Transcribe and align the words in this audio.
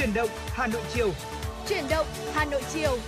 Chuyển 0.00 0.14
động 0.14 0.28
Hà 0.46 0.66
Nội 0.66 0.82
chiều. 0.94 1.10
Chuyển 1.68 1.84
động 1.90 2.06
Hà 2.32 2.44
Nội 2.44 2.62
chiều. 2.72 2.98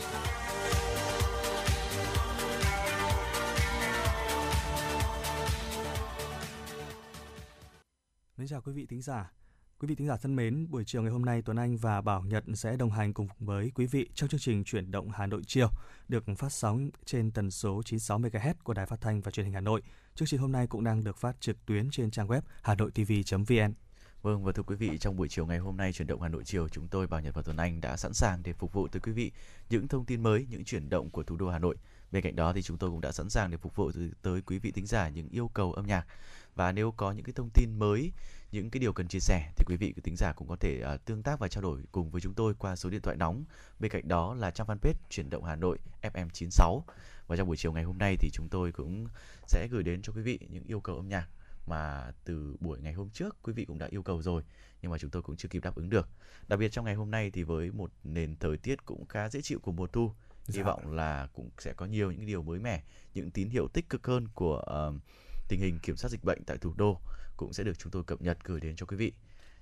Mến 8.37 8.49
chào 8.49 8.61
quý 8.61 8.73
vị 8.73 8.87
thính 8.87 9.03
giả. 9.03 9.33
Quý 9.79 9.89
vị 9.89 9.95
thính 9.95 10.07
giả 10.07 10.17
thân 10.17 10.37
mến, 10.37 10.71
buổi 10.71 10.85
chiều 10.85 11.03
ngày 11.03 11.11
hôm 11.11 11.25
nay 11.25 11.43
Tuấn 11.43 11.57
Anh 11.57 11.77
và 11.77 12.01
Bảo 12.01 12.23
Nhật 12.23 12.45
sẽ 12.55 12.77
đồng 12.77 12.91
hành 12.91 13.15
cùng 13.15 13.29
với 13.39 13.73
quý 13.75 13.87
vị 13.87 14.09
trong 14.15 14.29
chương 14.29 14.41
trình 14.41 14.65
Chuyển 14.65 14.91
động 14.91 15.11
Hà 15.11 15.27
Nội 15.27 15.43
chiều 15.47 15.69
được 16.09 16.25
phát 16.39 16.53
sóng 16.53 16.91
trên 17.05 17.31
tần 17.31 17.51
số 17.51 17.83
96 17.85 18.19
MHz 18.19 18.55
của 18.65 18.75
Đài 18.75 18.87
Phát 18.87 19.01
thanh 19.01 19.21
và 19.21 19.31
Truyền 19.31 19.47
hình 19.47 19.55
Hà 19.55 19.61
Nội. 19.61 19.83
Chương 20.15 20.29
trình 20.29 20.41
hôm 20.41 20.53
nay 20.53 20.67
cũng 20.67 20.85
đang 20.85 21.05
được 21.05 21.17
phát 21.17 21.41
trực 21.41 21.67
tuyến 21.67 21.91
trên 21.91 22.11
trang 22.11 22.29
web 22.29 22.41
hanoitv.vn. 22.63 23.75
Vâng 24.23 24.45
và 24.45 24.53
thưa 24.53 24.63
quý 24.63 24.77
vị, 24.77 24.99
trong 24.99 25.17
buổi 25.17 25.29
chiều 25.29 25.47
ngày 25.47 25.59
hôm 25.59 25.77
nay 25.77 25.93
chuyển 25.93 26.09
động 26.09 26.23
Hà 26.23 26.29
Nội 26.29 26.45
chiều, 26.45 26.69
chúng 26.69 26.89
tôi 26.89 27.07
Bảo 27.07 27.21
Nhật 27.21 27.35
và 27.35 27.43
Tuấn 27.43 27.57
Anh 27.57 27.81
đã 27.81 27.97
sẵn 27.97 28.13
sàng 28.13 28.43
để 28.43 28.53
phục 28.53 28.73
vụ 28.73 28.89
tới 28.89 29.01
quý 29.01 29.13
vị 29.13 29.33
những 29.71 29.89
thông 29.89 30.05
tin 30.05 30.23
mới, 30.23 30.47
những 30.51 30.65
chuyển 30.65 30.89
động 30.89 31.11
của 31.11 31.23
thủ 31.23 31.37
đô 31.37 31.49
Hà 31.49 31.59
Nội. 31.59 31.77
Bên 32.13 32.23
cạnh 32.23 32.37
đó 32.37 32.53
thì 32.53 32.63
chúng 32.63 32.79
tôi 32.79 32.91
cũng 32.91 33.01
đã 33.01 33.13
sẵn 33.13 33.31
sàng 33.31 33.51
để 33.51 33.57
phục 33.57 33.77
vụ 33.77 33.91
tới 34.23 34.43
quý 34.43 34.59
vị 34.59 34.71
thính 34.71 34.87
giả 34.87 35.09
những 35.09 35.29
yêu 35.29 35.51
cầu 35.55 35.73
âm 35.73 35.87
nhạc. 35.87 36.07
Và 36.55 36.73
nếu 36.73 36.91
có 36.91 37.13
những 37.13 37.25
cái 37.25 37.33
thông 37.33 37.51
tin 37.55 37.79
mới, 37.79 38.13
những 38.53 38.71
cái 38.71 38.81
điều 38.81 38.93
cần 38.93 39.09
chia 39.09 39.21
sẻ 39.21 39.53
thì 39.57 39.65
quý 39.69 39.77
vị 39.77 39.95
thính 40.05 40.17
giả 40.17 40.33
cũng 40.37 40.49
có 40.49 40.57
thể 40.57 40.83
uh, 40.95 41.05
tương 41.05 41.23
tác 41.23 41.39
và 41.39 41.49
trao 41.49 41.63
đổi 41.63 41.81
cùng 41.93 42.11
với 42.11 42.21
chúng 42.21 42.35
tôi 42.35 42.55
qua 42.55 42.77
số 42.77 42.91
điện 42.91 43.01
thoại 43.01 43.17
nóng. 43.17 43.45
Bên 43.79 43.91
cạnh 43.91 44.09
đó 44.09 44.35
là 44.35 44.51
trang 44.51 44.67
fanpage 44.67 44.95
chuyển 45.11 45.31
động 45.31 45.45
Hà 45.45 45.57
Nội 45.57 45.79
FM 46.03 46.29
96. 46.33 46.85
Và 47.27 47.37
trong 47.37 47.47
buổi 47.47 47.57
chiều 47.57 47.73
ngày 47.73 47.85
hôm 47.85 47.99
nay 47.99 48.17
thì 48.17 48.31
chúng 48.33 48.49
tôi 48.51 48.73
cũng 48.73 49.07
sẽ 49.47 49.69
gửi 49.71 49.83
đến 49.83 50.03
cho 50.03 50.13
quý 50.13 50.23
vị 50.23 50.39
những 50.51 50.65
yêu 50.65 50.81
cầu 50.81 50.97
âm 50.97 51.09
nhạc 51.09 51.29
mà 51.67 52.13
từ 52.25 52.57
buổi 52.61 52.81
ngày 52.81 52.93
hôm 52.93 53.11
trước 53.11 53.37
quý 53.43 53.53
vị 53.53 53.65
cũng 53.65 53.79
đã 53.79 53.87
yêu 53.91 54.03
cầu 54.03 54.23
rồi 54.23 54.43
nhưng 54.83 54.93
mà 54.93 54.99
chúng 54.99 55.11
tôi 55.11 55.23
cũng 55.23 55.37
chưa 55.37 55.49
kịp 55.49 55.65
đáp 55.65 55.75
ứng 55.75 55.91
được. 55.91 56.09
Đặc 56.49 56.59
biệt 56.59 56.69
trong 56.69 56.85
ngày 56.85 56.95
hôm 56.95 57.11
nay 57.11 57.31
thì 57.31 57.43
với 57.43 57.71
một 57.71 57.91
nền 58.05 58.37
thời 58.37 58.57
tiết 58.57 58.85
cũng 58.85 59.07
khá 59.07 59.29
dễ 59.29 59.41
chịu 59.41 59.59
của 59.63 59.73
mùa 59.73 59.87
thu, 59.87 60.13
dạ. 60.47 60.57
hy 60.57 60.63
vọng 60.63 60.93
là 60.93 61.29
cũng 61.33 61.51
sẽ 61.59 61.73
có 61.73 61.87
nhiều 61.87 62.13
những 62.13 62.27
điều 62.27 62.43
mới 62.43 62.59
mẻ, 62.59 62.83
những 63.15 63.31
tín 63.31 63.49
hiệu 63.49 63.69
tích 63.69 63.89
cực 63.89 64.07
hơn 64.07 64.29
của 64.35 64.65
uh, 64.89 65.03
tình 65.49 65.61
hình 65.61 65.79
kiểm 65.83 65.97
soát 65.97 66.09
dịch 66.11 66.25
bệnh 66.25 66.45
tại 66.45 66.59
thủ 66.59 66.75
đô 66.77 67.01
cũng 67.37 67.53
sẽ 67.53 67.65
được 67.65 67.79
chúng 67.79 67.93
tôi 67.93 68.05
cập 68.05 68.23
nhật 68.23 68.39
gửi 68.45 68.61
đến 68.61 68.77
cho 68.77 68.87
quý 68.87 68.97
vị. 68.97 69.13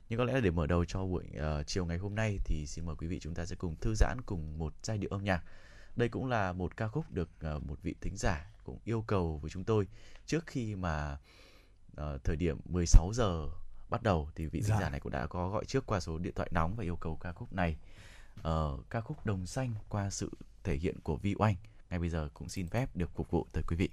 Nhưng 0.08 0.18
có 0.18 0.24
lẽ 0.24 0.32
là 0.32 0.40
để 0.40 0.50
mở 0.50 0.66
đầu 0.66 0.84
cho 0.84 1.04
buổi 1.04 1.24
uh, 1.36 1.66
chiều 1.66 1.86
ngày 1.86 1.98
hôm 1.98 2.14
nay 2.14 2.38
thì 2.44 2.66
xin 2.66 2.86
mời 2.86 2.96
quý 2.98 3.06
vị 3.06 3.18
chúng 3.20 3.34
ta 3.34 3.46
sẽ 3.46 3.56
cùng 3.56 3.76
thư 3.80 3.94
giãn 3.94 4.16
cùng 4.26 4.58
một 4.58 4.74
giai 4.82 4.98
điệu 4.98 5.10
âm 5.10 5.24
nhạc. 5.24 5.44
Đây 5.96 6.08
cũng 6.08 6.26
là 6.26 6.52
một 6.52 6.76
ca 6.76 6.88
khúc 6.88 7.04
được 7.10 7.28
uh, 7.56 7.62
một 7.62 7.82
vị 7.82 7.94
thính 8.00 8.16
giả 8.16 8.50
cũng 8.64 8.78
yêu 8.84 9.04
cầu 9.06 9.38
với 9.42 9.50
chúng 9.50 9.64
tôi 9.64 9.86
trước 10.26 10.46
khi 10.46 10.74
mà 10.74 11.18
uh, 12.00 12.24
thời 12.24 12.36
điểm 12.36 12.58
16 12.64 13.12
giờ 13.14 13.48
bắt 13.90 14.02
đầu 14.02 14.28
thì 14.34 14.46
vị 14.46 14.62
dạ. 14.62 14.80
giả 14.80 14.90
này 14.90 15.00
cũng 15.00 15.12
đã 15.12 15.26
có 15.26 15.48
gọi 15.48 15.64
trước 15.64 15.86
qua 15.86 16.00
số 16.00 16.18
điện 16.18 16.34
thoại 16.36 16.48
nóng 16.52 16.76
và 16.76 16.84
yêu 16.84 16.96
cầu 16.96 17.16
ca 17.16 17.32
khúc 17.32 17.52
này. 17.52 17.76
Uh, 18.38 18.90
ca 18.90 19.00
khúc 19.00 19.26
Đồng 19.26 19.46
Xanh 19.46 19.74
qua 19.88 20.10
sự 20.10 20.30
thể 20.64 20.76
hiện 20.76 21.00
của 21.02 21.16
Vi 21.16 21.34
Oanh. 21.38 21.54
Ngay 21.90 21.98
bây 21.98 22.08
giờ 22.08 22.28
cũng 22.34 22.48
xin 22.48 22.68
phép 22.68 22.96
được 22.96 23.10
phục 23.14 23.30
vụ 23.30 23.46
tới 23.52 23.62
quý 23.68 23.76
vị. 23.76 23.88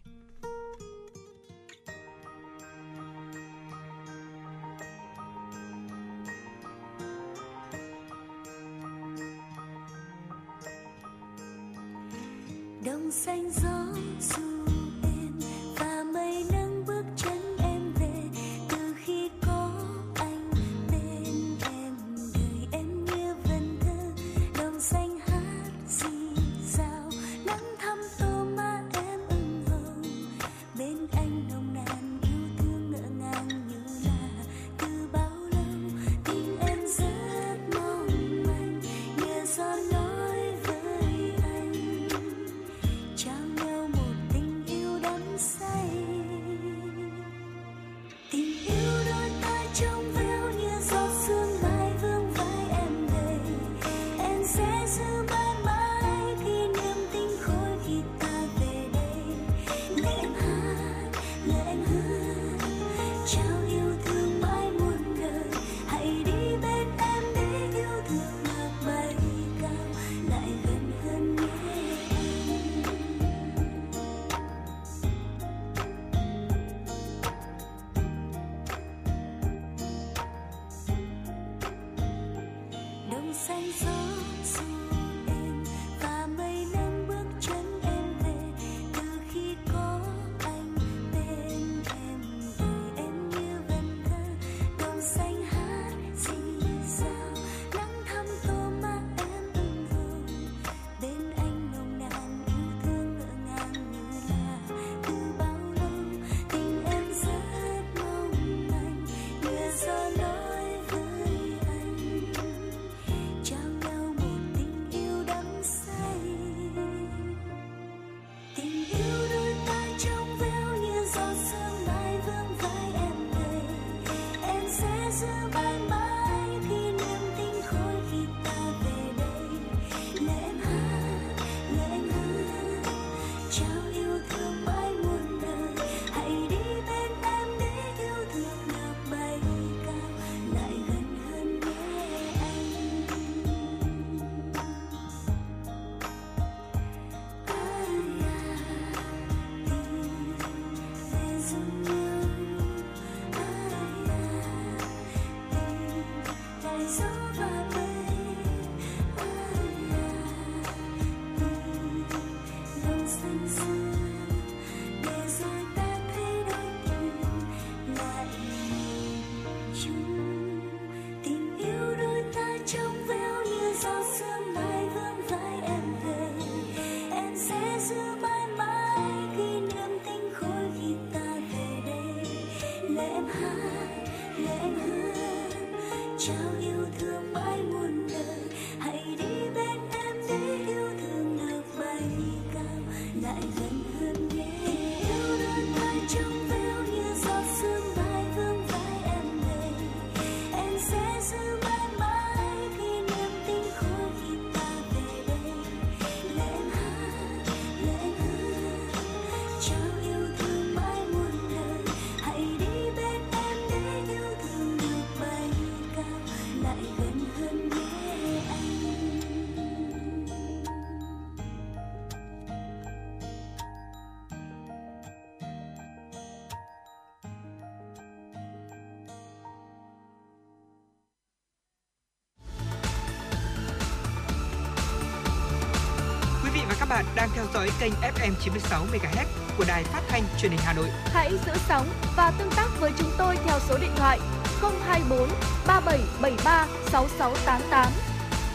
Bạn 236.97 237.05
đang 237.15 237.29
theo 237.33 237.45
dõi 237.53 237.69
kênh 237.79 237.93
FM 237.93 238.33
96 238.39 238.85
MHz 238.85 239.25
của 239.57 239.65
đài 239.67 239.83
phát 239.83 240.01
thanh 240.07 240.23
truyền 240.37 240.51
hình 240.51 240.61
Hà 240.63 240.73
Nội. 240.73 240.87
Hãy 241.05 241.31
giữ 241.45 241.51
sóng 241.67 241.87
và 242.15 242.31
tương 242.39 242.49
tác 242.55 242.67
với 242.79 242.91
chúng 242.97 243.09
tôi 243.17 243.37
theo 243.45 243.59
số 243.59 243.77
điện 243.81 243.91
thoại 243.95 244.19
024 244.61 245.29
3773 245.67 246.67
6688. 246.91 247.91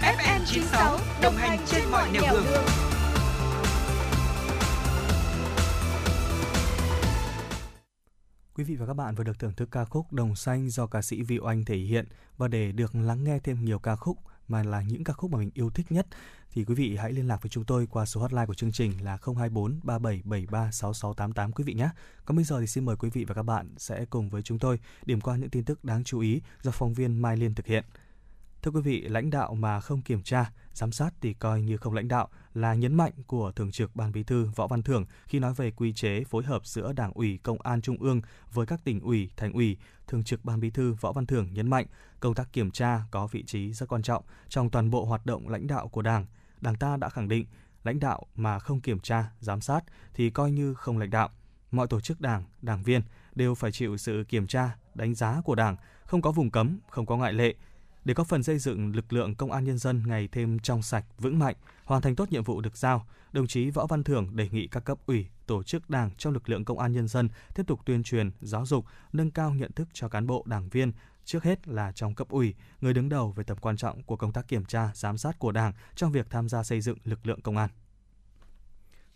FM 0.01 0.41
96 0.47 0.99
đồng 1.23 1.35
hành 1.35 1.59
trên 1.67 1.83
mọi 1.91 2.11
nẻo 2.13 2.23
đường. 2.33 2.45
đường. 2.45 2.65
Quý 8.55 8.65
vị 8.65 8.77
và 8.77 8.87
các 8.87 8.95
bạn 8.95 9.15
vừa 9.15 9.25
được 9.25 9.39
thưởng 9.39 9.53
thức 9.57 9.69
ca 9.73 9.85
khúc 9.85 10.13
Đồng 10.13 10.37
Xanh 10.37 10.71
do 10.71 10.87
ca 10.87 11.03
sĩ 11.03 11.23
Vi 11.23 11.39
Oanh 11.39 11.65
thể 11.65 11.77
hiện 11.77 12.05
và 12.37 12.49
để 12.49 12.73
được 12.73 12.95
lắng 12.95 13.25
nghe 13.25 13.39
thêm 13.39 13.65
nhiều 13.65 13.79
ca 13.79 13.97
khúc 13.97 14.17
mà 14.49 14.63
là 14.63 14.83
những 14.83 15.05
ca 15.05 15.13
khúc 15.13 15.31
mà 15.31 15.39
mình 15.39 15.51
yêu 15.55 15.71
thích 15.71 15.93
nhất, 15.93 16.07
thì 16.53 16.65
quý 16.65 16.75
vị 16.75 16.97
hãy 16.97 17.13
liên 17.13 17.29
lạc 17.29 17.43
với 17.43 17.51
chúng 17.51 17.65
tôi 17.65 17.87
qua 17.91 18.07
số 18.07 18.21
hotline 18.21 18.47
của 18.47 18.55
chương 18.55 18.73
trình 18.73 18.93
là 19.05 19.19
024 19.37 19.81
3773 19.83 20.71
6688 20.73 21.53
quý 21.53 21.65
vị 21.65 21.75
nhé. 21.75 21.89
Còn 22.25 22.37
bây 22.37 22.45
giờ 22.45 22.61
thì 22.61 22.67
xin 22.67 22.85
mời 22.85 22.97
quý 22.97 23.11
vị 23.11 23.25
và 23.25 23.35
các 23.35 23.43
bạn 23.43 23.75
sẽ 23.79 24.05
cùng 24.05 24.29
với 24.29 24.43
chúng 24.43 24.59
tôi 24.59 24.79
điểm 25.07 25.21
qua 25.21 25.37
những 25.37 25.51
tin 25.51 25.65
tức 25.65 25.85
đáng 25.85 26.05
chú 26.05 26.21
ý 26.21 26.41
do 26.63 26.71
phóng 26.71 26.95
viên 26.95 27.23
Mai 27.23 27.37
Liên 27.37 27.55
thực 27.55 27.67
hiện. 27.67 27.85
Thưa 28.63 28.71
quý 28.71 28.81
vị, 28.81 29.01
lãnh 29.01 29.31
đạo 29.31 29.55
mà 29.55 29.81
không 29.81 30.03
kiểm 30.03 30.23
tra, 30.23 30.51
giám 30.73 30.93
sát 30.93 31.15
thì 31.21 31.35
coi 31.35 31.63
như 31.63 31.77
không 31.77 31.95
lãnh 31.95 32.09
đạo 32.09 32.29
là 32.55 32.75
nhấn 32.75 32.95
mạnh 32.95 33.13
của 33.27 33.53
Thường 33.53 33.71
trực 33.71 33.97
Ban 33.97 34.13
Bí 34.13 34.23
thư 34.23 34.49
Võ 34.57 34.67
Văn 34.67 34.83
Thưởng 34.83 35.05
khi 35.27 35.39
nói 35.39 35.55
về 35.55 35.71
quy 35.71 35.93
chế 35.93 36.25
phối 36.25 36.45
hợp 36.45 36.67
giữa 36.67 36.93
Đảng 36.93 37.13
ủy 37.13 37.39
Công 37.43 37.61
an 37.61 37.83
Trung 37.83 37.97
ương 38.01 38.21
với 38.53 38.67
các 38.67 38.85
tỉnh 38.85 39.01
ủy, 39.01 39.31
thành 39.37 39.53
ủy. 39.53 39.77
Thường 40.07 40.25
trực 40.25 40.45
Ban 40.45 40.61
Bí 40.61 40.71
thư 40.71 40.93
Võ 40.93 41.13
Văn 41.13 41.27
Thưởng 41.27 41.49
nhấn 41.53 41.71
mạnh 41.71 41.87
công 42.21 42.35
tác 42.35 42.53
kiểm 42.53 42.71
tra 42.71 43.01
có 43.11 43.27
vị 43.27 43.43
trí 43.43 43.73
rất 43.73 43.89
quan 43.89 44.03
trọng 44.03 44.25
trong 44.49 44.71
toàn 44.71 44.91
bộ 44.91 45.05
hoạt 45.05 45.27
động 45.27 45.49
lãnh 45.49 45.67
đạo 45.67 45.89
của 45.89 46.03
Đảng. 46.03 46.27
Đảng 46.61 46.77
ta 46.77 46.97
đã 46.97 47.09
khẳng 47.09 47.29
định 47.29 47.47
lãnh 47.85 48.01
đạo 48.01 48.27
mà 48.37 48.59
không 48.59 48.81
kiểm 48.81 49.01
tra, 49.01 49.31
giám 49.41 49.61
sát 49.61 49.85
thì 50.15 50.31
coi 50.31 50.53
như 50.53 50.75
không 50.75 50.99
lãnh 50.99 51.11
đạo. 51.11 51.29
Mọi 51.71 51.87
tổ 51.87 52.01
chức 52.01 52.21
đảng, 52.21 52.45
đảng 52.63 52.83
viên 52.83 53.03
đều 53.35 53.55
phải 53.55 53.73
chịu 53.73 53.97
sự 53.97 54.25
kiểm 54.29 54.47
tra, 54.47 54.77
đánh 54.95 55.15
giá 55.15 55.41
của 55.45 55.55
Đảng, 55.55 55.77
không 56.05 56.23
có 56.23 56.33
vùng 56.33 56.51
cấm, 56.51 56.79
không 56.91 57.07
có 57.07 57.17
ngoại 57.17 57.33
lệ, 57.33 57.55
để 58.05 58.15
có 58.15 58.25
phần 58.25 58.43
xây 58.43 58.59
dựng 58.59 58.97
lực 58.97 59.13
lượng 59.13 59.35
công 59.35 59.53
an 59.53 59.65
nhân 59.65 59.79
dân 59.79 60.03
ngày 60.07 60.29
thêm 60.33 60.59
trong 60.59 60.83
sạch, 60.83 61.05
vững 61.19 61.39
mạnh, 61.39 61.57
hoàn 61.85 62.03
thành 62.03 62.17
tốt 62.17 62.33
nhiệm 62.33 62.45
vụ 62.45 62.61
được 62.61 62.77
giao, 62.77 63.07
đồng 63.33 63.47
chí 63.47 63.71
Võ 63.71 63.87
Văn 63.87 64.05
Thưởng 64.05 64.37
đề 64.37 64.49
nghị 64.49 64.67
các 64.67 64.85
cấp 64.85 64.99
ủy, 65.07 65.27
tổ 65.47 65.63
chức 65.63 65.91
đảng 65.91 66.11
trong 66.19 66.33
lực 66.33 66.49
lượng 66.49 66.65
công 66.65 66.79
an 66.79 66.93
nhân 66.93 67.09
dân 67.09 67.29
tiếp 67.55 67.63
tục 67.67 67.81
tuyên 67.85 68.03
truyền, 68.03 68.31
giáo 68.41 68.67
dục, 68.67 68.85
nâng 69.13 69.31
cao 69.31 69.55
nhận 69.55 69.73
thức 69.73 69.89
cho 69.93 70.09
cán 70.09 70.27
bộ, 70.27 70.45
đảng 70.47 70.69
viên, 70.69 70.93
trước 71.25 71.45
hết 71.45 71.69
là 71.69 71.93
trong 71.93 72.15
cấp 72.15 72.29
ủy, 72.29 72.55
người 72.81 72.95
đứng 72.95 73.09
đầu 73.09 73.33
về 73.33 73.45
tầm 73.45 73.59
quan 73.61 73.77
trọng 73.77 74.03
của 74.03 74.17
công 74.17 74.33
tác 74.33 74.49
kiểm 74.49 74.65
tra, 74.65 74.91
giám 74.95 75.19
sát 75.19 75.39
của 75.39 75.53
Đảng 75.53 75.73
trong 75.95 76.13
việc 76.13 76.27
tham 76.31 76.49
gia 76.49 76.63
xây 76.63 76.81
dựng 76.81 76.99
lực 77.05 77.27
lượng 77.27 77.41
công 77.41 77.57
an. 77.57 77.71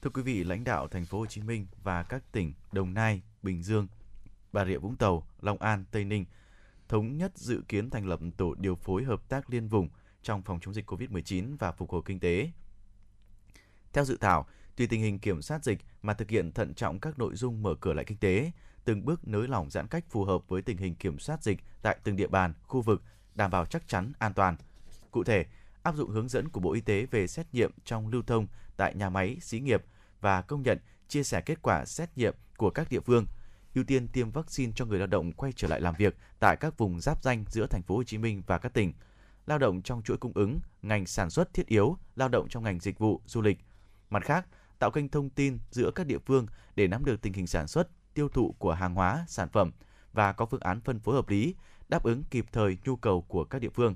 Thưa 0.03 0.11
quý 0.11 0.23
vị, 0.23 0.45
lãnh 0.45 0.65
đạo 0.65 0.89
thành 0.89 1.05
phố 1.05 1.19
Hồ 1.19 1.27
Chí 1.27 1.43
Minh 1.43 1.67
và 1.83 2.03
các 2.03 2.33
tỉnh 2.33 2.53
Đồng 2.73 2.95
Nai, 2.95 3.23
Bình 3.43 3.63
Dương, 3.63 3.87
Bà 4.53 4.65
Rịa 4.65 4.79
Vũng 4.79 4.97
Tàu, 4.97 5.27
Long 5.41 5.59
An, 5.59 5.85
Tây 5.91 6.05
Ninh 6.05 6.25
thống 6.89 7.17
nhất 7.17 7.33
dự 7.39 7.63
kiến 7.69 7.91
thành 7.91 8.07
lập 8.07 8.21
tổ 8.37 8.55
điều 8.55 8.75
phối 8.77 9.05
hợp 9.05 9.29
tác 9.29 9.51
liên 9.51 9.69
vùng 9.69 9.89
trong 10.23 10.43
phòng 10.43 10.61
chống 10.61 10.75
dịch 10.75 10.91
COVID-19 10.91 11.57
và 11.59 11.73
phục 11.73 11.91
hồi 11.91 12.03
kinh 12.05 12.21
tế. 12.21 12.51
Theo 13.93 14.05
dự 14.05 14.17
thảo, 14.17 14.47
tùy 14.77 14.87
tình 14.87 15.03
hình 15.03 15.19
kiểm 15.19 15.43
soát 15.43 15.65
dịch 15.65 15.79
mà 16.03 16.15
thực 16.15 16.31
hiện 16.31 16.53
thận 16.53 16.75
trọng 16.75 17.01
các 17.01 17.19
nội 17.19 17.35
dung 17.35 17.63
mở 17.63 17.75
cửa 17.81 17.93
lại 17.93 18.05
kinh 18.05 18.19
tế, 18.19 18.51
từng 18.85 19.05
bước 19.05 19.29
nới 19.29 19.49
lỏng 19.49 19.71
giãn 19.71 19.87
cách 19.87 20.05
phù 20.11 20.25
hợp 20.25 20.49
với 20.49 20.63
tình 20.63 20.77
hình 20.77 20.95
kiểm 20.95 21.19
soát 21.19 21.43
dịch 21.43 21.59
tại 21.83 21.99
từng 22.05 22.17
địa 22.17 22.27
bàn, 22.27 22.55
khu 22.63 22.83
vực, 22.83 23.03
đảm 23.35 23.51
bảo 23.51 23.67
chắc 23.67 23.89
chắn, 23.89 24.13
an 24.19 24.35
toàn. 24.35 24.57
Cụ 25.11 25.25
thể, 25.25 25.47
áp 25.83 25.97
dụng 25.97 26.11
hướng 26.11 26.29
dẫn 26.29 26.49
của 26.49 26.61
Bộ 26.61 26.73
Y 26.73 26.81
tế 26.81 27.07
về 27.11 27.27
xét 27.27 27.47
nghiệm 27.53 27.71
trong 27.85 28.09
lưu 28.09 28.23
thông 28.27 28.47
tại 28.77 28.95
nhà 28.95 29.11
máy, 29.11 29.39
xí 29.41 29.61
nghiệp 29.61 29.85
và 30.21 30.43
công 30.43 30.63
nhận 30.63 30.79
chia 31.09 31.23
sẻ 31.23 31.41
kết 31.41 31.63
quả 31.63 31.85
xét 31.85 32.19
nghiệm 32.19 32.35
của 32.57 32.71
các 32.71 32.91
địa 32.91 33.01
phương, 33.01 33.27
ưu 33.77 33.85
tiên 33.85 34.09
tiêm 34.09 34.31
vaccine 34.31 34.73
cho 34.77 34.85
người 34.85 34.99
lao 34.99 35.07
động 35.07 35.33
quay 35.33 35.53
trở 35.57 35.69
lại 35.69 35.81
làm 35.81 35.95
việc 35.99 36.17
tại 36.39 36.57
các 36.57 36.79
vùng 36.79 37.01
giáp 37.01 37.23
danh 37.23 37.45
giữa 37.49 37.67
thành 37.67 37.83
phố 37.83 37.97
Hồ 37.97 38.05
Chí 38.05 38.19
Minh 38.19 38.43
và 38.47 38.59
các 38.59 38.75
tỉnh, 38.75 38.93
lao 39.47 39.59
động 39.59 39.83
trong 39.83 40.03
chuỗi 40.03 40.17
cung 40.17 40.33
ứng, 40.35 40.61
ngành 40.83 41.07
sản 41.07 41.31
xuất 41.31 41.55
thiết 41.55 41.67
yếu, 41.67 41.97
lao 42.17 42.29
động 42.29 42.49
trong 42.49 42.65
ngành 42.65 42.81
dịch 42.81 42.99
vụ, 42.99 43.21
du 43.27 43.43
lịch. 43.43 43.59
Mặt 44.11 44.25
khác, 44.25 44.47
tạo 44.79 44.91
kênh 44.91 45.09
thông 45.09 45.31
tin 45.31 45.59
giữa 45.71 45.91
các 45.95 46.07
địa 46.07 46.19
phương 46.19 46.47
để 46.75 46.89
nắm 46.89 47.05
được 47.05 47.23
tình 47.23 47.33
hình 47.33 47.47
sản 47.47 47.67
xuất, 47.67 47.89
tiêu 48.15 48.29
thụ 48.29 48.55
của 48.59 48.73
hàng 48.73 48.95
hóa, 48.95 49.25
sản 49.29 49.49
phẩm 49.49 49.71
và 50.13 50.33
có 50.33 50.47
phương 50.47 50.61
án 50.61 50.81
phân 50.81 51.01
phối 51.01 51.15
hợp 51.15 51.29
lý, 51.29 51.55
đáp 51.89 52.03
ứng 52.03 52.25
kịp 52.25 52.47
thời 52.53 52.79
nhu 52.85 52.97
cầu 52.97 53.23
của 53.23 53.45
các 53.45 53.59
địa 53.59 53.71
phương. 53.75 53.95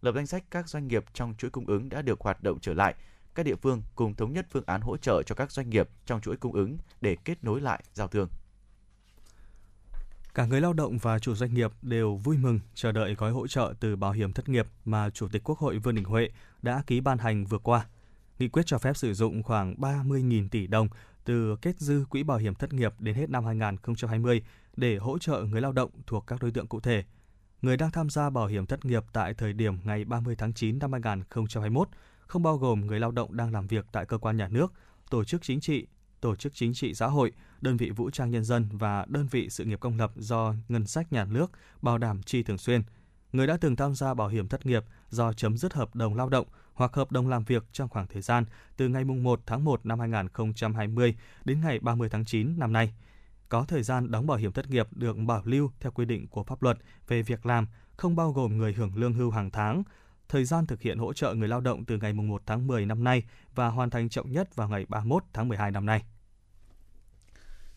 Lập 0.00 0.12
danh 0.14 0.26
sách 0.26 0.44
các 0.50 0.68
doanh 0.68 0.88
nghiệp 0.88 1.04
trong 1.12 1.34
chuỗi 1.38 1.50
cung 1.50 1.66
ứng 1.66 1.88
đã 1.88 2.02
được 2.02 2.20
hoạt 2.20 2.42
động 2.42 2.58
trở 2.60 2.74
lại, 2.74 2.94
các 3.34 3.46
địa 3.46 3.56
phương 3.56 3.82
cùng 3.94 4.14
thống 4.14 4.32
nhất 4.32 4.46
phương 4.50 4.64
án 4.66 4.80
hỗ 4.80 4.96
trợ 4.96 5.22
cho 5.22 5.34
các 5.34 5.50
doanh 5.50 5.70
nghiệp 5.70 5.88
trong 6.06 6.20
chuỗi 6.20 6.36
cung 6.36 6.52
ứng 6.52 6.78
để 7.00 7.16
kết 7.24 7.44
nối 7.44 7.60
lại 7.60 7.84
giao 7.92 8.08
thương. 8.08 8.28
Cả 10.40 10.46
người 10.46 10.60
lao 10.60 10.72
động 10.72 10.98
và 10.98 11.18
chủ 11.18 11.34
doanh 11.34 11.54
nghiệp 11.54 11.72
đều 11.82 12.16
vui 12.16 12.36
mừng 12.38 12.60
chờ 12.74 12.92
đợi 12.92 13.14
gói 13.14 13.32
hỗ 13.32 13.46
trợ 13.46 13.74
từ 13.80 13.96
bảo 13.96 14.12
hiểm 14.12 14.32
thất 14.32 14.48
nghiệp 14.48 14.66
mà 14.84 15.10
Chủ 15.10 15.28
tịch 15.28 15.44
Quốc 15.44 15.58
hội 15.58 15.78
Vương 15.78 15.94
Đình 15.94 16.04
Huệ 16.04 16.28
đã 16.62 16.82
ký 16.86 17.00
ban 17.00 17.18
hành 17.18 17.44
vừa 17.44 17.58
qua. 17.58 17.86
Nghị 18.38 18.48
quyết 18.48 18.62
cho 18.66 18.78
phép 18.78 18.96
sử 18.96 19.14
dụng 19.14 19.42
khoảng 19.42 19.74
30.000 19.74 20.48
tỷ 20.48 20.66
đồng 20.66 20.88
từ 21.24 21.56
kết 21.62 21.78
dư 21.78 22.04
quỹ 22.10 22.22
bảo 22.22 22.38
hiểm 22.38 22.54
thất 22.54 22.72
nghiệp 22.72 22.94
đến 22.98 23.14
hết 23.14 23.30
năm 23.30 23.44
2020 23.44 24.42
để 24.76 24.96
hỗ 24.96 25.18
trợ 25.18 25.42
người 25.42 25.60
lao 25.60 25.72
động 25.72 25.90
thuộc 26.06 26.26
các 26.26 26.42
đối 26.42 26.50
tượng 26.50 26.66
cụ 26.66 26.80
thể. 26.80 27.04
Người 27.62 27.76
đang 27.76 27.90
tham 27.90 28.10
gia 28.10 28.30
bảo 28.30 28.46
hiểm 28.46 28.66
thất 28.66 28.84
nghiệp 28.84 29.04
tại 29.12 29.34
thời 29.34 29.52
điểm 29.52 29.78
ngày 29.84 30.04
30 30.04 30.36
tháng 30.36 30.52
9 30.52 30.78
năm 30.78 30.92
2021 30.92 31.88
không 32.20 32.42
bao 32.42 32.56
gồm 32.56 32.86
người 32.86 33.00
lao 33.00 33.10
động 33.10 33.36
đang 33.36 33.52
làm 33.52 33.66
việc 33.66 33.86
tại 33.92 34.06
cơ 34.06 34.18
quan 34.18 34.36
nhà 34.36 34.48
nước, 34.48 34.72
tổ 35.10 35.24
chức 35.24 35.42
chính 35.42 35.60
trị, 35.60 35.86
tổ 36.20 36.36
chức 36.36 36.54
chính 36.54 36.74
trị 36.74 36.94
xã 36.94 37.06
hội, 37.06 37.32
đơn 37.60 37.76
vị 37.76 37.90
vũ 37.90 38.10
trang 38.10 38.30
nhân 38.30 38.44
dân 38.44 38.68
và 38.72 39.06
đơn 39.08 39.26
vị 39.30 39.48
sự 39.50 39.64
nghiệp 39.64 39.80
công 39.80 39.96
lập 39.96 40.12
do 40.16 40.54
ngân 40.68 40.86
sách 40.86 41.12
nhà 41.12 41.24
nước 41.24 41.50
bảo 41.82 41.98
đảm 41.98 42.22
chi 42.22 42.42
thường 42.42 42.58
xuyên. 42.58 42.82
Người 43.32 43.46
đã 43.46 43.56
từng 43.60 43.76
tham 43.76 43.94
gia 43.94 44.14
bảo 44.14 44.28
hiểm 44.28 44.48
thất 44.48 44.66
nghiệp 44.66 44.84
do 45.10 45.32
chấm 45.32 45.56
dứt 45.56 45.74
hợp 45.74 45.94
đồng 45.94 46.14
lao 46.14 46.28
động 46.28 46.46
hoặc 46.74 46.94
hợp 46.94 47.12
đồng 47.12 47.28
làm 47.28 47.44
việc 47.44 47.64
trong 47.72 47.88
khoảng 47.88 48.06
thời 48.06 48.22
gian 48.22 48.44
từ 48.76 48.88
ngày 48.88 49.04
1 49.04 49.40
tháng 49.46 49.64
1 49.64 49.86
năm 49.86 50.00
2020 50.00 51.14
đến 51.44 51.60
ngày 51.60 51.78
30 51.78 52.08
tháng 52.08 52.24
9 52.24 52.58
năm 52.58 52.72
nay. 52.72 52.94
Có 53.48 53.64
thời 53.64 53.82
gian 53.82 54.10
đóng 54.10 54.26
bảo 54.26 54.38
hiểm 54.38 54.52
thất 54.52 54.70
nghiệp 54.70 54.86
được 54.90 55.16
bảo 55.26 55.42
lưu 55.44 55.70
theo 55.80 55.92
quy 55.92 56.04
định 56.04 56.26
của 56.28 56.42
pháp 56.42 56.62
luật 56.62 56.78
về 57.08 57.22
việc 57.22 57.46
làm, 57.46 57.66
không 57.96 58.16
bao 58.16 58.32
gồm 58.32 58.58
người 58.58 58.72
hưởng 58.72 58.96
lương 58.96 59.12
hưu 59.12 59.30
hàng 59.30 59.50
tháng, 59.50 59.82
thời 60.30 60.44
gian 60.44 60.66
thực 60.66 60.80
hiện 60.80 60.98
hỗ 60.98 61.12
trợ 61.12 61.34
người 61.34 61.48
lao 61.48 61.60
động 61.60 61.84
từ 61.84 61.98
ngày 61.98 62.12
1 62.12 62.42
tháng 62.46 62.66
10 62.66 62.86
năm 62.86 63.04
nay 63.04 63.22
và 63.54 63.68
hoàn 63.68 63.90
thành 63.90 64.08
chậm 64.08 64.32
nhất 64.32 64.56
vào 64.56 64.68
ngày 64.68 64.86
31 64.88 65.24
tháng 65.32 65.48
12 65.48 65.70
năm 65.70 65.86
nay. 65.86 66.02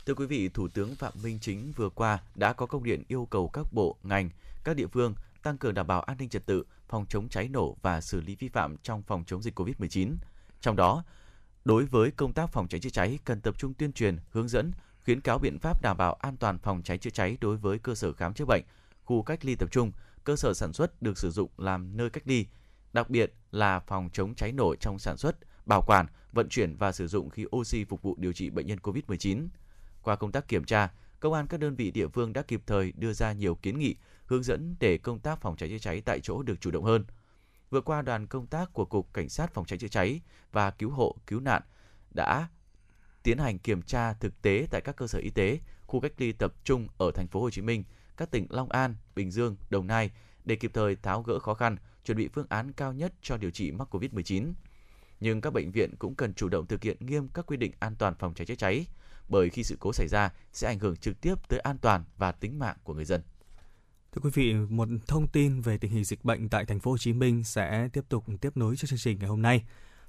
Thưa 0.05 0.13
quý 0.13 0.25
vị, 0.25 0.49
Thủ 0.49 0.67
tướng 0.67 0.95
Phạm 0.95 1.13
Minh 1.23 1.39
Chính 1.41 1.71
vừa 1.75 1.89
qua 1.89 2.19
đã 2.35 2.53
có 2.53 2.65
công 2.65 2.83
điện 2.83 3.03
yêu 3.07 3.27
cầu 3.31 3.49
các 3.53 3.67
bộ, 3.71 3.97
ngành, 4.03 4.29
các 4.63 4.75
địa 4.75 4.87
phương 4.87 5.13
tăng 5.43 5.57
cường 5.57 5.73
đảm 5.73 5.87
bảo 5.87 6.01
an 6.01 6.17
ninh 6.17 6.29
trật 6.29 6.45
tự, 6.45 6.63
phòng 6.87 7.05
chống 7.09 7.29
cháy 7.29 7.47
nổ 7.47 7.77
và 7.81 8.01
xử 8.01 8.21
lý 8.21 8.35
vi 8.35 8.47
phạm 8.47 8.77
trong 8.77 9.01
phòng 9.01 9.23
chống 9.27 9.41
dịch 9.41 9.59
COVID-19. 9.59 10.15
Trong 10.61 10.75
đó, 10.75 11.03
đối 11.65 11.85
với 11.85 12.11
công 12.11 12.33
tác 12.33 12.49
phòng 12.49 12.67
cháy 12.67 12.79
chữa 12.79 12.89
cháy 12.89 13.19
cần 13.25 13.41
tập 13.41 13.55
trung 13.57 13.73
tuyên 13.73 13.93
truyền, 13.93 14.17
hướng 14.31 14.47
dẫn, 14.47 14.71
khuyến 15.05 15.21
cáo 15.21 15.39
biện 15.39 15.59
pháp 15.59 15.81
đảm 15.81 15.97
bảo 15.97 16.13
an 16.13 16.37
toàn 16.37 16.59
phòng 16.59 16.81
cháy 16.83 16.97
chữa 16.97 17.09
cháy 17.09 17.37
đối 17.41 17.57
với 17.57 17.79
cơ 17.79 17.95
sở 17.95 18.13
khám 18.13 18.33
chữa 18.33 18.45
bệnh, 18.45 18.63
khu 19.05 19.23
cách 19.23 19.45
ly 19.45 19.55
tập 19.55 19.71
trung, 19.71 19.91
cơ 20.23 20.35
sở 20.35 20.53
sản 20.53 20.73
xuất 20.73 21.01
được 21.01 21.17
sử 21.17 21.31
dụng 21.31 21.49
làm 21.57 21.97
nơi 21.97 22.09
cách 22.09 22.23
ly, 22.27 22.45
đặc 22.93 23.09
biệt 23.09 23.33
là 23.51 23.79
phòng 23.79 24.09
chống 24.13 24.35
cháy 24.35 24.51
nổ 24.51 24.75
trong 24.75 24.99
sản 24.99 25.17
xuất, 25.17 25.35
bảo 25.65 25.81
quản, 25.87 26.05
vận 26.31 26.49
chuyển 26.49 26.75
và 26.75 26.91
sử 26.91 27.07
dụng 27.07 27.29
khí 27.29 27.45
oxy 27.55 27.83
phục 27.83 28.01
vụ 28.01 28.15
điều 28.19 28.33
trị 28.33 28.49
bệnh 28.49 28.67
nhân 28.67 28.79
COVID-19. 28.83 29.47
Qua 30.01 30.15
công 30.15 30.31
tác 30.31 30.47
kiểm 30.47 30.63
tra, 30.63 30.93
công 31.19 31.33
an 31.33 31.47
các 31.47 31.59
đơn 31.59 31.75
vị 31.75 31.91
địa 31.91 32.07
phương 32.07 32.33
đã 32.33 32.41
kịp 32.41 32.61
thời 32.67 32.91
đưa 32.91 33.13
ra 33.13 33.33
nhiều 33.33 33.55
kiến 33.55 33.79
nghị, 33.79 33.95
hướng 34.25 34.43
dẫn 34.43 34.75
để 34.79 34.97
công 34.97 35.19
tác 35.19 35.41
phòng 35.41 35.57
cháy 35.57 35.69
chữa 35.69 35.77
cháy 35.77 36.01
tại 36.01 36.19
chỗ 36.19 36.43
được 36.43 36.61
chủ 36.61 36.71
động 36.71 36.83
hơn. 36.83 37.05
Vừa 37.69 37.81
qua, 37.81 38.01
đoàn 38.01 38.27
công 38.27 38.47
tác 38.47 38.73
của 38.73 38.85
Cục 38.85 39.13
Cảnh 39.13 39.29
sát 39.29 39.53
Phòng 39.53 39.65
cháy 39.65 39.79
chữa 39.79 39.87
cháy 39.87 40.21
và 40.51 40.71
Cứu 40.71 40.89
hộ 40.89 41.15
Cứu 41.27 41.39
nạn 41.39 41.61
đã 42.11 42.47
tiến 43.23 43.37
hành 43.37 43.59
kiểm 43.59 43.81
tra 43.81 44.13
thực 44.13 44.41
tế 44.41 44.67
tại 44.71 44.81
các 44.81 44.95
cơ 44.95 45.07
sở 45.07 45.19
y 45.19 45.29
tế, 45.29 45.59
khu 45.81 45.99
cách 45.99 46.13
ly 46.17 46.31
tập 46.31 46.53
trung 46.63 46.87
ở 46.97 47.11
thành 47.11 47.27
phố 47.27 47.41
Hồ 47.41 47.49
Chí 47.49 47.61
Minh, 47.61 47.83
các 48.17 48.31
tỉnh 48.31 48.47
Long 48.49 48.69
An, 48.69 48.95
Bình 49.15 49.31
Dương, 49.31 49.55
Đồng 49.69 49.87
Nai 49.87 50.11
để 50.45 50.55
kịp 50.55 50.71
thời 50.73 50.95
tháo 50.95 51.21
gỡ 51.21 51.39
khó 51.39 51.53
khăn, 51.53 51.77
chuẩn 52.05 52.17
bị 52.17 52.27
phương 52.27 52.47
án 52.49 52.71
cao 52.73 52.93
nhất 52.93 53.13
cho 53.21 53.37
điều 53.37 53.51
trị 53.51 53.71
mắc 53.71 53.95
COVID-19. 53.95 54.53
Nhưng 55.19 55.41
các 55.41 55.53
bệnh 55.53 55.71
viện 55.71 55.95
cũng 55.99 56.15
cần 56.15 56.33
chủ 56.33 56.49
động 56.49 56.67
thực 56.67 56.83
hiện 56.83 56.97
nghiêm 56.99 57.27
các 57.27 57.45
quy 57.45 57.57
định 57.57 57.71
an 57.79 57.95
toàn 57.95 58.15
phòng 58.19 58.33
cháy 58.33 58.45
chữa 58.45 58.55
cháy, 58.55 58.85
bởi 59.29 59.49
khi 59.49 59.63
sự 59.63 59.77
cố 59.79 59.93
xảy 59.93 60.07
ra 60.07 60.29
sẽ 60.53 60.67
ảnh 60.67 60.79
hưởng 60.79 60.97
trực 60.97 61.21
tiếp 61.21 61.35
tới 61.47 61.59
an 61.59 61.77
toàn 61.77 62.03
và 62.17 62.31
tính 62.31 62.59
mạng 62.59 62.77
của 62.83 62.93
người 62.93 63.05
dân. 63.05 63.21
Thưa 64.11 64.21
quý 64.23 64.29
vị, 64.33 64.53
một 64.53 64.87
thông 65.07 65.27
tin 65.27 65.61
về 65.61 65.77
tình 65.77 65.91
hình 65.91 66.03
dịch 66.03 66.25
bệnh 66.25 66.49
tại 66.49 66.65
thành 66.65 66.79
phố 66.79 66.91
Hồ 66.91 66.97
Chí 66.97 67.13
Minh 67.13 67.43
sẽ 67.43 67.89
tiếp 67.93 68.05
tục 68.09 68.25
tiếp 68.41 68.57
nối 68.57 68.75
cho 68.77 68.87
chương 68.87 68.99
trình 68.99 69.19
ngày 69.19 69.29
hôm 69.29 69.41
nay. 69.41 69.63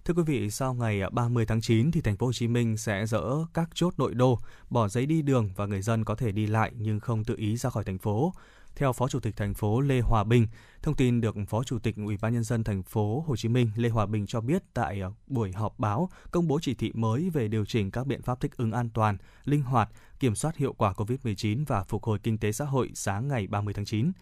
Thưa 0.04 0.14
quý 0.14 0.22
vị, 0.22 0.50
sau 0.50 0.74
ngày 0.74 1.00
à, 1.00 1.08
30 1.10 1.46
tháng 1.46 1.60
9 1.60 1.90
thì 1.90 2.00
thành 2.00 2.16
phố 2.16 2.26
Hồ 2.26 2.32
Chí 2.32 2.48
Minh 2.48 2.76
sẽ 2.76 3.06
dỡ 3.06 3.22
các 3.54 3.68
chốt 3.74 3.94
nội 3.96 4.14
đô, 4.14 4.38
bỏ 4.70 4.88
giấy 4.88 5.06
đi 5.06 5.22
đường 5.22 5.50
và 5.56 5.66
người 5.66 5.82
dân 5.82 6.04
có 6.04 6.14
thể 6.14 6.32
đi 6.32 6.46
lại 6.46 6.72
nhưng 6.78 7.00
không 7.00 7.24
tự 7.24 7.36
ý 7.36 7.56
ra 7.56 7.70
khỏi 7.70 7.84
thành 7.84 7.98
phố. 7.98 8.32
Theo 8.76 8.92
Phó 8.92 9.08
Chủ 9.08 9.20
tịch 9.20 9.36
thành 9.36 9.54
phố 9.54 9.80
Lê 9.80 10.00
Hòa 10.00 10.24
Bình, 10.24 10.46
thông 10.82 10.94
tin 10.94 11.20
được 11.20 11.36
Phó 11.48 11.64
Chủ 11.64 11.78
tịch 11.78 11.96
Ủy 11.96 12.16
ban 12.20 12.34
nhân 12.34 12.44
dân 12.44 12.64
thành 12.64 12.82
phố 12.82 13.24
Hồ 13.26 13.36
Chí 13.36 13.48
Minh 13.48 13.70
Lê 13.76 13.88
Hòa 13.88 14.06
Bình 14.06 14.26
cho 14.26 14.40
biết 14.40 14.62
tại 14.74 15.00
à, 15.00 15.08
buổi 15.26 15.52
họp 15.52 15.78
báo 15.78 16.10
công 16.30 16.48
bố 16.48 16.58
chỉ 16.62 16.74
thị 16.74 16.92
mới 16.94 17.30
về 17.30 17.48
điều 17.48 17.64
chỉnh 17.64 17.90
các 17.90 18.06
biện 18.06 18.22
pháp 18.22 18.40
thích 18.40 18.56
ứng 18.56 18.72
an 18.72 18.90
toàn, 18.94 19.16
linh 19.44 19.62
hoạt, 19.62 19.88
kiểm 20.20 20.34
soát 20.34 20.56
hiệu 20.56 20.72
quả 20.72 20.92
COVID-19 20.92 21.64
và 21.66 21.84
phục 21.84 22.04
hồi 22.04 22.18
kinh 22.22 22.38
tế 22.38 22.52
xã 22.52 22.64
hội 22.64 22.90
sáng 22.94 23.28
ngày 23.28 23.46
30 23.46 23.74
tháng 23.74 23.84
9. 23.84 24.12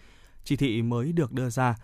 Chỉ 0.44 0.56
thị 0.56 0.82
mới 0.82 1.12
được 1.12 1.32
đưa 1.32 1.50
ra 1.50 1.74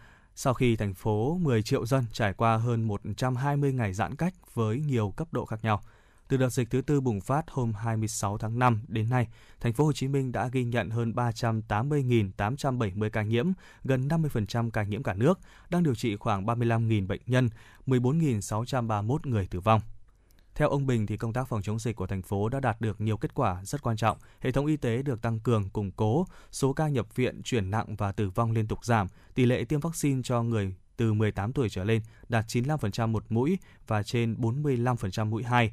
sau 0.41 0.55
khi 0.55 0.77
thành 0.77 0.95
phố 0.95 1.39
10 1.43 1.63
triệu 1.63 1.87
dân 1.87 2.05
trải 2.13 2.33
qua 2.33 2.57
hơn 2.57 2.83
120 2.83 3.73
ngày 3.73 3.93
giãn 3.93 4.17
cách 4.17 4.35
với 4.55 4.81
nhiều 4.81 5.11
cấp 5.17 5.29
độ 5.33 5.45
khác 5.45 5.61
nhau. 5.63 5.83
Từ 6.29 6.37
đợt 6.37 6.49
dịch 6.49 6.71
thứ 6.71 6.81
tư 6.81 7.01
bùng 7.01 7.21
phát 7.21 7.51
hôm 7.51 7.73
26 7.73 8.39
tháng 8.39 8.59
5 8.59 8.81
đến 8.89 9.11
nay, 9.11 9.29
thành 9.61 9.73
phố 9.73 9.85
Hồ 9.85 9.93
Chí 9.93 10.09
Minh 10.09 10.33
đã 10.33 10.49
ghi 10.53 10.65
nhận 10.65 10.91
hơn 10.91 11.13
380.870 11.13 13.11
ca 13.11 13.23
nhiễm, 13.23 13.53
gần 13.85 14.09
50% 14.09 14.71
ca 14.71 14.83
nhiễm 14.83 15.03
cả 15.03 15.15
nước, 15.15 15.41
đang 15.71 15.83
điều 15.83 15.95
trị 15.95 16.17
khoảng 16.17 16.47
35.000 16.47 17.07
bệnh 17.07 17.23
nhân, 17.27 17.49
14.631 17.87 19.19
người 19.25 19.47
tử 19.47 19.61
vong. 19.61 19.81
Theo 20.59 20.69
ông 20.69 20.87
Bình 20.87 21.07
thì 21.07 21.17
công 21.17 21.33
tác 21.33 21.49
phòng 21.49 21.63
chống 21.63 21.79
dịch 21.79 21.97
của 21.97 22.07
thành 22.07 22.23
phố 22.23 22.49
đã 22.49 22.61
đạt 22.61 22.81
được 22.81 23.01
nhiều 23.01 23.17
kết 23.17 23.35
quả 23.35 23.65
rất 23.65 23.83
quan 23.83 23.97
trọng. 23.97 24.19
Hệ 24.41 24.53
thống 24.53 24.67
y 24.67 24.77
tế 24.77 25.03
được 25.03 25.23
tăng 25.23 25.41
cường, 25.41 25.71
củng 25.71 25.91
cố, 25.91 26.27
số 26.51 26.73
ca 26.73 26.89
nhập 26.89 27.17
viện, 27.17 27.43
chuyển 27.43 27.71
nặng 27.71 27.97
và 27.97 28.13
tử 28.13 28.31
vong 28.31 28.53
liên 28.53 28.67
tục 28.67 28.85
giảm, 28.85 29.07
tỷ 29.35 29.47
lệ 29.47 29.65
tiêm 29.65 29.81
vaccine 29.81 30.21
cho 30.25 30.43
người 30.43 30.75
từ 30.97 31.13
18 31.13 31.53
tuổi 31.53 31.69
trở 31.69 31.85
lên 31.85 32.03
đạt 32.29 32.47
95% 32.47 33.09
một 33.09 33.25
mũi 33.29 33.59
và 33.87 34.03
trên 34.03 34.35
45% 34.35 35.27
mũi 35.27 35.43
2. 35.43 35.73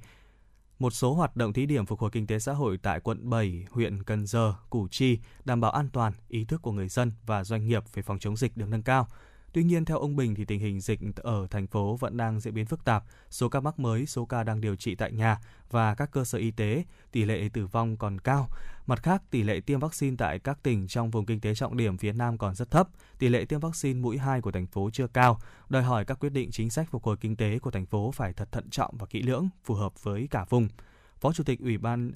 Một 0.80 0.94
số 0.94 1.14
hoạt 1.14 1.36
động 1.36 1.54
thí 1.54 1.66
điểm 1.66 1.86
phục 1.86 2.00
hồi 2.00 2.10
kinh 2.14 2.28
tế 2.28 2.40
xã 2.40 2.54
hội 2.54 2.78
tại 2.78 3.00
quận 3.00 3.30
7, 3.30 3.66
huyện 3.72 4.04
Cần 4.04 4.26
Giờ, 4.26 4.54
Củ 4.70 4.88
Chi 4.88 5.20
đảm 5.46 5.62
bảo 5.62 5.72
an 5.72 5.90
toàn, 5.94 6.14
ý 6.28 6.46
thức 6.46 6.62
của 6.62 6.72
người 6.72 6.88
dân 6.88 7.12
và 7.26 7.44
doanh 7.44 7.68
nghiệp 7.68 7.84
về 7.94 8.04
phòng 8.04 8.20
chống 8.20 8.38
dịch 8.38 8.58
được 8.58 8.70
nâng 8.70 8.84
cao. 8.84 9.08
Tuy 9.56 9.64
nhiên, 9.64 9.86
theo 9.86 10.00
ông 10.00 10.16
Bình 10.16 10.36
thì 10.36 10.46
tình 10.46 10.60
hình 10.60 10.80
dịch 10.80 11.00
ở 11.16 11.48
thành 11.50 11.68
phố 11.68 11.96
vẫn 11.96 12.18
đang 12.18 12.40
diễn 12.40 12.54
biến 12.54 12.66
phức 12.66 12.86
tạp, 12.86 13.04
số 13.30 13.50
ca 13.50 13.60
mắc 13.60 13.80
mới, 13.80 14.06
số 14.06 14.26
ca 14.26 14.44
đang 14.44 14.62
điều 14.62 14.76
trị 14.76 14.96
tại 14.96 15.12
nhà 15.12 15.38
và 15.72 15.96
các 15.96 16.12
cơ 16.12 16.26
sở 16.26 16.38
y 16.38 16.52
tế, 16.52 16.84
tỷ 17.12 17.26
lệ 17.26 17.50
tử 17.54 17.68
vong 17.68 17.98
còn 17.98 18.20
cao. 18.20 18.50
Mặt 18.88 19.04
khác, 19.04 19.22
tỷ 19.32 19.44
lệ 19.44 19.60
tiêm 19.60 19.80
vaccine 19.80 20.16
tại 20.20 20.40
các 20.40 20.64
tỉnh 20.64 20.88
trong 20.88 21.12
vùng 21.12 21.26
kinh 21.26 21.40
tế 21.40 21.56
trọng 21.56 21.78
điểm 21.78 21.98
phía 21.98 22.14
Nam 22.14 22.38
còn 22.38 22.56
rất 22.56 22.72
thấp, 22.72 22.88
tỷ 23.20 23.30
lệ 23.30 23.46
tiêm 23.46 23.60
vaccine 23.60 24.00
mũi 24.00 24.18
2 24.18 24.42
của 24.42 24.52
thành 24.52 24.68
phố 24.68 24.90
chưa 24.94 25.08
cao, 25.08 25.40
đòi 25.70 25.84
hỏi 25.84 26.06
các 26.06 26.20
quyết 26.20 26.30
định 26.30 26.52
chính 26.52 26.70
sách 26.70 26.88
phục 26.92 27.04
hồi 27.04 27.18
kinh 27.18 27.36
tế 27.36 27.60
của 27.60 27.72
thành 27.72 27.86
phố 27.86 28.12
phải 28.12 28.34
thật 28.34 28.52
thận 28.52 28.70
trọng 28.70 28.98
và 28.98 29.06
kỹ 29.06 29.22
lưỡng, 29.22 29.50
phù 29.64 29.76
hợp 29.76 30.04
với 30.04 30.28
cả 30.32 30.46
vùng. 30.50 30.68
Phó 31.20 31.34
Chủ 31.34 31.44
tịch 31.44 31.60
Ủy 31.60 31.78
ban 31.78 32.12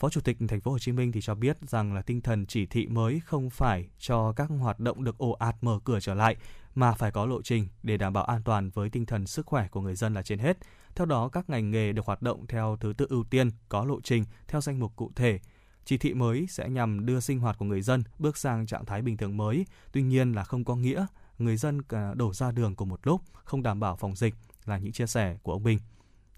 Phó 0.00 0.08
Chủ 0.08 0.20
tịch 0.20 0.36
thành 0.48 0.60
phố 0.60 0.70
Hồ 0.70 0.78
Chí 0.78 0.92
Minh 0.92 1.12
thì 1.12 1.20
cho 1.20 1.34
biết 1.34 1.58
rằng 1.68 1.94
là 1.94 2.02
tinh 2.02 2.20
thần 2.20 2.46
chỉ 2.46 2.66
thị 2.66 2.86
mới 2.86 3.20
không 3.24 3.50
phải 3.50 3.88
cho 3.98 4.32
các 4.32 4.50
hoạt 4.60 4.80
động 4.80 5.04
được 5.04 5.18
ồ 5.18 5.30
ạt 5.30 5.56
mở 5.60 5.78
cửa 5.84 6.00
trở 6.00 6.14
lại 6.14 6.36
mà 6.74 6.92
phải 6.92 7.10
có 7.10 7.26
lộ 7.26 7.42
trình 7.42 7.68
để 7.82 7.96
đảm 7.96 8.12
bảo 8.12 8.24
an 8.24 8.42
toàn 8.42 8.70
với 8.70 8.90
tinh 8.90 9.06
thần 9.06 9.26
sức 9.26 9.46
khỏe 9.46 9.68
của 9.68 9.80
người 9.80 9.94
dân 9.94 10.14
là 10.14 10.22
trên 10.22 10.38
hết. 10.38 10.58
Theo 10.94 11.06
đó, 11.06 11.28
các 11.28 11.50
ngành 11.50 11.70
nghề 11.70 11.92
được 11.92 12.06
hoạt 12.06 12.22
động 12.22 12.46
theo 12.46 12.76
thứ 12.80 12.92
tự 12.96 13.06
ưu 13.08 13.24
tiên, 13.24 13.50
có 13.68 13.84
lộ 13.84 14.00
trình 14.00 14.24
theo 14.48 14.60
danh 14.60 14.78
mục 14.78 14.92
cụ 14.96 15.12
thể. 15.16 15.40
Chỉ 15.84 15.98
thị 15.98 16.14
mới 16.14 16.46
sẽ 16.50 16.68
nhằm 16.68 17.06
đưa 17.06 17.20
sinh 17.20 17.38
hoạt 17.38 17.58
của 17.58 17.64
người 17.64 17.82
dân 17.82 18.02
bước 18.18 18.36
sang 18.36 18.66
trạng 18.66 18.84
thái 18.84 19.02
bình 19.02 19.16
thường 19.16 19.36
mới, 19.36 19.66
tuy 19.92 20.02
nhiên 20.02 20.32
là 20.32 20.44
không 20.44 20.64
có 20.64 20.76
nghĩa 20.76 21.06
người 21.38 21.56
dân 21.56 21.80
đổ 22.14 22.32
ra 22.32 22.52
đường 22.52 22.74
cùng 22.74 22.88
một 22.88 23.00
lúc, 23.02 23.20
không 23.32 23.62
đảm 23.62 23.80
bảo 23.80 23.96
phòng 23.96 24.16
dịch 24.16 24.34
là 24.64 24.78
những 24.78 24.92
chia 24.92 25.06
sẻ 25.06 25.36
của 25.42 25.52
ông 25.52 25.62
Bình. 25.62 25.78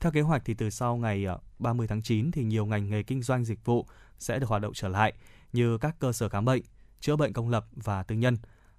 Theo 0.03 0.13
kế 0.13 0.21
hoạch 0.21 0.43
thì 0.45 0.55
từ 0.55 0.71
sau 0.71 0.97
ngày 0.97 1.25
ờ, 1.25 1.39
30 1.59 1.87
tháng 1.87 2.03
9 2.03 2.31
thì 2.31 2.45
nhiều 2.45 2.67
ngành 2.67 2.91
nghề 2.91 3.03
kinh 3.03 3.23
doanh 3.23 3.45
dịch 3.45 3.65
vụ 3.65 3.87
sẽ 4.19 4.39
được 4.39 4.49
hoạt 4.49 4.63
động 4.63 4.73
trở 4.75 4.89
lại 4.89 5.13
như 5.53 5.79
các 5.79 5.97
cơ 5.99 6.13
sở 6.13 6.29
khám 6.29 6.45
bệnh, 6.45 6.63
chữa 7.01 7.17
bệnh 7.17 7.33
công 7.33 7.49
lập 7.49 7.67
và 7.73 8.03
tư 8.03 8.15
nhân, 8.15 8.37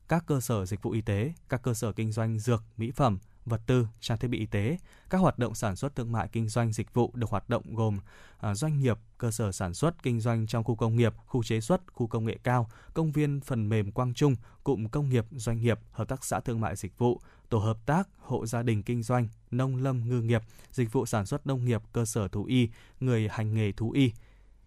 các 0.07 0.23
cơ 0.27 0.39
sở 0.39 0.65
dịch 0.65 0.81
vụ 0.81 0.91
y 0.91 1.01
tế, 1.01 1.33
các 1.49 1.61
cơ 1.63 1.73
sở 1.73 1.91
kinh 1.91 2.11
doanh 2.11 2.39
dược, 2.39 2.63
mỹ 2.77 2.91
phẩm, 2.91 3.19
vật 3.45 3.61
tư, 3.65 3.87
trang 3.99 4.17
thiết 4.17 4.27
bị 4.27 4.39
y 4.39 4.45
tế, 4.45 4.77
các 5.09 5.17
hoạt 5.17 5.39
động 5.39 5.55
sản 5.55 5.75
xuất 5.75 5.95
thương 5.95 6.11
mại 6.11 6.27
kinh 6.31 6.49
doanh 6.49 6.73
dịch 6.73 6.93
vụ 6.93 7.11
được 7.13 7.29
hoạt 7.29 7.49
động 7.49 7.75
gồm 7.75 7.99
à, 8.39 8.55
doanh 8.55 8.79
nghiệp, 8.79 8.97
cơ 9.17 9.31
sở 9.31 9.51
sản 9.51 9.73
xuất 9.73 10.03
kinh 10.03 10.19
doanh 10.19 10.47
trong 10.47 10.63
khu 10.63 10.75
công 10.75 10.95
nghiệp, 10.95 11.13
khu 11.25 11.43
chế 11.43 11.61
xuất, 11.61 11.93
khu 11.93 12.07
công 12.07 12.25
nghệ 12.25 12.37
cao, 12.43 12.69
công 12.93 13.11
viên 13.11 13.39
phần 13.41 13.69
mềm 13.69 13.91
Quang 13.91 14.13
Trung, 14.13 14.35
cụm 14.63 14.87
công 14.87 15.09
nghiệp, 15.09 15.25
doanh 15.31 15.61
nghiệp, 15.61 15.79
hợp 15.91 16.07
tác 16.07 16.25
xã 16.25 16.39
thương 16.39 16.61
mại 16.61 16.75
dịch 16.75 16.97
vụ, 16.97 17.21
tổ 17.53 17.59
hợp 17.59 17.77
tác, 17.85 18.09
hộ 18.19 18.45
gia 18.45 18.63
đình 18.63 18.83
kinh 18.83 19.03
doanh, 19.03 19.27
nông 19.51 19.75
lâm 19.75 20.09
ngư 20.09 20.21
nghiệp, 20.21 20.41
dịch 20.71 20.91
vụ 20.91 21.05
sản 21.05 21.25
xuất 21.25 21.47
nông 21.47 21.65
nghiệp, 21.65 21.81
cơ 21.91 22.05
sở 22.05 22.27
thú 22.27 22.45
y, 22.45 22.69
người 22.99 23.27
hành 23.31 23.53
nghề 23.53 23.71
thú 23.71 23.91
y. 23.91 24.11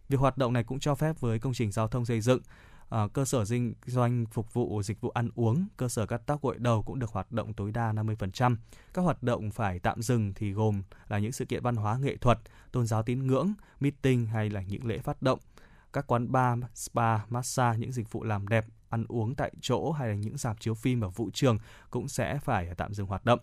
Việc 0.08 0.20
hoạt 0.20 0.38
động 0.38 0.52
này 0.52 0.64
cũng 0.64 0.80
cho 0.80 0.94
phép 0.94 1.20
với 1.20 1.38
công 1.38 1.54
trình 1.54 1.72
giao 1.72 1.88
thông 1.88 2.04
xây 2.04 2.20
dựng, 2.20 2.40
à, 2.88 3.08
cơ 3.12 3.24
sở 3.24 3.44
kinh 3.44 3.74
doanh 3.86 4.26
phục 4.26 4.54
vụ 4.54 4.82
dịch 4.82 5.00
vụ 5.00 5.10
ăn 5.10 5.30
uống, 5.34 5.66
cơ 5.76 5.88
sở 5.88 6.06
cắt 6.06 6.22
tóc 6.26 6.42
gội 6.42 6.56
đầu 6.58 6.82
cũng 6.82 6.98
được 6.98 7.10
hoạt 7.10 7.32
động 7.32 7.54
tối 7.54 7.72
đa 7.72 7.92
50%. 7.92 8.56
Các 8.94 9.02
hoạt 9.02 9.22
động 9.22 9.50
phải 9.50 9.78
tạm 9.78 10.02
dừng 10.02 10.32
thì 10.34 10.52
gồm 10.52 10.82
là 11.08 11.18
những 11.18 11.32
sự 11.32 11.44
kiện 11.44 11.62
văn 11.62 11.76
hóa 11.76 11.98
nghệ 11.98 12.16
thuật, 12.16 12.38
tôn 12.72 12.86
giáo 12.86 13.02
tín 13.02 13.26
ngưỡng, 13.26 13.52
meeting 13.80 14.26
hay 14.26 14.50
là 14.50 14.62
những 14.62 14.86
lễ 14.86 14.98
phát 14.98 15.22
động. 15.22 15.38
Các 15.92 16.06
quán 16.06 16.32
bar, 16.32 16.58
spa, 16.74 17.18
massage, 17.28 17.78
những 17.78 17.92
dịch 17.92 18.12
vụ 18.12 18.24
làm 18.24 18.48
đẹp, 18.48 18.64
ăn 18.96 19.04
uống 19.08 19.34
tại 19.34 19.52
chỗ 19.60 19.92
hay 19.92 20.08
là 20.08 20.14
những 20.14 20.36
dạp 20.36 20.60
chiếu 20.60 20.74
phim 20.74 21.00
ở 21.00 21.08
vũ 21.08 21.30
trường 21.32 21.58
cũng 21.90 22.08
sẽ 22.08 22.38
phải 22.38 22.68
à, 22.68 22.74
tạm 22.74 22.94
dừng 22.94 23.06
hoạt 23.06 23.24
động. 23.24 23.38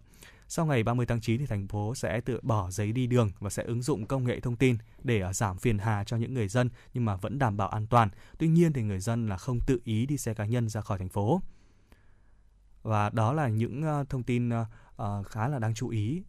Sau 0.47 0.65
ngày 0.65 0.83
30 0.83 1.05
tháng 1.05 1.21
9 1.21 1.39
thì 1.39 1.45
thành 1.45 1.67
phố 1.67 1.95
sẽ 1.95 2.21
tự 2.21 2.39
bỏ 2.43 2.71
giấy 2.71 2.91
đi 2.91 3.07
đường 3.07 3.31
và 3.39 3.49
sẽ 3.49 3.63
ứng 3.63 3.81
dụng 3.81 4.05
công 4.05 4.23
nghệ 4.23 4.39
thông 4.39 4.55
tin 4.55 4.77
để 5.03 5.21
à, 5.21 5.33
giảm 5.33 5.57
phiền 5.57 5.77
hà 5.77 6.03
cho 6.03 6.17
những 6.17 6.33
người 6.33 6.47
dân 6.47 6.69
nhưng 6.93 7.05
mà 7.05 7.15
vẫn 7.15 7.39
đảm 7.39 7.57
bảo 7.57 7.69
an 7.69 7.87
toàn. 7.87 8.09
Tuy 8.37 8.47
nhiên 8.47 8.73
thì 8.73 8.81
người 8.81 8.99
dân 8.99 9.27
là 9.27 9.37
không 9.37 9.59
tự 9.67 9.79
ý 9.83 10.05
đi 10.05 10.17
xe 10.17 10.33
cá 10.33 10.45
nhân 10.45 10.69
ra 10.69 10.81
khỏi 10.81 10.97
thành 10.97 11.09
phố. 11.09 11.41
Và 12.83 13.09
đó 13.09 13.33
là 13.33 13.47
những 13.47 13.83
à, 13.83 14.03
thông 14.09 14.23
tin 14.23 14.49
khá 15.25 15.47
là 15.47 15.59
đáng 15.59 15.73
chú 15.73 15.89
ý 15.89 16.23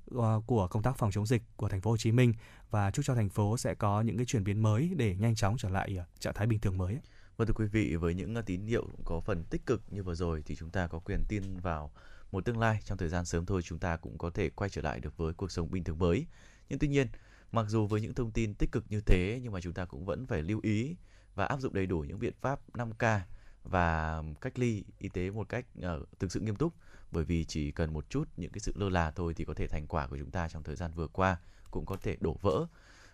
của 0.46 0.68
công 0.70 0.82
tác 0.82 0.98
phòng 0.98 1.10
chống 1.10 1.26
dịch 1.26 1.42
của 1.56 1.68
thành 1.68 1.80
phố 1.80 1.90
Hồ 1.90 1.96
Chí 1.96 2.12
Minh 2.12 2.34
và 2.70 2.90
chúc 2.90 3.04
cho 3.04 3.14
thành 3.14 3.28
phố 3.28 3.56
sẽ 3.56 3.74
có 3.74 4.00
những 4.00 4.16
cái 4.16 4.26
chuyển 4.26 4.44
biến 4.44 4.62
mới 4.62 4.90
để 4.96 5.16
nhanh 5.16 5.34
chóng 5.34 5.56
trở 5.58 5.68
lại 5.68 5.98
trạng 6.18 6.34
thái 6.34 6.46
bình 6.46 6.58
thường 6.60 6.78
mới. 6.78 6.98
Vâng 7.36 7.48
thưa 7.48 7.54
quý 7.54 7.66
vị, 7.66 7.96
với 7.96 8.14
những 8.14 8.34
à, 8.34 8.42
tín 8.42 8.66
hiệu 8.66 8.88
có 9.04 9.20
phần 9.20 9.44
tích 9.50 9.66
cực 9.66 9.82
như 9.90 10.02
vừa 10.02 10.14
rồi 10.14 10.42
thì 10.46 10.56
chúng 10.56 10.70
ta 10.70 10.86
có 10.86 10.98
quyền 10.98 11.24
tin 11.28 11.42
vào 11.62 11.92
một 12.32 12.44
tương 12.44 12.58
lai. 12.58 12.80
Trong 12.84 12.98
thời 12.98 13.08
gian 13.08 13.24
sớm 13.24 13.46
thôi 13.46 13.62
chúng 13.62 13.78
ta 13.78 13.96
cũng 13.96 14.18
có 14.18 14.30
thể 14.30 14.50
quay 14.50 14.70
trở 14.70 14.82
lại 14.82 15.00
được 15.00 15.16
với 15.16 15.32
cuộc 15.34 15.52
sống 15.52 15.70
bình 15.70 15.84
thường 15.84 15.98
mới. 15.98 16.26
Nhưng 16.68 16.78
tuy 16.78 16.88
nhiên, 16.88 17.06
mặc 17.52 17.66
dù 17.68 17.86
với 17.86 18.00
những 18.00 18.14
thông 18.14 18.30
tin 18.30 18.54
tích 18.54 18.72
cực 18.72 18.84
như 18.88 19.00
thế 19.00 19.40
nhưng 19.42 19.52
mà 19.52 19.60
chúng 19.60 19.72
ta 19.72 19.84
cũng 19.84 20.04
vẫn 20.04 20.26
phải 20.26 20.42
lưu 20.42 20.60
ý 20.62 20.96
và 21.34 21.44
áp 21.44 21.60
dụng 21.60 21.74
đầy 21.74 21.86
đủ 21.86 22.00
những 22.00 22.18
biện 22.18 22.34
pháp 22.40 22.60
5K 22.72 23.20
và 23.64 24.22
cách 24.40 24.58
ly 24.58 24.84
y 24.98 25.08
tế 25.08 25.30
một 25.30 25.48
cách 25.48 25.66
uh, 25.78 26.18
thực 26.18 26.32
sự 26.32 26.40
nghiêm 26.40 26.56
túc. 26.56 26.74
Bởi 27.12 27.24
vì 27.24 27.44
chỉ 27.44 27.72
cần 27.72 27.92
một 27.92 28.10
chút 28.10 28.28
những 28.36 28.52
cái 28.52 28.60
sự 28.60 28.72
lơ 28.76 28.88
là 28.88 29.10
thôi 29.10 29.34
thì 29.36 29.44
có 29.44 29.54
thể 29.54 29.66
thành 29.66 29.86
quả 29.86 30.06
của 30.06 30.18
chúng 30.18 30.30
ta 30.30 30.48
trong 30.48 30.62
thời 30.62 30.76
gian 30.76 30.92
vừa 30.94 31.06
qua 31.06 31.36
cũng 31.70 31.86
có 31.86 31.96
thể 31.96 32.16
đổ 32.20 32.38
vỡ. 32.42 32.66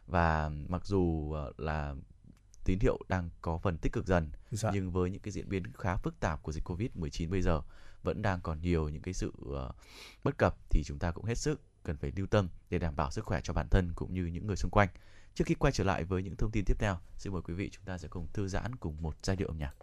Và 0.06 0.50
mặc 0.68 0.86
dù 0.86 1.00
uh, 1.00 1.60
là 1.60 1.94
tín 2.64 2.78
hiệu 2.80 2.98
đang 3.08 3.30
có 3.42 3.58
phần 3.58 3.78
tích 3.78 3.92
cực 3.92 4.06
dần 4.06 4.30
dạ. 4.50 4.70
nhưng 4.74 4.90
với 4.90 5.10
những 5.10 5.20
cái 5.20 5.32
diễn 5.32 5.48
biến 5.48 5.62
khá 5.78 5.96
phức 5.96 6.20
tạp 6.20 6.42
của 6.42 6.52
dịch 6.52 6.64
Covid-19 6.64 7.30
bây 7.30 7.42
giờ 7.42 7.62
vẫn 8.02 8.22
đang 8.22 8.40
còn 8.40 8.60
nhiều 8.60 8.88
những 8.88 9.02
cái 9.02 9.14
sự 9.14 9.32
uh, 9.48 9.74
bất 10.24 10.38
cập 10.38 10.56
thì 10.70 10.82
chúng 10.84 10.98
ta 10.98 11.10
cũng 11.10 11.24
hết 11.24 11.38
sức 11.38 11.60
cần 11.82 11.96
phải 11.96 12.12
lưu 12.16 12.26
tâm 12.26 12.48
để 12.70 12.78
đảm 12.78 12.96
bảo 12.96 13.10
sức 13.10 13.24
khỏe 13.24 13.40
cho 13.44 13.52
bản 13.52 13.68
thân 13.70 13.92
cũng 13.94 14.14
như 14.14 14.26
những 14.26 14.46
người 14.46 14.56
xung 14.56 14.70
quanh. 14.70 14.88
Trước 15.34 15.44
khi 15.46 15.54
quay 15.54 15.72
trở 15.72 15.84
lại 15.84 16.04
với 16.04 16.22
những 16.22 16.36
thông 16.36 16.50
tin 16.50 16.64
tiếp 16.64 16.76
theo, 16.78 16.98
xin 17.16 17.32
mời 17.32 17.42
quý 17.42 17.54
vị 17.54 17.70
chúng 17.72 17.84
ta 17.84 17.98
sẽ 17.98 18.08
cùng 18.08 18.28
thư 18.32 18.48
giãn 18.48 18.76
cùng 18.76 19.02
một 19.02 19.16
giai 19.22 19.36
điệu 19.36 19.48
âm 19.48 19.58
nhạc. 19.58 19.74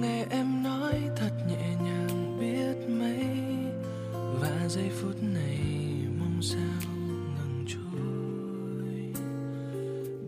Nghe 0.00 0.26
em 0.30 0.62
nói 0.62 1.10
thật 1.16 1.30
nhẹ 1.48 1.76
nhàng 1.84 2.38
biết 2.40 2.88
mấy, 2.88 3.26
và 4.12 4.68
giây 4.68 4.90
phút 4.90 5.22
này 5.22 5.58
mong 6.18 6.42
sao 6.42 6.90
ngừng 7.36 7.64
trôi. 7.68 9.24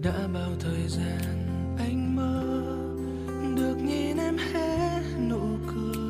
Đã 0.03 0.29
bao 0.35 0.51
thời 0.61 0.89
gian 0.89 1.47
anh 1.79 2.17
mơ, 2.17 2.63
được 3.57 3.77
nhìn 3.77 4.17
em 4.17 4.37
hé 4.39 5.03
nụ 5.29 5.59
cười. 5.67 6.03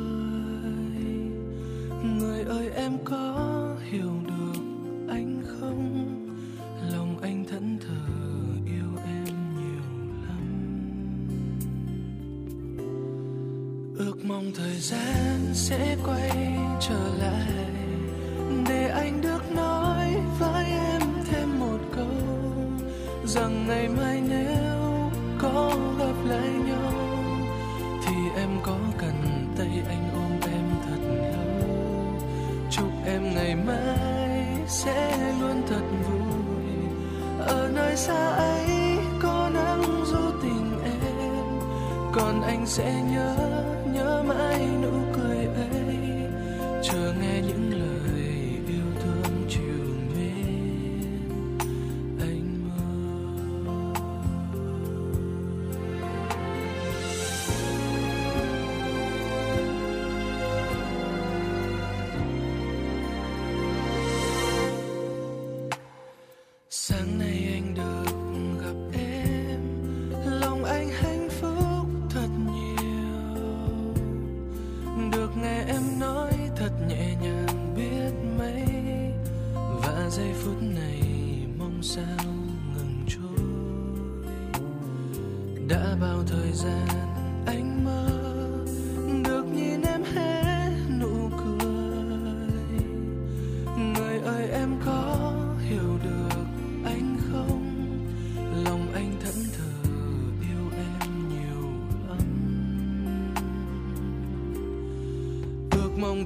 Người 2.19 2.41
ơi, 2.43 2.69
em 2.75 2.97
có 3.05 3.75
hiểu 3.91 4.11
được 4.27 4.28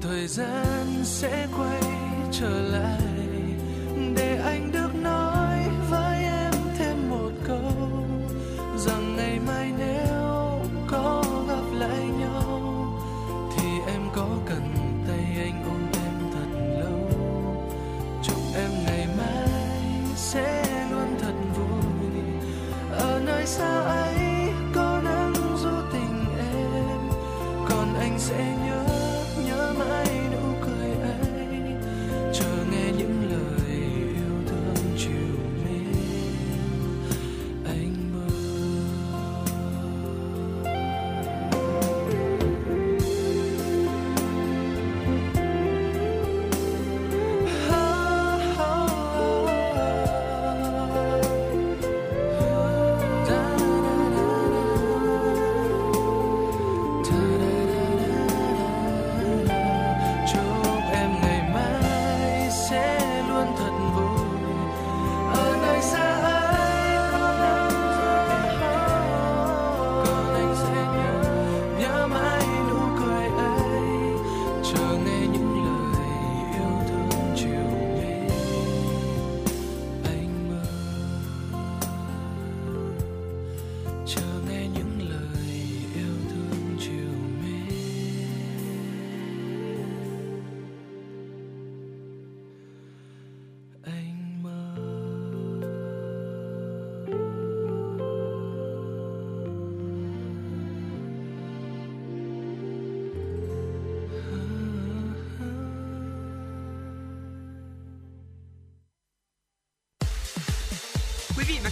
thời 0.02 0.28
gian 0.28 0.88
sẽ 1.04 1.48
quay 1.58 1.82
trở 2.32 2.62
lại. 2.62 3.12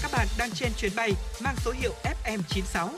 Các 0.02 0.12
bạn 0.14 0.28
đang 0.38 0.52
trên 0.52 0.72
chuyến 0.78 0.92
bay 0.96 1.14
mang 1.44 1.56
số 1.58 1.72
hiệu 1.72 1.92
FM96. 2.04 2.90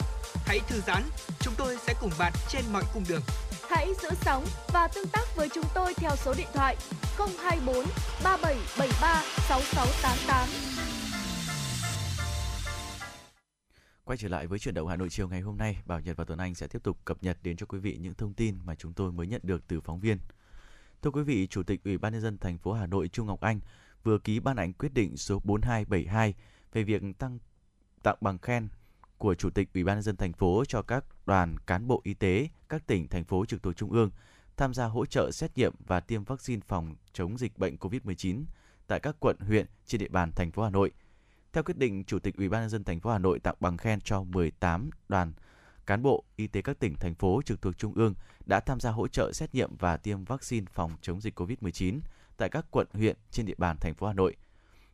Hãy 0.46 0.60
thư 0.68 0.82
giãn, 0.88 1.04
chúng 1.39 1.54
tôi 1.58 1.78
sẽ 1.88 1.94
cùng 2.02 2.12
bạn 2.20 2.34
trên 2.50 2.62
mọi 2.74 2.84
cung 2.94 3.04
đường. 3.10 3.22
Hãy 3.70 3.88
giữ 4.02 4.10
sóng 4.22 4.46
và 4.74 4.88
tương 4.96 5.08
tác 5.08 5.36
với 5.36 5.50
chúng 5.56 5.66
tôi 5.76 5.94
theo 5.94 6.12
số 6.16 6.34
điện 6.38 6.48
thoại 6.54 6.78
024 7.18 7.76
3773 8.24 9.24
6688. 9.48 10.48
Quay 14.04 14.18
trở 14.18 14.28
lại 14.28 14.48
với 14.48 14.60
chuyển 14.60 14.74
động 14.74 14.88
Hà 14.88 14.96
Nội 14.96 15.10
chiều 15.10 15.28
ngày 15.28 15.42
hôm 15.42 15.58
nay, 15.58 15.78
Bảo 15.86 16.00
Nhật 16.00 16.18
và 16.18 16.24
Tuấn 16.24 16.39
Anh 16.39 16.56
sẽ 16.56 16.68
tiếp 16.68 16.84
tục 16.84 16.98
cập 17.06 17.24
nhật 17.24 17.38
đến 17.44 17.58
cho 17.58 17.66
quý 17.66 17.80
vị 17.80 17.98
những 18.02 18.13
thông 18.13 18.34
tin 18.34 18.58
mà 18.66 18.76
chúng 18.76 18.94
tôi 18.94 19.12
mới 19.12 19.28
nhận 19.28 19.42
được 19.44 19.68
từ 19.68 19.82
phóng 19.82 20.00
viên. 20.00 20.18
Thưa 21.02 21.12
quý 21.12 21.24
vị, 21.24 21.48
Chủ 21.48 21.63
tịch 21.63 21.84
Ủy 21.84 21.98
ban 21.98 22.13
nhân 22.13 22.22
dân 22.22 22.38
thành 22.38 22.58
phố 22.58 22.74
Hà 22.74 22.86
Nội 22.88 23.08
Trung 23.08 23.28
Ngọc 23.28 23.42
Anh 23.42 23.60
vừa 24.04 24.18
ký 24.18 24.39
ban 24.39 24.58
hành 24.58 24.74
quyết 24.74 24.94
định 24.94 25.18
số 25.18 25.42
4272 25.44 26.34
về 26.73 26.83
việc 26.83 27.01
tăng 27.19 27.39
tặng 28.03 28.17
bằng 28.21 28.38
khen 28.38 28.67
của 29.17 29.36
Chủ 29.36 29.49
tịch 29.49 29.69
Ủy 29.73 29.83
ban 29.83 29.95
nhân 29.95 30.03
dân 30.03 30.15
thành 30.15 30.33
phố 30.33 30.63
cho 30.67 30.81
các 30.81 31.05
đoàn 31.25 31.55
cán 31.67 31.88
bộ 31.88 32.01
y 32.03 32.13
tế 32.13 32.49
các 32.69 32.88
tỉnh 32.88 33.07
thành 33.07 33.23
phố 33.23 33.45
trực 33.45 33.63
thuộc 33.63 33.75
trung 33.75 33.91
ương 33.91 34.12
tham 34.57 34.73
gia 34.73 34.86
hỗ 34.86 35.05
trợ 35.05 35.31
xét 35.31 35.57
nghiệm 35.57 35.73
và 35.88 35.99
tiêm 35.99 36.23
vaccine 36.23 36.62
phòng 36.67 36.95
chống 37.13 37.38
dịch 37.38 37.57
bệnh 37.57 37.75
COVID-19 37.75 38.43
tại 38.88 38.99
các 38.99 39.15
quận 39.19 39.38
huyện 39.39 39.65
trên 39.86 39.99
địa 39.99 40.07
bàn 40.07 40.31
thành 40.31 40.51
phố 40.51 40.63
Hà 40.63 40.69
Nội. 40.69 40.91
Theo 41.53 41.63
quyết 41.63 41.77
định, 41.77 42.03
Chủ 42.03 42.19
tịch 42.19 42.38
Ủy 42.38 42.49
ban 42.49 42.62
nhân 42.62 42.69
dân 42.69 42.83
thành 42.83 42.99
phố 42.99 43.12
Hà 43.12 43.17
Nội 43.17 43.39
tặng 43.39 43.55
bằng 43.59 43.77
khen 43.77 44.01
cho 44.01 44.23
18 44.23 44.89
đoàn 45.09 45.33
cán 45.86 46.03
bộ 46.03 46.23
y 46.36 46.47
tế 46.47 46.62
các 46.62 46.79
tỉnh 46.79 46.95
thành 46.95 47.15
phố 47.15 47.41
trực 47.45 47.62
thuộc 47.62 47.77
trung 47.77 47.93
ương 47.93 48.13
đã 48.45 48.59
tham 48.59 48.79
gia 48.79 48.91
hỗ 48.91 49.07
trợ 49.07 49.31
xét 49.33 49.55
nghiệm 49.55 49.75
và 49.77 49.97
tiêm 49.97 50.23
vaccine 50.23 50.65
phòng 50.73 50.91
chống 51.01 51.21
dịch 51.21 51.39
COVID-19 51.39 51.99
tại 52.38 52.49
các 52.49 52.65
quận 52.71 52.88
huyện 52.93 53.15
trên 53.31 53.45
địa 53.45 53.55
bàn 53.57 53.77
thành 53.81 53.93
phố 53.93 54.07
Hà 54.07 54.13
Nội. 54.13 54.36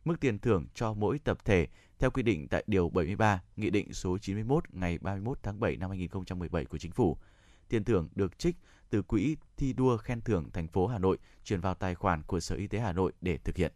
Mức 0.04 0.20
tiền 0.20 0.38
thưởng 0.38 0.66
cho 0.74 0.94
mỗi 0.94 1.18
tập 1.18 1.44
thể 1.44 1.66
theo 1.98 2.10
quy 2.10 2.22
định 2.22 2.48
tại 2.48 2.64
điều 2.66 2.88
73 2.88 3.42
Nghị 3.56 3.70
định 3.70 3.92
số 3.92 4.18
91 4.18 4.64
ngày 4.72 4.98
31 4.98 5.38
tháng 5.42 5.60
7 5.60 5.76
năm 5.76 5.90
2017 5.90 6.64
của 6.64 6.78
Chính 6.78 6.92
phủ. 6.92 7.16
Tiền 7.68 7.84
thưởng 7.84 8.08
được 8.14 8.38
trích 8.38 8.56
từ 8.90 9.02
quỹ 9.02 9.36
thi 9.56 9.72
đua 9.72 9.96
khen 9.96 10.20
thưởng 10.20 10.50
thành 10.52 10.68
phố 10.68 10.86
Hà 10.86 10.98
Nội 10.98 11.18
chuyển 11.44 11.60
vào 11.60 11.74
tài 11.74 11.94
khoản 11.94 12.22
của 12.22 12.40
Sở 12.40 12.56
Y 12.56 12.66
tế 12.66 12.78
Hà 12.78 12.92
Nội 12.92 13.12
để 13.20 13.38
thực 13.44 13.56
hiện. 13.56 13.72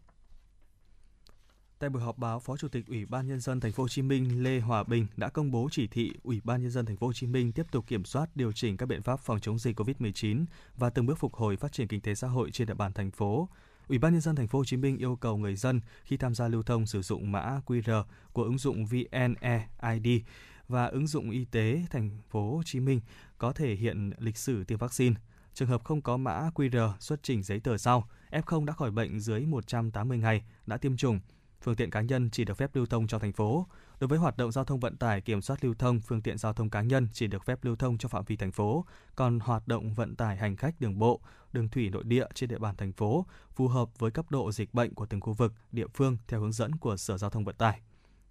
Tại 1.78 1.90
buổi 1.90 2.02
họp 2.02 2.18
báo, 2.18 2.40
Phó 2.40 2.56
Chủ 2.56 2.68
tịch 2.68 2.86
Ủy 2.86 3.06
ban 3.06 3.26
nhân 3.26 3.40
dân 3.40 3.60
thành 3.60 3.72
phố 3.72 3.82
Hồ 3.82 3.88
Chí 3.88 4.02
Minh 4.02 4.42
Lê 4.42 4.60
Hòa 4.60 4.82
Bình 4.82 5.06
đã 5.16 5.28
công 5.28 5.50
bố 5.50 5.68
chỉ 5.72 5.86
thị 5.86 6.12
Ủy 6.22 6.40
ban 6.44 6.62
nhân 6.62 6.70
dân 6.70 6.86
thành 6.86 6.96
phố 6.96 7.06
Hồ 7.06 7.12
Chí 7.12 7.26
Minh 7.26 7.52
tiếp 7.52 7.66
tục 7.70 7.86
kiểm 7.86 8.04
soát 8.04 8.36
điều 8.36 8.52
chỉnh 8.52 8.76
các 8.76 8.86
biện 8.86 9.02
pháp 9.02 9.20
phòng 9.20 9.40
chống 9.40 9.58
dịch 9.58 9.80
COVID-19 9.80 10.44
và 10.76 10.90
từng 10.90 11.06
bước 11.06 11.18
phục 11.18 11.34
hồi 11.34 11.56
phát 11.56 11.72
triển 11.72 11.88
kinh 11.88 12.00
tế 12.00 12.14
xã 12.14 12.28
hội 12.28 12.50
trên 12.50 12.68
địa 12.68 12.74
bàn 12.74 12.92
thành 12.92 13.10
phố. 13.10 13.48
Ủy 13.88 13.98
ban 13.98 14.12
nhân 14.12 14.20
dân 14.20 14.36
thành 14.36 14.48
phố 14.48 14.58
Hồ 14.58 14.64
Chí 14.64 14.76
Minh 14.76 14.98
yêu 14.98 15.16
cầu 15.16 15.36
người 15.36 15.56
dân 15.56 15.80
khi 16.04 16.16
tham 16.16 16.34
gia 16.34 16.48
lưu 16.48 16.62
thông 16.62 16.86
sử 16.86 17.02
dụng 17.02 17.32
mã 17.32 17.60
QR 17.66 18.04
của 18.32 18.42
ứng 18.42 18.58
dụng 18.58 18.86
VNeID 18.86 20.22
và 20.68 20.86
ứng 20.86 21.06
dụng 21.06 21.30
y 21.30 21.44
tế 21.44 21.86
thành 21.90 22.10
phố 22.30 22.56
Hồ 22.56 22.62
Chí 22.64 22.80
Minh 22.80 23.00
có 23.38 23.52
thể 23.52 23.74
hiện 23.74 24.10
lịch 24.18 24.36
sử 24.36 24.64
tiêm 24.64 24.78
vaccine. 24.78 25.14
Trường 25.54 25.68
hợp 25.68 25.84
không 25.84 26.02
có 26.02 26.16
mã 26.16 26.50
QR 26.54 26.92
xuất 27.00 27.22
trình 27.22 27.42
giấy 27.42 27.60
tờ 27.60 27.78
sau, 27.78 28.08
F0 28.30 28.64
đã 28.64 28.72
khỏi 28.72 28.90
bệnh 28.90 29.20
dưới 29.20 29.40
180 29.40 30.18
ngày, 30.18 30.44
đã 30.66 30.76
tiêm 30.76 30.96
chủng, 30.96 31.20
phương 31.62 31.74
tiện 31.74 31.90
cá 31.90 32.00
nhân 32.00 32.30
chỉ 32.30 32.44
được 32.44 32.54
phép 32.54 32.76
lưu 32.76 32.86
thông 32.86 33.06
trong 33.06 33.20
thành 33.20 33.32
phố. 33.32 33.66
Đối 34.00 34.08
với 34.08 34.18
hoạt 34.18 34.36
động 34.36 34.52
giao 34.52 34.64
thông 34.64 34.80
vận 34.80 34.96
tải 34.96 35.20
kiểm 35.20 35.40
soát 35.40 35.64
lưu 35.64 35.74
thông, 35.78 36.00
phương 36.00 36.22
tiện 36.22 36.38
giao 36.38 36.52
thông 36.52 36.70
cá 36.70 36.82
nhân 36.82 37.08
chỉ 37.12 37.26
được 37.26 37.44
phép 37.44 37.64
lưu 37.64 37.76
thông 37.76 37.98
trong 37.98 38.10
phạm 38.10 38.24
vi 38.24 38.36
thành 38.36 38.52
phố, 38.52 38.84
còn 39.16 39.40
hoạt 39.40 39.68
động 39.68 39.94
vận 39.94 40.16
tải 40.16 40.36
hành 40.36 40.56
khách 40.56 40.80
đường 40.80 40.98
bộ, 40.98 41.20
đường 41.52 41.68
thủy 41.68 41.90
nội 41.90 42.04
địa 42.04 42.26
trên 42.34 42.50
địa 42.50 42.58
bàn 42.58 42.76
thành 42.76 42.92
phố 42.92 43.26
phù 43.54 43.68
hợp 43.68 43.98
với 43.98 44.10
cấp 44.10 44.30
độ 44.30 44.52
dịch 44.52 44.74
bệnh 44.74 44.94
của 44.94 45.06
từng 45.06 45.20
khu 45.20 45.32
vực, 45.32 45.52
địa 45.72 45.86
phương 45.94 46.16
theo 46.28 46.40
hướng 46.40 46.52
dẫn 46.52 46.76
của 46.76 46.96
Sở 46.96 47.18
Giao 47.18 47.30
thông 47.30 47.44
Vận 47.44 47.56
tải. 47.56 47.80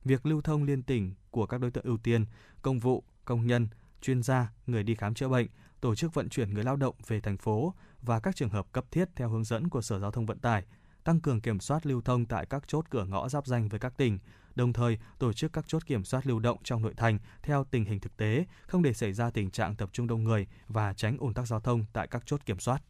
Việc 0.06 0.26
lưu 0.26 0.42
thông 0.42 0.64
liên 0.64 0.84
tỉnh 0.84 1.14
của 1.32 1.46
các 1.46 1.62
đối 1.62 1.72
tượng 1.72 1.86
ưu 1.86 1.98
tiên, 1.98 2.26
công 2.62 2.80
vụ, 2.80 3.04
công 3.26 3.48
nhân, 3.48 3.68
chuyên 4.02 4.24
gia, 4.24 4.52
người 4.68 4.84
đi 4.84 4.96
khám 4.96 5.14
chữa 5.14 5.28
bệnh, 5.28 5.48
tổ 5.82 5.96
chức 5.96 6.14
vận 6.14 6.30
chuyển 6.30 6.54
người 6.54 6.64
lao 6.64 6.76
động 6.76 6.96
về 7.08 7.22
thành 7.22 7.38
phố 7.38 7.74
và 8.02 8.20
các 8.20 8.36
trường 8.36 8.50
hợp 8.50 8.72
cấp 8.72 8.86
thiết 8.92 9.10
theo 9.16 9.30
hướng 9.30 9.44
dẫn 9.44 9.70
của 9.70 9.82
Sở 9.82 10.00
Giao 10.00 10.12
thông 10.12 10.26
Vận 10.26 10.40
tải, 10.40 10.66
tăng 11.04 11.20
cường 11.20 11.42
kiểm 11.42 11.60
soát 11.60 11.86
lưu 11.86 12.02
thông 12.02 12.26
tại 12.26 12.46
các 12.46 12.68
chốt 12.68 12.86
cửa 12.90 13.06
ngõ 13.06 13.30
giáp 13.30 13.48
danh 13.48 13.70
với 13.70 13.80
các 13.80 13.98
tỉnh, 13.98 14.20
đồng 14.56 14.74
thời 14.74 14.98
tổ 15.20 15.34
chức 15.34 15.54
các 15.54 15.68
chốt 15.68 15.86
kiểm 15.86 16.04
soát 16.04 16.28
lưu 16.28 16.40
động 16.40 16.58
trong 16.64 16.82
nội 16.82 16.94
thành 16.98 17.20
theo 17.42 17.66
tình 17.72 17.86
hình 17.86 18.00
thực 18.00 18.18
tế, 18.18 18.46
không 18.68 18.84
để 18.84 18.94
xảy 18.94 19.14
ra 19.14 19.30
tình 19.30 19.52
trạng 19.52 19.76
tập 19.76 19.90
trung 19.94 20.08
đông 20.08 20.24
người 20.24 20.48
và 20.68 20.94
tránh 20.94 21.18
ùn 21.18 21.34
tắc 21.34 21.48
giao 21.48 21.60
thông 21.60 21.86
tại 21.94 22.08
các 22.08 22.24
chốt 22.26 22.42
kiểm 22.46 22.60
soát. 22.60 22.84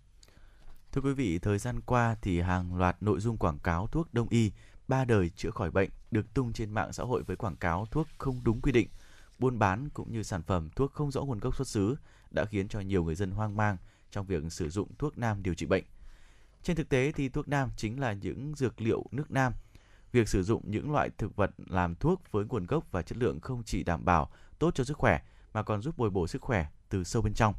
Thưa 0.91 1.01
quý 1.01 1.13
vị, 1.13 1.39
thời 1.39 1.57
gian 1.57 1.81
qua 1.81 2.15
thì 2.21 2.41
hàng 2.41 2.75
loạt 2.75 3.03
nội 3.03 3.19
dung 3.19 3.37
quảng 3.37 3.59
cáo 3.59 3.87
thuốc 3.87 4.13
đông 4.13 4.29
y 4.29 4.51
ba 4.87 5.05
đời 5.05 5.29
chữa 5.29 5.51
khỏi 5.51 5.71
bệnh 5.71 5.89
được 6.11 6.33
tung 6.33 6.53
trên 6.53 6.71
mạng 6.71 6.93
xã 6.93 7.03
hội 7.03 7.23
với 7.23 7.35
quảng 7.35 7.55
cáo 7.55 7.85
thuốc 7.85 8.07
không 8.17 8.43
đúng 8.43 8.61
quy 8.61 8.71
định, 8.71 8.87
buôn 9.39 9.59
bán 9.59 9.89
cũng 9.89 10.11
như 10.11 10.23
sản 10.23 10.43
phẩm 10.43 10.69
thuốc 10.75 10.91
không 10.91 11.11
rõ 11.11 11.21
nguồn 11.21 11.39
gốc 11.39 11.55
xuất 11.55 11.67
xứ 11.67 11.95
đã 12.31 12.45
khiến 12.45 12.67
cho 12.67 12.79
nhiều 12.79 13.03
người 13.03 13.15
dân 13.15 13.31
hoang 13.31 13.57
mang 13.57 13.77
trong 14.11 14.25
việc 14.25 14.43
sử 14.49 14.69
dụng 14.69 14.95
thuốc 14.97 15.17
nam 15.17 15.43
điều 15.43 15.53
trị 15.53 15.65
bệnh. 15.65 15.83
Trên 16.63 16.75
thực 16.75 16.89
tế 16.89 17.11
thì 17.11 17.29
thuốc 17.29 17.47
nam 17.47 17.69
chính 17.77 17.99
là 17.99 18.13
những 18.13 18.53
dược 18.55 18.81
liệu 18.81 19.05
nước 19.11 19.31
nam. 19.31 19.53
Việc 20.13 20.29
sử 20.29 20.43
dụng 20.43 20.61
những 20.65 20.91
loại 20.91 21.09
thực 21.17 21.35
vật 21.35 21.51
làm 21.57 21.95
thuốc 21.95 22.21
với 22.31 22.45
nguồn 22.45 22.65
gốc 22.65 22.91
và 22.91 23.01
chất 23.01 23.17
lượng 23.17 23.39
không 23.39 23.63
chỉ 23.63 23.83
đảm 23.83 24.05
bảo 24.05 24.31
tốt 24.59 24.75
cho 24.75 24.83
sức 24.83 24.97
khỏe 24.97 25.21
mà 25.53 25.63
còn 25.63 25.81
giúp 25.81 25.97
bồi 25.97 26.09
bổ 26.09 26.27
sức 26.27 26.41
khỏe 26.41 26.65
từ 26.89 27.03
sâu 27.03 27.21
bên 27.21 27.33
trong. 27.33 27.53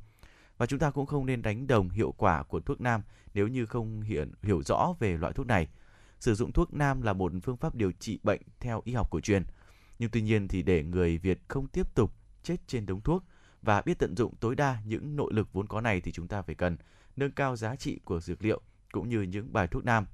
Và 0.59 0.67
chúng 0.67 0.79
ta 0.79 0.91
cũng 0.91 1.07
không 1.07 1.27
nên 1.27 1.43
đánh 1.43 1.67
đồng 1.67 1.91
hiệu 1.91 2.15
quả 2.17 2.43
của 2.43 2.61
thuốc 2.61 2.81
nam 2.81 3.03
nếu 3.35 3.49
như 3.49 3.67
không 3.67 4.03
hiện 4.03 4.33
hiểu 4.43 4.63
rõ 4.63 4.95
về 4.99 5.17
loại 5.17 5.33
thuốc 5.33 5.47
này. 5.47 5.69
Sử 6.21 6.35
dụng 6.35 6.53
thuốc 6.53 6.75
nam 6.75 7.03
là 7.03 7.13
một 7.13 7.33
phương 7.43 7.57
pháp 7.57 7.75
điều 7.75 7.93
trị 7.93 8.19
bệnh 8.23 8.41
theo 8.61 8.83
y 8.85 8.93
học 8.93 9.11
cổ 9.11 9.21
truyền. 9.21 9.45
Nhưng 9.99 10.11
tuy 10.11 10.23
nhiên 10.23 10.49
thì 10.49 10.63
để 10.63 10.83
người 10.83 11.19
Việt 11.19 11.41
không 11.49 11.67
tiếp 11.67 11.95
tục 11.95 12.11
chết 12.43 12.57
trên 12.67 12.87
đống 12.87 13.01
thuốc 13.01 13.25
và 13.63 13.83
biết 13.83 13.99
tận 13.99 14.17
dụng 14.17 14.35
tối 14.37 14.55
đa 14.55 14.79
những 14.85 15.17
nội 15.17 15.33
lực 15.33 15.53
vốn 15.53 15.67
có 15.67 15.81
này 15.81 16.01
thì 16.01 16.13
chúng 16.13 16.29
ta 16.29 16.43
phải 16.43 16.55
cần 16.55 16.77
nâng 17.17 17.31
cao 17.31 17.57
giá 17.57 17.77
trị 17.77 18.01
của 18.05 18.21
dược 18.21 18.45
liệu 18.45 18.61
cũng 18.93 19.09
như 19.09 19.23
những 19.23 19.53
bài 19.53 19.67
thuốc 19.67 19.85
nam, 19.85 20.07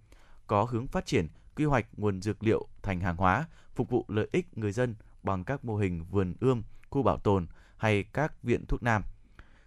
có 0.46 0.64
hướng 0.64 0.86
phát 0.86 1.06
triển 1.06 1.28
quy 1.56 1.64
hoạch 1.64 1.86
nguồn 1.96 2.22
dược 2.22 2.42
liệu 2.42 2.68
thành 2.82 3.00
hàng 3.00 3.16
hóa, 3.16 3.46
phục 3.74 3.90
vụ 3.90 4.04
lợi 4.08 4.28
ích 4.32 4.58
người 4.58 4.72
dân 4.72 4.94
bằng 5.22 5.44
các 5.44 5.64
mô 5.64 5.76
hình 5.76 6.04
vườn 6.04 6.34
ươm, 6.40 6.62
khu 6.90 7.02
bảo 7.02 7.18
tồn 7.18 7.46
hay 7.76 8.04
các 8.12 8.42
viện 8.42 8.64
thuốc 8.68 8.82
nam. 8.82 9.02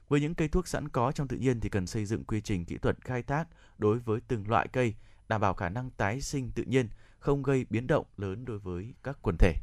Với 0.10 0.22
những 0.22 0.36
cây 0.36 0.48
thuốc 0.48 0.68
sẵn 0.68 0.90
có 0.90 1.12
trong 1.12 1.28
tự 1.28 1.38
nhiên 1.38 1.60
thì 1.60 1.70
cần 1.70 1.88
xây 1.88 2.06
dựng 2.06 2.24
quy 2.24 2.42
trình 2.42 2.66
kỹ 2.66 2.78
thuật 2.78 3.06
khai 3.06 3.24
thác 3.24 3.48
đối 3.78 4.00
với 4.00 4.22
từng 4.28 4.50
loại 4.50 4.68
cây, 4.68 4.94
đảm 5.28 5.42
bảo 5.42 5.54
khả 5.54 5.70
năng 5.70 5.90
tái 5.90 6.22
sinh 6.22 6.52
tự 6.52 6.64
nhiên, 6.64 6.90
không 7.20 7.44
gây 7.44 7.66
biến 7.70 7.88
động 7.88 8.06
lớn 8.18 8.46
đối 8.46 8.60
với 8.60 8.94
các 9.04 9.18
quần 9.22 9.38
thể. 9.38 9.54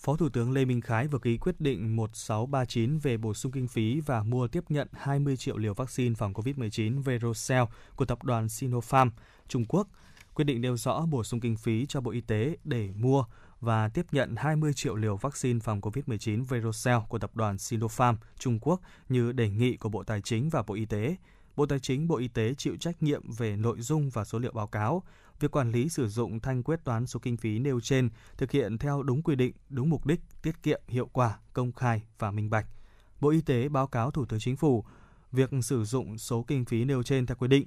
Phó 0.00 0.16
Thủ 0.16 0.28
tướng 0.28 0.52
Lê 0.52 0.64
Minh 0.64 0.80
Khái 0.80 1.06
vừa 1.06 1.18
ký 1.18 1.38
quyết 1.38 1.60
định 1.60 1.96
1639 1.96 2.98
về 2.98 3.16
bổ 3.16 3.34
sung 3.34 3.52
kinh 3.52 3.68
phí 3.68 4.00
và 4.00 4.22
mua 4.22 4.48
tiếp 4.48 4.64
nhận 4.68 4.88
20 4.92 5.36
triệu 5.36 5.58
liều 5.58 5.74
vaccine 5.74 6.14
phòng 6.14 6.32
COVID-19 6.32 7.02
Verocell 7.02 7.64
của 7.96 8.04
tập 8.04 8.24
đoàn 8.24 8.48
Sinopharm, 8.48 9.10
Trung 9.48 9.64
Quốc. 9.68 9.88
Quyết 10.34 10.44
định 10.44 10.60
nêu 10.60 10.76
rõ 10.76 11.06
bổ 11.06 11.24
sung 11.24 11.40
kinh 11.40 11.56
phí 11.56 11.86
cho 11.86 12.00
Bộ 12.00 12.10
Y 12.10 12.20
tế 12.20 12.56
để 12.64 12.90
mua 12.96 13.24
và 13.60 13.88
tiếp 13.88 14.06
nhận 14.12 14.36
20 14.36 14.72
triệu 14.74 14.96
liều 14.96 15.16
vaccine 15.16 15.60
phòng 15.60 15.80
COVID-19 15.80 16.44
Verocell 16.44 16.98
của 17.08 17.18
tập 17.18 17.30
đoàn 17.34 17.58
Sinopharm, 17.58 18.16
Trung 18.38 18.58
Quốc 18.60 18.80
như 19.08 19.32
đề 19.32 19.50
nghị 19.50 19.76
của 19.76 19.88
Bộ 19.88 20.02
Tài 20.02 20.20
chính 20.20 20.48
và 20.48 20.62
Bộ 20.62 20.74
Y 20.74 20.84
tế. 20.84 21.16
Bộ 21.56 21.66
Tài 21.66 21.78
chính, 21.78 22.08
Bộ 22.08 22.16
Y 22.16 22.28
tế 22.28 22.54
chịu 22.54 22.76
trách 22.80 23.02
nhiệm 23.02 23.32
về 23.32 23.56
nội 23.56 23.80
dung 23.80 24.10
và 24.10 24.24
số 24.24 24.38
liệu 24.38 24.52
báo 24.52 24.66
cáo, 24.66 25.02
việc 25.40 25.50
quản 25.50 25.72
lý 25.72 25.88
sử 25.88 26.08
dụng 26.08 26.40
thanh 26.40 26.62
quyết 26.62 26.84
toán 26.84 27.06
số 27.06 27.20
kinh 27.20 27.36
phí 27.36 27.58
nêu 27.58 27.80
trên 27.80 28.10
thực 28.36 28.50
hiện 28.50 28.78
theo 28.78 29.02
đúng 29.02 29.22
quy 29.22 29.36
định, 29.36 29.54
đúng 29.68 29.90
mục 29.90 30.06
đích, 30.06 30.20
tiết 30.42 30.62
kiệm, 30.62 30.80
hiệu 30.88 31.08
quả, 31.12 31.38
công 31.52 31.72
khai 31.72 32.02
và 32.18 32.30
minh 32.30 32.50
bạch. 32.50 32.66
Bộ 33.20 33.30
Y 33.30 33.40
tế 33.40 33.68
báo 33.68 33.86
cáo 33.86 34.10
Thủ 34.10 34.24
tướng 34.26 34.40
Chính 34.40 34.56
phủ 34.56 34.84
việc 35.32 35.50
sử 35.62 35.84
dụng 35.84 36.18
số 36.18 36.44
kinh 36.48 36.64
phí 36.64 36.84
nêu 36.84 37.02
trên 37.02 37.26
theo 37.26 37.36
quy 37.36 37.48
định. 37.48 37.66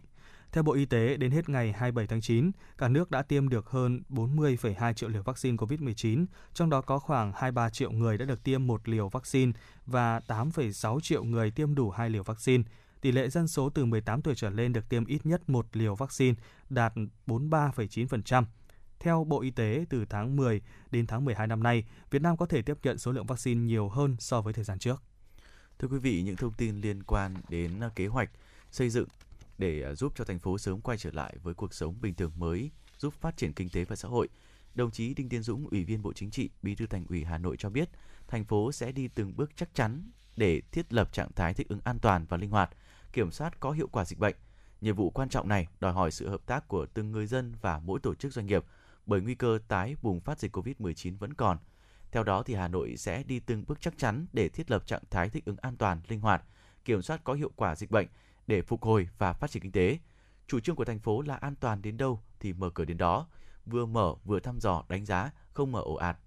Theo 0.51 0.63
Bộ 0.63 0.73
Y 0.73 0.85
tế, 0.85 1.17
đến 1.17 1.31
hết 1.31 1.49
ngày 1.49 1.71
27 1.71 2.07
tháng 2.07 2.21
9, 2.21 2.51
cả 2.77 2.87
nước 2.87 3.11
đã 3.11 3.21
tiêm 3.21 3.49
được 3.49 3.69
hơn 3.69 4.01
40,2 4.09 4.93
triệu 4.93 5.09
liều 5.09 5.23
vaccine 5.23 5.57
COVID-19, 5.57 6.25
trong 6.53 6.69
đó 6.69 6.81
có 6.81 6.99
khoảng 6.99 7.31
23 7.35 7.69
triệu 7.69 7.91
người 7.91 8.17
đã 8.17 8.25
được 8.25 8.43
tiêm 8.43 8.67
một 8.67 8.89
liều 8.89 9.09
vaccine 9.09 9.51
và 9.85 10.19
8,6 10.27 10.99
triệu 10.99 11.23
người 11.23 11.51
tiêm 11.51 11.75
đủ 11.75 11.89
hai 11.89 12.09
liều 12.09 12.23
vaccine 12.23 12.63
tỷ 13.01 13.11
lệ 13.11 13.29
dân 13.29 13.47
số 13.47 13.69
từ 13.69 13.85
18 13.85 14.21
tuổi 14.21 14.35
trở 14.35 14.49
lên 14.49 14.73
được 14.73 14.89
tiêm 14.89 15.05
ít 15.05 15.25
nhất 15.25 15.49
một 15.49 15.67
liều 15.73 15.95
vaccine 15.95 16.35
đạt 16.69 16.93
43,9%. 17.27 18.43
Theo 18.99 19.23
Bộ 19.23 19.41
Y 19.41 19.51
tế, 19.51 19.85
từ 19.89 20.05
tháng 20.09 20.35
10 20.35 20.61
đến 20.91 21.07
tháng 21.07 21.25
12 21.25 21.47
năm 21.47 21.63
nay, 21.63 21.83
Việt 22.11 22.21
Nam 22.21 22.37
có 22.37 22.45
thể 22.45 22.61
tiếp 22.61 22.77
nhận 22.83 22.97
số 22.97 23.11
lượng 23.11 23.25
vaccine 23.25 23.61
nhiều 23.61 23.89
hơn 23.89 24.15
so 24.19 24.41
với 24.41 24.53
thời 24.53 24.63
gian 24.63 24.79
trước. 24.79 25.03
Thưa 25.79 25.87
quý 25.87 25.97
vị, 25.97 26.21
những 26.21 26.35
thông 26.35 26.53
tin 26.53 26.81
liên 26.81 27.03
quan 27.03 27.33
đến 27.49 27.79
kế 27.95 28.07
hoạch 28.07 28.29
xây 28.71 28.89
dựng 28.89 29.07
để 29.57 29.83
à, 29.83 29.95
giúp 29.95 30.13
cho 30.15 30.23
thành 30.23 30.39
phố 30.39 30.57
sớm 30.57 30.81
quay 30.81 30.97
trở 30.97 31.11
lại 31.13 31.35
với 31.43 31.53
cuộc 31.53 31.73
sống 31.73 31.95
bình 32.01 32.15
thường 32.15 32.31
mới, 32.35 32.71
giúp 32.97 33.13
phát 33.13 33.37
triển 33.37 33.53
kinh 33.53 33.69
tế 33.69 33.85
và 33.85 33.95
xã 33.95 34.07
hội. 34.07 34.29
Đồng 34.75 34.91
chí 34.91 35.13
Đinh 35.13 35.29
Tiến 35.29 35.43
Dũng, 35.43 35.67
Ủy 35.71 35.83
viên 35.83 36.01
Bộ 36.01 36.13
Chính 36.13 36.31
trị, 36.31 36.49
Bí 36.61 36.75
thư 36.75 36.87
Thành 36.87 37.05
ủy 37.09 37.23
Hà 37.23 37.37
Nội 37.37 37.57
cho 37.57 37.69
biết, 37.69 37.89
thành 38.27 38.45
phố 38.45 38.71
sẽ 38.71 38.91
đi 38.91 39.07
từng 39.07 39.37
bước 39.37 39.51
chắc 39.55 39.75
chắn 39.75 40.11
để 40.35 40.61
thiết 40.71 40.93
lập 40.93 41.13
trạng 41.13 41.31
thái 41.35 41.53
thích 41.53 41.69
ứng 41.69 41.81
an 41.83 41.99
toàn 41.99 42.25
và 42.29 42.37
linh 42.37 42.49
hoạt, 42.49 42.69
kiểm 43.13 43.31
soát 43.31 43.59
có 43.59 43.71
hiệu 43.71 43.87
quả 43.87 44.05
dịch 44.05 44.19
bệnh. 44.19 44.35
Nhiệm 44.81 44.95
vụ 44.95 45.09
quan 45.09 45.29
trọng 45.29 45.47
này 45.47 45.67
đòi 45.79 45.93
hỏi 45.93 46.11
sự 46.11 46.29
hợp 46.29 46.45
tác 46.45 46.67
của 46.67 46.85
từng 46.85 47.11
người 47.11 47.27
dân 47.27 47.53
và 47.61 47.79
mỗi 47.79 47.99
tổ 47.99 48.15
chức 48.15 48.33
doanh 48.33 48.45
nghiệp 48.45 48.65
bởi 49.05 49.21
nguy 49.21 49.35
cơ 49.35 49.59
tái 49.67 49.95
bùng 50.01 50.19
phát 50.19 50.39
dịch 50.39 50.55
COVID-19 50.55 51.17
vẫn 51.17 51.33
còn. 51.33 51.57
Theo 52.11 52.23
đó 52.23 52.43
thì 52.43 52.53
Hà 52.53 52.67
Nội 52.67 52.97
sẽ 52.97 53.23
đi 53.23 53.39
từng 53.39 53.63
bước 53.67 53.81
chắc 53.81 53.97
chắn 53.97 54.25
để 54.33 54.49
thiết 54.49 54.71
lập 54.71 54.87
trạng 54.87 55.03
thái 55.09 55.29
thích 55.29 55.45
ứng 55.45 55.57
an 55.61 55.77
toàn, 55.77 56.01
linh 56.07 56.21
hoạt, 56.21 56.43
kiểm 56.85 57.01
soát 57.01 57.23
có 57.23 57.33
hiệu 57.33 57.51
quả 57.55 57.75
dịch 57.75 57.91
bệnh 57.91 58.07
để 58.47 58.61
phục 58.61 58.83
hồi 58.83 59.09
và 59.17 59.33
phát 59.33 59.51
triển 59.51 59.63
kinh 59.63 59.71
tế. 59.71 59.99
Chủ 60.47 60.59
trương 60.59 60.75
của 60.75 60.85
thành 60.85 60.99
phố 60.99 61.21
là 61.21 61.35
an 61.35 61.55
toàn 61.55 61.81
đến 61.81 61.97
đâu 61.97 62.21
thì 62.39 62.53
mở 62.53 62.69
cửa 62.69 62.85
đến 62.85 62.97
đó, 62.97 63.27
vừa 63.65 63.85
mở 63.85 64.15
vừa 64.25 64.39
thăm 64.39 64.59
dò 64.59 64.83
đánh 64.89 65.05
giá, 65.05 65.31
không 65.53 65.71
mở 65.71 65.81
ổ 65.81 65.95
ạt. 65.95 66.17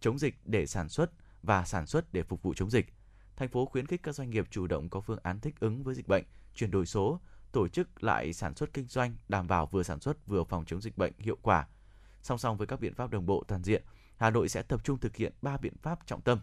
Chống 0.00 0.18
dịch 0.18 0.34
để 0.44 0.66
sản 0.66 0.88
xuất 0.88 1.10
và 1.42 1.64
sản 1.64 1.86
xuất 1.86 2.12
để 2.12 2.22
phục 2.22 2.42
vụ 2.42 2.54
chống 2.54 2.70
dịch 2.70 2.94
thành 3.36 3.48
phố 3.48 3.66
khuyến 3.66 3.86
khích 3.86 4.02
các 4.02 4.14
doanh 4.14 4.30
nghiệp 4.30 4.46
chủ 4.50 4.66
động 4.66 4.88
có 4.88 5.00
phương 5.00 5.18
án 5.22 5.40
thích 5.40 5.54
ứng 5.60 5.82
với 5.82 5.94
dịch 5.94 6.08
bệnh, 6.08 6.24
chuyển 6.54 6.70
đổi 6.70 6.86
số, 6.86 7.20
tổ 7.52 7.68
chức 7.68 8.04
lại 8.04 8.32
sản 8.32 8.54
xuất 8.54 8.72
kinh 8.72 8.86
doanh 8.86 9.14
đảm 9.28 9.48
bảo 9.48 9.66
vừa 9.66 9.82
sản 9.82 10.00
xuất 10.00 10.26
vừa 10.26 10.44
phòng 10.44 10.64
chống 10.64 10.80
dịch 10.80 10.98
bệnh 10.98 11.12
hiệu 11.18 11.36
quả. 11.42 11.66
Song 12.22 12.38
song 12.38 12.56
với 12.56 12.66
các 12.66 12.80
biện 12.80 12.94
pháp 12.94 13.10
đồng 13.10 13.26
bộ 13.26 13.44
toàn 13.48 13.62
diện, 13.62 13.82
Hà 14.16 14.30
Nội 14.30 14.48
sẽ 14.48 14.62
tập 14.62 14.84
trung 14.84 14.98
thực 14.98 15.16
hiện 15.16 15.32
3 15.42 15.56
biện 15.56 15.76
pháp 15.82 16.06
trọng 16.06 16.20
tâm. 16.20 16.40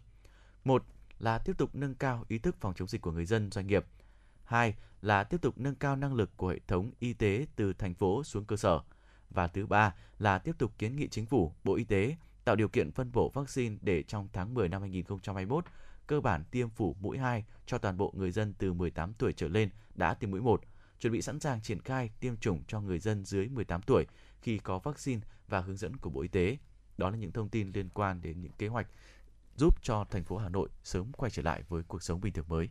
Một 0.63 0.83
là 1.19 1.37
tiếp 1.37 1.53
tục 1.57 1.75
nâng 1.75 1.95
cao 1.95 2.25
ý 2.27 2.37
thức 2.37 2.55
phòng 2.59 2.73
chống 2.73 2.87
dịch 2.87 3.01
của 3.01 3.11
người 3.11 3.25
dân, 3.25 3.51
doanh 3.51 3.67
nghiệp. 3.67 3.85
Hai 4.49 4.73
là 5.01 5.23
tiếp 5.23 5.41
tục 5.41 5.57
nâng 5.57 5.75
cao 5.75 5.95
năng 5.95 6.13
lực 6.13 6.37
của 6.37 6.47
hệ 6.47 6.59
thống 6.67 6.91
y 6.99 7.13
tế 7.13 7.45
từ 7.55 7.73
thành 7.73 7.93
phố 7.93 8.23
xuống 8.23 8.45
cơ 8.45 8.57
sở. 8.57 8.79
Và 9.29 9.47
thứ 9.47 9.65
ba 9.65 9.95
là 10.19 10.39
tiếp 10.39 10.55
tục 10.57 10.71
kiến 10.77 10.95
nghị 10.95 11.07
chính 11.07 11.25
phủ, 11.25 11.53
Bộ 11.63 11.75
Y 11.75 11.83
tế 11.83 12.15
tạo 12.45 12.55
điều 12.55 12.67
kiện 12.67 12.91
phân 12.91 13.11
bổ 13.11 13.29
vaccine 13.29 13.77
để 13.81 14.03
trong 14.03 14.27
tháng 14.33 14.53
10 14.53 14.69
năm 14.69 14.81
2021 14.81 15.65
cơ 16.07 16.21
bản 16.21 16.43
tiêm 16.51 16.69
phủ 16.69 16.95
mũi 16.99 17.17
2 17.17 17.45
cho 17.65 17.77
toàn 17.77 17.97
bộ 17.97 18.13
người 18.17 18.31
dân 18.31 18.53
từ 18.53 18.73
18 18.73 19.13
tuổi 19.13 19.33
trở 19.33 19.47
lên 19.47 19.69
đã 19.95 20.13
tiêm 20.13 20.31
mũi 20.31 20.41
1, 20.41 20.61
chuẩn 20.99 21.13
bị 21.13 21.21
sẵn 21.21 21.39
sàng 21.39 21.61
triển 21.61 21.81
khai 21.81 22.09
tiêm 22.19 22.37
chủng 22.37 22.63
cho 22.67 22.81
người 22.81 22.99
dân 22.99 23.25
dưới 23.25 23.47
18 23.47 23.81
tuổi 23.81 24.05
khi 24.41 24.57
có 24.57 24.79
vaccine 24.79 25.21
và 25.47 25.59
hướng 25.59 25.77
dẫn 25.77 25.97
của 25.97 26.09
Bộ 26.09 26.21
Y 26.21 26.27
tế. 26.27 26.57
Đó 26.97 27.09
là 27.09 27.17
những 27.17 27.31
thông 27.31 27.49
tin 27.49 27.71
liên 27.71 27.89
quan 27.89 28.21
đến 28.21 28.41
những 28.41 28.51
kế 28.57 28.67
hoạch 28.67 28.87
giúp 29.57 29.83
cho 29.83 30.05
thành 30.11 30.23
phố 30.23 30.37
Hà 30.37 30.49
Nội 30.49 30.69
sớm 30.83 31.11
quay 31.11 31.31
trở 31.31 31.41
lại 31.41 31.63
với 31.67 31.83
cuộc 31.83 32.03
sống 32.03 32.21
bình 32.21 32.33
thường 32.33 32.45
mới. 32.47 32.69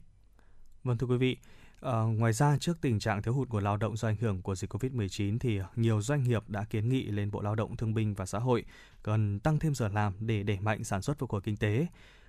Vâng 0.84 0.98
thưa 0.98 1.06
quý 1.06 1.16
vị, 1.16 1.36
À, 1.80 2.00
ngoài 2.00 2.32
ra, 2.32 2.56
trước 2.60 2.80
tình 2.80 2.98
trạng 2.98 3.22
thiếu 3.22 3.34
hụt 3.34 3.48
của 3.48 3.60
lao 3.60 3.76
động 3.76 3.96
do 3.96 4.08
ảnh 4.08 4.16
hưởng 4.16 4.42
của 4.42 4.54
dịch 4.54 4.74
COVID-19 4.74 5.38
thì 5.38 5.60
nhiều 5.76 6.02
doanh 6.02 6.22
nghiệp 6.22 6.42
đã 6.48 6.64
kiến 6.64 6.88
nghị 6.88 7.02
lên 7.02 7.30
Bộ 7.30 7.40
Lao 7.40 7.54
động 7.54 7.76
Thương 7.76 7.94
binh 7.94 8.14
và 8.14 8.26
Xã 8.26 8.38
hội 8.38 8.64
cần 9.02 9.40
tăng 9.40 9.58
thêm 9.58 9.74
giờ 9.74 9.88
làm 9.88 10.12
để 10.20 10.42
đẩy 10.42 10.60
mạnh 10.60 10.84
sản 10.84 11.02
xuất 11.02 11.18
phục 11.18 11.30
hồi 11.30 11.40
kinh 11.44 11.56
tế. 11.56 11.86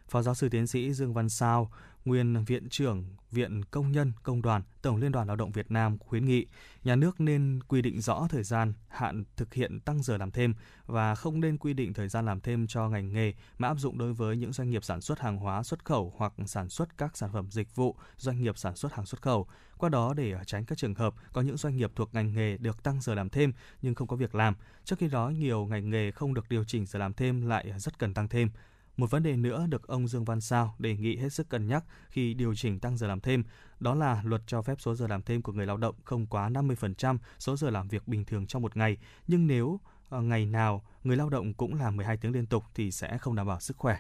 Phó 0.09 0.21
giáo 0.21 0.35
sư 0.35 0.49
tiến 0.49 0.67
sĩ 0.67 0.93
Dương 0.93 1.13
Văn 1.13 1.29
Sao, 1.29 1.71
nguyên 2.10 2.45
viện 2.45 2.69
trưởng 2.69 3.04
Viện 3.32 3.63
Công 3.72 3.91
nhân 3.91 4.12
Công 4.24 4.41
đoàn 4.41 4.62
Tổng 4.82 4.98
Liên 4.98 5.12
đoàn 5.12 5.28
Lao 5.28 5.36
động 5.36 5.52
Việt 5.52 5.72
Nam 5.72 5.98
khuyến 5.98 6.26
nghị 6.26 6.45
nhà 6.84 6.95
nước 6.95 7.22
nên 7.22 7.60
quy 7.67 7.82
định 7.82 8.02
rõ 8.02 8.28
thời 8.30 8.43
gian 8.43 8.74
hạn 8.88 9.24
thực 9.36 9.54
hiện 9.54 9.80
tăng 9.80 10.04
giờ 10.04 10.17
làm 10.17 10.32
thêm 10.32 10.54
và 10.86 11.15
không 11.15 11.39
nên 11.39 11.58
quy 11.58 11.74
định 11.74 11.93
thời 11.93 12.08
gian 12.08 12.26
làm 12.26 12.41
thêm 12.41 12.67
cho 12.67 12.89
ngành 12.89 13.13
nghề 13.13 13.34
mà 13.58 13.67
áp 13.67 13.80
dụng 13.80 13.98
đối 13.98 14.13
với 14.13 14.38
những 14.38 14.54
doanh 14.54 14.69
nghiệp 14.69 14.84
sản 14.84 15.02
xuất 15.02 15.19
hàng 15.19 15.38
hóa 15.38 15.63
xuất 15.63 15.86
khẩu 15.86 16.13
hoặc 16.17 16.34
sản 16.45 16.69
xuất 16.69 16.98
các 16.98 17.17
sản 17.17 17.30
phẩm 17.34 17.52
dịch 17.52 17.76
vụ, 17.76 17.95
doanh 18.17 18.41
nghiệp 18.41 18.58
sản 18.58 18.76
xuất 18.76 18.93
hàng 18.93 19.06
xuất 19.06 19.22
khẩu. 19.22 19.48
Qua 19.78 19.89
đó 19.89 20.13
để 20.13 20.36
tránh 20.45 20.65
các 20.65 20.78
trường 20.78 20.95
hợp 20.95 21.13
có 21.34 21.41
những 21.41 21.58
doanh 21.58 21.76
nghiệp 21.76 21.91
thuộc 21.95 22.13
ngành 22.13 22.34
nghề 22.34 22.58
được 22.58 22.84
tăng 22.84 23.02
giờ 23.02 23.15
làm 23.15 23.30
thêm 23.30 23.54
nhưng 23.82 23.95
không 23.95 24.08
có 24.08 24.15
việc 24.15 24.36
làm. 24.36 24.56
Trước 24.86 25.00
khi 25.00 25.08
đó 25.08 25.30
nhiều 25.30 25.65
ngành 25.65 25.89
nghề 25.89 26.12
không 26.12 26.34
được 26.34 26.50
điều 26.50 26.63
chỉnh 26.63 26.86
giờ 26.86 27.00
làm 27.00 27.13
thêm 27.13 27.48
lại 27.48 27.74
rất 27.78 28.00
cần 28.00 28.13
tăng 28.13 28.28
thêm. 28.28 28.50
Một 28.99 29.12
vấn 29.12 29.23
đề 29.23 29.35
nữa 29.35 29.65
được 29.69 29.88
ông 29.88 30.07
Dương 30.07 30.25
Văn 30.25 30.41
Sao 30.41 30.75
đề 30.79 30.97
nghị 30.97 31.17
hết 31.17 31.29
sức 31.29 31.49
cân 31.49 31.67
nhắc 31.67 31.83
khi 32.09 32.33
điều 32.33 32.55
chỉnh 32.55 32.79
tăng 32.79 32.97
giờ 32.97 33.07
làm 33.07 33.19
thêm, 33.19 33.43
đó 33.79 33.95
là 33.95 34.21
luật 34.25 34.41
cho 34.47 34.62
phép 34.62 34.81
số 34.81 34.95
giờ 34.95 35.07
làm 35.07 35.21
thêm 35.21 35.41
của 35.41 35.51
người 35.51 35.65
lao 35.65 35.77
động 35.77 35.95
không 36.05 36.25
quá 36.27 36.49
50% 36.49 37.17
số 37.39 37.57
giờ 37.57 37.69
làm 37.69 37.88
việc 37.88 38.07
bình 38.07 38.25
thường 38.25 38.47
trong 38.47 38.62
một 38.62 38.77
ngày, 38.77 38.97
nhưng 39.27 39.47
nếu 39.47 39.79
ờ, 40.09 40.21
ngày 40.21 40.45
nào 40.45 40.83
người 41.03 41.17
lao 41.17 41.29
động 41.29 41.53
cũng 41.53 41.73
làm 41.75 41.95
12 41.95 42.17
tiếng 42.17 42.31
liên 42.31 42.45
tục 42.45 42.63
thì 42.75 42.91
sẽ 42.91 43.17
không 43.17 43.35
đảm 43.35 43.47
bảo 43.47 43.59
sức 43.59 43.77
khỏe. 43.77 43.99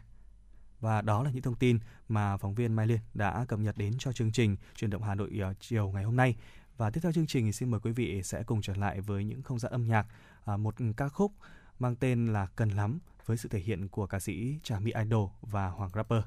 Và 0.79 1.01
đó 1.01 1.23
là 1.23 1.31
những 1.31 1.41
thông 1.41 1.55
tin 1.55 1.79
mà 2.07 2.37
phóng 2.37 2.55
viên 2.55 2.73
Mai 2.73 2.87
Liên 2.87 2.99
đã 3.13 3.45
cập 3.47 3.59
nhật 3.59 3.77
đến 3.77 3.93
cho 3.99 4.11
chương 4.11 4.31
trình 4.31 4.55
Truyền 4.75 4.89
động 4.89 5.03
Hà 5.03 5.15
Nội 5.15 5.39
ờ, 5.41 5.53
chiều 5.59 5.89
ngày 5.89 6.03
hôm 6.03 6.15
nay. 6.15 6.35
Và 6.77 6.89
tiếp 6.89 6.99
theo 7.03 7.11
chương 7.11 7.27
trình 7.27 7.53
xin 7.53 7.71
mời 7.71 7.79
quý 7.79 7.91
vị 7.91 8.23
sẽ 8.23 8.43
cùng 8.43 8.61
trở 8.61 8.73
lại 8.75 9.01
với 9.01 9.23
những 9.23 9.41
không 9.41 9.59
gian 9.59 9.71
âm 9.71 9.87
nhạc, 9.87 10.07
ờ, 10.43 10.57
một 10.57 10.75
ca 10.97 11.09
khúc 11.09 11.31
mang 11.79 11.95
tên 11.95 12.33
là 12.33 12.47
Cần 12.55 12.69
lắm 12.69 12.99
với 13.25 13.37
sự 13.37 13.49
thể 13.49 13.59
hiện 13.59 13.87
của 13.87 14.07
ca 14.07 14.19
sĩ 14.19 14.59
Trà 14.63 14.79
My 14.79 14.91
Idol 15.03 15.29
và 15.41 15.67
Hoàng 15.67 15.91
Rapper. 15.93 16.23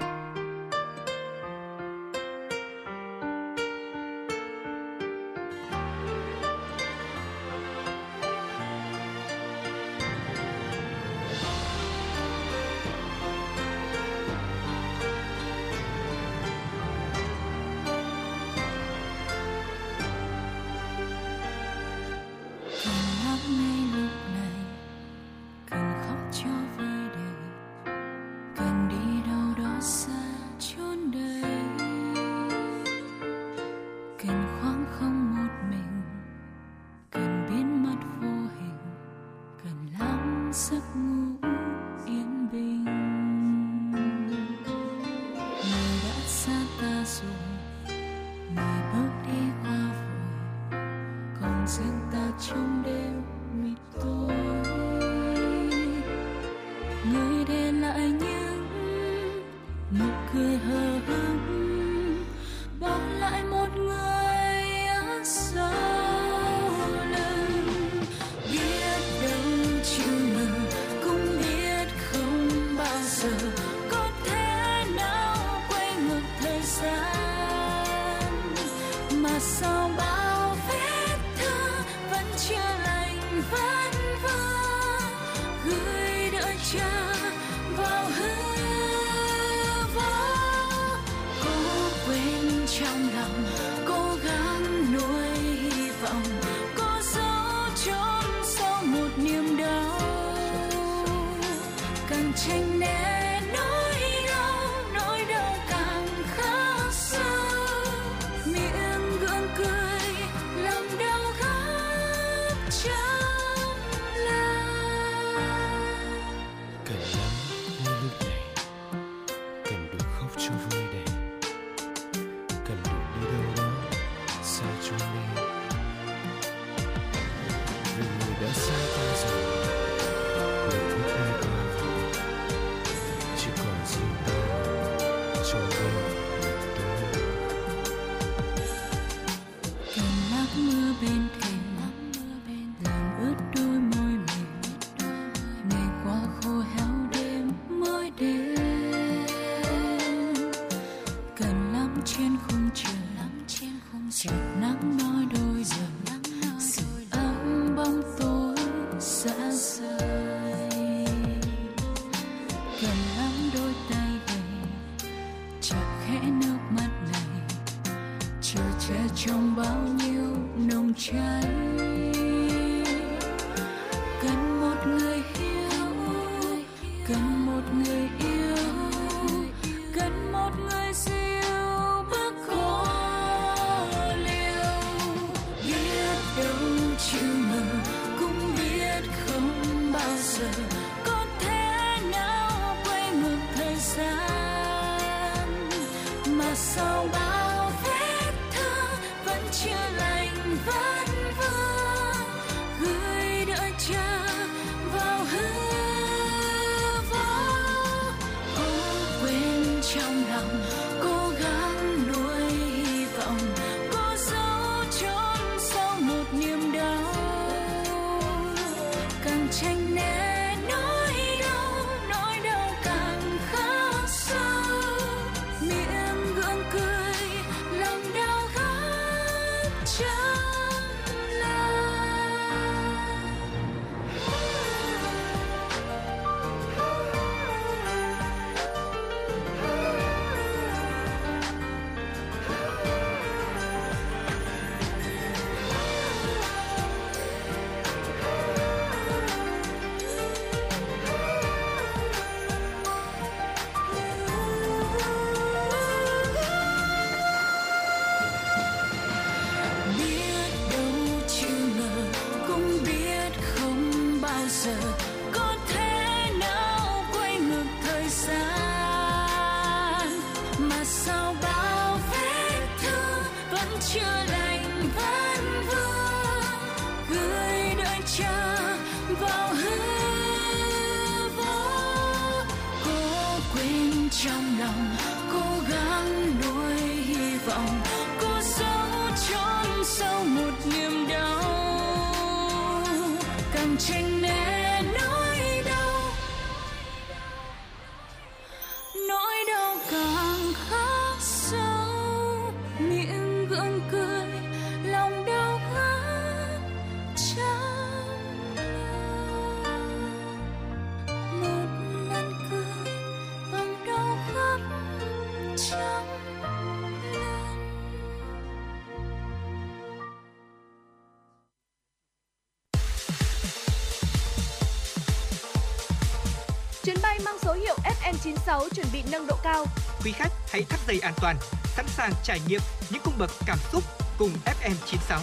96 328.23 328.69
chuẩn 328.75 328.87
bị 328.93 329.03
nâng 329.13 329.27
độ 329.27 329.37
cao. 329.43 329.65
Quý 330.05 330.13
khách 330.13 330.33
hãy 330.49 330.63
thắt 330.63 330.81
dây 330.87 331.01
an 331.01 331.15
toàn, 331.23 331.37
sẵn 331.65 331.87
sàng 331.89 332.13
trải 332.25 332.41
nghiệm 332.49 332.61
những 332.91 333.03
cung 333.05 333.15
bậc 333.19 333.31
cảm 333.47 333.59
xúc 333.73 333.83
cùng 334.19 334.31
FM 334.45 334.75
96. 334.87 335.21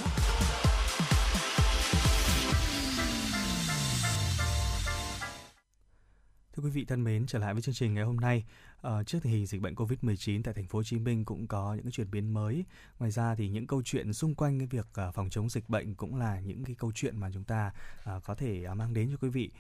Thưa 6.54 6.64
quý 6.64 6.70
vị 6.70 6.86
thân 6.86 7.04
mến, 7.04 7.26
trở 7.28 7.40
lại 7.40 7.54
với 7.54 7.62
chương 7.62 7.76
trình 7.76 7.94
ngày 7.94 8.04
hôm 8.04 8.18
nay. 8.18 8.44
Ờ, 8.82 9.04
trước 9.04 9.20
tình 9.24 9.34
hình 9.34 9.46
dịch 9.46 9.62
bệnh 9.62 9.76
Covid-19 9.76 10.44
tại 10.44 10.54
thành 10.54 10.68
phố 10.68 10.80
Hồ 10.80 10.84
Chí 10.84 11.00
Minh 11.00 11.26
cũng 11.26 11.48
có 11.48 11.74
những 11.74 11.84
cái 11.84 11.92
chuyển 11.92 12.12
biến 12.12 12.34
mới. 12.34 12.66
Ngoài 13.00 13.12
ra 13.12 13.36
thì 13.36 13.50
những 13.50 13.68
câu 13.68 13.82
chuyện 13.86 14.14
xung 14.14 14.36
quanh 14.36 14.60
cái 14.60 14.68
việc 14.68 14.88
ờ, 14.94 15.12
phòng 15.12 15.30
chống 15.30 15.50
dịch 15.50 15.70
bệnh 15.70 15.96
cũng 15.96 16.16
là 16.16 16.40
những 16.40 16.64
cái 16.64 16.76
câu 16.76 16.92
chuyện 16.96 17.20
mà 17.20 17.30
chúng 17.34 17.44
ta 17.44 17.74
ờ, 18.04 18.20
có 18.24 18.36
thể 18.36 18.66
mang 18.74 18.94
đến 18.94 19.10
cho 19.12 19.18
quý 19.22 19.30
vị 19.30 19.52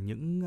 những 0.00 0.42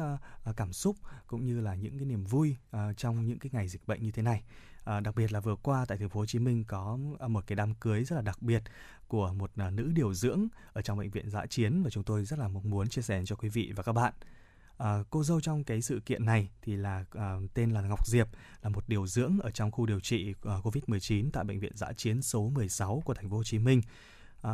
cảm 0.55 0.73
xúc 0.73 0.95
cũng 1.27 1.45
như 1.45 1.61
là 1.61 1.75
những 1.75 1.97
cái 1.97 2.05
niềm 2.05 2.23
vui 2.23 2.55
trong 2.97 3.27
những 3.27 3.39
cái 3.39 3.49
ngày 3.53 3.67
dịch 3.67 3.87
bệnh 3.87 4.03
như 4.03 4.11
thế 4.11 4.23
này. 4.23 4.43
À, 4.85 4.99
đặc 4.99 5.15
biệt 5.15 5.31
là 5.31 5.39
vừa 5.39 5.55
qua 5.55 5.85
tại 5.87 5.97
thành 5.97 6.09
phố 6.09 6.19
Hồ 6.19 6.25
Chí 6.25 6.39
Minh 6.39 6.63
có 6.67 6.97
một 7.27 7.47
cái 7.47 7.55
đám 7.55 7.73
cưới 7.73 8.03
rất 8.03 8.15
là 8.15 8.21
đặc 8.21 8.41
biệt 8.41 8.63
của 9.07 9.33
một 9.33 9.51
nữ 9.55 9.91
điều 9.93 10.13
dưỡng 10.13 10.47
ở 10.73 10.81
trong 10.81 10.97
bệnh 10.97 11.09
viện 11.09 11.29
Dã 11.29 11.45
Chiến 11.45 11.83
và 11.83 11.89
chúng 11.89 12.03
tôi 12.03 12.25
rất 12.25 12.39
là 12.39 12.47
mong 12.47 12.69
muốn 12.69 12.87
chia 12.87 13.01
sẻ 13.01 13.23
cho 13.25 13.35
quý 13.35 13.49
vị 13.49 13.73
và 13.75 13.83
các 13.83 13.91
bạn. 13.91 14.13
À, 14.77 15.03
cô 15.09 15.23
dâu 15.23 15.41
trong 15.41 15.63
cái 15.63 15.81
sự 15.81 15.99
kiện 16.05 16.25
này 16.25 16.49
thì 16.61 16.75
là 16.75 17.05
à, 17.11 17.35
tên 17.53 17.71
là 17.71 17.81
Ngọc 17.81 18.07
Diệp 18.07 18.27
là 18.61 18.69
một 18.69 18.89
điều 18.89 19.07
dưỡng 19.07 19.39
ở 19.41 19.51
trong 19.51 19.71
khu 19.71 19.85
điều 19.85 19.99
trị 19.99 20.33
ờ, 20.41 20.55
à, 20.55 20.61
Covid-19 20.63 21.29
tại 21.33 21.43
bệnh 21.43 21.59
viện 21.59 21.71
Dã 21.75 21.93
Chiến 21.93 22.21
số 22.21 22.49
16 22.49 23.01
của 23.05 23.13
thành 23.13 23.29
phố 23.29 23.37
Hồ 23.37 23.43
Chí 23.43 23.59
Minh. 23.59 23.81
À, 24.41 24.51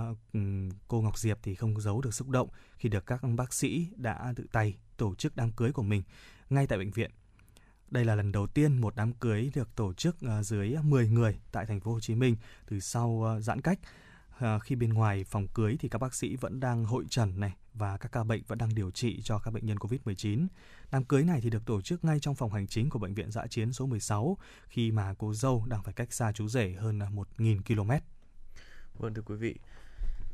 cô 0.87 1.01
Ngọc 1.01 1.17
Diệp 1.17 1.39
thì 1.43 1.55
không 1.55 1.81
giấu 1.81 2.01
được 2.01 2.13
xúc 2.13 2.29
động 2.29 2.49
khi 2.77 2.89
được 2.89 3.05
các 3.05 3.21
bác 3.35 3.53
sĩ 3.53 3.87
đã 3.95 4.33
tự 4.35 4.47
tay 4.51 4.77
tổ 4.97 5.15
chức 5.15 5.35
đám 5.35 5.51
cưới 5.51 5.71
của 5.71 5.83
mình 5.83 6.03
ngay 6.49 6.67
tại 6.67 6.77
bệnh 6.77 6.91
viện. 6.91 7.11
Đây 7.89 8.05
là 8.05 8.15
lần 8.15 8.31
đầu 8.31 8.47
tiên 8.47 8.81
một 8.81 8.95
đám 8.95 9.13
cưới 9.13 9.51
được 9.53 9.75
tổ 9.75 9.93
chức 9.93 10.15
dưới 10.41 10.75
10 10.83 11.09
người 11.09 11.39
tại 11.51 11.65
thành 11.65 11.79
phố 11.79 11.93
Hồ 11.93 11.99
Chí 11.99 12.15
Minh 12.15 12.35
từ 12.69 12.79
sau 12.79 13.37
giãn 13.41 13.61
cách. 13.61 13.79
Khi 14.63 14.75
bên 14.75 14.93
ngoài 14.93 15.23
phòng 15.23 15.47
cưới 15.47 15.75
thì 15.79 15.89
các 15.89 16.01
bác 16.01 16.15
sĩ 16.15 16.35
vẫn 16.35 16.59
đang 16.59 16.85
hội 16.85 17.05
trần 17.09 17.39
này 17.39 17.55
và 17.73 17.97
các 17.97 18.11
ca 18.11 18.23
bệnh 18.23 18.41
vẫn 18.47 18.57
đang 18.57 18.75
điều 18.75 18.91
trị 18.91 19.21
cho 19.23 19.39
các 19.39 19.51
bệnh 19.51 19.65
nhân 19.65 19.77
Covid-19. 19.77 20.47
Đám 20.91 21.03
cưới 21.03 21.23
này 21.23 21.41
thì 21.41 21.49
được 21.49 21.65
tổ 21.65 21.81
chức 21.81 22.05
ngay 22.05 22.19
trong 22.19 22.35
phòng 22.35 22.53
hành 22.53 22.67
chính 22.67 22.89
của 22.89 22.99
bệnh 22.99 23.13
viện 23.13 23.31
Dã 23.31 23.47
Chiến 23.47 23.73
số 23.73 23.85
16 23.85 24.37
khi 24.67 24.91
mà 24.91 25.13
cô 25.17 25.33
dâu 25.33 25.65
đang 25.67 25.83
phải 25.83 25.93
cách 25.93 26.13
xa 26.13 26.31
chú 26.31 26.47
rể 26.47 26.71
hơn 26.71 26.99
1.000 26.99 27.61
km. 27.61 27.91
Vâng 28.99 29.13
thưa 29.13 29.21
quý 29.21 29.35
vị, 29.35 29.55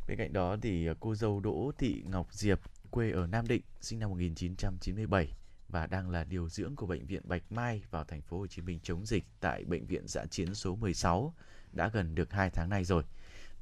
bên 0.08 0.18
cạnh 0.18 0.34
đó 0.34 0.56
thì 0.62 0.88
cô 1.00 1.16
dâu 1.16 1.40
Đỗ 1.40 1.72
Thị 1.78 2.04
Ngọc 2.06 2.34
Diệp 2.34 2.60
quê 2.90 3.12
ở 3.12 3.28
Nam 3.28 3.48
Định, 3.48 3.62
sinh 3.82 4.00
năm 4.00 4.10
1997 4.10 5.34
và 5.70 5.88
đang 5.88 6.10
là 6.10 6.24
điều 6.24 6.50
dưỡng 6.50 6.76
của 6.76 6.86
bệnh 6.86 7.06
viện 7.06 7.22
Bạch 7.26 7.52
Mai 7.52 7.84
vào 7.92 8.04
thành 8.04 8.22
phố 8.22 8.40
Hồ 8.40 8.48
Chí 8.48 8.62
Minh 8.62 8.80
chống 8.84 9.06
dịch 9.06 9.24
tại 9.40 9.64
bệnh 9.64 9.86
viện 9.86 10.08
Dã 10.08 10.26
Chiến 10.26 10.56
số 10.56 10.76
16 10.76 11.34
đã 11.72 11.90
gần 11.94 12.16
được 12.16 12.32
2 12.32 12.50
tháng 12.50 12.70
nay 12.70 12.84
rồi. 12.84 13.04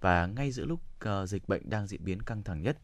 Và 0.02 0.28
ngay 0.28 0.52
giữa 0.52 0.66
lúc 0.66 0.80
uh, 1.06 1.30
dịch 1.30 1.48
bệnh 1.48 1.70
đang 1.70 1.88
diễn 1.88 2.04
biến 2.04 2.22
căng 2.22 2.44
thẳng 2.44 2.62
nhất, 2.62 2.78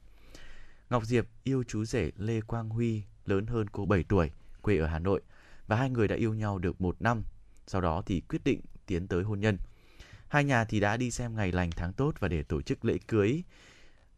Ngọc 0.91 1.05
Diệp 1.05 1.25
yêu 1.43 1.63
chú 1.67 1.85
rể 1.85 2.11
Lê 2.17 2.41
Quang 2.41 2.69
Huy 2.69 3.03
lớn 3.25 3.45
hơn 3.47 3.69
cô 3.69 3.85
7 3.85 4.03
tuổi, 4.03 4.31
quê 4.61 4.77
ở 4.77 4.87
Hà 4.87 4.99
Nội 4.99 5.21
và 5.67 5.75
hai 5.75 5.89
người 5.89 6.07
đã 6.07 6.15
yêu 6.15 6.33
nhau 6.33 6.57
được 6.57 6.81
một 6.81 7.01
năm. 7.01 7.23
Sau 7.67 7.81
đó 7.81 8.03
thì 8.05 8.21
quyết 8.21 8.43
định 8.43 8.61
tiến 8.85 9.07
tới 9.07 9.23
hôn 9.23 9.39
nhân. 9.39 9.57
Hai 10.27 10.43
nhà 10.43 10.65
thì 10.65 10.79
đã 10.79 10.97
đi 10.97 11.11
xem 11.11 11.35
ngày 11.35 11.51
lành 11.51 11.71
tháng 11.71 11.93
tốt 11.93 12.15
và 12.19 12.27
để 12.27 12.43
tổ 12.43 12.61
chức 12.61 12.85
lễ 12.85 12.97
cưới 13.07 13.43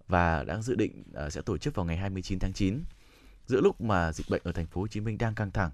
và 0.07 0.43
đang 0.43 0.61
dự 0.61 0.75
định 0.75 1.03
ờ, 1.13 1.29
sẽ 1.29 1.41
tổ 1.41 1.57
chức 1.57 1.75
vào 1.75 1.85
ngày 1.85 1.97
29 1.97 2.39
tháng 2.39 2.53
9. 2.53 2.83
Giữa 3.47 3.61
lúc 3.61 3.81
mà 3.81 4.13
dịch 4.13 4.29
bệnh 4.29 4.41
ở 4.43 4.51
thành 4.51 4.67
phố 4.67 4.81
Hồ 4.81 4.87
Chí 4.87 4.99
Minh 4.99 5.17
đang 5.17 5.35
căng 5.35 5.51
thẳng, 5.51 5.71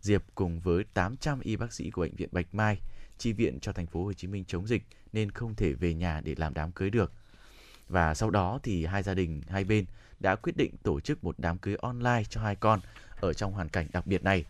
Diệp 0.00 0.22
cùng 0.34 0.60
với 0.60 0.84
800 0.94 1.40
y 1.40 1.56
bác 1.56 1.72
sĩ 1.72 1.90
của 1.90 2.02
bệnh 2.02 2.14
viện 2.14 2.28
Bạch 2.32 2.54
Mai 2.54 2.80
chi 3.18 3.32
viện 3.32 3.60
cho 3.60 3.72
thành 3.72 3.86
phố 3.86 4.04
Hồ 4.04 4.12
Chí 4.12 4.28
Minh 4.28 4.44
chống 4.44 4.66
dịch 4.66 4.82
nên 5.12 5.30
không 5.30 5.54
thể 5.54 5.72
về 5.72 5.94
nhà 5.94 6.20
để 6.20 6.34
làm 6.36 6.54
đám 6.54 6.72
cưới 6.72 6.90
được. 6.90 7.12
Và 7.88 8.14
sau 8.14 8.30
đó 8.30 8.58
thì 8.62 8.84
hai 8.84 9.02
gia 9.02 9.14
đình 9.14 9.42
hai 9.48 9.64
bên 9.64 9.84
đã 10.22 10.36
quyết 10.36 10.56
định 10.56 10.74
tổ 10.82 11.00
chức 11.00 11.24
một 11.24 11.34
đám 11.38 11.58
cưới 11.58 11.76
online 11.82 12.22
cho 12.28 12.40
hai 12.40 12.56
con 12.56 12.80
ở 13.20 13.32
trong 13.32 13.52
hoàn 13.52 13.68
cảnh 13.68 13.86
đặc 13.92 14.06
biệt 14.06 14.24
này. 14.24 14.44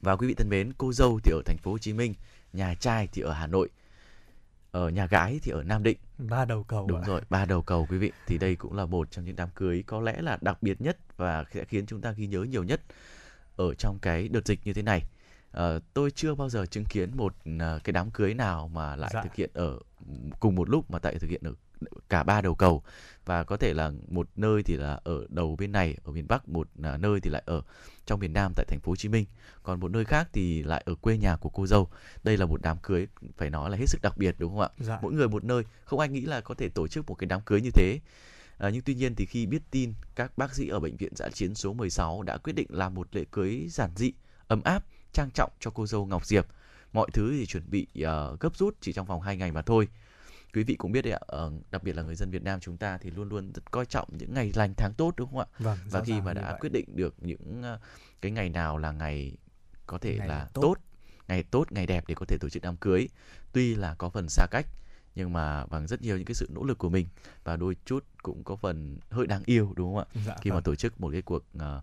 Và 0.00 0.16
quý 0.16 0.26
vị 0.26 0.34
thân 0.34 0.48
mến, 0.48 0.72
cô 0.78 0.92
dâu 0.92 1.20
thì 1.24 1.32
ở 1.32 1.42
thành 1.46 1.56
phố 1.62 1.70
Hồ 1.70 1.78
Chí 1.78 1.92
Minh, 1.92 2.14
nhà 2.52 2.74
trai 2.74 3.08
thì 3.12 3.22
ở 3.22 3.32
Hà 3.32 3.46
Nội, 3.46 3.68
ở 4.70 4.88
nhà 4.88 5.06
gái 5.06 5.38
thì 5.42 5.52
ở 5.52 5.62
Nam 5.62 5.82
Định. 5.82 5.98
Ba 6.18 6.44
đầu 6.44 6.64
cầu 6.64 6.86
Đúng 6.86 7.00
ạ. 7.00 7.04
rồi, 7.06 7.20
ba 7.30 7.44
đầu 7.44 7.62
cầu 7.62 7.86
quý 7.90 7.98
vị. 7.98 8.12
Thì 8.26 8.38
đây 8.38 8.56
cũng 8.56 8.72
là 8.76 8.86
một 8.86 9.10
trong 9.10 9.24
những 9.24 9.36
đám 9.36 9.48
cưới 9.54 9.84
có 9.86 10.00
lẽ 10.00 10.22
là 10.22 10.38
đặc 10.40 10.62
biệt 10.62 10.80
nhất 10.80 10.98
và 11.16 11.44
sẽ 11.54 11.64
khiến 11.64 11.86
chúng 11.86 12.00
ta 12.00 12.12
ghi 12.12 12.26
nhớ 12.26 12.42
nhiều 12.42 12.64
nhất 12.64 12.80
ở 13.56 13.74
trong 13.74 13.98
cái 13.98 14.28
đợt 14.28 14.46
dịch 14.46 14.60
như 14.64 14.72
thế 14.72 14.82
này. 14.82 15.00
Ờ, 15.50 15.80
tôi 15.94 16.10
chưa 16.10 16.34
bao 16.34 16.48
giờ 16.48 16.66
chứng 16.66 16.84
kiến 16.84 17.16
một 17.16 17.34
à, 17.60 17.78
cái 17.84 17.92
đám 17.92 18.10
cưới 18.10 18.34
nào 18.34 18.68
mà 18.68 18.96
lại 18.96 19.10
Dạ. 19.14 19.22
thực 19.22 19.34
hiện 19.34 19.50
ở 19.54 19.78
cùng 20.40 20.54
một 20.54 20.68
lúc 20.70 20.90
mà 20.90 20.98
tại 20.98 21.18
thực 21.18 21.30
hiện 21.30 21.42
ở 21.44 21.52
cả 22.08 22.22
ba 22.22 22.40
đầu 22.40 22.54
cầu 22.54 22.82
và 23.24 23.44
có 23.44 23.56
thể 23.56 23.74
là 23.74 23.92
một 24.08 24.28
nơi 24.36 24.62
thì 24.62 24.76
là 24.76 25.00
ở 25.04 25.26
đầu 25.28 25.56
bên 25.56 25.72
này 25.72 25.96
ở 26.04 26.12
miền 26.12 26.26
Bắc, 26.28 26.48
một 26.48 26.68
à, 26.82 26.96
nơi 26.96 27.20
thì 27.20 27.30
lại 27.30 27.42
ở 27.46 27.62
trong 28.06 28.20
miền 28.20 28.32
Nam 28.32 28.52
tại 28.56 28.66
thành 28.68 28.80
phố 28.80 28.92
Hồ 28.92 28.96
Chí 28.96 29.08
Minh, 29.08 29.24
còn 29.62 29.80
một 29.80 29.90
nơi 29.90 30.04
khác 30.04 30.28
thì 30.32 30.62
lại 30.62 30.82
ở 30.86 30.94
quê 30.94 31.18
nhà 31.18 31.36
của 31.36 31.48
cô 31.48 31.66
dâu. 31.66 31.88
Đây 32.22 32.36
là 32.36 32.46
một 32.46 32.62
đám 32.62 32.78
cưới 32.78 33.06
phải 33.36 33.50
nói 33.50 33.70
là 33.70 33.76
hết 33.76 33.86
sức 33.88 34.02
đặc 34.02 34.18
biệt 34.18 34.34
đúng 34.38 34.52
không 34.52 34.60
ạ? 34.60 34.68
Dạ. 34.78 34.98
mỗi 35.02 35.12
người 35.12 35.28
một 35.28 35.44
nơi 35.44 35.62
không 35.84 35.98
ai 35.98 36.08
nghĩ 36.08 36.20
là 36.20 36.40
có 36.40 36.54
thể 36.54 36.68
tổ 36.68 36.88
chức 36.88 37.06
một 37.08 37.14
cái 37.14 37.26
đám 37.26 37.40
cưới 37.40 37.60
như 37.60 37.70
thế 37.70 37.98
à, 38.58 38.70
nhưng 38.70 38.82
tuy 38.82 38.94
nhiên 38.94 39.14
thì 39.14 39.26
khi 39.26 39.46
biết 39.46 39.62
tin 39.70 39.92
các 40.14 40.38
bác 40.38 40.54
sĩ 40.54 40.68
ở 40.68 40.80
bệnh 40.80 40.96
viện 40.96 41.12
giã 41.16 41.28
chiến 41.28 41.54
số 41.54 41.72
16 41.72 42.22
đã 42.22 42.36
quyết 42.36 42.52
định 42.52 42.66
làm 42.70 42.94
một 42.94 43.08
lễ 43.12 43.24
cưới 43.30 43.66
giản 43.68 43.90
dị 43.96 44.12
ấm 44.48 44.62
áp 44.62 44.84
trang 45.12 45.30
trọng 45.30 45.50
cho 45.60 45.70
cô 45.70 45.86
dâu 45.86 46.06
Ngọc 46.06 46.26
Diệp 46.26 46.46
mọi 46.92 47.08
thứ 47.12 47.32
thì 47.38 47.46
chuẩn 47.46 47.70
bị 47.70 47.86
ờ, 48.02 48.36
gấp 48.40 48.56
rút 48.56 48.76
chỉ 48.80 48.92
trong 48.92 49.06
vòng 49.06 49.20
2 49.20 49.36
ngày 49.36 49.52
mà 49.52 49.62
thôi 49.62 49.88
quý 50.54 50.62
vị 50.64 50.74
cũng 50.76 50.92
biết 50.92 51.02
đấy 51.02 51.12
ạ 51.12 51.20
ờ, 51.26 51.52
đặc 51.70 51.82
biệt 51.82 51.96
là 51.96 52.02
người 52.02 52.14
dân 52.14 52.30
Việt 52.30 52.42
Nam 52.42 52.60
chúng 52.60 52.76
ta 52.76 52.98
thì 52.98 53.10
luôn 53.10 53.28
luôn 53.28 53.52
rất 53.54 53.70
coi 53.70 53.86
trọng 53.86 54.08
những 54.18 54.34
ngày 54.34 54.52
lành 54.54 54.74
tháng 54.76 54.92
tốt 54.96 55.12
đúng 55.16 55.30
không 55.30 55.38
ạ 55.38 55.46
Vâng, 55.58 55.78
và 55.90 56.00
khi 56.04 56.20
mà 56.20 56.32
đã 56.34 56.56
quyết 56.60 56.72
định 56.72 56.96
được 56.96 57.14
những 57.18 57.62
ờ, 57.62 57.78
cái 58.20 58.32
ngày 58.32 58.48
nào 58.48 58.78
là 58.78 58.92
ngày 58.92 59.32
có 59.86 59.98
thể 59.98 60.16
Ngày 60.18 60.28
là 60.28 60.48
tốt. 60.52 60.62
tốt. 60.62 60.74
ngày 61.28 61.42
tốt 61.42 61.72
ngày 61.72 61.86
đẹp 61.86 62.04
để 62.08 62.14
có 62.14 62.26
thể 62.26 62.36
tổ 62.40 62.48
chức 62.48 62.62
đám 62.62 62.76
cưới 62.76 63.08
tuy 63.52 63.74
là 63.74 63.94
có 63.94 64.08
phần 64.10 64.28
xa 64.28 64.46
cách 64.50 64.66
nhưng 65.14 65.32
mà 65.32 65.66
bằng 65.66 65.86
rất 65.86 66.02
nhiều 66.02 66.16
những 66.16 66.24
cái 66.26 66.34
sự 66.34 66.48
nỗ 66.54 66.64
lực 66.64 66.78
của 66.78 66.88
mình 66.88 67.06
và 67.44 67.56
đôi 67.56 67.76
chút 67.84 68.04
cũng 68.22 68.44
có 68.44 68.56
phần 68.56 68.98
hơi 69.10 69.26
đáng 69.26 69.42
yêu 69.46 69.72
đúng 69.76 69.94
không 69.94 70.04
ạ 70.14 70.20
Dạ, 70.26 70.34
khi 70.42 70.50
mà 70.50 70.54
vâng. 70.54 70.62
tổ 70.62 70.74
chức 70.74 71.00
một 71.00 71.10
cái 71.12 71.22
cuộc 71.22 71.44
ờ, 71.58 71.80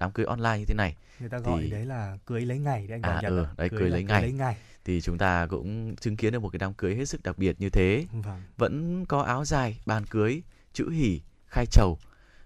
đám 0.00 0.10
cưới 0.12 0.26
online 0.26 0.58
như 0.58 0.64
thế 0.64 0.74
này 0.74 0.94
người 1.20 1.28
ta 1.28 1.38
gọi 1.38 1.62
thì- 1.62 1.70
đấy 1.70 1.86
là 1.86 2.18
cưới 2.26 2.40
lấy 2.40 2.58
ngày 2.58 2.86
đấy 2.86 3.00
anh 3.02 3.02
À, 3.02 3.20
ừ, 3.28 3.42
ạ. 3.44 3.50
đấy, 3.56 3.68
cưới 3.70 3.80
là 3.90 3.94
lấy 3.96 4.04
ngày. 4.04 4.22
lấy 4.22 4.32
ngày. 4.32 4.56
thì 4.84 5.00
chúng 5.00 5.18
ta 5.18 5.46
cũng 5.46 5.96
chứng 5.96 6.16
kiến 6.16 6.32
được 6.32 6.38
một 6.42 6.48
cái 6.48 6.58
đám 6.58 6.74
cưới 6.74 6.94
hết 6.96 7.04
sức 7.04 7.22
đặc 7.22 7.38
biệt 7.38 7.56
như 7.60 7.70
thế 7.70 8.06
Vâng. 8.12 8.42
vẫn 8.56 9.04
có 9.06 9.22
áo 9.22 9.44
dài 9.44 9.80
bàn 9.86 10.06
cưới 10.06 10.42
chữ 10.72 10.90
hỉ 10.90 11.20
khai 11.46 11.66
trầu 11.66 11.98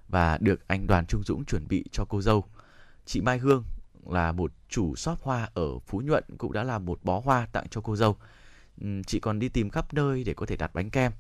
và 0.09 0.39
được 0.41 0.69
anh 0.69 0.87
Đoàn 0.87 1.07
Trung 1.07 1.23
Dũng 1.23 1.45
chuẩn 1.45 1.69
bị 1.69 1.85
cho 1.93 2.05
cô 2.05 2.23
dâu 2.23 2.45
chị 3.07 3.21
Mai 3.21 3.39
Hương 3.39 3.65
là 4.07 4.33
một 4.33 4.53
chủ 4.69 4.97
shop 4.97 5.19
hoa 5.23 5.49
ở 5.55 5.79
Phú 5.79 6.01
Nhuận 6.01 6.25
cũng 6.39 6.53
đã 6.53 6.65
làm 6.65 6.85
một 6.87 6.99
bó 7.03 7.21
hoa 7.21 7.47
tặng 7.53 7.67
cho 7.71 7.81
cô 7.81 7.97
dâu 7.97 8.17
chị 9.07 9.21
còn 9.21 9.39
đi 9.39 9.49
tìm 9.49 9.71
khắp 9.71 9.95
nơi 9.95 10.25
để 10.25 10.35
có 10.35 10.47
thể 10.47 10.57
đặt 10.57 10.75
bánh 10.75 10.91
kem 10.91 11.13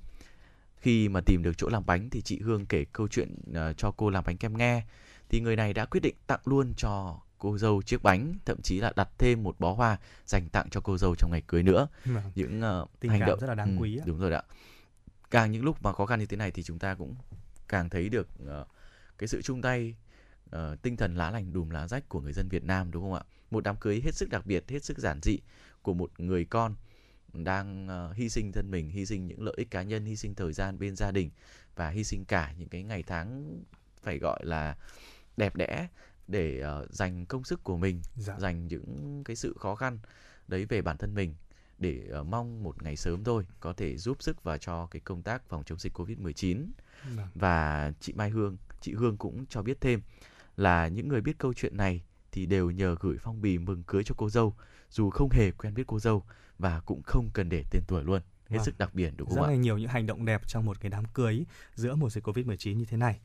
khi 0.80 1.08
mà 1.08 1.20
tìm 1.20 1.42
được 1.42 1.52
chỗ 1.58 1.68
làm 1.68 1.86
bánh 1.86 2.10
thì 2.10 2.20
chị 2.22 2.38
Hương 2.42 2.66
kể 2.66 2.84
câu 2.92 3.08
chuyện 3.08 3.34
ờ, 3.54 3.72
cho 3.72 3.90
cô 3.96 4.10
làm 4.10 4.24
bánh 4.26 4.36
kem 4.36 4.58
nghe 4.58 4.82
thì 5.28 5.40
người 5.40 5.56
này 5.56 5.74
đã 5.74 5.84
quyết 5.84 6.00
định 6.00 6.14
tặng 6.26 6.40
luôn 6.44 6.72
cho 6.76 7.20
cô 7.38 7.58
dâu 7.58 7.82
chiếc 7.82 8.02
bánh 8.02 8.34
thậm 8.44 8.62
chí 8.62 8.80
là 8.80 8.92
đặt 8.96 9.08
thêm 9.18 9.42
một 9.42 9.60
bó 9.60 9.72
hoa 9.72 9.98
dành 10.26 10.48
tặng 10.48 10.70
cho 10.70 10.80
cô 10.80 10.98
dâu 10.98 11.14
trong 11.14 11.30
ngày 11.30 11.42
cưới 11.46 11.62
nữa 11.62 11.88
Vâng. 12.04 12.32
những 12.34 12.60
ờ, 12.60 12.86
Tình 13.00 13.10
hành 13.10 13.20
cảm 13.20 13.28
động 13.28 13.40
rất 13.40 13.46
là 13.46 13.54
đáng 13.54 13.76
Ừ, 13.76 13.82
quý 13.82 13.98
ạ. 13.98 14.04
đúng 14.06 14.18
rồi 14.18 14.32
ạ 14.32 14.42
càng 15.30 15.52
những 15.52 15.64
lúc 15.64 15.82
mà 15.82 15.92
khó 15.92 16.06
khăn 16.06 16.20
như 16.20 16.26
thế 16.26 16.36
này 16.36 16.50
thì 16.50 16.62
chúng 16.62 16.78
ta 16.78 16.94
cũng 16.94 17.14
càng 17.68 17.88
thấy 17.90 18.08
được 18.08 18.28
ờ, 18.46 18.64
cái 19.18 19.28
sự 19.28 19.42
chung 19.42 19.62
tay 19.62 19.94
ờ, 20.50 20.76
tinh 20.82 20.96
thần 20.96 21.14
lá 21.14 21.30
lành 21.30 21.52
đùm 21.52 21.70
lá 21.70 21.88
rách 21.88 22.08
của 22.08 22.20
người 22.20 22.32
dân 22.32 22.48
Việt 22.48 22.64
Nam 22.64 22.90
đúng 22.90 23.02
không 23.02 23.14
ạ 23.14 23.22
một 23.50 23.64
đám 23.64 23.76
cưới 23.76 24.00
hết 24.04 24.14
sức 24.14 24.28
đặc 24.30 24.46
biệt 24.46 24.64
hết 24.70 24.84
sức 24.84 24.98
giản 24.98 25.20
dị 25.22 25.38
của 25.82 25.94
một 25.94 26.10
người 26.20 26.44
con 26.44 26.74
đang 27.32 27.88
ờ, 27.88 28.12
hy 28.12 28.28
sinh 28.28 28.52
thân 28.52 28.70
mình 28.70 28.90
hy 28.90 29.06
sinh 29.06 29.26
những 29.26 29.42
lợi 29.42 29.54
ích 29.56 29.70
cá 29.70 29.82
nhân 29.82 30.04
hy 30.04 30.16
sinh 30.16 30.34
thời 30.34 30.52
gian 30.52 30.78
bên 30.78 30.96
gia 30.96 31.10
đình 31.10 31.30
và 31.76 31.88
hy 31.90 32.04
sinh 32.04 32.24
cả 32.24 32.52
những 32.58 32.68
cái 32.68 32.82
ngày 32.82 33.02
tháng 33.02 33.58
phải 34.02 34.18
gọi 34.18 34.44
là 34.44 34.76
đẹp 35.36 35.56
đẽ 35.56 35.88
để 36.28 36.60
ờ, 36.60 36.86
dành 36.90 37.26
công 37.26 37.44
sức 37.44 37.64
của 37.64 37.76
mình 37.76 38.00
Dạ. 38.16 38.34
dành 38.38 38.66
những 38.66 39.22
cái 39.24 39.36
sự 39.36 39.54
khó 39.60 39.74
khăn 39.74 39.98
đấy 40.48 40.64
về 40.68 40.82
bản 40.82 40.96
thân 40.96 41.14
mình 41.14 41.34
để 41.78 42.06
ờ, 42.10 42.22
mong 42.22 42.62
một 42.62 42.82
ngày 42.82 42.96
sớm 42.96 43.24
thôi 43.24 43.46
có 43.60 43.72
thể 43.72 43.96
giúp 43.96 44.22
sức 44.22 44.42
và 44.42 44.58
cho 44.58 44.86
cái 44.86 45.00
công 45.00 45.22
tác 45.22 45.48
phòng 45.48 45.64
chống 45.64 45.78
dịch 45.78 45.92
Covid-19 45.98 46.66
Vâng. 47.16 47.28
và 47.34 47.92
chị 48.00 48.12
Mai 48.12 48.30
Hương, 48.30 48.56
chị 48.80 48.94
Hương 48.94 49.16
cũng 49.16 49.46
cho 49.46 49.62
biết 49.62 49.80
thêm 49.80 50.02
là 50.56 50.88
những 50.88 51.08
người 51.08 51.20
biết 51.20 51.38
câu 51.38 51.52
chuyện 51.54 51.76
này 51.76 52.02
thì 52.32 52.46
đều 52.46 52.70
nhờ 52.70 52.96
gửi 53.00 53.16
phong 53.20 53.40
bì 53.42 53.58
mừng 53.58 53.82
cưới 53.82 54.04
cho 54.04 54.14
cô 54.18 54.30
dâu 54.30 54.54
dù 54.90 55.10
không 55.10 55.28
hề 55.30 55.50
quen 55.50 55.74
biết 55.74 55.84
cô 55.86 55.98
dâu 55.98 56.24
và 56.58 56.80
cũng 56.80 57.02
không 57.02 57.30
cần 57.34 57.48
để 57.48 57.64
tên 57.70 57.82
tuổi 57.88 58.04
luôn. 58.04 58.20
Hết 58.48 58.56
Vâng. 58.56 58.64
sức 58.64 58.78
đặc 58.78 58.94
biệt 58.94 59.12
đúng 59.16 59.28
rất 59.28 59.34
không 59.36 59.44
là 59.48 59.54
ạ? 59.54 59.56
nhiều 59.56 59.78
những 59.78 59.88
hành 59.88 60.06
động 60.06 60.24
đẹp 60.24 60.42
trong 60.48 60.64
một 60.66 60.80
cái 60.80 60.90
đám 60.90 61.04
cưới 61.04 61.44
giữa 61.74 61.94
mùa 61.94 62.10
dịch 62.10 62.24
Covid-19 62.28 62.74
như 62.76 62.84
thế 62.84 62.96
này. 62.96 63.20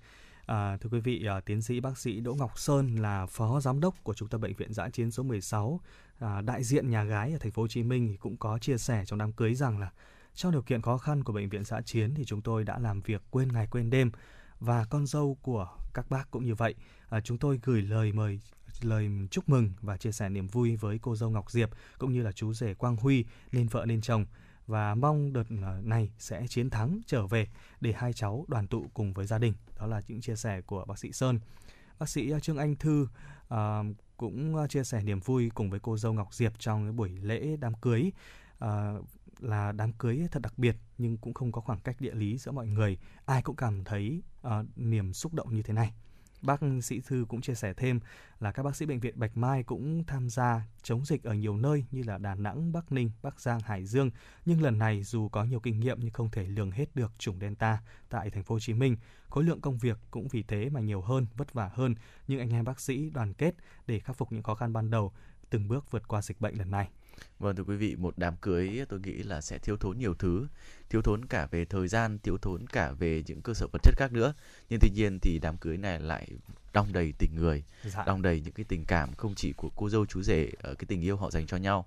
À, 0.50 0.78
thưa 0.78 0.90
quý 0.90 1.00
vị, 1.00 1.26
à, 1.26 1.40
tiến 1.40 1.62
sĩ 1.62 1.80
bác 1.80 1.98
sĩ 1.98 2.20
Đỗ 2.20 2.34
Ngọc 2.34 2.60
Sơn 2.60 2.96
là 2.96 3.26
phó 3.26 3.60
giám 3.62 3.80
đốc 3.80 4.04
của 4.04 4.14
trung 4.14 4.30
tâm 4.30 4.42
bệnh 4.42 4.56
viện 4.56 4.74
giã 4.74 4.90
chiến 4.90 5.12
số 5.12 5.24
16, 5.24 5.80
à, 6.20 6.42
đại 6.42 6.64
diện 6.64 6.90
nhà 6.90 7.04
gái 7.04 7.32
ở 7.32 7.38
thành 7.38 7.52
phố 7.52 7.62
Hồ 7.62 7.68
Chí 7.68 7.84
Minh 7.84 8.08
thì 8.08 8.18
cũng 8.18 8.38
có 8.38 8.60
chia 8.60 8.78
sẻ 8.78 9.04
trong 9.06 9.20
đám 9.20 9.32
cưới 9.32 9.56
rằng 9.56 9.80
là 9.80 9.92
trong 10.34 10.52
điều 10.52 10.62
kiện 10.62 10.82
khó 10.82 10.98
khăn 10.98 11.24
của 11.24 11.34
bệnh 11.34 11.50
viện 11.50 11.64
giã 11.64 11.82
chiến 11.82 12.14
thì 12.16 12.26
chúng 12.26 12.42
tôi 12.42 12.64
đã 12.64 12.80
làm 12.80 13.02
việc 13.02 13.22
quên 13.30 13.48
ngày 13.54 13.68
quên 13.72 13.90
đêm 13.90 14.12
và 14.60 14.86
con 14.90 15.06
dâu 15.06 15.38
của 15.42 15.68
các 15.94 16.10
bác 16.10 16.32
cũng 16.32 16.46
như 16.46 16.56
vậy. 16.56 16.76
À, 17.10 17.22
chúng 17.22 17.38
tôi 17.38 17.60
gửi 17.64 17.82
lời 17.82 18.12
mời 18.12 18.40
lời 18.82 19.10
chúc 19.32 19.50
mừng 19.50 19.72
và 19.82 19.98
chia 19.98 20.12
sẻ 20.12 20.30
niềm 20.30 20.48
vui 20.48 20.76
với 20.76 21.00
cô 21.02 21.16
dâu 21.16 21.30
Ngọc 21.30 21.52
Diệp 21.52 21.70
cũng 21.98 22.14
như 22.14 22.22
là 22.22 22.32
chú 22.32 22.54
rể 22.54 22.74
Quang 22.74 22.96
Huy 22.96 23.26
nên 23.52 23.68
vợ 23.68 23.86
nên 23.86 24.02
chồng 24.02 24.26
và 24.70 24.96
mong 24.96 25.34
đợt 25.34 25.44
ờ, 25.62 25.82
này 25.84 26.12
sẽ 26.20 26.48
chiến 26.48 26.70
thắng 26.70 27.00
trở 27.06 27.28
về 27.28 27.48
để 27.82 27.94
hai 27.94 28.14
cháu 28.14 28.46
đoàn 28.48 28.68
tụ 28.68 28.86
cùng 28.94 29.14
với 29.14 29.26
gia 29.26 29.38
đình. 29.38 29.54
Đó 29.80 29.86
là 29.86 30.02
những 30.08 30.22
chia 30.22 30.36
sẻ 30.36 30.62
của 30.62 30.86
bác 30.86 31.00
sĩ 31.00 31.12
Sơn. 31.12 31.40
Bác 32.00 32.10
sĩ 32.10 32.30
ờ, 32.30 32.40
Trương 32.40 32.58
Anh 32.58 32.76
Thư 32.76 33.08
ờ, 33.48 33.84
cũng 34.18 34.56
ờ, 34.56 34.68
chia 34.68 34.84
sẻ 34.84 35.04
niềm 35.04 35.20
vui 35.20 35.52
cùng 35.54 35.70
với 35.70 35.80
cô 35.80 35.98
dâu 35.98 36.14
Ngọc 36.14 36.34
Diệp 36.34 36.60
trong 36.60 36.86
cái 36.86 36.92
buổi 36.92 37.10
lễ 37.10 37.56
đám 37.60 37.74
cưới. 37.74 38.12
Ờ, 38.60 39.02
là 39.40 39.72
đám 39.72 39.94
cưới 39.94 40.28
thật 40.32 40.42
đặc 40.42 40.58
biệt 40.58 40.76
nhưng 40.98 41.18
cũng 41.18 41.34
không 41.34 41.52
có 41.52 41.62
khoảng 41.62 41.80
cách 41.80 42.02
địa 42.02 42.14
lý 42.14 42.38
giữa 42.38 42.52
mọi 42.52 42.68
người. 42.68 42.98
Ai 43.26 43.42
cũng 43.42 43.56
cảm 43.56 43.84
thấy 43.84 44.22
uh, 44.48 44.52
niềm 44.76 45.14
xúc 45.14 45.34
động 45.34 45.56
như 45.56 45.62
thế 45.62 45.74
này. 45.74 45.94
Bác 46.42 46.60
sĩ 46.84 47.02
Thư 47.08 47.26
cũng 47.30 47.42
chia 47.42 47.56
sẻ 47.56 47.74
thêm 47.74 48.00
là 48.40 48.52
các 48.52 48.64
bác 48.64 48.76
sĩ 48.76 48.86
bệnh 48.86 49.00
viện 49.00 49.20
Bạch 49.20 49.38
Mai 49.38 49.64
cũng 49.64 50.04
tham 50.08 50.30
gia 50.30 50.62
chống 50.84 51.06
dịch 51.06 51.24
ở 51.24 51.34
nhiều 51.34 51.58
nơi 51.58 51.86
như 51.92 52.04
là 52.04 52.18
Đà 52.18 52.36
Nẵng, 52.36 52.72
Bắc 52.72 52.92
Ninh, 52.92 53.12
Bắc 53.22 53.40
Giang, 53.40 53.60
Hải 53.60 53.86
Dương. 53.86 54.12
Nhưng 54.46 54.62
lần 54.62 54.78
này 54.78 55.04
dù 55.04 55.30
có 55.30 55.44
nhiều 55.44 55.60
kinh 55.60 55.80
nghiệm 55.80 55.98
nhưng 56.00 56.12
không 56.12 56.30
thể 56.32 56.44
lường 56.48 56.72
hết 56.72 56.96
được 56.96 57.12
chủng 57.18 57.40
Delta 57.40 57.82
tại 58.10 58.30
thành 58.30 58.44
phố 58.44 58.56
Hồ 58.56 58.60
Chí 58.60 58.74
Minh. 58.74 58.98
Khối 59.30 59.44
lượng 59.44 59.62
công 59.62 59.78
việc 59.78 59.98
cũng 60.12 60.28
vì 60.28 60.44
thế 60.44 60.70
mà 60.70 60.80
nhiều 60.80 61.02
hơn, 61.02 61.28
vất 61.36 61.54
vả 61.54 61.70
hơn. 61.74 61.96
Nhưng 62.28 62.40
anh 62.40 62.50
em 62.50 62.66
bác 62.66 62.80
sĩ 62.80 63.10
đoàn 63.10 63.34
kết 63.34 63.56
để 63.88 64.00
khắc 64.00 64.16
phục 64.16 64.32
những 64.32 64.44
khó 64.44 64.56
khăn 64.56 64.74
ban 64.74 64.90
đầu, 64.90 65.14
từng 65.50 65.68
bước 65.68 65.92
vượt 65.92 66.08
qua 66.08 66.22
dịch 66.22 66.42
bệnh 66.42 66.58
lần 66.58 66.72
này. 66.72 66.90
Vâng 67.40 67.56
thưa 67.56 67.64
quý 67.64 67.76
vị, 67.76 67.96
một 67.96 68.14
đám 68.18 68.36
cưới 68.42 68.86
tôi 68.90 69.00
nghĩ 69.00 69.12
là 69.24 69.42
sẽ 69.42 69.58
thiếu 69.58 69.78
thốn 69.78 69.98
nhiều 69.98 70.14
thứ, 70.14 70.48
thiếu 70.90 71.02
thốn 71.02 71.26
cả 71.26 71.48
về 71.52 71.66
thời 71.66 71.88
gian, 71.88 72.20
thiếu 72.24 72.38
thốn 72.38 72.68
cả 72.68 72.92
về 72.92 73.24
những 73.28 73.42
cơ 73.42 73.54
sở 73.54 73.68
vật 73.74 73.80
chất 73.84 73.94
khác 73.98 74.12
nữa. 74.12 74.34
Nhưng 74.70 74.80
tuy 74.80 74.90
nhiên 74.90 75.20
thì 75.22 75.40
đám 75.42 75.58
cưới 75.58 75.78
này 75.78 76.00
lại 76.00 76.28
đong 76.74 76.94
đầy 76.94 77.14
tình 77.18 77.36
người, 77.36 77.64
Dạ. 77.84 78.04
đong 78.06 78.22
đầy 78.22 78.42
những 78.42 78.54
cái 78.54 78.66
tình 78.70 78.86
cảm 78.88 79.14
không 79.14 79.36
chỉ 79.36 79.54
của 79.54 79.70
cô 79.76 79.90
dâu 79.90 80.06
chú 80.06 80.22
rể 80.22 80.50
ở 80.62 80.74
cái 80.76 80.86
tình 80.88 81.02
yêu 81.02 81.18
họ 81.18 81.32
dành 81.32 81.48
cho 81.48 81.58
nhau, 81.58 81.86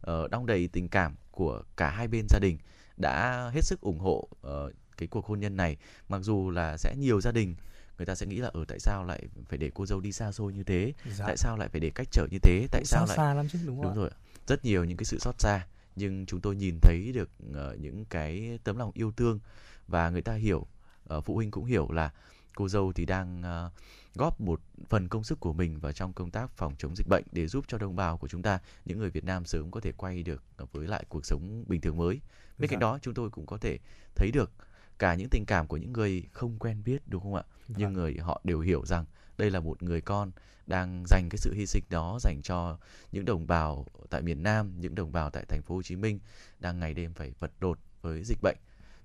ờ, 0.00 0.28
đong 0.28 0.46
đầy 0.46 0.68
tình 0.68 0.88
cảm 0.88 1.14
của 1.30 1.62
cả 1.76 1.90
hai 1.90 2.08
bên 2.08 2.26
gia 2.28 2.38
đình 2.38 2.58
đã 2.96 3.48
hết 3.54 3.60
sức 3.64 3.80
ủng 3.80 3.98
hộ 3.98 4.28
ờ, 4.42 4.72
cái 4.96 5.08
cuộc 5.08 5.26
hôn 5.26 5.40
nhân 5.40 5.56
này. 5.56 5.76
Mặc 6.08 6.18
dù 6.22 6.50
là 6.50 6.76
sẽ 6.76 6.94
nhiều 6.98 7.20
gia 7.20 7.32
đình 7.32 7.54
người 7.98 8.06
ta 8.06 8.14
sẽ 8.14 8.26
nghĩ 8.26 8.36
là 8.36 8.50
ở 8.52 8.64
tại 8.68 8.78
sao 8.80 9.04
lại 9.04 9.22
phải 9.48 9.58
để 9.58 9.70
cô 9.74 9.86
dâu 9.86 10.00
đi 10.00 10.12
xa 10.12 10.32
xôi 10.32 10.52
như 10.52 10.62
thế, 10.62 10.92
Dạ. 11.16 11.24
tại 11.26 11.36
sao 11.36 11.56
lại 11.56 11.68
phải 11.68 11.80
để 11.80 11.90
cách 11.90 12.08
trở 12.10 12.26
như 12.30 12.38
thế, 12.42 12.66
tại 12.70 12.80
Cũng 12.80 12.86
sao 12.86 13.06
xa 13.06 13.08
lại 13.08 13.16
xa 13.16 13.34
lắm 13.34 13.48
chứ 13.52 13.58
đúng 13.66 13.76
không 13.76 13.84
đúng 13.86 13.94
rồi. 13.94 14.10
Rất 14.46 14.64
nhiều 14.64 14.84
những 14.84 14.96
cái 14.96 15.04
sự 15.04 15.18
xót 15.18 15.34
xa 15.40 15.66
nhưng 15.96 16.26
chúng 16.26 16.40
tôi 16.40 16.56
nhìn 16.56 16.78
thấy 16.82 17.12
được 17.14 17.30
ờ, 17.54 17.76
những 17.80 18.04
cái 18.04 18.58
tấm 18.64 18.76
lòng 18.76 18.90
yêu 18.94 19.12
thương 19.16 19.40
và 19.88 20.10
người 20.10 20.22
ta 20.22 20.34
hiểu 20.34 20.66
ờ, 21.06 21.20
phụ 21.20 21.34
huynh 21.34 21.50
cũng 21.50 21.64
hiểu 21.64 21.90
là 21.90 22.10
cô 22.54 22.68
dâu 22.68 22.92
thì 22.92 23.04
đang 23.06 23.42
ờ, 23.42 23.70
góp 24.14 24.40
một 24.40 24.60
phần 24.88 25.08
công 25.08 25.24
sức 25.24 25.40
của 25.40 25.52
mình 25.52 25.78
vào 25.78 25.92
trong 25.92 26.12
công 26.12 26.30
tác 26.30 26.50
phòng 26.50 26.74
chống 26.78 26.96
dịch 26.96 27.06
bệnh 27.08 27.24
để 27.32 27.46
giúp 27.46 27.64
cho 27.68 27.78
đồng 27.78 27.96
bào 27.96 28.16
của 28.16 28.28
chúng 28.28 28.42
ta 28.42 28.58
những 28.84 28.98
người 28.98 29.10
Việt 29.10 29.24
Nam 29.24 29.44
sớm 29.44 29.70
có 29.70 29.80
thể 29.80 29.92
quay 29.92 30.22
được 30.22 30.42
với 30.72 30.86
lại 30.86 31.04
cuộc 31.08 31.26
sống 31.26 31.64
bình 31.68 31.80
thường 31.80 31.96
mới 31.96 32.20
bên 32.58 32.70
cạnh 32.70 32.78
Dạ. 32.80 32.86
đó 32.86 32.98
chúng 33.02 33.14
tôi 33.14 33.30
cũng 33.30 33.46
có 33.46 33.58
thể 33.58 33.78
thấy 34.14 34.30
được 34.30 34.52
cả 34.98 35.14
những 35.14 35.28
tình 35.30 35.44
cảm 35.46 35.66
của 35.66 35.76
những 35.76 35.92
người 35.92 36.24
không 36.32 36.58
quen 36.58 36.82
biết 36.84 37.02
đúng 37.06 37.22
không 37.22 37.34
ạ 37.34 37.42
nhưng 37.68 37.80
Vâng. 37.80 37.92
người 37.92 38.16
họ 38.20 38.40
đều 38.44 38.60
hiểu 38.60 38.86
rằng 38.86 39.04
đây 39.42 39.50
là 39.50 39.60
một 39.60 39.82
người 39.82 40.00
con 40.00 40.30
đang 40.66 41.04
dành 41.06 41.28
cái 41.30 41.38
sự 41.38 41.52
hy 41.54 41.66
sinh 41.66 41.84
đó 41.90 42.18
dành 42.20 42.40
cho 42.42 42.78
những 43.12 43.24
đồng 43.24 43.46
bào 43.46 43.86
tại 44.10 44.22
miền 44.22 44.42
Nam, 44.42 44.80
những 44.80 44.94
đồng 44.94 45.12
bào 45.12 45.30
tại 45.30 45.44
thành 45.48 45.62
phố 45.62 45.74
Hồ 45.74 45.82
Chí 45.82 45.96
Minh 45.96 46.18
đang 46.58 46.80
ngày 46.80 46.94
đêm 46.94 47.14
phải 47.14 47.32
vật 47.38 47.52
lộn 47.60 47.78
với 48.02 48.22
dịch 48.24 48.38
bệnh. 48.42 48.56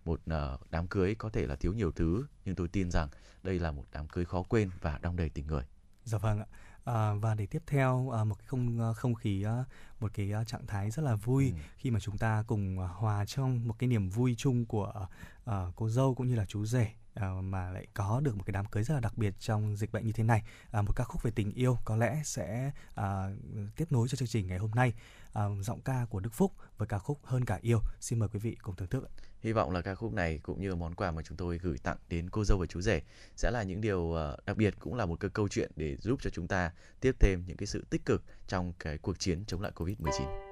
Một 0.05 0.21
ờ, 0.25 0.57
đám 0.69 0.88
cưới 0.88 1.15
có 1.15 1.29
thể 1.29 1.45
là 1.47 1.55
thiếu 1.55 1.73
nhiều 1.73 1.91
thứ 1.91 2.25
nhưng 2.45 2.55
tôi 2.55 2.67
tin 2.67 2.91
rằng 2.91 3.07
đây 3.43 3.59
là 3.59 3.71
một 3.71 3.85
đám 3.91 4.07
cưới 4.07 4.25
khó 4.25 4.43
quên 4.43 4.69
và 4.81 4.99
đong 5.01 5.15
đầy 5.15 5.29
tình 5.29 5.47
người. 5.47 5.63
Dạ 6.03 6.17
vâng 6.17 6.39
ạ. 6.39 6.45
À, 6.85 7.13
và 7.13 7.33
để 7.35 7.45
tiếp 7.45 7.63
theo 7.67 8.09
à, 8.15 8.23
một 8.23 8.35
cái 8.39 8.47
không 8.47 8.81
à, 8.81 8.93
không 8.93 9.15
khí 9.15 9.43
à, 9.43 9.63
một 9.99 10.11
cái 10.13 10.31
à, 10.33 10.43
trạng 10.43 10.67
thái 10.67 10.91
rất 10.91 11.03
là 11.03 11.15
vui 11.15 11.45
Ừ. 11.55 11.61
khi 11.77 11.91
mà 11.91 11.99
chúng 11.99 12.17
ta 12.17 12.43
cùng 12.47 12.79
à, 12.79 12.88
hòa 12.88 13.25
trong 13.25 13.67
một 13.67 13.75
cái 13.79 13.88
niềm 13.88 14.09
vui 14.09 14.35
chung 14.38 14.65
của 14.65 15.07
à, 15.45 15.65
cô 15.75 15.89
dâu 15.89 16.15
cũng 16.15 16.27
như 16.27 16.35
là 16.35 16.45
chú 16.45 16.65
rể 16.65 16.91
à, 17.20 17.28
mà 17.41 17.72
lại 17.72 17.88
có 17.93 18.20
được 18.24 18.36
một 18.38 18.43
cái 18.45 18.51
đám 18.51 18.65
cưới 18.65 18.84
rất 18.84 18.93
là 18.93 18.99
đặc 18.99 19.18
biệt 19.18 19.34
trong 19.39 19.76
dịch 19.76 19.91
bệnh 19.91 20.05
như 20.05 20.11
thế 20.11 20.24
này. 20.24 20.43
À, 20.72 20.82
một 20.82 20.93
ca 20.95 21.03
khúc 21.03 21.24
về 21.24 21.32
tình 21.32 21.51
yêu 21.51 21.78
có 21.86 21.95
lẽ 21.95 22.22
sẽ 22.24 22.72
à, 22.95 23.30
tiếp 23.76 23.86
nối 23.89 24.07
cho 24.07 24.15
chương 24.15 24.28
trình 24.28 24.47
ngày 24.47 24.57
hôm 24.57 24.72
nay. 24.72 24.93
À, 25.34 25.43
giọng 25.61 25.82
ca 25.82 26.05
của 26.09 26.20
Đức 26.20 26.34
Phúc 26.34 26.53
với 26.78 26.88
ca 26.88 26.99
khúc 26.99 27.20
Hơn 27.24 27.45
cả 27.45 27.59
yêu. 27.61 27.80
Xin 27.99 28.20
mời 28.20 28.30
quý 28.30 28.39
vị 28.39 28.57
cùng 28.61 28.76
thưởng 28.76 28.88
thức. 28.88 29.03
ạ. 29.03 29.11
Hy 29.41 29.51
vọng 29.51 29.72
là 29.72 29.82
ca 29.82 29.95
khúc 29.95 30.13
này 30.13 30.39
cũng 30.43 30.61
như 30.61 30.76
món 30.76 30.95
quà 30.95 31.11
mà 31.11 31.22
chúng 31.22 31.38
tôi 31.38 31.57
gửi 31.57 31.78
tặng 31.78 31.97
đến 32.09 32.30
cô 32.30 32.43
dâu 32.43 32.57
và 32.57 32.65
chú 32.65 32.82
rể 32.82 33.01
sẽ 33.36 33.51
là 33.51 33.63
những 33.63 33.82
điều 33.82 34.15
à, 34.15 34.38
đặc 34.45 34.57
biệt 34.57 34.76
cũng 34.80 34.95
là 34.95 35.05
một 35.05 35.20
cái 35.20 35.30
câu 35.30 35.47
chuyện 35.47 35.72
để 35.76 35.97
giúp 35.97 36.20
cho 36.22 36.30
chúng 36.30 36.47
ta 36.47 36.72
tiếp 36.99 37.15
thêm 37.20 37.43
những 37.47 37.57
cái 37.57 37.68
sự 37.68 37.86
tích 37.89 38.05
cực 38.05 38.24
trong 38.47 38.74
cái 38.80 38.97
cuộc 38.97 39.20
chiến 39.20 39.45
chống 39.45 39.61
lại 39.61 39.72
Covid-19. 39.76 40.46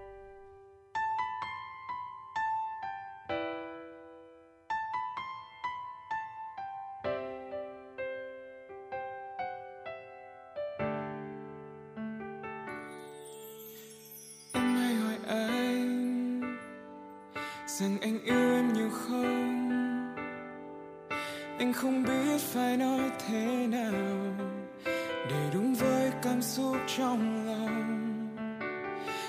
Không 21.85 22.03
biết 22.03 22.41
phải 22.53 22.77
nói 22.77 22.99
thế 23.27 23.67
nào 23.67 23.93
Để 25.29 25.49
đúng 25.53 25.75
với 25.75 26.11
cảm 26.23 26.41
xúc 26.41 26.75
trong 26.97 27.45
lòng. 27.45 28.27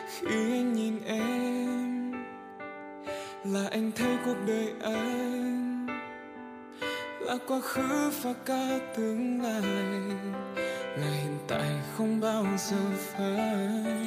Khi 0.08 0.52
anh 0.52 0.72
nhìn 0.72 0.98
em, 1.06 2.12
Là 3.44 3.68
anh 3.70 3.90
thấy 3.96 4.16
cuộc 4.24 4.36
đời 4.46 4.72
anh 4.82 5.86
Là 7.20 7.36
quá 7.46 7.60
khứ 7.60 8.10
và 8.22 8.32
cả 8.44 8.78
tương 8.96 9.42
lai, 9.42 9.62
Là 10.96 11.10
hiện 11.22 11.38
tại 11.48 11.70
không 11.96 12.20
bao 12.20 12.46
giờ 12.58 12.76
phai. 12.96 13.98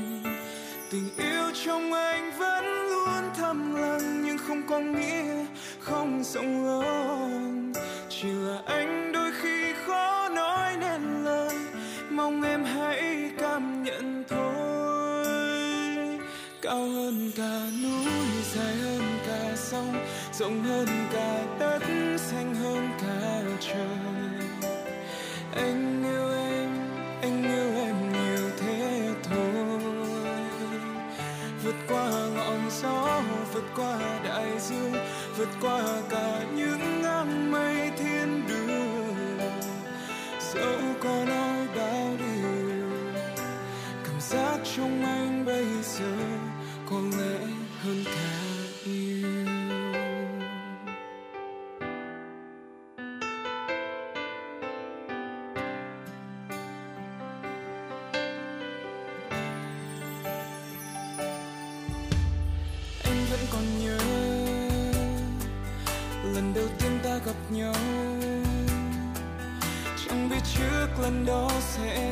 Tình 0.91 1.09
yêu 1.17 1.51
trong 1.65 1.93
anh 1.93 2.31
vẫn 2.39 2.65
luôn 2.65 3.31
thầm 3.37 3.75
lặng 3.75 4.21
nhưng 4.25 4.37
không 4.37 4.61
có 4.69 4.79
nghĩa 4.79 5.45
không 5.79 6.23
rộng 6.23 6.65
lớn. 6.65 7.38
Rộng 20.39 20.63
hơn 20.63 20.87
cả 21.13 21.43
đất, 21.59 21.81
xanh 22.17 22.55
hơn 22.55 22.89
cả 23.01 23.41
trời. 23.59 24.57
Anh 25.55 26.03
yêu 26.03 26.31
em, 26.31 26.69
anh 27.21 27.43
yêu 27.43 27.83
em 27.83 28.11
nhiều 28.11 28.49
thế 28.59 29.13
thôi. 29.23 29.79
Vượt 31.63 31.75
qua 31.87 32.09
ngọn 32.35 32.69
gió, 32.81 33.21
vượt 33.53 33.63
qua 33.75 33.99
đại 34.23 34.59
dương, 34.59 34.93
vượt 35.37 35.49
qua 35.61 35.81
cả 36.09 36.41
những 36.55 37.01
ngang 37.01 37.51
mây 37.51 37.91
thiên 37.97 38.47
đường. 38.47 39.39
Dẫu 40.53 40.79
có 41.03 41.25
nói 41.25 41.67
bao 41.75 42.09
điều, 42.17 42.89
cảm 44.03 44.21
giác 44.21 44.57
trong 44.75 45.05
anh 45.05 45.18
còn 63.59 63.79
nhớ. 63.83 63.97
Lần 66.33 66.53
đầu 66.55 66.65
tiên 66.79 66.99
ta 67.03 67.19
gặp 67.25 67.35
nhau 67.49 67.73
chẳng 70.07 70.29
biết 70.29 70.39
trước 70.57 70.87
lần 71.01 71.25
đó 71.25 71.51
sẽ 71.59 72.08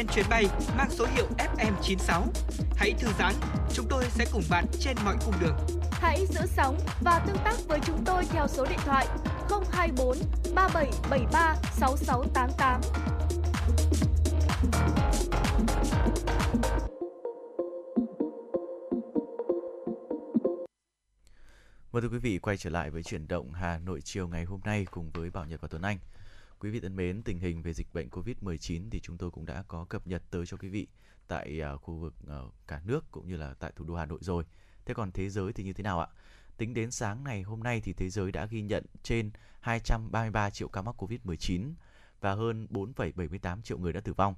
trên 0.00 0.08
chuyến 0.14 0.26
bay 0.30 0.44
mang 0.76 0.90
số 0.90 1.06
hiệu 1.14 1.26
FM96. 1.38 2.22
Hãy 2.76 2.92
thư 2.98 3.08
giãn, 3.18 3.34
chúng 3.74 3.86
tôi 3.90 4.04
sẽ 4.08 4.24
cùng 4.32 4.42
bạn 4.50 4.64
trên 4.80 4.96
mọi 5.04 5.16
cung 5.24 5.34
đường. 5.40 5.56
Hãy 5.92 6.26
giữ 6.26 6.40
sóng 6.46 6.78
và 7.00 7.24
tương 7.26 7.36
tác 7.44 7.54
với 7.68 7.78
chúng 7.86 8.04
tôi 8.04 8.24
theo 8.24 8.48
số 8.48 8.66
điện 8.66 8.78
thoại 8.84 9.06
024 9.72 10.16
3773 10.54 11.54
6688. 11.72 12.80
Vâng 21.92 22.02
thưa 22.02 22.08
quý 22.08 22.18
vị, 22.18 22.38
quay 22.38 22.56
trở 22.56 22.70
lại 22.70 22.90
với 22.90 23.02
chuyển 23.02 23.28
động 23.28 23.52
Hà 23.52 23.78
Nội 23.78 24.00
chiều 24.00 24.28
ngày 24.28 24.44
hôm 24.44 24.60
nay 24.64 24.86
cùng 24.90 25.10
với 25.14 25.30
Bảo 25.30 25.44
Nhật 25.44 25.60
và 25.60 25.68
Tuấn 25.68 25.82
Anh. 25.82 25.98
Quý 26.60 26.70
vị 26.70 26.80
thân 26.80 26.96
mến, 26.96 27.22
tình 27.22 27.38
hình 27.38 27.62
về 27.62 27.72
dịch 27.72 27.94
bệnh 27.94 28.08
COVID-19 28.08 28.90
thì 28.90 29.00
chúng 29.00 29.18
tôi 29.18 29.30
cũng 29.30 29.46
đã 29.46 29.62
có 29.68 29.84
cập 29.84 30.06
nhật 30.06 30.22
tới 30.30 30.46
cho 30.46 30.56
quý 30.56 30.68
vị 30.68 30.86
tại 31.28 31.60
à, 31.60 31.76
khu 31.76 31.94
vực 31.94 32.14
ờ, 32.26 32.48
cả 32.66 32.80
nước 32.84 33.04
cũng 33.10 33.28
như 33.28 33.36
là 33.36 33.54
tại 33.54 33.72
thủ 33.76 33.84
đô 33.84 33.94
Hà 33.94 34.06
Nội 34.06 34.18
rồi. 34.22 34.44
Thế 34.84 34.94
còn 34.94 35.12
thế 35.12 35.28
giới 35.28 35.52
thì 35.52 35.64
như 35.64 35.72
thế 35.72 35.82
nào 35.82 36.00
ạ? 36.00 36.06
Tính 36.56 36.74
đến 36.74 36.90
sáng 36.90 37.24
ngày 37.24 37.42
hôm 37.42 37.62
nay 37.62 37.80
thì 37.80 37.92
thế 37.92 38.10
giới 38.10 38.32
đã 38.32 38.46
ghi 38.46 38.62
nhận 38.62 38.84
trên 39.02 39.30
233 39.60 40.50
triệu 40.50 40.68
ca 40.68 40.82
mắc 40.82 41.02
COVID-19 41.02 41.72
và 42.20 42.34
hơn 42.34 42.66
4,78 42.70 43.62
triệu 43.62 43.78
người 43.78 43.92
đã 43.92 44.00
tử 44.00 44.12
vong. 44.12 44.34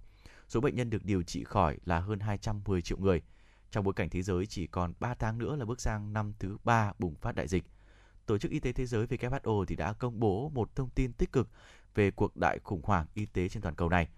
Số 0.49 0.61
bệnh 0.61 0.77
nhân 0.77 0.91
được 0.91 1.05
điều 1.05 1.23
trị 1.23 1.45
khỏi 1.45 1.79
là 1.85 2.01
hơn 2.01 2.21
210 2.21 2.83
triệu 2.83 2.99
người. 2.99 3.23
Trong 3.71 3.85
bối 3.85 3.95
cảnh 3.95 4.11
thế 4.11 4.23
giới 4.23 4.47
chỉ 4.47 4.67
còn 4.67 4.93
3 5.01 5.15
tháng 5.15 5.39
nữa 5.39 5.57
là 5.57 5.65
bước 5.65 5.81
sang 5.81 6.13
năm 6.13 6.33
thứ 6.39 6.57
3 6.65 6.93
bùng 6.99 7.15
phát 7.15 7.35
đại 7.35 7.49
dịch. 7.49 7.65
Tổ 8.27 8.39
chức 8.39 8.51
Y 8.51 8.61
tế 8.61 8.73
Thế 8.73 8.87
giới 8.87 9.07
WHO 9.07 9.65
thì 9.65 9.77
đã 9.77 9.93
công 9.93 10.21
bố 10.21 10.49
một 10.55 10.75
thông 10.75 10.91
tin 10.91 11.13
tích 11.13 11.33
cực 11.33 11.49
về 11.95 12.11
cuộc 12.11 12.37
đại 12.37 12.59
khủng 12.65 12.83
hoảng 12.85 13.07
y 13.15 13.27
tế 13.27 13.49
trên 13.49 13.63
toàn 13.63 13.75
cầu 13.75 13.89
này. 13.89 14.09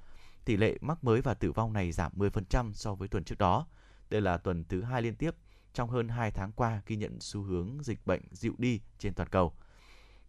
Tỷ 0.45 0.57
lệ 0.57 0.79
mắc 0.81 1.05
mới 1.05 1.21
và 1.21 1.35
tử 1.35 1.53
vong 1.53 1.73
này 1.73 1.93
giảm 1.93 2.13
10% 2.17 2.73
so 2.73 2.95
với 2.95 3.09
tuần 3.09 3.25
trước 3.25 3.39
đó. 3.39 3.67
Đây 4.11 4.21
là 4.21 4.37
tuần 4.37 4.65
thứ 4.69 4.83
hai 4.83 5.03
liên 5.03 5.15
tiếp 5.15 5.35
trong 5.75 5.91
hơn 5.91 6.09
2 6.09 6.31
tháng 6.31 6.53
qua 6.53 6.83
ghi 6.87 6.97
nhận 6.97 7.21
xu 7.21 7.43
hướng 7.43 7.79
dịch 7.83 8.07
bệnh 8.07 8.23
dịu 8.31 8.55
đi 8.59 8.81
trên 8.99 9.15
toàn 9.15 9.29
cầu. 9.29 9.53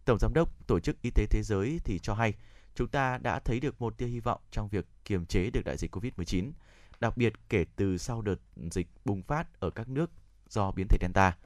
Tổng 0.04 0.18
giám 0.20 0.34
đốc 0.34 0.66
Tổ 0.66 0.80
chức 0.80 1.02
Y 1.02 1.10
tế 1.10 1.26
Thế 1.30 1.42
giới 1.44 1.80
thì 1.84 1.98
cho 2.02 2.14
hay 2.14 2.34
chúng 2.74 2.88
ta 2.88 3.18
đã 3.18 3.40
thấy 3.40 3.60
được 3.60 3.80
một 3.80 3.98
tia 3.98 4.06
hy 4.06 4.20
vọng 4.20 4.40
trong 4.50 4.68
việc 4.68 4.86
kiềm 5.04 5.26
chế 5.26 5.50
được 5.50 5.64
đại 5.64 5.76
dịch 5.76 5.96
COVID-19, 5.96 6.52
đặc 7.00 7.16
biệt 7.16 7.32
kể 7.48 7.64
từ 7.76 7.98
sau 7.98 8.22
đợt 8.22 8.40
dịch 8.70 8.88
bùng 9.04 9.22
phát 9.22 9.60
ở 9.60 9.70
các 9.70 9.88
nước 9.88 10.10
do 10.48 10.70
biến 10.70 10.86
thể 10.88 10.98
Delta. 11.00 11.36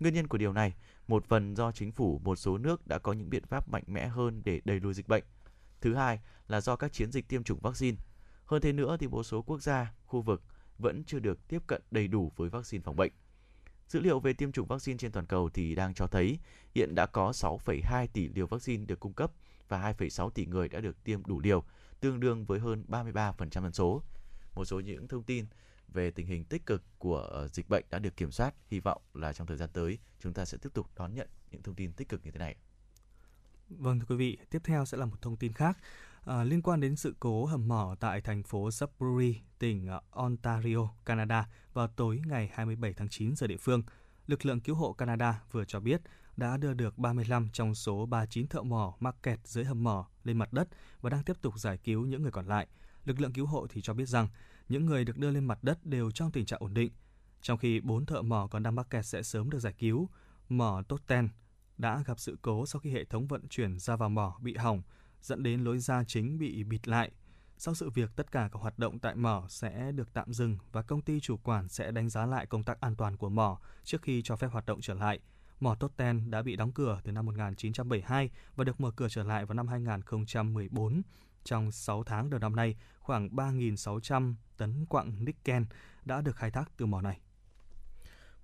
Nguyên 0.00 0.14
nhân 0.14 0.26
của 0.26 0.38
điều 0.38 0.52
này, 0.52 0.74
một 1.08 1.24
phần 1.28 1.56
do 1.56 1.72
chính 1.72 1.92
phủ 1.92 2.20
một 2.24 2.36
số 2.36 2.58
nước 2.58 2.86
đã 2.86 2.98
có 2.98 3.12
những 3.12 3.30
biện 3.30 3.46
pháp 3.46 3.68
mạnh 3.68 3.84
mẽ 3.86 4.06
hơn 4.06 4.42
để 4.44 4.60
đẩy 4.64 4.80
lùi 4.80 4.94
dịch 4.94 5.08
bệnh. 5.08 5.24
Thứ 5.80 5.94
hai 5.94 6.20
là 6.48 6.60
do 6.60 6.76
các 6.76 6.92
chiến 6.92 7.12
dịch 7.12 7.28
tiêm 7.28 7.44
chủng 7.44 7.60
vaccine. 7.60 7.96
Hơn 8.44 8.62
thế 8.62 8.72
nữa 8.72 8.96
thì 9.00 9.08
một 9.08 9.22
số 9.22 9.42
quốc 9.42 9.62
gia, 9.62 9.92
khu 10.06 10.22
vực 10.22 10.42
vẫn 10.78 11.04
chưa 11.04 11.18
được 11.18 11.48
tiếp 11.48 11.62
cận 11.66 11.82
đầy 11.90 12.08
đủ 12.08 12.32
với 12.36 12.48
vaccine 12.48 12.82
phòng 12.82 12.96
bệnh. 12.96 13.12
Dữ 13.88 14.00
liệu 14.00 14.20
về 14.20 14.32
tiêm 14.32 14.52
chủng 14.52 14.66
vaccine 14.66 14.98
trên 14.98 15.12
toàn 15.12 15.26
cầu 15.26 15.48
thì 15.48 15.74
đang 15.74 15.94
cho 15.94 16.06
thấy 16.06 16.38
hiện 16.74 16.94
đã 16.94 17.06
có 17.06 17.30
6,2 17.30 18.06
tỷ 18.12 18.28
liều 18.28 18.46
vaccine 18.46 18.84
được 18.84 19.00
cung 19.00 19.12
cấp 19.12 19.32
và 19.68 19.92
2,6 19.98 20.30
tỷ 20.30 20.46
người 20.46 20.68
đã 20.68 20.80
được 20.80 21.04
tiêm 21.04 21.24
đủ 21.26 21.40
liều, 21.40 21.64
tương 22.00 22.20
đương 22.20 22.44
với 22.44 22.58
hơn 22.58 22.84
33% 22.88 23.48
dân 23.62 23.72
số. 23.72 24.02
Một 24.54 24.64
số 24.64 24.80
những 24.80 25.08
thông 25.08 25.22
tin 25.22 25.46
về 25.88 26.10
tình 26.10 26.26
hình 26.26 26.44
tích 26.44 26.66
cực 26.66 26.82
của 26.98 27.18
ờ, 27.18 27.48
dịch 27.48 27.68
bệnh 27.68 27.84
đã 27.90 27.98
được 27.98 28.16
kiểm 28.16 28.30
soát. 28.30 28.54
Hy 28.68 28.80
vọng 28.80 29.02
là 29.14 29.32
trong 29.32 29.46
thời 29.46 29.56
gian 29.56 29.68
tới 29.72 29.98
chúng 30.20 30.32
ta 30.32 30.44
sẽ 30.44 30.58
tiếp 30.62 30.68
tục 30.74 30.90
đón 30.96 31.14
nhận 31.14 31.28
những 31.50 31.62
thông 31.62 31.74
tin 31.74 31.92
tích 31.92 32.08
cực 32.08 32.24
như 32.24 32.30
thế 32.30 32.38
này. 32.38 32.56
Vâng 33.68 34.00
thưa 34.00 34.06
quý 34.08 34.16
vị, 34.16 34.38
tiếp 34.50 34.58
theo 34.64 34.84
sẽ 34.84 34.98
là 34.98 35.06
một 35.06 35.22
thông 35.22 35.36
tin 35.36 35.52
khác 35.52 35.78
à, 36.24 36.44
liên 36.44 36.62
quan 36.62 36.80
đến 36.80 36.96
sự 36.96 37.14
cố 37.20 37.44
hầm 37.44 37.68
mỏ 37.68 37.96
tại 38.00 38.20
thành 38.20 38.42
phố 38.42 38.70
Sudbury, 38.70 39.40
tỉnh 39.58 39.88
à, 39.88 40.00
Ontario, 40.10 40.88
Canada 41.04 41.48
vào 41.72 41.88
tối 41.88 42.22
ngày 42.26 42.50
27 42.54 42.94
tháng 42.94 43.08
9 43.08 43.36
giờ 43.36 43.46
địa 43.46 43.56
phương. 43.56 43.82
Lực 44.26 44.46
lượng 44.46 44.60
cứu 44.60 44.76
hộ 44.76 44.92
Canada 44.92 45.42
vừa 45.52 45.64
cho 45.64 45.80
biết 45.80 46.00
đã 46.36 46.56
đưa 46.56 46.74
được 46.74 46.98
35 46.98 47.48
trong 47.52 47.74
số 47.74 48.06
39 48.06 48.46
thợ 48.46 48.62
mỏ 48.62 48.94
mắc 49.00 49.16
kẹt 49.22 49.38
dưới 49.44 49.64
hầm 49.64 49.84
mỏ 49.84 50.08
lên 50.24 50.38
mặt 50.38 50.52
đất 50.52 50.68
và 51.00 51.10
đang 51.10 51.22
tiếp 51.22 51.36
tục 51.42 51.58
giải 51.58 51.78
cứu 51.78 52.06
những 52.06 52.22
người 52.22 52.32
còn 52.32 52.46
lại. 52.46 52.66
Lực 53.04 53.20
lượng 53.20 53.32
cứu 53.32 53.46
hộ 53.46 53.66
thì 53.70 53.80
cho 53.80 53.94
biết 53.94 54.08
rằng 54.08 54.28
những 54.68 54.86
người 54.86 55.04
được 55.04 55.18
đưa 55.18 55.30
lên 55.30 55.44
mặt 55.44 55.58
đất 55.62 55.86
đều 55.86 56.10
trong 56.10 56.32
tình 56.32 56.46
trạng 56.46 56.60
ổn 56.62 56.74
định, 56.74 56.92
trong 57.42 57.58
khi 57.58 57.80
bốn 57.80 58.06
thợ 58.06 58.22
mỏ 58.22 58.48
còn 58.50 58.62
đang 58.62 58.74
mắc 58.74 58.90
kẹt 58.90 59.06
sẽ 59.06 59.22
sớm 59.22 59.50
được 59.50 59.58
giải 59.58 59.74
cứu. 59.78 60.08
Mỏ 60.48 60.82
Totten 60.88 61.28
đã 61.78 62.02
gặp 62.06 62.18
sự 62.18 62.38
cố 62.42 62.66
sau 62.66 62.80
khi 62.80 62.90
hệ 62.90 63.04
thống 63.04 63.26
vận 63.26 63.48
chuyển 63.48 63.78
ra 63.78 63.96
vào 63.96 64.08
mỏ 64.08 64.38
bị 64.40 64.56
hỏng, 64.56 64.82
dẫn 65.20 65.42
đến 65.42 65.64
lối 65.64 65.78
ra 65.78 66.04
chính 66.04 66.38
bị 66.38 66.64
bịt 66.64 66.88
lại. 66.88 67.10
Sau 67.58 67.74
sự 67.74 67.90
việc, 67.90 68.10
tất 68.16 68.32
cả 68.32 68.48
các 68.52 68.62
hoạt 68.62 68.78
động 68.78 68.98
tại 68.98 69.14
mỏ 69.14 69.46
sẽ 69.48 69.92
được 69.92 70.12
tạm 70.12 70.32
dừng 70.32 70.58
và 70.72 70.82
công 70.82 71.02
ty 71.02 71.20
chủ 71.20 71.36
quản 71.36 71.68
sẽ 71.68 71.90
đánh 71.90 72.08
giá 72.08 72.26
lại 72.26 72.46
công 72.46 72.62
tác 72.62 72.80
an 72.80 72.96
toàn 72.96 73.16
của 73.16 73.28
mỏ 73.28 73.60
trước 73.84 74.02
khi 74.02 74.22
cho 74.22 74.36
phép 74.36 74.48
hoạt 74.52 74.66
động 74.66 74.80
trở 74.80 74.94
lại. 74.94 75.20
Mỏ 75.60 75.74
Totten 75.74 76.30
đã 76.30 76.42
bị 76.42 76.56
đóng 76.56 76.72
cửa 76.72 77.00
từ 77.04 77.12
năm 77.12 77.26
1972 77.26 78.30
và 78.56 78.64
được 78.64 78.80
mở 78.80 78.90
cửa 78.90 79.08
trở 79.10 79.22
lại 79.22 79.46
vào 79.46 79.54
năm 79.54 79.68
2014. 79.68 81.02
Trong 81.44 81.72
6 81.72 82.04
tháng 82.04 82.30
đầu 82.30 82.40
năm 82.40 82.56
nay, 82.56 82.76
khoảng 82.98 83.28
3.600 83.28 84.34
tấn 84.56 84.86
quặng 84.86 85.24
nickel 85.24 85.62
đã 86.04 86.20
được 86.20 86.36
khai 86.36 86.50
thác 86.50 86.70
từ 86.76 86.86
mỏ 86.86 87.00
này. 87.00 87.20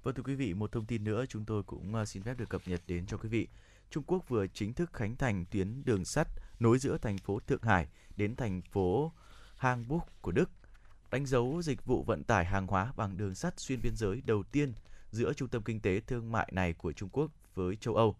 Vâng 0.02 0.14
thưa 0.14 0.22
quý 0.22 0.34
vị, 0.34 0.54
một 0.54 0.72
thông 0.72 0.84
tin 0.84 1.04
nữa 1.04 1.24
chúng 1.28 1.44
tôi 1.44 1.62
cũng 1.62 1.94
à, 1.94 2.04
xin 2.04 2.22
phép 2.22 2.38
được 2.38 2.48
cập 2.48 2.62
nhật 2.66 2.80
đến 2.86 3.06
cho 3.06 3.16
quý 3.16 3.28
vị. 3.28 3.48
Trung 3.90 4.04
Quốc 4.06 4.28
vừa 4.28 4.46
chính 4.46 4.74
thức 4.74 4.92
khánh 4.92 5.16
thành 5.16 5.44
tuyến 5.50 5.84
đường 5.84 6.04
sắt 6.04 6.28
nối 6.60 6.78
giữa 6.78 6.98
thành 6.98 7.18
phố 7.18 7.40
Thượng 7.40 7.62
Hải 7.62 7.88
đến 8.16 8.36
thành 8.36 8.62
phố 8.62 9.12
Hamburg 9.56 10.04
của 10.20 10.32
Đức, 10.32 10.50
đánh 11.10 11.26
dấu 11.26 11.62
dịch 11.62 11.84
vụ 11.84 12.02
vận 12.02 12.24
tải 12.24 12.44
hàng 12.44 12.66
hóa 12.66 12.92
bằng 12.96 13.16
đường 13.16 13.34
sắt 13.34 13.60
xuyên 13.60 13.80
biên 13.82 13.96
giới 13.96 14.22
đầu 14.26 14.42
tiên 14.42 14.72
giữa 15.10 15.32
trung 15.32 15.48
tâm 15.48 15.62
kinh 15.62 15.80
tế 15.80 16.00
thương 16.00 16.32
mại 16.32 16.48
này 16.52 16.72
của 16.72 16.92
Trung 16.92 17.08
Quốc 17.12 17.30
với 17.54 17.76
châu 17.76 17.94
Âu. 17.94 18.16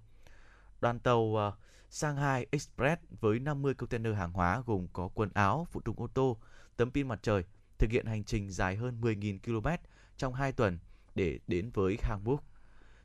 Đoàn 0.81 1.01
tàu 1.01 1.37
à, 1.37 1.53
Shanghai 1.91 2.47
Express 2.51 3.03
với 3.21 3.39
50 3.39 3.75
container 3.75 4.15
hàng 4.15 4.33
hóa 4.33 4.63
gồm 4.67 4.87
có 4.93 5.09
quần 5.09 5.31
áo, 5.35 5.67
phụ 5.71 5.81
tùng 5.81 6.01
ô 6.01 6.07
tô, 6.07 6.37
tấm 6.77 6.91
pin 6.91 7.09
mặt 7.09 7.19
trời, 7.23 7.45
thực 7.79 7.91
hiện 7.91 8.07
hành 8.07 8.25
trình 8.25 8.51
dài 8.51 8.77
hơn 8.77 9.01
10.000 9.01 9.39
km 9.39 9.69
trong 10.17 10.35
2 10.35 10.53
tuần 10.53 10.79
để 11.15 11.39
đến 11.47 11.71
với 11.75 11.99
Hamburg. 12.03 12.41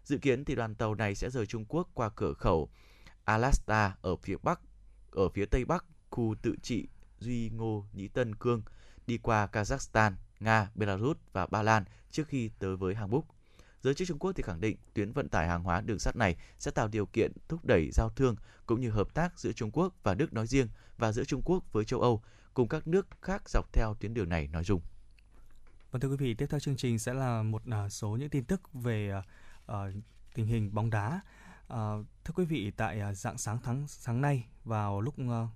Dự 0.04 0.18
kiến 0.18 0.46
thì 0.46 0.56
đoàn 0.56 0.76
tàu 0.76 0.96
này 0.96 1.16
sẽ 1.16 1.30
rời 1.30 1.46
Trung 1.46 1.66
Quốc 1.66 1.90
qua 1.94 2.10
cửa 2.10 2.34
khẩu 2.34 2.70
Alasta 3.26 3.96
ở 4.02 4.16
phía 4.16 4.38
bắc, 4.44 4.62
ở 5.12 5.30
phía 5.30 5.46
tây 5.46 5.66
bắc 5.66 5.86
khu 6.10 6.36
tự 6.42 6.56
trị 6.62 6.88
Duy 7.20 7.50
Ngô 7.50 7.86
Nhĩ 7.94 8.08
Tân 8.08 8.36
Cương, 8.36 8.62
đi 9.08 9.18
qua 9.18 9.48
Kazakhstan, 9.52 10.12
Nga, 10.40 10.70
Belarus 10.76 11.18
và 11.34 11.46
Ba 11.46 11.62
Lan 11.62 11.84
trước 12.12 12.28
khi 12.28 12.50
tới 12.60 12.76
với 12.78 12.96
Hamburg. 12.96 13.26
Giới 13.82 13.94
chức 13.94 14.08
Trung 14.08 14.20
Quốc 14.20 14.32
thì 14.36 14.44
khẳng 14.44 14.62
định 14.62 14.78
tuyến 14.94 15.12
vận 15.12 15.30
tải 15.30 15.48
hàng 15.48 15.64
hóa 15.64 15.82
đường 15.82 16.00
sắt 16.00 16.16
này 16.16 16.36
sẽ 16.60 16.72
tạo 16.72 16.88
điều 16.88 17.06
kiện 17.06 17.32
thúc 17.48 17.66
đẩy 17.66 17.90
giao 17.92 18.10
thương 18.10 18.36
cũng 18.66 18.82
như 18.82 18.90
hợp 18.90 19.14
tác 19.14 19.40
giữa 19.40 19.52
Trung 19.52 19.72
Quốc 19.72 19.94
và 20.04 20.14
Đức 20.14 20.34
nói 20.34 20.48
riêng 20.48 20.68
và 20.98 21.12
giữa 21.12 21.24
Trung 21.24 21.42
Quốc 21.46 21.74
với 21.74 21.86
châu 21.86 22.02
Âu 22.02 22.22
cùng 22.54 22.68
các 22.68 22.88
nước 22.88 23.08
khác 23.22 23.50
dọc 23.50 23.74
theo 23.74 23.96
tuyến 24.00 24.14
đường 24.14 24.30
này 24.30 24.48
nói 24.48 24.64
chung. 24.64 24.82
Vâng 25.98 26.02
thưa 26.02 26.10
quý 26.10 26.26
vị, 26.26 26.34
tiếp 26.34 26.46
theo 26.50 26.60
chương 26.60 26.76
trình 26.76 27.00
sẽ 27.00 27.14
là 27.14 27.44
một 27.44 27.62
à, 27.72 27.90
số 27.90 28.10
những 28.10 28.30
tin 28.30 28.46
tức 28.46 28.74
về 28.74 29.14
uh, 29.72 29.76
tình 30.34 30.46
hình 30.46 30.74
bóng 30.74 30.90
đá. 30.90 31.22
Uh, 31.74 32.06
thưa 32.26 32.34
quý 32.36 32.46
vị, 32.46 32.72
tại 32.78 33.02
uh, 33.10 33.18
dạng 33.18 33.38
sáng 33.38 33.58
tháng 33.64 33.88
sáng 33.88 34.22
nay 34.22 34.46
vào 34.64 35.02
lúc 35.02 35.16
uh, 35.22 35.50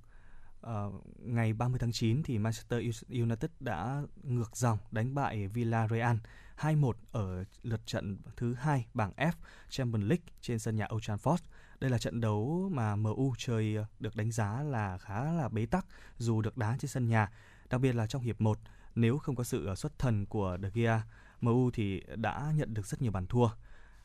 uh, 0.67 1.03
ngày 1.17 1.53
30 1.53 1.79
tháng 1.79 1.91
9 1.91 2.23
thì 2.23 2.37
Manchester 2.37 3.03
United 3.09 3.51
đã 3.59 4.01
ngược 4.23 4.57
dòng 4.57 4.77
đánh 4.91 5.15
bại 5.15 5.47
Villarreal 5.47 6.17
2-1 6.57 6.91
ở 7.11 7.43
lượt 7.63 7.81
trận 7.85 8.17
thứ 8.37 8.53
hai 8.53 8.85
bảng 8.93 9.13
F 9.17 9.33
Champions 9.69 10.09
League 10.09 10.25
trên 10.41 10.59
sân 10.59 10.75
nhà 10.75 10.87
Old 10.95 11.09
Trafford. 11.09 11.37
Đây 11.79 11.89
là 11.89 11.97
trận 11.97 12.21
đấu 12.21 12.69
mà 12.73 12.95
MU 12.95 13.33
chơi 13.37 13.77
được 13.99 14.15
đánh 14.15 14.31
giá 14.31 14.63
là 14.63 14.97
khá 14.97 15.31
là 15.31 15.49
bế 15.49 15.65
tắc 15.65 15.85
dù 16.17 16.41
được 16.41 16.57
đá 16.57 16.77
trên 16.79 16.89
sân 16.89 17.07
nhà, 17.07 17.31
đặc 17.69 17.81
biệt 17.81 17.95
là 17.95 18.07
trong 18.07 18.21
hiệp 18.21 18.41
1 18.41 18.59
nếu 18.95 19.17
không 19.17 19.35
có 19.35 19.43
sự 19.43 19.65
ờ, 19.65 19.75
xuất 19.75 19.99
thần 19.99 20.25
của 20.25 20.57
De 20.61 20.69
Gea, 20.73 21.01
MU 21.41 21.71
thì 21.71 22.01
đã 22.15 22.53
nhận 22.55 22.73
được 22.73 22.85
rất 22.85 23.01
nhiều 23.01 23.11
bàn 23.11 23.27
thua. 23.27 23.49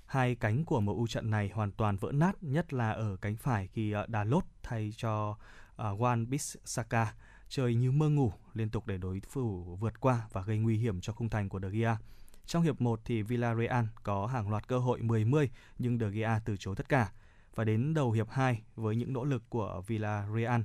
Hai 0.06 0.34
cánh 0.34 0.64
của 0.64 0.80
MU 0.80 1.06
trận 1.06 1.30
này 1.30 1.50
hoàn 1.54 1.72
toàn 1.72 1.96
vỡ 1.96 2.12
nát, 2.12 2.42
nhất 2.42 2.72
là 2.72 2.90
ở 2.90 3.16
cánh 3.16 3.36
phải 3.36 3.68
khi 3.72 3.92
ờ, 3.92 4.06
Đà 4.06 4.24
Lốt 4.24 4.44
thay 4.62 4.92
cho 4.96 5.36
ờ, 5.76 5.94
Wan 5.94 6.26
Bissaka 6.26 7.14
chơi 7.48 7.74
như 7.74 7.92
mơ 7.92 8.08
ngủ 8.08 8.32
liên 8.54 8.70
tục 8.70 8.86
để 8.86 8.98
đối 8.98 9.20
thủ 9.32 9.76
vượt 9.80 10.00
qua 10.00 10.28
và 10.32 10.42
gây 10.42 10.58
nguy 10.58 10.76
hiểm 10.76 11.00
cho 11.00 11.12
khung 11.12 11.28
thành 11.28 11.48
của 11.48 11.60
De 11.60 11.68
Gea. 11.68 11.96
Trong 12.46 12.62
hiệp 12.62 12.80
1 12.80 13.00
thì 13.04 13.22
Villarreal 13.22 13.84
có 14.02 14.26
hàng 14.26 14.50
loạt 14.50 14.68
cơ 14.68 14.78
hội 14.78 15.00
10-10 15.00 15.48
nhưng 15.78 15.98
De 15.98 16.10
Gea 16.10 16.38
từ 16.44 16.56
chối 16.56 16.76
tất 16.76 16.88
cả. 16.88 17.12
Và 17.54 17.64
đến 17.64 17.94
đầu 17.94 18.12
hiệp 18.12 18.30
2 18.30 18.62
với 18.76 18.96
những 18.96 19.12
nỗ 19.12 19.24
lực 19.24 19.42
của 19.48 19.82
Villarreal 19.86 20.60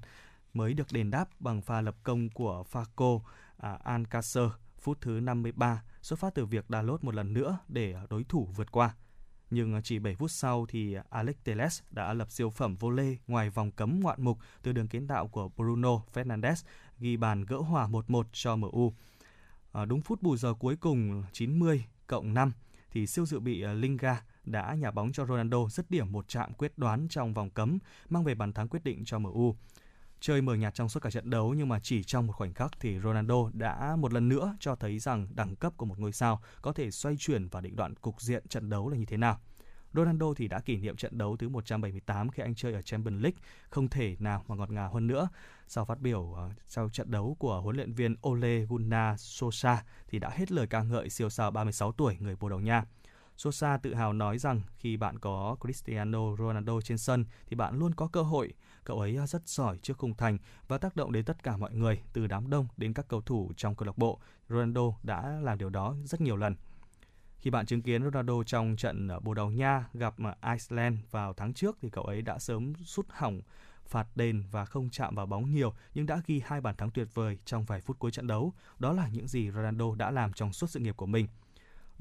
mới 0.53 0.73
được 0.73 0.87
đền 0.91 1.11
đáp 1.11 1.25
bằng 1.39 1.61
pha 1.61 1.81
lập 1.81 1.95
công 2.03 2.29
của 2.29 2.63
Faco 2.71 3.19
à, 3.61 3.77
Alcacer 3.83 4.49
phút 4.79 4.97
thứ 5.01 5.19
53 5.19 5.83
xuất 6.01 6.19
phát 6.19 6.35
từ 6.35 6.45
việc 6.45 6.69
đá 6.69 6.81
lốt 6.81 7.03
một 7.03 7.15
lần 7.15 7.33
nữa 7.33 7.57
để 7.67 7.95
đối 8.09 8.23
thủ 8.23 8.49
vượt 8.55 8.71
qua. 8.71 8.95
Nhưng 9.49 9.81
chỉ 9.83 9.99
7 9.99 10.15
phút 10.15 10.31
sau 10.31 10.65
thì 10.69 10.97
Alex 11.09 11.35
Teles 11.43 11.81
đã 11.91 12.13
lập 12.13 12.31
siêu 12.31 12.49
phẩm 12.49 12.75
vô 12.75 12.89
lê 12.89 13.17
ngoài 13.27 13.49
vòng 13.49 13.71
cấm 13.71 13.99
ngoạn 13.99 14.23
mục 14.23 14.37
từ 14.61 14.71
đường 14.71 14.87
kiến 14.87 15.07
tạo 15.07 15.27
của 15.27 15.49
Bruno 15.49 16.01
Fernandes 16.13 16.63
ghi 16.99 17.17
bàn 17.17 17.45
gỡ 17.45 17.57
hòa 17.57 17.87
1-1 17.87 18.23
cho 18.31 18.55
MU. 18.55 18.93
À, 19.71 19.85
đúng 19.85 20.01
phút 20.01 20.21
bù 20.21 20.37
giờ 20.37 20.53
cuối 20.53 20.75
cùng 20.75 21.23
90 21.33 21.85
cộng 22.07 22.33
5 22.33 22.51
thì 22.91 23.07
siêu 23.07 23.25
dự 23.25 23.39
bị 23.39 23.63
Linga 23.63 24.23
đã 24.45 24.73
nhà 24.73 24.91
bóng 24.91 25.11
cho 25.11 25.25
Ronaldo 25.25 25.67
dứt 25.69 25.91
điểm 25.91 26.11
một 26.11 26.27
chạm 26.27 26.53
quyết 26.53 26.77
đoán 26.77 27.07
trong 27.09 27.33
vòng 27.33 27.49
cấm 27.49 27.77
mang 28.09 28.23
về 28.23 28.35
bàn 28.35 28.53
thắng 28.53 28.67
quyết 28.67 28.83
định 28.83 29.05
cho 29.05 29.19
MU. 29.19 29.55
Chơi 30.21 30.41
mờ 30.41 30.55
nhạt 30.55 30.73
trong 30.73 30.89
suốt 30.89 30.99
cả 30.99 31.11
trận 31.11 31.29
đấu 31.29 31.53
nhưng 31.53 31.69
mà 31.69 31.79
chỉ 31.79 32.03
trong 32.03 32.27
một 32.27 32.33
khoảnh 32.33 32.53
khắc 32.53 32.71
thì 32.79 32.99
Ronaldo 32.99 33.35
đã 33.53 33.95
một 33.95 34.13
lần 34.13 34.29
nữa 34.29 34.55
cho 34.59 34.75
thấy 34.75 34.99
rằng 34.99 35.27
đẳng 35.35 35.55
cấp 35.55 35.73
của 35.77 35.85
một 35.85 35.99
ngôi 35.99 36.11
sao 36.11 36.41
có 36.61 36.73
thể 36.73 36.91
xoay 36.91 37.15
chuyển 37.19 37.47
và 37.47 37.61
định 37.61 37.75
đoạn 37.75 37.95
cục 37.95 38.21
diện 38.21 38.47
trận 38.47 38.69
đấu 38.69 38.89
là 38.89 38.97
như 38.97 39.05
thế 39.05 39.17
nào. 39.17 39.39
Ronaldo 39.93 40.33
thì 40.33 40.47
đã 40.47 40.59
kỷ 40.59 40.77
niệm 40.77 40.95
trận 40.95 41.17
đấu 41.17 41.37
thứ 41.37 41.49
178 41.49 42.29
khi 42.29 42.43
anh 42.43 42.55
chơi 42.55 42.73
ở 42.73 42.81
Champions 42.81 43.23
League, 43.23 43.37
không 43.69 43.87
thể 43.87 44.15
nào 44.19 44.45
mà 44.47 44.55
ngọt 44.55 44.71
ngào 44.71 44.93
hơn 44.93 45.07
nữa. 45.07 45.29
Sau 45.67 45.85
phát 45.85 45.99
biểu 45.99 46.33
ờ, 46.33 46.49
sau 46.67 46.89
trận 46.89 47.11
đấu 47.11 47.35
của 47.39 47.61
huấn 47.61 47.75
luyện 47.75 47.93
viên 47.93 48.15
Ole 48.27 48.65
Gunnar 48.65 49.21
Solskjaer 49.21 49.77
thì 50.07 50.19
đã 50.19 50.29
hết 50.29 50.51
lời 50.51 50.67
ca 50.67 50.83
ngợi 50.83 51.09
siêu 51.09 51.29
sao 51.29 51.51
36 51.51 51.91
tuổi 51.91 52.17
người 52.19 52.35
Bồ 52.35 52.49
Đào 52.49 52.59
Nha. 52.59 52.85
Sosa 53.37 53.77
tự 53.77 53.93
hào 53.93 54.13
nói 54.13 54.37
rằng 54.37 54.61
khi 54.77 54.97
bạn 54.97 55.19
có 55.19 55.55
Cristiano 55.61 56.35
Ronaldo 56.35 56.81
trên 56.81 56.97
sân 56.97 57.25
thì 57.47 57.55
bạn 57.55 57.79
luôn 57.79 57.93
có 57.95 58.07
cơ 58.07 58.21
hội. 58.21 58.53
Cậu 58.83 58.99
ấy 58.99 59.17
à, 59.17 59.27
rất 59.27 59.47
giỏi 59.47 59.77
trước 59.77 59.97
khung 59.97 60.13
thành 60.13 60.37
và 60.67 60.77
tác 60.77 60.95
động 60.95 61.11
đến 61.11 61.25
tất 61.25 61.43
cả 61.43 61.57
mọi 61.57 61.73
người, 61.73 62.01
từ 62.13 62.27
đám 62.27 62.49
đông 62.49 62.67
đến 62.77 62.93
các 62.93 63.07
cầu 63.07 63.21
thủ 63.21 63.51
trong 63.57 63.75
câu 63.75 63.85
lạc 63.85 63.97
bộ. 63.97 64.19
Ronaldo 64.49 64.81
đã 65.03 65.39
làm 65.41 65.57
điều 65.57 65.69
đó 65.69 65.95
rất 66.05 66.21
nhiều 66.21 66.37
lần. 66.37 66.55
Khi 67.37 67.49
bạn 67.49 67.65
chứng 67.65 67.81
kiến 67.81 68.03
Ronaldo 68.03 68.43
trong 68.43 68.75
trận 68.75 69.07
ở 69.07 69.19
Bồ 69.19 69.33
Đào 69.33 69.49
Nha 69.49 69.85
gặp 69.93 70.15
à, 70.41 70.53
Iceland 70.53 70.97
vào 71.11 71.33
tháng 71.33 71.53
trước 71.53 71.77
thì 71.81 71.89
cậu 71.89 72.03
ấy 72.03 72.21
đã 72.21 72.39
sớm 72.39 72.73
sút 72.85 73.05
hỏng 73.09 73.41
phạt 73.85 74.07
đền 74.15 74.43
và 74.51 74.65
không 74.65 74.89
chạm 74.89 75.15
vào 75.15 75.25
bóng 75.25 75.51
nhiều 75.51 75.73
nhưng 75.93 76.05
đã 76.05 76.21
ghi 76.25 76.41
hai 76.45 76.61
bàn 76.61 76.75
thắng 76.75 76.91
tuyệt 76.91 77.07
vời 77.13 77.37
trong 77.45 77.65
vài 77.65 77.81
phút 77.81 77.99
cuối 77.99 78.11
trận 78.11 78.27
đấu. 78.27 78.53
Đó 78.79 78.93
là 78.93 79.07
những 79.07 79.27
gì 79.27 79.51
Ronaldo 79.51 79.95
đã 79.95 80.11
làm 80.11 80.33
trong 80.33 80.53
suốt 80.53 80.69
sự 80.69 80.79
nghiệp 80.79 80.97
của 80.97 81.05
mình. 81.05 81.27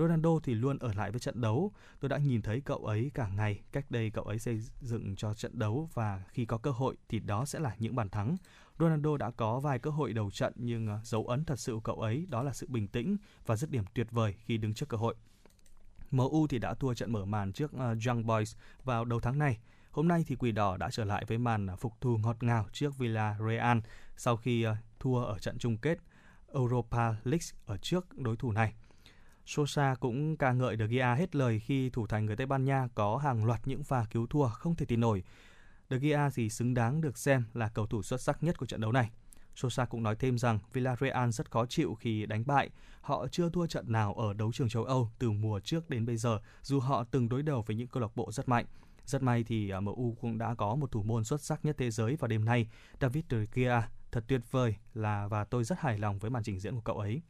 Ronaldo 0.01 0.31
thì 0.43 0.55
luôn 0.55 0.79
ở 0.79 0.93
lại 0.97 1.11
với 1.11 1.21
trận 1.21 1.41
đấu. 1.41 1.73
Tôi 2.01 2.09
đã 2.09 2.19
nhìn 2.19 2.43
thấy 2.43 2.61
cậu 2.61 2.79
ấy 2.79 3.11
cả 3.15 3.29
ngày. 3.29 3.61
Cách 3.73 3.91
đây 3.91 4.11
cậu 4.11 4.25
ấy 4.25 4.39
xây 4.39 4.61
dựng 4.81 5.17
cho 5.17 5.35
trận 5.35 5.59
đấu 5.59 5.89
và 5.95 6.23
khi 6.29 6.45
có 6.45 6.59
cơ 6.59 6.71
hội 6.71 6.97
thì 7.09 7.19
đó 7.19 7.45
sẽ 7.45 7.59
là 7.59 7.77
những 7.79 7.97
bàn 7.97 8.09
thắng. 8.09 8.37
Ronaldo 8.79 9.17
đã 9.17 9.31
có 9.31 9.61
vài 9.61 9.79
cơ 9.79 9.91
hội 9.91 10.13
đầu 10.13 10.31
trận 10.31 10.53
nhưng 10.57 10.87
ờ, 10.87 10.99
dấu 11.05 11.27
ấn 11.27 11.45
thật 11.45 11.59
sự 11.59 11.73
của 11.75 11.81
cậu 11.81 11.97
ấy 11.97 12.27
đó 12.29 12.43
là 12.43 12.53
sự 12.53 12.67
bình 12.71 12.89
tĩnh 12.89 13.17
và 13.47 13.57
dứt 13.57 13.71
điểm 13.71 13.85
tuyệt 13.95 14.07
vời 14.11 14.35
khi 14.45 14.59
đứng 14.59 14.75
trước 14.75 14.89
cơ 14.89 14.97
hội. 14.97 15.15
MU 16.11 16.47
thì 16.47 16.59
đã 16.59 16.75
thua 16.75 16.95
trận 16.95 17.13
mở 17.13 17.25
màn 17.25 17.53
trước 17.53 17.73
ờ, 17.73 17.97
Young 18.07 18.27
Boys 18.27 18.57
vào 18.85 19.05
đầu 19.05 19.21
tháng 19.21 19.39
này. 19.39 19.59
Hôm 19.91 20.09
nay 20.09 20.25
thì 20.27 20.37
Quỷ 20.37 20.53
Đỏ 20.53 20.77
đã 20.77 20.91
trở 20.91 21.05
lại 21.05 21.25
với 21.29 21.39
màn 21.39 21.69
phục 21.79 22.01
thù 22.01 22.17
ngọt 22.17 22.43
ngào 22.43 22.67
trước 22.73 22.99
Villarreal 22.99 23.79
sau 24.17 24.37
khi 24.37 24.63
ờ, 24.63 24.77
thua 25.01 25.25
ở 25.25 25.39
trận 25.39 25.59
chung 25.59 25.77
kết 25.77 25.99
Europa 26.53 27.15
League 27.25 27.47
ở 27.67 27.77
trước 27.77 28.19
đối 28.19 28.37
thủ 28.37 28.53
này. 28.53 28.75
Sosa 29.51 29.95
cũng 30.01 30.37
ca 30.37 30.53
ngợi 30.53 30.77
De 30.77 30.87
Gea 30.87 31.15
hết 31.15 31.35
lời 31.35 31.61
khi 31.61 31.91
thủ 31.91 32.07
thành 32.07 32.27
người 32.27 32.37
Tây 32.37 32.47
Ban 32.47 32.65
Nha 32.65 32.89
có 32.95 33.17
hàng 33.17 33.45
loạt 33.45 33.61
những 33.65 33.85
pha 33.85 34.05
cứu 34.11 34.27
thua 34.27 34.49
không 34.49 34.75
thể 34.75 34.87
tin 34.87 35.01
nổi. 35.01 35.23
De 35.91 35.99
Gea 35.99 36.31
thì 36.31 36.51
xứng 36.51 36.75
đáng 36.75 37.01
được 37.01 37.19
xem 37.19 37.45
là 37.55 37.69
cầu 37.69 37.87
thủ 37.87 38.03
xuất 38.03 38.21
sắc 38.21 38.43
nhất 38.43 38.59
của 38.59 38.67
trận 38.67 38.81
đấu 38.81 38.93
này. 38.93 39.11
Sosa 39.55 39.85
cũng 39.85 40.03
nói 40.03 40.17
thêm 40.17 40.39
rằng 40.39 40.59
Villarreal 40.73 41.31
rất 41.31 41.51
khó 41.51 41.67
chịu 41.67 41.95
khi 41.95 42.27
đánh 42.27 42.47
bại. 42.47 42.71
Họ 43.01 43.27
chưa 43.29 43.51
thua 43.51 43.67
trận 43.67 43.93
nào 43.93 44.15
ở 44.15 44.33
đấu 44.33 44.53
trường 44.53 44.69
châu 44.69 44.85
Âu 44.85 45.11
từ 45.19 45.31
mùa 45.31 45.61
trước 45.61 45.91
đến 45.91 46.07
bây 46.07 46.17
giờ, 46.17 46.39
dù 46.63 46.81
họ 46.81 47.05
từng 47.05 47.29
đối 47.29 47.43
đầu 47.43 47.63
với 47.67 47.77
những 47.77 47.89
câu 47.89 48.03
lạc 48.03 48.17
bộ 48.17 48.33
rất 48.33 48.49
mạnh. 48.49 48.67
Rất 49.05 49.23
may 49.23 49.45
thì 49.45 49.71
à, 49.71 49.81
MU 49.81 50.17
cũng 50.21 50.39
đã 50.39 50.55
có 50.55 50.75
một 50.75 50.91
thủ 50.91 51.03
môn 51.03 51.25
xuất 51.25 51.43
sắc 51.43 51.65
nhất 51.65 51.77
thế 51.79 51.91
giới 51.91 52.17
vào 52.17 52.29
đêm 52.29 52.45
nay, 52.45 52.69
David 53.01 53.25
De 53.31 53.45
Gea. 53.55 53.89
Thật 54.13 54.25
tuyệt 54.29 54.41
vời 54.51 54.77
là 54.95 55.29
và 55.29 55.45
tôi 55.45 55.65
rất 55.65 55.79
hài 55.79 55.99
lòng 55.99 56.19
với 56.19 56.31
màn 56.31 56.43
trình 56.43 56.61
diễn 56.61 56.75
của 56.75 56.81
cậu 56.81 56.99
ấy. 56.99 57.23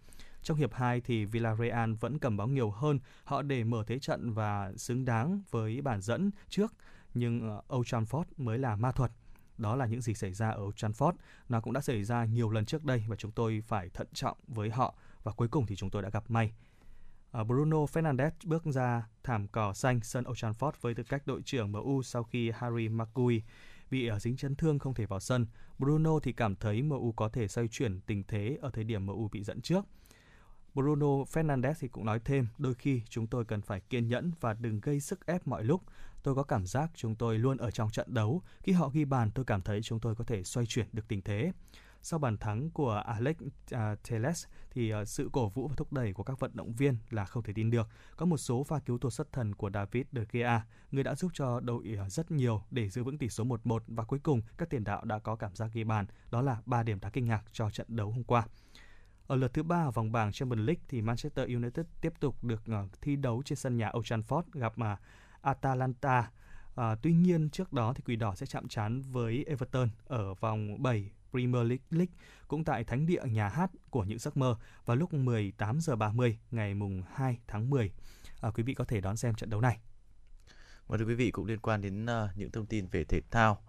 Trong 0.42 0.56
hiệp 0.56 0.72
2 0.74 1.00
thì 1.00 1.24
Villarreal 1.24 1.92
vẫn 2.00 2.18
cầm 2.18 2.36
bóng 2.36 2.54
nhiều 2.54 2.70
hơn, 2.70 2.98
họ 3.24 3.42
để 3.42 3.64
mở 3.64 3.84
thế 3.86 3.98
trận 3.98 4.32
và 4.32 4.72
xứng 4.76 5.04
đáng 5.04 5.42
với 5.50 5.80
bản 5.80 6.00
dẫn 6.00 6.30
trước, 6.48 6.74
nhưng 7.14 7.40
ờ, 7.48 7.76
Old 7.76 7.94
Trafford 7.94 8.24
mới 8.36 8.58
là 8.58 8.76
ma 8.76 8.92
thuật. 8.92 9.12
Đó 9.58 9.76
là 9.76 9.86
những 9.86 10.00
gì 10.00 10.14
xảy 10.14 10.32
ra 10.32 10.50
ở 10.50 10.62
Old 10.62 10.74
Trafford, 10.74 11.12
nó 11.48 11.60
cũng 11.60 11.72
đã 11.72 11.80
xảy 11.80 12.04
ra 12.04 12.24
nhiều 12.24 12.50
lần 12.50 12.64
trước 12.64 12.84
đây 12.84 13.04
và 13.08 13.16
chúng 13.16 13.32
tôi 13.32 13.62
phải 13.68 13.88
thận 13.88 14.06
trọng 14.12 14.36
với 14.48 14.70
họ 14.70 14.94
và 15.22 15.32
cuối 15.32 15.48
cùng 15.48 15.66
thì 15.66 15.76
chúng 15.76 15.90
tôi 15.90 16.02
đã 16.02 16.10
gặp 16.10 16.30
may. 16.30 16.52
Ờ, 17.30 17.44
Bruno 17.44 17.78
Fernandes 17.78 18.30
bước 18.44 18.64
ra 18.64 19.06
thảm 19.22 19.48
cỏ 19.48 19.72
xanh 19.72 20.00
sân 20.02 20.24
Old 20.28 20.44
Trafford 20.44 20.72
với 20.80 20.94
tư 20.94 21.02
cách 21.02 21.26
đội 21.26 21.42
trưởng 21.42 21.72
MU 21.72 22.02
sau 22.02 22.24
khi 22.24 22.50
Harry 22.50 22.88
Maguire 22.88 23.46
bị 23.90 24.06
ở 24.06 24.18
dính 24.18 24.36
chấn 24.36 24.54
thương 24.54 24.78
không 24.78 24.94
thể 24.94 25.06
vào 25.06 25.20
sân. 25.20 25.46
Bruno 25.78 26.18
thì 26.18 26.32
cảm 26.32 26.56
thấy 26.56 26.82
MU 26.82 27.12
có 27.12 27.28
thể 27.28 27.48
xoay 27.48 27.68
chuyển 27.68 28.00
tình 28.00 28.22
thế 28.28 28.58
ở 28.62 28.70
thời 28.70 28.84
điểm 28.84 29.06
MU 29.06 29.28
bị 29.28 29.44
dẫn 29.44 29.60
trước. 29.60 29.84
Bruno 30.74 31.06
Fernandes 31.06 31.74
thì 31.80 31.88
cũng 31.88 32.04
nói 32.04 32.20
thêm, 32.24 32.46
đôi 32.58 32.74
khi 32.74 33.02
chúng 33.08 33.26
tôi 33.26 33.44
cần 33.44 33.60
phải 33.62 33.80
kiên 33.80 34.08
nhẫn 34.08 34.32
và 34.40 34.54
đừng 34.54 34.80
gây 34.80 35.00
sức 35.00 35.26
ép 35.26 35.46
mọi 35.46 35.64
lúc. 35.64 35.82
Tôi 36.22 36.34
có 36.34 36.42
cảm 36.42 36.66
giác 36.66 36.90
chúng 36.94 37.14
tôi 37.14 37.38
luôn 37.38 37.56
ở 37.56 37.70
trong 37.70 37.90
trận 37.90 38.14
đấu. 38.14 38.42
Khi 38.62 38.72
họ 38.72 38.88
ghi 38.88 39.04
bàn, 39.04 39.30
tôi 39.34 39.44
cảm 39.44 39.62
thấy 39.62 39.82
chúng 39.82 40.00
tôi 40.00 40.14
có 40.14 40.24
thể 40.24 40.44
xoay 40.44 40.66
chuyển 40.66 40.86
được 40.92 41.08
tình 41.08 41.22
thế. 41.22 41.52
Sau 42.02 42.18
bàn 42.18 42.38
thắng 42.38 42.70
của 42.70 42.92
Alex 42.92 43.36
à, 43.70 43.92
uh, 43.92 44.08
Teles 44.10 44.46
thì 44.70 44.94
uh, 44.94 45.08
sự 45.08 45.30
cổ 45.32 45.48
vũ 45.48 45.68
và 45.68 45.74
thúc 45.76 45.92
đẩy 45.92 46.12
của 46.12 46.22
các 46.22 46.40
vận 46.40 46.50
động 46.54 46.72
viên 46.72 46.96
là 47.10 47.24
không 47.24 47.42
thể 47.42 47.52
tin 47.52 47.70
được. 47.70 47.88
Có 48.16 48.26
một 48.26 48.36
số 48.36 48.64
pha 48.64 48.78
cứu 48.78 48.98
thua 48.98 49.10
xuất 49.10 49.32
thần 49.32 49.54
của 49.54 49.70
David 49.74 50.06
De 50.12 50.22
Gea, 50.32 50.66
người 50.90 51.04
đã 51.04 51.14
giúp 51.14 51.30
cho 51.34 51.60
đội 51.60 51.96
à, 51.98 52.08
rất 52.08 52.30
nhiều 52.30 52.62
để 52.70 52.88
giữ 52.88 53.04
vững 53.04 53.18
tỷ 53.18 53.28
số 53.28 53.44
1-1 53.44 53.78
và 53.86 54.04
cuối 54.04 54.18
cùng 54.22 54.42
các 54.58 54.70
tiền 54.70 54.84
đạo 54.84 55.04
đã 55.04 55.18
có 55.18 55.36
cảm 55.36 55.54
giác 55.54 55.70
ghi 55.72 55.84
bàn. 55.84 56.06
Đó 56.30 56.42
là 56.42 56.56
3 56.66 56.82
điểm 56.82 57.00
đá 57.00 57.10
kinh 57.10 57.26
ngạc 57.26 57.42
cho 57.52 57.70
trận 57.70 57.86
đấu 57.90 58.10
hôm 58.10 58.24
qua. 58.24 58.46
Ở 59.30 59.36
lượt 59.36 59.54
thứ 59.54 59.62
ba 59.62 59.90
vòng 59.90 60.12
bảng 60.12 60.32
Champions 60.32 60.66
League 60.66 60.82
thì 60.88 61.02
Manchester 61.02 61.48
United 61.48 61.86
tiếp 62.00 62.12
tục 62.20 62.44
được 62.44 62.62
uh, 62.70 63.00
thi 63.00 63.16
đấu 63.16 63.42
trên 63.44 63.56
sân 63.56 63.76
nhà 63.76 63.90
Old 63.96 64.12
Trafford 64.12 64.42
gặp 64.52 64.72
uh, 64.80 64.98
Atalanta. 65.40 66.30
À, 66.76 66.94
tuy 67.02 67.12
nhiên 67.12 67.50
trước 67.50 67.72
đó 67.72 67.92
thì 67.94 68.02
Quỷ 68.06 68.16
Đỏ 68.16 68.34
sẽ 68.34 68.46
chạm 68.46 68.68
trán 68.68 69.02
với 69.02 69.44
Everton 69.46 69.88
ở 70.06 70.34
vòng 70.34 70.82
7 70.82 71.10
Premier 71.30 71.66
League, 71.66 71.84
League 71.90 72.14
cũng 72.48 72.64
tại 72.64 72.84
thánh 72.84 73.06
địa 73.06 73.22
nhà 73.24 73.48
hát 73.48 73.70
của 73.90 74.04
những 74.04 74.18
giấc 74.18 74.36
mơ 74.36 74.56
vào 74.84 74.96
lúc 74.96 75.14
18 75.14 75.80
giờ 75.80 75.96
30 75.96 76.38
ngày 76.50 76.74
mùng 76.74 77.02
2 77.14 77.38
tháng 77.46 77.70
10. 77.70 77.92
À, 78.40 78.50
quý 78.50 78.62
vị 78.62 78.74
có 78.74 78.84
thể 78.84 79.00
đón 79.00 79.16
xem 79.16 79.34
trận 79.34 79.50
đấu 79.50 79.60
này. 79.60 79.78
Và 80.86 80.98
thưa 80.98 81.04
quý 81.04 81.14
vị 81.14 81.30
cũng 81.30 81.46
liên 81.46 81.58
quan 81.58 81.80
đến 81.80 82.04
uh, 82.04 82.36
những 82.36 82.50
thông 82.50 82.66
tin 82.66 82.86
về 82.86 83.04
thể 83.04 83.20
thao 83.30 83.62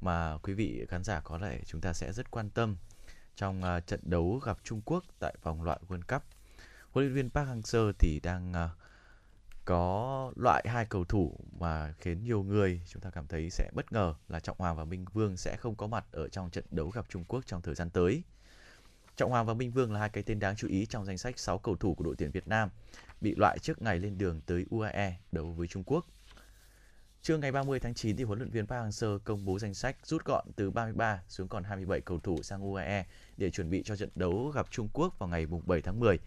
mà 0.00 0.38
quý 0.38 0.54
vị 0.54 0.84
khán 0.88 1.04
giả 1.04 1.20
có 1.20 1.38
lẽ 1.38 1.60
chúng 1.66 1.80
ta 1.80 1.92
sẽ 1.92 2.12
rất 2.12 2.30
quan 2.30 2.50
tâm 2.50 2.76
trong 3.36 3.62
uh, 3.76 3.86
trận 3.86 4.00
đấu 4.02 4.40
gặp 4.44 4.58
Trung 4.64 4.80
Quốc 4.84 5.04
tại 5.18 5.34
vòng 5.42 5.62
loại 5.62 5.80
World 5.88 6.02
Cup. 6.08 6.22
Huấn 6.90 7.06
luyện 7.06 7.14
viên 7.14 7.30
Park 7.30 7.48
Hang-seo 7.48 7.92
thì 7.98 8.20
đang 8.22 8.52
uh, 8.52 8.70
có 9.64 10.32
loại 10.36 10.64
hai 10.68 10.84
cầu 10.84 11.04
thủ 11.04 11.38
mà 11.58 11.94
khiến 11.98 12.24
nhiều 12.24 12.42
người 12.42 12.80
chúng 12.88 13.02
ta 13.02 13.10
cảm 13.10 13.26
thấy 13.26 13.50
sẽ 13.50 13.70
bất 13.74 13.92
ngờ 13.92 14.14
là 14.28 14.40
Trọng 14.40 14.56
Hoàng 14.58 14.76
và 14.76 14.84
Minh 14.84 15.04
Vương 15.12 15.36
sẽ 15.36 15.56
không 15.56 15.74
có 15.74 15.86
mặt 15.86 16.04
ở 16.12 16.28
trong 16.28 16.50
trận 16.50 16.64
đấu 16.70 16.88
gặp 16.88 17.06
Trung 17.08 17.24
Quốc 17.24 17.46
trong 17.46 17.62
thời 17.62 17.74
gian 17.74 17.90
tới. 17.90 18.22
Trọng 19.16 19.30
Hoàng 19.30 19.46
và 19.46 19.54
Minh 19.54 19.70
Vương 19.70 19.92
là 19.92 20.00
hai 20.00 20.08
cái 20.08 20.22
tên 20.22 20.38
đáng 20.38 20.56
chú 20.56 20.68
ý 20.68 20.86
trong 20.86 21.04
danh 21.04 21.18
sách 21.18 21.38
6 21.38 21.58
cầu 21.58 21.76
thủ 21.76 21.94
của 21.94 22.04
đội 22.04 22.14
tuyển 22.18 22.30
Việt 22.30 22.48
Nam 22.48 22.68
bị 23.20 23.34
loại 23.36 23.58
trước 23.58 23.82
ngày 23.82 23.98
lên 23.98 24.18
đường 24.18 24.40
tới 24.46 24.66
UAE 24.70 25.16
đấu 25.32 25.52
với 25.52 25.66
Trung 25.66 25.82
Quốc. 25.86 26.06
Trưa 27.24 27.36
ngày 27.36 27.52
30 27.52 27.80
tháng 27.80 27.94
9 27.94 28.16
thì 28.16 28.24
huấn 28.24 28.38
luyện 28.38 28.50
viên 28.50 28.66
Park 28.66 28.84
Hang-seo 28.84 29.18
công 29.18 29.44
bố 29.44 29.58
danh 29.58 29.74
sách 29.74 29.96
rút 30.02 30.24
gọn 30.24 30.46
từ 30.56 30.70
33 30.70 31.22
xuống 31.28 31.48
còn 31.48 31.64
27 31.64 32.00
cầu 32.00 32.20
thủ 32.20 32.42
sang 32.42 32.62
UAE 32.62 33.06
để 33.36 33.50
chuẩn 33.50 33.70
bị 33.70 33.82
cho 33.82 33.96
trận 33.96 34.08
đấu 34.14 34.52
gặp 34.54 34.66
Trung 34.70 34.88
Quốc 34.92 35.18
vào 35.18 35.28
ngày 35.28 35.46
7 35.66 35.82
tháng 35.82 36.00
10 36.00 36.18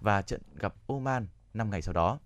và 0.00 0.22
trận 0.22 0.40
gặp 0.54 0.74
Oman 0.86 1.26
5 1.54 1.70
ngày 1.70 1.82
sau 1.82 1.92
đó. 1.92 2.18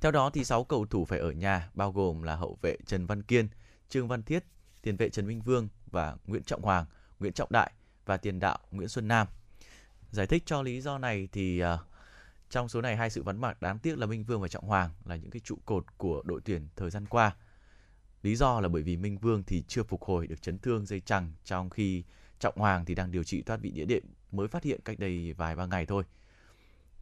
Theo 0.00 0.12
đó 0.12 0.30
thì 0.30 0.44
6 0.44 0.64
cầu 0.64 0.86
thủ 0.86 1.04
phải 1.04 1.18
ở 1.18 1.30
nhà 1.30 1.70
bao 1.74 1.92
gồm 1.92 2.22
là 2.22 2.36
hậu 2.36 2.58
vệ 2.62 2.76
Trần 2.86 3.06
Văn 3.06 3.22
Kiên, 3.22 3.48
Trương 3.88 4.08
Văn 4.08 4.22
Thiết, 4.22 4.44
tiền 4.82 4.96
vệ 4.96 5.08
Trần 5.08 5.26
Minh 5.26 5.40
Vương 5.40 5.68
và 5.86 6.16
Nguyễn 6.26 6.42
Trọng 6.42 6.62
Hoàng, 6.62 6.84
Nguyễn 7.20 7.32
Trọng 7.32 7.52
Đại 7.52 7.72
và 8.04 8.16
tiền 8.16 8.40
đạo 8.40 8.58
Nguyễn 8.70 8.88
Xuân 8.88 9.08
Nam. 9.08 9.26
Giải 10.10 10.26
thích 10.26 10.42
cho 10.46 10.62
lý 10.62 10.80
do 10.80 10.98
này 10.98 11.28
thì 11.32 11.62
uh, 11.64 11.66
trong 12.54 12.68
số 12.68 12.80
này 12.80 12.96
hai 12.96 13.10
sự 13.10 13.22
vắng 13.22 13.40
mặt 13.40 13.62
đáng 13.62 13.78
tiếc 13.78 13.98
là 13.98 14.06
Minh 14.06 14.24
Vương 14.24 14.40
và 14.40 14.48
Trọng 14.48 14.64
Hoàng 14.64 14.90
là 15.04 15.16
những 15.16 15.30
cái 15.30 15.40
trụ 15.44 15.58
cột 15.64 15.84
của 15.96 16.22
đội 16.24 16.40
tuyển 16.44 16.68
thời 16.76 16.90
gian 16.90 17.06
qua. 17.06 17.36
Lý 18.22 18.36
do 18.36 18.60
là 18.60 18.68
bởi 18.68 18.82
vì 18.82 18.96
Minh 18.96 19.18
Vương 19.18 19.42
thì 19.42 19.64
chưa 19.68 19.82
phục 19.82 20.02
hồi 20.02 20.26
được 20.26 20.42
chấn 20.42 20.58
thương 20.58 20.86
dây 20.86 21.00
chằng 21.00 21.32
trong 21.44 21.70
khi 21.70 22.04
Trọng 22.38 22.56
Hoàng 22.56 22.84
thì 22.84 22.94
đang 22.94 23.10
điều 23.10 23.24
trị 23.24 23.42
thoát 23.42 23.60
vị 23.60 23.70
đĩa 23.70 23.84
đệm 23.84 24.02
mới 24.32 24.48
phát 24.48 24.62
hiện 24.62 24.80
cách 24.84 24.98
đây 24.98 25.32
vài 25.32 25.56
ba 25.56 25.66
ngày 25.66 25.86
thôi. 25.86 26.04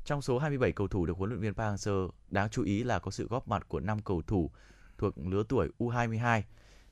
Trong 0.05 0.23
số 0.23 0.39
27 0.39 0.73
cầu 0.73 0.89
thủ 0.89 1.07
được 1.07 1.17
huấn 1.17 1.31
luyện 1.31 1.41
viên 1.41 1.55
Park 1.55 1.75
Hang-seo, 1.75 2.11
đáng 2.31 2.49
chú 2.51 2.65
ý 2.65 2.85
là 2.85 2.99
có 2.99 3.11
sự 3.11 3.27
góp 3.29 3.49
mặt 3.49 3.69
của 3.69 3.81
5 3.81 4.03
cầu 4.03 4.23
thủ 4.23 4.51
thuộc 4.99 5.19
lứa 5.19 5.43
tuổi 5.49 5.69
U22 5.79 6.43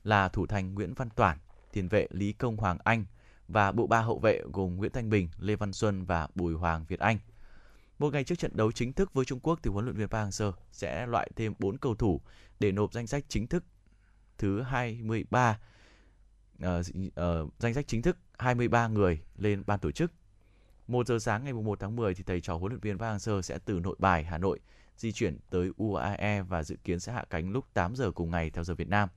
là 0.03 0.29
thủ 0.29 0.45
thành 0.45 0.73
Nguyễn 0.73 0.93
Văn 0.93 1.09
Toản, 1.09 1.37
tiền 1.71 1.87
vệ 1.87 2.07
Lý 2.11 2.33
Công 2.33 2.57
Hoàng 2.57 2.77
Anh 2.83 3.05
và 3.47 3.71
bộ 3.71 3.87
ba 3.87 4.01
hậu 4.01 4.19
vệ 4.19 4.41
gồm 4.53 4.75
Nguyễn 4.75 4.91
Thanh 4.91 5.09
Bình, 5.09 5.29
Lê 5.39 5.55
Văn 5.55 5.73
Xuân 5.73 6.05
và 6.05 6.27
Bùi 6.35 6.53
Hoàng 6.53 6.85
Việt 6.87 6.99
Anh. 6.99 7.17
Một 8.01 8.13
ngày 8.13 8.23
trước 8.23 8.39
trận 8.39 8.51
đấu 8.55 8.71
chính 8.71 8.93
thức 8.93 9.13
với 9.13 9.25
Trung 9.25 9.39
Quốc 9.39 9.59
thì 9.63 9.71
huấn 9.71 9.85
luyện 9.85 9.97
viên 9.97 10.07
Park 10.07 10.27
Hang-seo 10.27 10.51
sẽ 10.71 11.05
loại 11.07 11.31
thêm 11.35 11.53
4 11.59 11.77
cầu 11.77 11.95
thủ 11.95 12.21
để 12.59 12.71
nộp 12.71 12.93
danh 12.93 13.07
sách 13.07 13.25
chính 13.27 13.47
thức 13.47 13.63
thứ 14.37 14.61
23 14.61 15.59
uh, 16.57 16.69
uh, 16.69 17.53
danh 17.59 17.73
sách 17.73 17.87
chính 17.87 18.01
thức 18.01 18.17
23 18.37 18.87
người 18.87 19.21
lên 19.37 19.63
ban 19.67 19.79
tổ 19.79 19.91
chức 19.91 20.11
1 20.87 21.07
giờ 21.07 21.19
sáng 21.19 21.43
ngày 21.43 21.53
1 21.53 21.79
tháng 21.79 21.95
10 21.95 22.15
thì 22.15 22.23
thầy 22.23 22.41
trò 22.41 22.55
huấn 22.57 22.71
luyện 22.71 22.79
viên 22.81 22.97
Park 22.97 23.11
Hang-seo 23.11 23.41
sẽ 23.41 23.59
từ 23.65 23.79
Nội 23.79 23.95
Bài, 23.99 24.23
Hà 24.23 24.37
Nội 24.37 24.59
di 24.97 25.11
chuyển 25.11 25.37
tới 25.49 25.71
UAE 25.77 26.41
và 26.41 26.63
dự 26.63 26.75
kiến 26.83 26.99
sẽ 26.99 27.13
hạ 27.13 27.25
cánh 27.29 27.51
lúc 27.51 27.65
8 27.73 27.95
giờ 27.95 28.11
cùng 28.11 28.31
ngày 28.31 28.49
theo 28.49 28.63
giờ 28.63 28.75
Việt 28.75 28.89
Nam. 28.89 29.09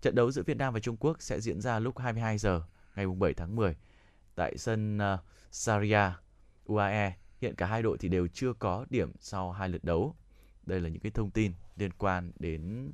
Trận 0.00 0.14
đấu 0.14 0.30
giữa 0.30 0.42
Việt 0.42 0.56
Nam 0.56 0.74
và 0.74 0.80
Trung 0.80 0.96
Quốc 0.96 1.16
sẽ 1.20 1.40
diễn 1.40 1.60
ra 1.60 1.78
lúc 1.78 1.98
22 1.98 2.38
giờ 2.38 2.62
ngày 2.96 3.06
7 3.06 3.34
tháng 3.34 3.56
10 3.56 3.76
tại 4.34 4.58
sân 4.58 4.98
ờ, 4.98 5.14
uh, 5.14 5.20
Saria, 5.50 6.10
UAE. 6.64 7.23
Hiện 7.44 7.54
cả 7.54 7.66
hai 7.66 7.82
đội 7.82 7.98
thì 7.98 8.08
đều 8.08 8.26
chưa 8.26 8.52
có 8.52 8.86
điểm 8.90 9.12
sau 9.20 9.52
hai 9.52 9.68
lượt 9.68 9.84
đấu. 9.84 10.14
Đây 10.66 10.80
là 10.80 10.88
những 10.88 11.00
cái 11.00 11.12
thông 11.12 11.30
tin 11.30 11.52
liên 11.76 11.90
quan 11.98 12.32
đến 12.38 12.90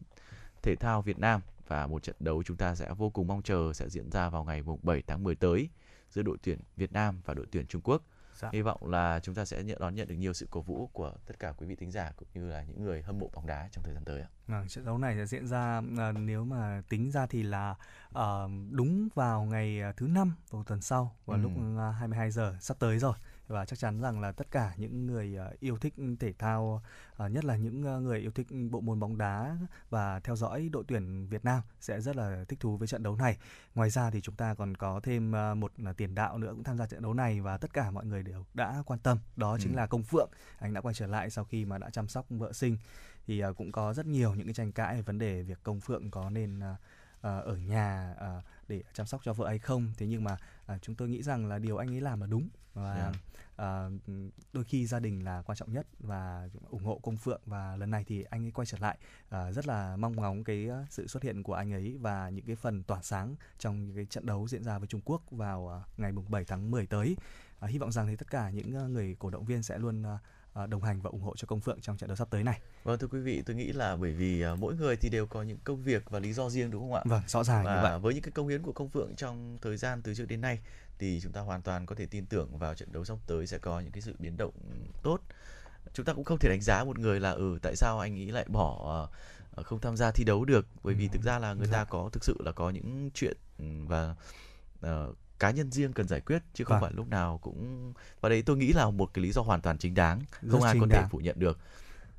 thể 0.62 0.76
thao 0.76 1.02
Việt 1.02 1.18
Nam 1.18 1.40
và 1.66 1.86
một 1.86 2.02
trận 2.02 2.16
đấu 2.20 2.42
chúng 2.42 2.56
ta 2.56 2.74
sẽ 2.74 2.94
vô 2.96 3.10
cùng 3.10 3.26
mong 3.26 3.42
chờ 3.42 3.72
sẽ 3.72 3.88
diễn 3.88 4.10
ra 4.10 4.28
vào 4.28 4.44
ngày 4.44 4.62
7 4.82 5.02
tháng 5.06 5.24
10 5.24 5.34
tới 5.34 5.68
giữa 6.10 6.22
đội 6.22 6.36
tuyển 6.42 6.58
Việt 6.76 6.92
Nam 6.92 7.20
và 7.24 7.34
đội 7.34 7.46
tuyển 7.52 7.66
Trung 7.66 7.82
Quốc. 7.84 8.02
Dạ. 8.34 8.50
Hy 8.52 8.62
vọng 8.62 8.86
là 8.86 9.20
chúng 9.22 9.34
ta 9.34 9.44
sẽ 9.44 9.62
nhận 9.62 9.78
đón 9.80 9.94
nhận 9.94 10.08
được 10.08 10.14
nhiều 10.14 10.32
sự 10.32 10.48
cổ 10.50 10.60
vũ 10.60 10.86
của 10.92 11.12
tất 11.26 11.38
cả 11.38 11.52
quý 11.52 11.66
vị 11.66 11.76
thính 11.76 11.90
giả 11.90 12.12
cũng 12.16 12.28
như 12.34 12.50
là 12.50 12.62
những 12.62 12.84
người 12.84 13.02
hâm 13.02 13.18
mộ 13.18 13.30
bóng 13.34 13.46
đá 13.46 13.68
trong 13.72 13.84
thời 13.84 13.94
gian 13.94 14.04
tới. 14.04 14.24
Vâng, 14.46 14.68
trận 14.68 14.84
đấu 14.84 14.98
này 14.98 15.16
sẽ 15.16 15.26
diễn 15.26 15.46
ra 15.46 15.78
uh, 15.78 16.16
nếu 16.18 16.44
mà 16.44 16.82
tính 16.88 17.10
ra 17.10 17.26
thì 17.26 17.42
là 17.42 17.74
uh, 18.08 18.50
đúng 18.70 19.08
vào 19.14 19.44
ngày 19.44 19.80
thứ 19.96 20.06
năm 20.06 20.32
vào 20.50 20.64
tuần 20.64 20.80
sau 20.80 21.16
vào 21.26 21.38
ừ. 21.38 21.42
lúc 21.42 21.52
uh, 21.52 21.94
22 21.98 22.30
giờ 22.30 22.56
sắp 22.60 22.76
tới 22.78 22.98
rồi 22.98 23.14
và 23.50 23.64
chắc 23.64 23.78
chắn 23.78 24.00
rằng 24.00 24.20
là 24.20 24.32
tất 24.32 24.50
cả 24.50 24.72
những 24.76 25.06
người 25.06 25.36
uh, 25.52 25.60
yêu 25.60 25.78
thích 25.78 25.94
thể 26.20 26.32
thao 26.32 26.82
uh, 27.24 27.30
nhất 27.30 27.44
là 27.44 27.56
những 27.56 27.96
uh, 27.96 28.02
người 28.02 28.20
yêu 28.20 28.30
thích 28.30 28.46
bộ 28.70 28.80
môn 28.80 29.00
bóng 29.00 29.18
đá 29.18 29.56
và 29.90 30.20
theo 30.20 30.36
dõi 30.36 30.68
đội 30.72 30.84
tuyển 30.88 31.26
Việt 31.28 31.44
Nam 31.44 31.62
sẽ 31.80 32.00
rất 32.00 32.16
là 32.16 32.44
thích 32.48 32.60
thú 32.60 32.76
với 32.76 32.88
trận 32.88 33.02
đấu 33.02 33.16
này. 33.16 33.38
Ngoài 33.74 33.90
ra 33.90 34.10
thì 34.10 34.20
chúng 34.20 34.34
ta 34.34 34.54
còn 34.54 34.74
có 34.74 35.00
thêm 35.02 35.32
một 35.56 35.72
tiền 35.96 36.14
đạo 36.14 36.38
nữa 36.38 36.50
cũng 36.50 36.64
tham 36.64 36.78
gia 36.78 36.86
trận 36.86 37.02
đấu 37.02 37.14
này 37.14 37.40
và 37.40 37.58
tất 37.58 37.72
cả 37.72 37.90
mọi 37.90 38.04
người 38.04 38.22
đều 38.22 38.44
đã 38.54 38.82
quan 38.86 39.00
tâm 39.00 39.18
đó 39.36 39.58
chính 39.60 39.72
ừ. 39.72 39.76
là 39.76 39.86
Công 39.86 40.02
Phượng. 40.02 40.30
Anh 40.58 40.74
đã 40.74 40.80
quay 40.80 40.94
trở 40.94 41.06
lại 41.06 41.30
sau 41.30 41.44
khi 41.44 41.64
mà 41.64 41.78
đã 41.78 41.90
chăm 41.90 42.08
sóc 42.08 42.26
vợ 42.28 42.52
sinh 42.52 42.76
thì 43.26 43.42
cũng 43.56 43.72
có 43.72 43.94
rất 43.94 44.06
nhiều 44.06 44.34
những 44.34 44.46
cái 44.46 44.54
tranh 44.54 44.72
cãi 44.72 44.94
về 44.94 45.02
vấn 45.02 45.18
đề 45.18 45.42
việc 45.42 45.58
Công 45.62 45.80
Phượng 45.80 46.10
có 46.10 46.30
nên 46.30 46.60
ở 47.20 47.56
nhà 47.66 48.14
để 48.70 48.82
chăm 48.92 49.06
sóc 49.06 49.20
cho 49.24 49.32
vợ 49.32 49.48
hay 49.48 49.58
không. 49.58 49.92
Thế 49.96 50.06
nhưng 50.06 50.24
mà 50.24 50.36
uh, 50.72 50.82
chúng 50.82 50.94
tôi 50.94 51.08
nghĩ 51.08 51.22
rằng 51.22 51.46
là 51.46 51.58
điều 51.58 51.76
anh 51.76 51.88
ấy 51.88 52.00
làm 52.00 52.20
là 52.20 52.26
đúng. 52.26 52.48
Và 52.74 52.94
yeah. 52.94 53.14
uh, 53.86 54.00
đôi 54.52 54.64
khi 54.64 54.86
gia 54.86 55.00
đình 55.00 55.24
là 55.24 55.42
quan 55.42 55.56
trọng 55.56 55.72
nhất 55.72 55.86
và 55.98 56.48
ủng 56.70 56.84
hộ 56.84 57.00
công 57.02 57.16
phượng. 57.16 57.40
Và 57.46 57.76
lần 57.76 57.90
này 57.90 58.04
thì 58.06 58.22
anh 58.22 58.44
ấy 58.44 58.50
quay 58.50 58.66
trở 58.66 58.78
lại 58.80 58.98
uh, 59.26 59.54
rất 59.54 59.66
là 59.66 59.96
mong 59.96 60.16
ngóng 60.16 60.44
cái 60.44 60.68
sự 60.90 61.06
xuất 61.06 61.22
hiện 61.22 61.42
của 61.42 61.54
anh 61.54 61.72
ấy 61.72 61.96
và 62.00 62.28
những 62.28 62.44
cái 62.44 62.56
phần 62.56 62.82
tỏa 62.82 63.02
sáng 63.02 63.34
trong 63.58 63.86
những 63.86 63.96
cái 63.96 64.06
trận 64.06 64.26
đấu 64.26 64.48
diễn 64.48 64.64
ra 64.64 64.78
với 64.78 64.88
Trung 64.88 65.00
Quốc 65.04 65.22
vào 65.30 65.82
uh, 65.82 65.98
ngày 65.98 66.12
mùng 66.12 66.30
7 66.30 66.44
tháng 66.44 66.70
10 66.70 66.86
tới. 66.86 67.16
Uh, 67.64 67.70
hy 67.70 67.78
vọng 67.78 67.92
rằng 67.92 68.06
thì 68.06 68.16
tất 68.16 68.30
cả 68.30 68.50
những 68.50 68.92
người 68.92 69.16
cổ 69.18 69.30
động 69.30 69.44
viên 69.44 69.62
sẽ 69.62 69.78
luôn 69.78 70.02
Ờ, 70.02 70.18
đồng 70.66 70.82
hành 70.82 71.00
và 71.00 71.10
ủng 71.10 71.22
hộ 71.22 71.34
cho 71.36 71.46
công 71.46 71.60
phượng 71.60 71.80
trong 71.80 71.96
trận 71.96 72.08
đấu 72.08 72.16
sắp 72.16 72.28
tới 72.30 72.42
này. 72.42 72.60
Vâng 72.84 72.98
thưa 72.98 73.06
quý 73.06 73.20
vị, 73.20 73.42
tôi 73.46 73.56
nghĩ 73.56 73.72
là 73.72 73.96
bởi 73.96 74.12
vì 74.12 74.40
ờ, 74.40 74.56
mỗi 74.56 74.74
người 74.74 74.96
thì 74.96 75.08
đều 75.08 75.26
có 75.26 75.42
những 75.42 75.58
công 75.64 75.82
việc 75.82 76.10
và 76.10 76.18
lý 76.18 76.32
do 76.32 76.50
riêng 76.50 76.70
đúng 76.70 76.82
không 76.82 76.94
ạ? 76.94 77.02
Vâng, 77.04 77.22
rõ 77.26 77.44
ràng 77.44 77.64
và 77.64 77.76
như 77.76 77.82
vậy. 77.82 77.98
với 77.98 78.14
những 78.14 78.22
cái 78.22 78.32
công 78.32 78.48
hiến 78.48 78.62
của 78.62 78.72
công 78.72 78.88
phượng 78.88 79.14
trong 79.16 79.58
thời 79.62 79.76
gian 79.76 80.02
từ 80.02 80.14
trước 80.14 80.26
đến 80.28 80.40
nay 80.40 80.58
thì 80.98 81.20
chúng 81.22 81.32
ta 81.32 81.40
hoàn 81.40 81.62
toàn 81.62 81.86
có 81.86 81.94
thể 81.94 82.06
tin 82.06 82.26
tưởng 82.26 82.58
vào 82.58 82.74
trận 82.74 82.92
đấu 82.92 83.04
sắp 83.04 83.18
tới 83.26 83.46
sẽ 83.46 83.58
có 83.58 83.80
những 83.80 83.92
cái 83.92 84.02
sự 84.02 84.14
biến 84.18 84.36
động 84.36 84.52
tốt. 85.02 85.18
Chúng 85.92 86.06
ta 86.06 86.12
cũng 86.12 86.24
không 86.24 86.38
thể 86.38 86.48
đánh 86.48 86.60
giá 86.60 86.84
một 86.84 86.98
người 86.98 87.20
là 87.20 87.30
ừ 87.30 87.58
tại 87.62 87.76
sao 87.76 87.98
anh 87.98 88.18
ấy 88.18 88.26
lại 88.26 88.44
bỏ 88.48 89.08
ờ, 89.54 89.62
không 89.62 89.80
tham 89.80 89.96
gia 89.96 90.10
thi 90.10 90.24
đấu 90.24 90.44
được 90.44 90.66
bởi 90.82 90.94
vì 90.94 91.08
ừ. 91.08 91.10
thực 91.12 91.22
ra 91.22 91.38
là 91.38 91.54
người 91.54 91.66
ta 91.66 91.78
dạ. 91.78 91.84
có 91.84 92.08
thực 92.12 92.24
sự 92.24 92.36
là 92.44 92.52
có 92.52 92.70
những 92.70 93.10
chuyện 93.14 93.36
ừ, 93.58 93.64
và 93.86 94.14
uh, 94.86 95.16
cá 95.40 95.50
nhân 95.50 95.70
riêng 95.70 95.92
cần 95.92 96.08
giải 96.08 96.20
quyết 96.20 96.42
chứ 96.54 96.64
không 96.64 96.80
vâng. 96.80 96.90
phải 96.90 96.96
lúc 96.96 97.08
nào 97.08 97.38
cũng 97.42 97.92
và 98.20 98.28
đấy 98.28 98.42
tôi 98.42 98.56
nghĩ 98.56 98.72
là 98.72 98.90
một 98.90 99.10
cái 99.14 99.24
lý 99.24 99.32
do 99.32 99.42
hoàn 99.42 99.60
toàn 99.60 99.78
chính 99.78 99.94
đáng 99.94 100.20
Rất 100.42 100.48
không 100.52 100.62
ai 100.62 100.76
có 100.80 100.86
đáng. 100.86 101.02
thể 101.02 101.08
phủ 101.10 101.18
nhận 101.18 101.38
được 101.38 101.58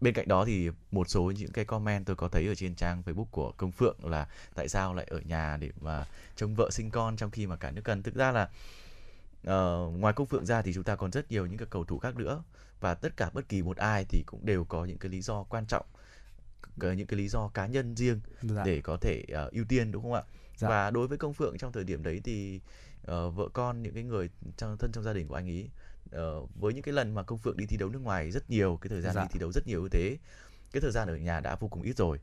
bên 0.01 0.13
cạnh 0.13 0.28
đó 0.28 0.45
thì 0.45 0.69
một 0.91 1.09
số 1.09 1.32
những 1.32 1.51
cái 1.51 1.65
comment 1.65 2.05
tôi 2.05 2.15
có 2.15 2.28
thấy 2.28 2.47
ở 2.47 2.55
trên 2.55 2.76
trang 2.76 3.03
Facebook 3.05 3.26
của 3.32 3.51
công 3.57 3.72
phượng 3.72 4.05
là 4.05 4.28
tại 4.55 4.69
sao 4.69 4.93
lại 4.93 5.07
ở 5.09 5.19
nhà 5.19 5.57
để 5.57 5.72
mà 5.82 6.05
trông 6.36 6.55
vợ 6.55 6.69
sinh 6.72 6.89
con 6.89 7.17
trong 7.17 7.32
khi 7.32 7.47
mà 7.47 7.55
cả 7.55 7.72
nước 7.72 7.82
cần 7.84 8.03
thực 8.03 8.15
ra 8.15 8.32
là 8.32 8.49
uh, 9.41 9.99
ngoài 9.99 10.13
công 10.13 10.28
phượng 10.28 10.45
ra 10.45 10.61
thì 10.61 10.74
chúng 10.74 10.84
ta 10.84 10.95
còn 10.95 11.11
rất 11.11 11.32
nhiều 11.32 11.45
những 11.45 11.57
cái 11.57 11.67
cầu 11.69 11.86
thủ 11.86 11.99
khác 11.99 12.15
nữa 12.15 12.43
và 12.80 12.93
tất 12.93 13.17
cả 13.17 13.30
bất 13.34 13.49
kỳ 13.49 13.61
một 13.61 13.78
ai 13.78 14.05
thì 14.09 14.24
cũng 14.26 14.45
đều 14.45 14.63
có 14.63 14.86
những 14.86 14.97
cái 14.97 15.11
lý 15.11 15.22
do 15.22 15.43
quan 15.43 15.65
trọng 15.65 15.86
những 16.80 17.07
cái 17.07 17.17
lý 17.17 17.28
do 17.28 17.47
cá 17.47 17.65
nhân 17.65 17.95
riêng 17.95 18.19
Dạ. 18.41 18.63
để 18.65 18.82
có 18.82 18.97
thể 19.01 19.24
ờ, 19.34 19.49
ưu 19.53 19.65
tiên 19.65 19.91
đúng 19.91 20.03
không 20.03 20.13
ạ? 20.13 20.24
Dạ. 20.57 20.69
Và 20.69 20.91
đối 20.91 21.07
với 21.07 21.17
công 21.17 21.34
phượng 21.34 21.57
trong 21.57 21.72
thời 21.72 21.84
điểm 21.84 22.03
đấy 22.03 22.22
thì 22.24 22.59
ờ, 23.06 23.30
vợ 23.30 23.49
con 23.54 23.84
những 23.84 23.93
cái 23.93 24.04
người 24.04 24.30
trong 24.58 24.78
thân 24.78 24.91
trong 24.91 25.04
gia 25.04 25.14
đình 25.14 25.28
của 25.28 25.36
anh 25.36 25.49
ấy 25.49 25.70
ờ, 26.12 26.41
với 26.56 26.74
những 26.74 26.84
cái 26.84 26.93
lần 26.93 27.14
mà 27.16 27.24
công 27.24 27.39
phượng 27.39 27.58
đi 27.58 27.66
thi 27.66 27.78
đấu 27.78 27.89
nước 27.89 28.02
ngoài 28.02 28.32
rất 28.32 28.49
nhiều 28.49 28.78
cái 28.82 28.89
thời 28.89 29.02
gian 29.02 29.14
Dạ. 29.16 29.22
đi 29.22 29.28
thi 29.32 29.39
đấu 29.39 29.52
rất 29.52 29.68
nhiều 29.68 29.82
như 29.82 29.89
thế 29.91 30.18
cái 30.72 30.82
thời 30.82 30.91
gian 30.91 31.08
ở 31.08 31.16
nhà 31.18 31.39
đã 31.39 31.56
vô 31.56 31.68
cùng 31.68 31.82
ít 31.82 31.97
rồi 31.97 32.20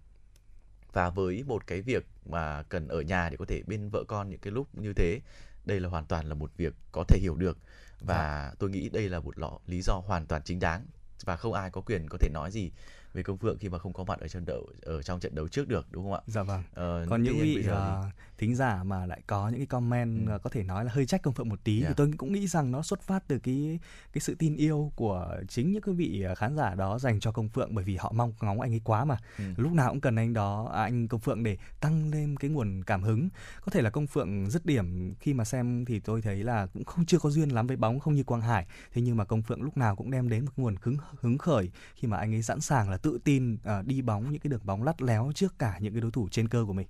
và 0.92 1.10
với 1.10 1.42
một 1.46 1.66
cái 1.66 1.80
việc 1.82 2.06
mà 2.26 2.62
cần 2.62 2.88
ở 2.88 3.00
nhà 3.00 3.28
để 3.30 3.36
có 3.36 3.44
thể 3.44 3.62
bên 3.66 3.88
vợ 3.90 4.04
con 4.08 4.30
những 4.30 4.40
cái 4.40 4.52
lúc 4.52 4.68
như 4.74 4.92
thế 4.96 5.20
đây 5.64 5.80
là 5.80 5.88
hoàn 5.88 6.04
toàn 6.06 6.26
là 6.26 6.34
một 6.34 6.50
việc 6.56 6.74
có 6.92 7.04
thể 7.08 7.18
hiểu 7.18 7.34
được 7.34 7.58
và 8.00 8.52
tôi 8.58 8.70
nghĩ 8.70 8.88
đây 8.88 9.08
là 9.08 9.20
một 9.20 9.38
lọ 9.38 9.58
lý 9.66 9.82
do 9.82 9.94
hoàn 10.06 10.26
toàn 10.26 10.42
chính 10.44 10.58
đáng 10.60 10.86
và 11.24 11.36
không 11.36 11.52
ai 11.52 11.70
có 11.70 11.80
quyền 11.80 12.08
có 12.08 12.18
thể 12.20 12.28
nói 12.32 12.50
gì 12.50 12.70
về 13.14 13.22
công 13.22 13.38
phượng 13.38 13.58
khi 13.58 13.68
mà 13.68 13.78
không 13.78 13.92
có 13.92 14.04
mặt 14.04 14.20
ở 14.20 14.28
trận 14.28 14.44
đấu 14.46 14.66
ở 14.82 15.02
trong 15.02 15.20
trận 15.20 15.34
đấu 15.34 15.48
trước 15.48 15.68
được 15.68 15.86
đúng 15.90 16.04
không 16.04 16.12
ạ 16.14 16.20
Dạ 16.26 16.42
vâng. 16.42 16.62
Ờ, 16.74 17.06
Còn 17.10 17.22
những 17.22 17.38
vị 17.42 17.54
bây 17.54 17.62
giờ 17.64 17.70
thì- 18.02 18.08
ờ, 18.08 18.10
thính 18.38 18.54
giả 18.54 18.82
mà 18.84 19.06
lại 19.06 19.20
có 19.26 19.48
những 19.48 19.58
cái 19.60 19.66
comment 19.66 20.26
Ừ. 20.26 20.32
ờ, 20.32 20.38
có 20.38 20.50
thể 20.50 20.62
nói 20.62 20.84
là 20.84 20.92
hơi 20.94 21.06
trách 21.06 21.22
công 21.22 21.34
phượng 21.34 21.48
một 21.48 21.64
tí 21.64 21.76
thì 21.78 21.82
Yeah. 21.84 21.96
tôi 21.96 22.10
cũng 22.16 22.32
nghĩ 22.32 22.46
rằng 22.46 22.70
nó 22.70 22.82
xuất 22.82 23.02
phát 23.02 23.28
từ 23.28 23.38
cái 23.38 23.78
cái 24.12 24.20
sự 24.20 24.34
tin 24.34 24.56
yêu 24.56 24.92
của 24.96 25.36
chính 25.48 25.72
những 25.72 25.82
cái 25.82 25.94
vị 25.94 26.22
ờ, 26.22 26.34
khán 26.34 26.56
giả 26.56 26.74
đó 26.74 26.98
dành 26.98 27.20
cho 27.20 27.32
công 27.32 27.48
phượng 27.48 27.74
bởi 27.74 27.84
vì 27.84 27.96
họ 27.96 28.12
mong 28.16 28.32
ngóng 28.40 28.60
anh 28.60 28.72
ấy 28.72 28.80
quá 28.84 29.04
mà. 29.04 29.16
Ừ. 29.38 29.44
Lúc 29.56 29.72
nào 29.72 29.90
cũng 29.90 30.00
cần 30.00 30.16
anh 30.16 30.32
đó 30.32 30.70
à, 30.74 30.82
anh 30.82 31.08
công 31.08 31.20
phượng 31.20 31.42
để 31.42 31.56
tăng 31.80 32.10
lên 32.10 32.36
cái 32.36 32.50
nguồn 32.50 32.82
cảm 32.84 33.02
hứng. 33.02 33.28
Có 33.64 33.70
thể 33.72 33.82
là 33.82 33.90
công 33.90 34.06
phượng 34.06 34.50
dứt 34.50 34.66
điểm 34.66 35.14
khi 35.20 35.34
mà 35.34 35.44
xem 35.44 35.84
thì 35.84 36.00
tôi 36.00 36.22
thấy 36.22 36.44
là 36.44 36.66
cũng 36.66 36.84
không 36.84 37.04
chưa 37.06 37.18
có 37.18 37.30
duyên 37.30 37.48
lắm 37.48 37.66
với 37.66 37.76
bóng 37.76 38.00
không 38.00 38.14
như 38.14 38.22
Quang 38.24 38.40
Hải. 38.42 38.66
Thế 38.92 39.02
nhưng 39.02 39.16
mà 39.16 39.24
công 39.24 39.42
phượng 39.42 39.62
lúc 39.62 39.76
nào 39.76 39.96
cũng 39.96 40.10
đem 40.10 40.28
đến 40.28 40.44
một 40.44 40.52
nguồn 40.56 40.74
hứng 40.82 40.96
hứng 41.20 41.38
khởi 41.38 41.70
khi 41.94 42.08
mà 42.08 42.16
anh 42.16 42.34
ấy 42.34 42.42
sẵn 42.42 42.60
sàng 42.60 42.90
là 42.90 42.96
tự 42.96 43.18
tin 43.24 43.56
ờ, 43.64 43.82
đi 43.82 44.02
bóng 44.02 44.32
những 44.32 44.40
cái 44.40 44.50
đường 44.50 44.60
bóng 44.64 44.82
lắt 44.82 45.02
léo 45.02 45.32
trước 45.34 45.58
cả 45.58 45.78
những 45.80 45.92
cái 45.92 46.00
đối 46.00 46.10
thủ 46.10 46.28
trên 46.30 46.48
cơ 46.48 46.64
của 46.66 46.72
mình. 46.72 46.86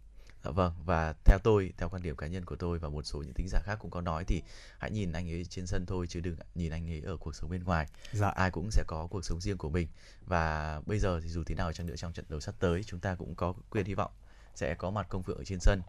Dạ 0.48 0.52
vâng 0.52 0.72
và 0.84 1.14
theo 1.24 1.38
tôi 1.38 1.72
theo 1.78 1.88
quan 1.88 2.02
điểm 2.02 2.16
cá 2.16 2.26
nhân 2.26 2.44
của 2.44 2.56
tôi 2.56 2.78
và 2.78 2.88
một 2.88 3.02
số 3.02 3.18
những 3.22 3.34
thính 3.34 3.48
giả 3.48 3.58
khác 3.64 3.78
cũng 3.80 3.90
có 3.90 4.00
nói 4.00 4.24
thì 4.24 4.42
hãy 4.78 4.90
nhìn 4.90 5.12
anh 5.12 5.30
ấy 5.30 5.44
trên 5.44 5.66
sân 5.66 5.86
thôi 5.86 6.06
chứ 6.08 6.20
đừng 6.20 6.36
nhìn 6.54 6.72
anh 6.72 6.90
ấy 6.90 7.00
ở 7.00 7.16
cuộc 7.16 7.34
sống 7.34 7.50
bên 7.50 7.64
ngoài 7.64 7.86
Dạ. 8.12 8.28
ai 8.28 8.50
cũng 8.50 8.70
sẽ 8.70 8.84
có 8.86 9.06
cuộc 9.10 9.24
sống 9.24 9.40
riêng 9.40 9.58
của 9.58 9.70
mình 9.70 9.88
và 10.26 10.80
bây 10.86 10.98
giờ 10.98 11.20
thì 11.22 11.28
dù 11.28 11.42
thế 11.46 11.54
nào 11.54 11.72
chăng 11.72 11.86
nữa 11.86 11.96
trong 11.96 12.12
trận 12.12 12.24
đấu 12.28 12.40
sắp 12.40 12.54
tới 12.58 12.84
chúng 12.84 13.00
ta 13.00 13.14
cũng 13.14 13.34
có 13.34 13.54
quyền 13.70 13.86
hy 13.86 13.94
vọng 13.94 14.10
sẽ 14.54 14.74
có 14.74 14.90
mặt 14.90 15.06
công 15.08 15.22
phượng 15.22 15.38
ở 15.38 15.44
trên 15.44 15.58
sân 15.60 15.80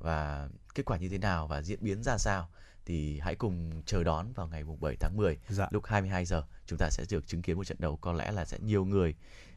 và 0.00 0.48
kết 0.74 0.82
quả 0.86 0.96
như 0.98 1.08
thế 1.08 1.18
nào 1.18 1.46
và 1.46 1.62
diễn 1.62 1.78
biến 1.82 2.02
ra 2.02 2.18
sao 2.18 2.48
thì 2.84 3.18
hãy 3.20 3.34
cùng 3.34 3.82
chờ 3.86 4.04
đón 4.04 4.32
vào 4.32 4.46
ngày 4.46 4.64
mùng 4.64 4.80
7 4.80 4.96
tháng 5.00 5.16
10 5.16 5.38
Dạ. 5.48 5.68
lúc 5.70 5.84
22 5.86 6.24
giờ 6.24 6.42
chúng 6.66 6.78
ta 6.78 6.88
sẽ 6.90 7.04
được 7.10 7.26
chứng 7.26 7.42
kiến 7.42 7.56
một 7.56 7.64
trận 7.64 7.76
đấu 7.80 7.96
có 8.00 8.12
lẽ 8.12 8.32
là 8.32 8.44
sẽ 8.44 8.58
nhiều 8.58 8.84
người 8.84 9.14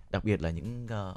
đặc 0.10 0.24
biệt 0.24 0.42
là 0.42 0.50
những 0.50 0.88
ờ, 0.90 1.16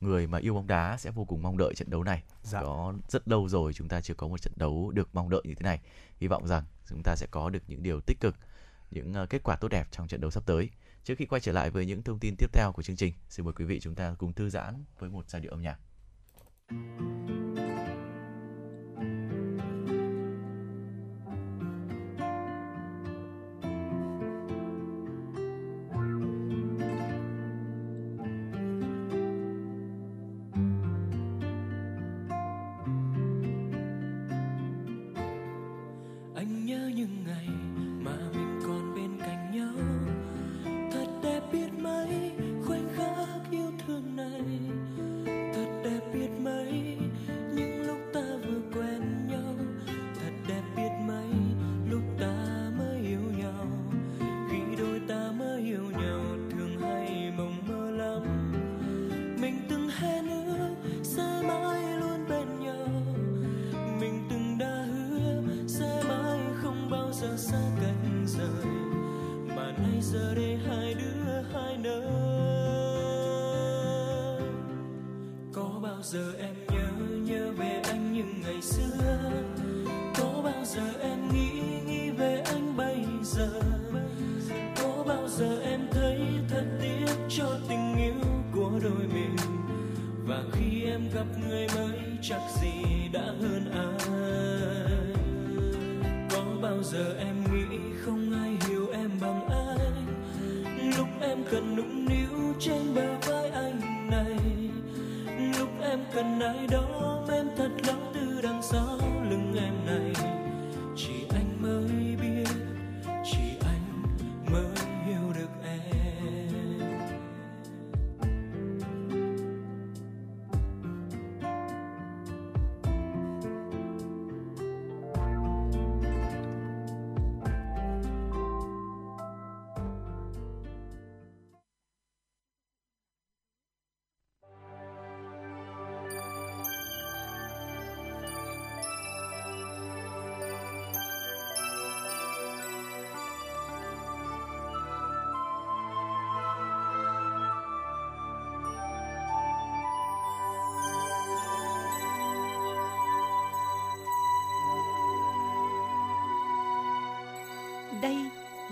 người 0.00 0.26
mà 0.26 0.38
yêu 0.38 0.54
bóng 0.54 0.66
đá 0.66 0.96
sẽ 0.96 1.10
vô 1.10 1.24
cùng 1.24 1.42
mong 1.42 1.56
đợi 1.56 1.74
trận 1.74 1.90
đấu 1.90 2.02
này. 2.02 2.22
Dạ. 2.42 2.62
có 2.62 2.94
rất 3.08 3.28
lâu 3.28 3.48
rồi 3.48 3.72
chúng 3.72 3.88
ta 3.88 4.00
chưa 4.00 4.14
có 4.14 4.28
một 4.28 4.42
trận 4.42 4.52
đấu 4.56 4.90
được 4.94 5.08
mong 5.12 5.30
đợi 5.30 5.42
như 5.44 5.54
thế 5.54 5.64
này. 5.64 5.80
Hy 6.18 6.28
vọng 6.28 6.46
rằng 6.46 6.64
chúng 6.88 7.02
ta 7.04 7.16
sẽ 7.16 7.26
có 7.30 7.50
được 7.50 7.62
những 7.68 7.82
điều 7.82 8.00
tích 8.00 8.20
cực 8.20 8.36
những 8.90 9.12
ờ, 9.12 9.26
kết 9.26 9.42
quả 9.42 9.56
tốt 9.56 9.68
đẹp 9.68 9.88
trong 9.90 10.08
trận 10.08 10.20
đấu 10.20 10.30
sắp 10.30 10.42
tới. 10.46 10.70
Trước 11.04 11.14
khi 11.18 11.26
quay 11.26 11.40
trở 11.40 11.52
lại 11.52 11.70
với 11.70 11.86
những 11.86 12.02
thông 12.02 12.18
tin 12.18 12.34
tiếp 12.38 12.52
theo 12.52 12.72
của 12.72 12.82
chương 12.82 12.96
trình 12.96 13.14
xin 13.28 13.44
mời 13.44 13.54
quý 13.54 13.64
vị 13.64 13.80
chúng 13.80 13.94
ta 13.94 14.14
cùng 14.18 14.32
thư 14.32 14.50
giãn 14.50 14.84
với 14.98 15.10
một 15.10 15.30
giai 15.30 15.42
điệu 15.42 15.52
âm 15.52 15.62
nhạc 15.62 15.78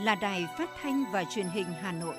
là 0.05 0.15
đài 0.15 0.47
phát 0.59 0.71
thanh 0.83 1.05
và 1.13 1.25
truyền 1.31 1.47
hình 1.47 1.67
Hà 1.81 1.93
Nội. 1.93 2.15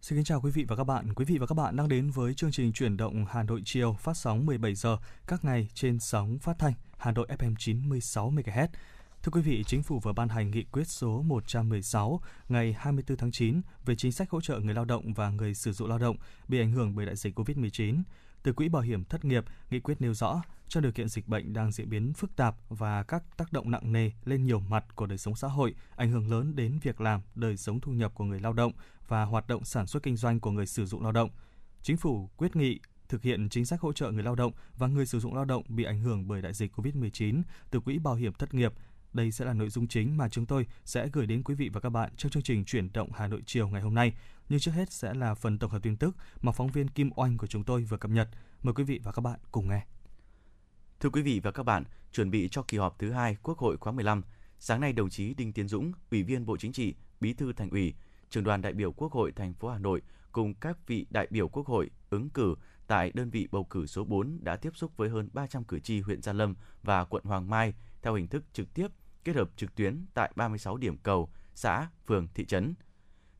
Xin 0.00 0.18
kính 0.18 0.24
chào 0.24 0.40
quý 0.40 0.50
vị 0.50 0.64
và 0.68 0.76
các 0.76 0.84
bạn. 0.84 1.14
Quý 1.14 1.24
vị 1.24 1.38
và 1.38 1.46
các 1.46 1.54
bạn 1.54 1.76
đang 1.76 1.88
đến 1.88 2.10
với 2.10 2.34
chương 2.34 2.52
trình 2.52 2.72
chuyển 2.72 2.96
động 2.96 3.24
Hà 3.28 3.42
Nội 3.42 3.62
chiều, 3.64 3.96
phát 4.00 4.16
sóng 4.16 4.46
17 4.46 4.74
giờ 4.74 4.96
các 5.26 5.44
ngày 5.44 5.68
trên 5.74 6.00
sóng 6.00 6.38
phát 6.38 6.58
thanh 6.58 6.72
Hà 6.98 7.12
Nội 7.12 7.26
FM 7.38 7.54
96 7.58 8.30
MHz. 8.30 8.68
Thưa 9.24 9.30
quý 9.30 9.40
vị, 9.40 9.64
Chính 9.66 9.82
phủ 9.82 9.98
vừa 9.98 10.12
ban 10.12 10.28
hành 10.28 10.50
nghị 10.50 10.64
quyết 10.64 10.84
số 10.88 11.22
116 11.22 12.20
ngày 12.48 12.72
24 12.78 13.16
tháng 13.16 13.32
9 13.32 13.60
về 13.84 13.96
chính 13.96 14.12
sách 14.12 14.30
hỗ 14.30 14.40
trợ 14.40 14.58
người 14.58 14.74
lao 14.74 14.84
động 14.84 15.12
và 15.12 15.30
người 15.30 15.54
sử 15.54 15.72
dụng 15.72 15.88
lao 15.88 15.98
động 15.98 16.16
bị 16.48 16.60
ảnh 16.60 16.72
hưởng 16.72 16.94
bởi 16.94 17.06
đại 17.06 17.16
dịch 17.16 17.38
COVID-19. 17.38 18.02
Từ 18.42 18.52
quỹ 18.52 18.68
bảo 18.68 18.82
hiểm 18.82 19.04
thất 19.04 19.24
nghiệp, 19.24 19.44
nghị 19.70 19.80
quyết 19.80 20.00
nêu 20.00 20.14
rõ 20.14 20.42
trong 20.68 20.82
điều 20.82 20.92
kiện 20.92 21.08
dịch 21.08 21.28
bệnh 21.28 21.52
đang 21.52 21.72
diễn 21.72 21.90
biến 21.90 22.12
phức 22.12 22.36
tạp 22.36 22.56
và 22.68 23.02
các 23.02 23.36
tác 23.36 23.52
động 23.52 23.70
nặng 23.70 23.92
nề 23.92 24.10
lên 24.24 24.44
nhiều 24.44 24.60
mặt 24.60 24.84
của 24.96 25.06
đời 25.06 25.18
sống 25.18 25.36
xã 25.36 25.48
hội, 25.48 25.74
ảnh 25.96 26.10
hưởng 26.10 26.30
lớn 26.30 26.56
đến 26.56 26.78
việc 26.82 27.00
làm, 27.00 27.20
đời 27.34 27.56
sống 27.56 27.80
thu 27.80 27.92
nhập 27.92 28.12
của 28.14 28.24
người 28.24 28.40
lao 28.40 28.52
động 28.52 28.72
và 29.08 29.24
hoạt 29.24 29.48
động 29.48 29.64
sản 29.64 29.86
xuất 29.86 30.02
kinh 30.02 30.16
doanh 30.16 30.40
của 30.40 30.50
người 30.50 30.66
sử 30.66 30.86
dụng 30.86 31.02
lao 31.02 31.12
động. 31.12 31.30
Chính 31.82 31.96
phủ 31.96 32.30
quyết 32.36 32.56
nghị 32.56 32.80
thực 33.08 33.22
hiện 33.22 33.48
chính 33.48 33.64
sách 33.64 33.80
hỗ 33.80 33.92
trợ 33.92 34.10
người 34.10 34.22
lao 34.22 34.34
động 34.34 34.52
và 34.78 34.86
người 34.86 35.06
sử 35.06 35.20
dụng 35.20 35.34
lao 35.34 35.44
động 35.44 35.62
bị 35.68 35.84
ảnh 35.84 36.00
hưởng 36.00 36.28
bởi 36.28 36.42
đại 36.42 36.54
dịch 36.54 36.72
COVID-19 36.76 37.42
từ 37.70 37.80
quỹ 37.80 37.98
bảo 37.98 38.14
hiểm 38.14 38.32
thất 38.32 38.54
nghiệp. 38.54 38.72
Đây 39.14 39.32
sẽ 39.32 39.44
là 39.44 39.52
nội 39.52 39.70
dung 39.70 39.88
chính 39.88 40.16
mà 40.16 40.28
chúng 40.28 40.46
tôi 40.46 40.66
sẽ 40.84 41.08
gửi 41.12 41.26
đến 41.26 41.42
quý 41.42 41.54
vị 41.54 41.68
và 41.72 41.80
các 41.80 41.90
bạn 41.90 42.10
trong 42.16 42.30
chương 42.30 42.42
trình 42.42 42.64
chuyển 42.64 42.92
động 42.92 43.12
Hà 43.12 43.26
Nội 43.26 43.42
chiều 43.46 43.68
ngày 43.68 43.82
hôm 43.82 43.94
nay. 43.94 44.12
Nhưng 44.48 44.60
trước 44.60 44.72
hết 44.72 44.92
sẽ 44.92 45.14
là 45.14 45.34
phần 45.34 45.58
tổng 45.58 45.70
hợp 45.70 45.82
tin 45.82 45.96
tức 45.96 46.16
mà 46.40 46.52
phóng 46.52 46.68
viên 46.68 46.88
Kim 46.88 47.10
Oanh 47.16 47.38
của 47.38 47.46
chúng 47.46 47.64
tôi 47.64 47.82
vừa 47.82 47.96
cập 47.96 48.10
nhật. 48.10 48.28
Mời 48.62 48.74
quý 48.74 48.84
vị 48.84 49.00
và 49.04 49.12
các 49.12 49.20
bạn 49.20 49.38
cùng 49.52 49.68
nghe. 49.68 49.86
Thưa 51.00 51.10
quý 51.10 51.22
vị 51.22 51.40
và 51.40 51.50
các 51.50 51.62
bạn, 51.62 51.84
chuẩn 52.12 52.30
bị 52.30 52.48
cho 52.48 52.62
kỳ 52.62 52.78
họp 52.78 52.98
thứ 52.98 53.12
hai 53.12 53.36
Quốc 53.42 53.58
hội 53.58 53.76
khóa 53.76 53.92
15, 53.92 54.22
sáng 54.58 54.80
nay 54.80 54.92
đồng 54.92 55.10
chí 55.10 55.34
Đinh 55.34 55.52
Tiến 55.52 55.68
Dũng, 55.68 55.92
Ủy 56.10 56.22
viên 56.22 56.46
Bộ 56.46 56.56
Chính 56.56 56.72
trị, 56.72 56.94
Bí 57.20 57.32
thư 57.32 57.52
Thành 57.52 57.70
ủy, 57.70 57.94
trường 58.30 58.44
đoàn 58.44 58.62
đại 58.62 58.72
biểu 58.72 58.92
Quốc 58.92 59.12
hội 59.12 59.32
thành 59.32 59.54
phố 59.54 59.68
Hà 59.68 59.78
Nội 59.78 60.02
cùng 60.32 60.54
các 60.54 60.86
vị 60.86 61.06
đại 61.10 61.26
biểu 61.30 61.48
Quốc 61.48 61.66
hội 61.66 61.90
ứng 62.10 62.30
cử 62.30 62.54
tại 62.86 63.10
đơn 63.14 63.30
vị 63.30 63.48
bầu 63.52 63.64
cử 63.64 63.86
số 63.86 64.04
4 64.04 64.38
đã 64.40 64.56
tiếp 64.56 64.76
xúc 64.76 64.96
với 64.96 65.08
hơn 65.08 65.28
300 65.32 65.64
cử 65.64 65.78
tri 65.78 66.00
huyện 66.00 66.22
Gia 66.22 66.32
Lâm 66.32 66.54
và 66.82 67.04
quận 67.04 67.24
Hoàng 67.24 67.50
Mai 67.50 67.74
theo 68.02 68.14
hình 68.14 68.28
thức 68.28 68.44
trực 68.52 68.74
tiếp 68.74 68.86
kết 69.24 69.36
hợp 69.36 69.50
trực 69.56 69.74
tuyến 69.74 70.06
tại 70.14 70.32
36 70.36 70.76
điểm 70.76 70.96
cầu, 70.96 71.30
xã, 71.54 71.88
phường, 72.06 72.28
thị 72.34 72.44
trấn. 72.44 72.74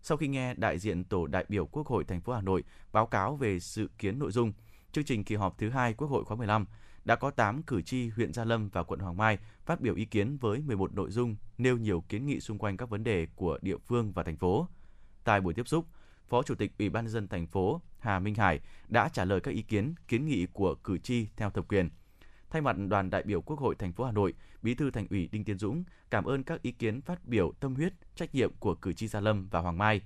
Sau 0.03 0.17
khi 0.17 0.29
nghe 0.29 0.55
đại 0.55 0.79
diện 0.79 1.05
tổ 1.05 1.27
đại 1.27 1.45
biểu 1.49 1.67
Quốc 1.67 1.87
hội 1.87 2.05
thành 2.05 2.21
phố 2.21 2.33
Hà 2.33 2.41
Nội 2.41 2.65
báo 2.93 3.07
cáo 3.07 3.37
về 3.37 3.61
dự 3.61 3.89
kiến 3.99 4.19
nội 4.19 4.33
dung, 4.33 4.53
chương 4.93 5.05
trình 5.05 5.25
kỳ 5.25 5.35
họp 5.35 5.59
thứ 5.59 5.71
hai 5.71 5.95
Quốc 5.95 6.09
hội 6.09 6.25
khóa 6.25 6.37
15 6.37 6.67
đã 7.05 7.17
có 7.17 7.31
8 7.31 7.63
cử 7.63 7.83
tri 7.83 8.09
huyện 8.09 8.33
Gia 8.33 8.45
Lâm 8.45 8.69
và 8.69 8.83
quận 8.83 9.01
Hoàng 9.01 9.17
Mai 9.17 9.39
phát 9.67 9.81
biểu 9.81 9.95
ý 9.95 10.05
kiến 10.05 10.37
với 10.37 10.61
11 10.61 10.95
nội 10.95 11.11
dung 11.11 11.37
nêu 11.59 11.77
nhiều 11.77 12.05
kiến 12.09 12.27
nghị 12.27 12.41
xung 12.41 12.59
quanh 12.59 12.77
các 12.77 12.91
vấn 12.91 13.05
đề 13.05 13.27
của 13.37 13.59
địa 13.63 13.77
phương 13.79 14.13
và 14.13 14.23
thành 14.23 14.37
phố. 14.37 14.69
Tại 15.25 15.41
buổi 15.41 15.55
tiếp 15.55 15.69
xúc, 15.69 15.87
Phó 16.29 16.43
Chủ 16.43 16.55
tịch 16.55 16.73
Ủy 16.79 16.89
ban 16.91 17.05
nhân 17.05 17.13
dân 17.13 17.29
thành 17.29 17.47
phố 17.47 17.81
Hà 17.99 18.19
Minh 18.19 18.35
Hải 18.35 18.61
đã 18.89 19.09
trả 19.09 19.25
lời 19.25 19.41
các 19.41 19.51
ý 19.51 19.63
kiến, 19.63 19.95
kiến 20.09 20.27
nghị 20.27 20.47
của 20.53 20.75
cử 20.75 20.99
tri 20.99 21.27
theo 21.37 21.51
thẩm 21.51 21.65
quyền. 21.65 21.91
Thay 22.55 22.63
mặt 22.63 22.77
đoàn 22.89 23.11
đại 23.11 23.23
biểu 23.23 23.41
Quốc 23.41 23.59
hội 23.59 23.75
thành 23.75 23.93
phố 23.93 24.05
Hà 24.05 24.13
Nội, 24.13 24.35
Bí 24.63 24.75
thư 24.75 24.91
Thành 24.91 25.07
ủy 25.11 25.29
Đinh 25.33 25.45
Tiến 25.45 25.59
Dũng 25.59 25.85
cảm 26.11 26.25
ơn 26.25 26.43
các 26.43 26.63
ý 26.63 26.73
kiến 26.73 27.01
phát 27.01 27.25
biểu 27.25 27.53
tâm 27.61 27.75
huyết, 27.75 27.93
trách 28.15 28.35
nhiệm 28.35 28.53
của 28.59 28.75
cử 28.75 28.93
tri 28.93 29.09
Gia 29.09 29.21
Lâm 29.21 29.49
và 29.49 29.61
Hoàng 29.61 29.79
Mai. 29.79 30.01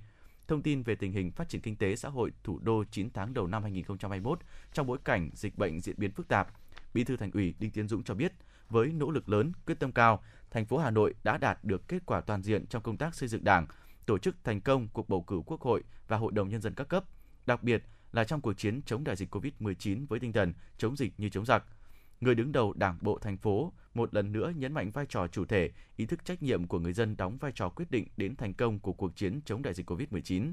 Thông 0.47 0.61
tin 0.61 0.83
về 0.83 0.95
tình 0.95 1.11
hình 1.11 1.31
phát 1.31 1.49
triển 1.49 1.61
kinh 1.61 1.75
tế 1.75 1.95
xã 1.95 2.09
hội 2.09 2.31
thủ 2.43 2.59
đô 2.59 2.83
9 2.91 3.09
tháng 3.09 3.33
đầu 3.33 3.47
năm 3.47 3.63
2021 3.63 4.39
trong 4.73 4.87
bối 4.87 4.97
cảnh 5.03 5.29
dịch 5.33 5.57
bệnh 5.57 5.81
diễn 5.81 5.95
biến 5.97 6.11
phức 6.11 6.27
tạp, 6.27 6.47
Bí 6.93 7.03
thư 7.03 7.17
Thành 7.17 7.31
ủy 7.31 7.53
Đinh 7.59 7.71
Tiến 7.71 7.87
Dũng 7.87 8.03
cho 8.03 8.13
biết, 8.13 8.33
với 8.69 8.87
nỗ 8.87 9.11
lực 9.11 9.29
lớn, 9.29 9.51
quyết 9.65 9.79
tâm 9.79 9.91
cao, 9.91 10.23
thành 10.51 10.65
phố 10.65 10.77
Hà 10.77 10.91
Nội 10.91 11.13
đã 11.23 11.37
đạt 11.37 11.63
được 11.63 11.87
kết 11.87 12.05
quả 12.05 12.21
toàn 12.21 12.43
diện 12.43 12.67
trong 12.67 12.83
công 12.83 12.97
tác 12.97 13.15
xây 13.15 13.29
dựng 13.29 13.43
Đảng, 13.43 13.67
tổ 14.05 14.17
chức 14.17 14.35
thành 14.43 14.61
công 14.61 14.87
cuộc 14.87 15.09
bầu 15.09 15.21
cử 15.21 15.41
Quốc 15.45 15.61
hội 15.61 15.83
và 16.07 16.17
Hội 16.17 16.31
đồng 16.31 16.49
nhân 16.49 16.61
dân 16.61 16.73
các 16.73 16.87
cấp, 16.87 17.03
đặc 17.45 17.63
biệt 17.63 17.83
là 18.11 18.23
trong 18.23 18.41
cuộc 18.41 18.53
chiến 18.53 18.81
chống 18.85 19.03
đại 19.03 19.15
dịch 19.15 19.35
COVID-19 19.35 20.05
với 20.07 20.19
tinh 20.19 20.33
thần 20.33 20.53
chống 20.77 20.95
dịch 20.95 21.19
như 21.19 21.29
chống 21.29 21.45
giặc. 21.45 21.63
Người 22.21 22.35
đứng 22.35 22.51
đầu 22.51 22.73
Đảng 22.73 22.97
bộ 23.01 23.19
thành 23.19 23.37
phố 23.37 23.73
một 23.93 24.13
lần 24.13 24.31
nữa 24.31 24.53
nhấn 24.55 24.73
mạnh 24.73 24.91
vai 24.91 25.05
trò 25.09 25.27
chủ 25.27 25.45
thể, 25.45 25.71
ý 25.95 26.05
thức 26.05 26.25
trách 26.25 26.43
nhiệm 26.43 26.67
của 26.67 26.79
người 26.79 26.93
dân 26.93 27.17
đóng 27.17 27.37
vai 27.37 27.51
trò 27.55 27.69
quyết 27.69 27.91
định 27.91 28.07
đến 28.17 28.35
thành 28.35 28.53
công 28.53 28.79
của 28.79 28.93
cuộc 28.93 29.15
chiến 29.15 29.41
chống 29.45 29.61
đại 29.61 29.73
dịch 29.73 29.91
COVID-19. 29.91 30.51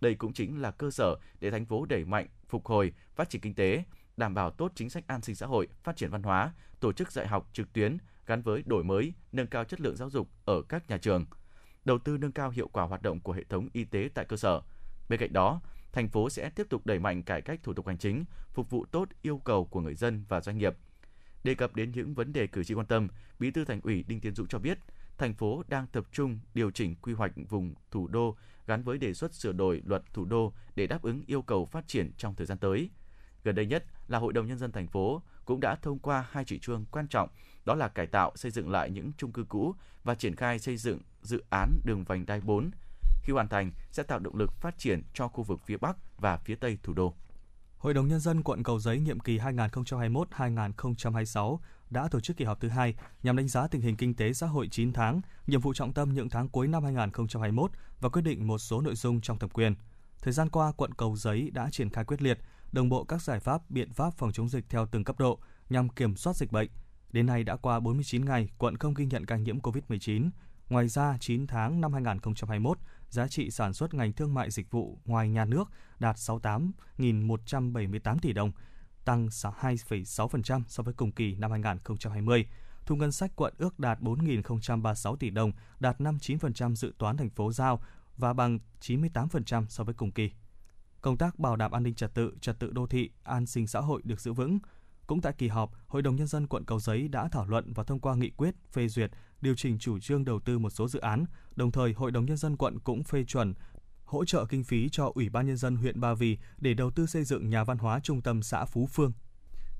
Đây 0.00 0.14
cũng 0.14 0.32
chính 0.32 0.62
là 0.62 0.70
cơ 0.70 0.90
sở 0.90 1.16
để 1.40 1.50
thành 1.50 1.66
phố 1.66 1.84
đẩy 1.84 2.04
mạnh, 2.04 2.26
phục 2.48 2.66
hồi, 2.66 2.92
phát 3.14 3.30
triển 3.30 3.40
kinh 3.40 3.54
tế, 3.54 3.84
đảm 4.16 4.34
bảo 4.34 4.50
tốt 4.50 4.72
chính 4.74 4.90
sách 4.90 5.04
an 5.06 5.22
sinh 5.22 5.34
xã 5.34 5.46
hội, 5.46 5.68
phát 5.82 5.96
triển 5.96 6.10
văn 6.10 6.22
hóa, 6.22 6.54
tổ 6.80 6.92
chức 6.92 7.12
dạy 7.12 7.26
học 7.26 7.50
trực 7.52 7.72
tuyến 7.72 7.98
gắn 8.26 8.42
với 8.42 8.62
đổi 8.66 8.84
mới, 8.84 9.12
nâng 9.32 9.46
cao 9.46 9.64
chất 9.64 9.80
lượng 9.80 9.96
giáo 9.96 10.10
dục 10.10 10.28
ở 10.44 10.62
các 10.62 10.88
nhà 10.88 10.98
trường, 10.98 11.26
đầu 11.84 11.98
tư 11.98 12.18
nâng 12.18 12.32
cao 12.32 12.50
hiệu 12.50 12.68
quả 12.68 12.84
hoạt 12.84 13.02
động 13.02 13.20
của 13.20 13.32
hệ 13.32 13.44
thống 13.44 13.68
y 13.72 13.84
tế 13.84 14.08
tại 14.14 14.24
cơ 14.24 14.36
sở. 14.36 14.60
Bên 15.08 15.20
cạnh 15.20 15.32
đó, 15.32 15.60
thành 15.92 16.08
phố 16.08 16.30
sẽ 16.30 16.50
tiếp 16.50 16.66
tục 16.70 16.86
đẩy 16.86 16.98
mạnh 16.98 17.22
cải 17.22 17.42
cách 17.42 17.60
thủ 17.62 17.72
tục 17.72 17.86
hành 17.86 17.98
chính, 17.98 18.24
phục 18.52 18.70
vụ 18.70 18.84
tốt 18.84 19.08
yêu 19.22 19.38
cầu 19.38 19.64
của 19.64 19.80
người 19.80 19.94
dân 19.94 20.24
và 20.28 20.40
doanh 20.40 20.58
nghiệp. 20.58 20.76
Đề 21.44 21.54
cập 21.54 21.76
đến 21.76 21.92
những 21.94 22.14
vấn 22.14 22.32
đề 22.32 22.46
cử 22.46 22.64
tri 22.64 22.74
quan 22.74 22.86
tâm, 22.86 23.08
Bí 23.38 23.50
thư 23.50 23.64
Thành 23.64 23.80
ủy 23.82 24.02
Đinh 24.02 24.20
Tiến 24.20 24.34
Dũng 24.34 24.46
cho 24.48 24.58
biết, 24.58 24.78
thành 25.18 25.34
phố 25.34 25.62
đang 25.68 25.86
tập 25.86 26.04
trung 26.12 26.38
điều 26.54 26.70
chỉnh 26.70 26.94
quy 27.02 27.12
hoạch 27.12 27.32
vùng 27.48 27.74
thủ 27.90 28.08
đô 28.08 28.36
gắn 28.66 28.82
với 28.82 28.98
đề 28.98 29.14
xuất 29.14 29.34
sửa 29.34 29.52
đổi 29.52 29.82
luật 29.84 30.02
thủ 30.12 30.24
đô 30.24 30.52
để 30.74 30.86
đáp 30.86 31.02
ứng 31.02 31.22
yêu 31.26 31.42
cầu 31.42 31.66
phát 31.66 31.88
triển 31.88 32.12
trong 32.16 32.34
thời 32.34 32.46
gian 32.46 32.58
tới. 32.58 32.90
Gần 33.44 33.54
đây 33.54 33.66
nhất 33.66 33.84
là 34.08 34.18
Hội 34.18 34.32
đồng 34.32 34.46
nhân 34.46 34.58
dân 34.58 34.72
thành 34.72 34.88
phố 34.88 35.22
cũng 35.44 35.60
đã 35.60 35.76
thông 35.76 35.98
qua 35.98 36.26
hai 36.30 36.44
chỉ 36.44 36.58
trương 36.58 36.84
quan 36.90 37.08
trọng, 37.08 37.28
đó 37.64 37.74
là 37.74 37.88
cải 37.88 38.06
tạo 38.06 38.32
xây 38.36 38.50
dựng 38.50 38.70
lại 38.70 38.90
những 38.90 39.12
chung 39.18 39.32
cư 39.32 39.44
cũ 39.44 39.74
và 40.04 40.14
triển 40.14 40.36
khai 40.36 40.58
xây 40.58 40.76
dựng 40.76 40.98
dự 41.22 41.42
án 41.50 41.80
đường 41.84 42.04
vành 42.04 42.26
đai 42.26 42.40
4. 42.40 42.70
Khi 43.22 43.32
hoàn 43.32 43.48
thành 43.48 43.72
sẽ 43.92 44.02
tạo 44.02 44.18
động 44.18 44.36
lực 44.36 44.52
phát 44.52 44.78
triển 44.78 45.02
cho 45.14 45.28
khu 45.28 45.42
vực 45.42 45.60
phía 45.64 45.76
Bắc 45.76 45.96
và 46.18 46.36
phía 46.36 46.54
Tây 46.54 46.78
thủ 46.82 46.92
đô. 46.92 47.14
Hội 47.80 47.94
đồng 47.94 48.08
Nhân 48.08 48.20
dân 48.20 48.42
quận 48.42 48.62
Cầu 48.62 48.78
Giấy 48.78 49.00
nhiệm 49.00 49.20
kỳ 49.20 49.38
2021-2026 49.38 51.58
đã 51.90 52.08
tổ 52.10 52.20
chức 52.20 52.36
kỳ 52.36 52.44
họp 52.44 52.60
thứ 52.60 52.68
hai 52.68 52.94
nhằm 53.22 53.36
đánh 53.36 53.48
giá 53.48 53.66
tình 53.66 53.80
hình 53.80 53.96
kinh 53.96 54.14
tế 54.14 54.32
xã 54.32 54.46
hội 54.46 54.68
9 54.68 54.92
tháng, 54.92 55.20
nhiệm 55.46 55.60
vụ 55.60 55.74
trọng 55.74 55.92
tâm 55.92 56.14
những 56.14 56.28
tháng 56.28 56.48
cuối 56.48 56.68
năm 56.68 56.84
2021 56.84 57.70
và 58.00 58.08
quyết 58.08 58.22
định 58.22 58.46
một 58.46 58.58
số 58.58 58.80
nội 58.80 58.94
dung 58.94 59.20
trong 59.20 59.38
thẩm 59.38 59.50
quyền. 59.50 59.74
Thời 60.22 60.32
gian 60.32 60.50
qua, 60.50 60.72
quận 60.76 60.94
Cầu 60.94 61.16
Giấy 61.16 61.50
đã 61.50 61.68
triển 61.72 61.90
khai 61.90 62.04
quyết 62.04 62.22
liệt, 62.22 62.38
đồng 62.72 62.88
bộ 62.88 63.04
các 63.04 63.22
giải 63.22 63.40
pháp, 63.40 63.70
biện 63.70 63.92
pháp 63.92 64.14
phòng 64.14 64.32
chống 64.32 64.48
dịch 64.48 64.64
theo 64.68 64.86
từng 64.86 65.04
cấp 65.04 65.18
độ 65.18 65.38
nhằm 65.70 65.88
kiểm 65.88 66.16
soát 66.16 66.36
dịch 66.36 66.52
bệnh. 66.52 66.70
Đến 67.12 67.26
nay 67.26 67.44
đã 67.44 67.56
qua 67.56 67.80
49 67.80 68.24
ngày, 68.24 68.48
quận 68.58 68.76
không 68.76 68.94
ghi 68.94 69.06
nhận 69.06 69.26
ca 69.26 69.36
nhiễm 69.36 69.60
COVID-19. 69.60 70.30
Ngoài 70.68 70.88
ra, 70.88 71.16
9 71.20 71.46
tháng 71.46 71.80
năm 71.80 71.92
2021, 71.92 72.78
giá 73.10 73.28
trị 73.28 73.50
sản 73.50 73.72
xuất 73.72 73.94
ngành 73.94 74.12
thương 74.12 74.34
mại 74.34 74.50
dịch 74.50 74.70
vụ 74.70 74.98
ngoài 75.04 75.28
nhà 75.28 75.44
nước 75.44 75.70
đạt 75.98 76.16
68.178 76.16 78.18
tỷ 78.22 78.32
đồng, 78.32 78.52
tăng 79.04 79.26
2,6% 79.26 80.62
so 80.68 80.82
với 80.82 80.94
cùng 80.94 81.12
kỳ 81.12 81.34
năm 81.34 81.50
2020. 81.50 82.46
Thu 82.86 82.96
ngân 82.96 83.12
sách 83.12 83.32
quận 83.36 83.54
ước 83.58 83.78
đạt 83.78 84.00
4.036 84.00 85.16
tỷ 85.16 85.30
đồng, 85.30 85.52
đạt 85.80 86.00
59% 86.00 86.74
dự 86.74 86.94
toán 86.98 87.16
thành 87.16 87.30
phố 87.30 87.52
giao 87.52 87.82
và 88.16 88.32
bằng 88.32 88.58
98% 88.80 89.66
so 89.68 89.84
với 89.84 89.94
cùng 89.94 90.12
kỳ. 90.12 90.30
Công 91.00 91.16
tác 91.16 91.38
bảo 91.38 91.56
đảm 91.56 91.72
an 91.72 91.82
ninh 91.82 91.94
trật 91.94 92.14
tự, 92.14 92.32
trật 92.40 92.58
tự 92.58 92.70
đô 92.70 92.86
thị, 92.86 93.10
an 93.22 93.46
sinh 93.46 93.66
xã 93.66 93.80
hội 93.80 94.00
được 94.04 94.20
giữ 94.20 94.32
vững. 94.32 94.58
Cũng 95.06 95.20
tại 95.20 95.32
kỳ 95.38 95.48
họp, 95.48 95.72
Hội 95.86 96.02
đồng 96.02 96.16
Nhân 96.16 96.26
dân 96.26 96.46
quận 96.46 96.64
Cầu 96.64 96.80
Giấy 96.80 97.08
đã 97.08 97.28
thảo 97.28 97.46
luận 97.46 97.72
và 97.72 97.84
thông 97.84 98.00
qua 98.00 98.14
nghị 98.14 98.30
quyết 98.30 98.54
phê 98.72 98.88
duyệt 98.88 99.10
điều 99.40 99.54
chỉnh 99.56 99.78
chủ 99.78 99.98
trương 99.98 100.24
đầu 100.24 100.40
tư 100.40 100.58
một 100.58 100.70
số 100.70 100.88
dự 100.88 101.00
án. 101.00 101.24
Đồng 101.56 101.72
thời, 101.72 101.92
Hội 101.92 102.10
đồng 102.10 102.26
Nhân 102.26 102.36
dân 102.36 102.56
quận 102.56 102.78
cũng 102.78 103.04
phê 103.04 103.24
chuẩn 103.24 103.54
hỗ 104.04 104.24
trợ 104.24 104.44
kinh 104.44 104.64
phí 104.64 104.88
cho 104.92 105.12
Ủy 105.14 105.28
ban 105.28 105.46
Nhân 105.46 105.56
dân 105.56 105.76
huyện 105.76 106.00
Ba 106.00 106.14
Vì 106.14 106.38
để 106.58 106.74
đầu 106.74 106.90
tư 106.90 107.06
xây 107.06 107.24
dựng 107.24 107.50
nhà 107.50 107.64
văn 107.64 107.78
hóa 107.78 108.00
trung 108.02 108.22
tâm 108.22 108.42
xã 108.42 108.64
Phú 108.64 108.88
Phương. 108.92 109.12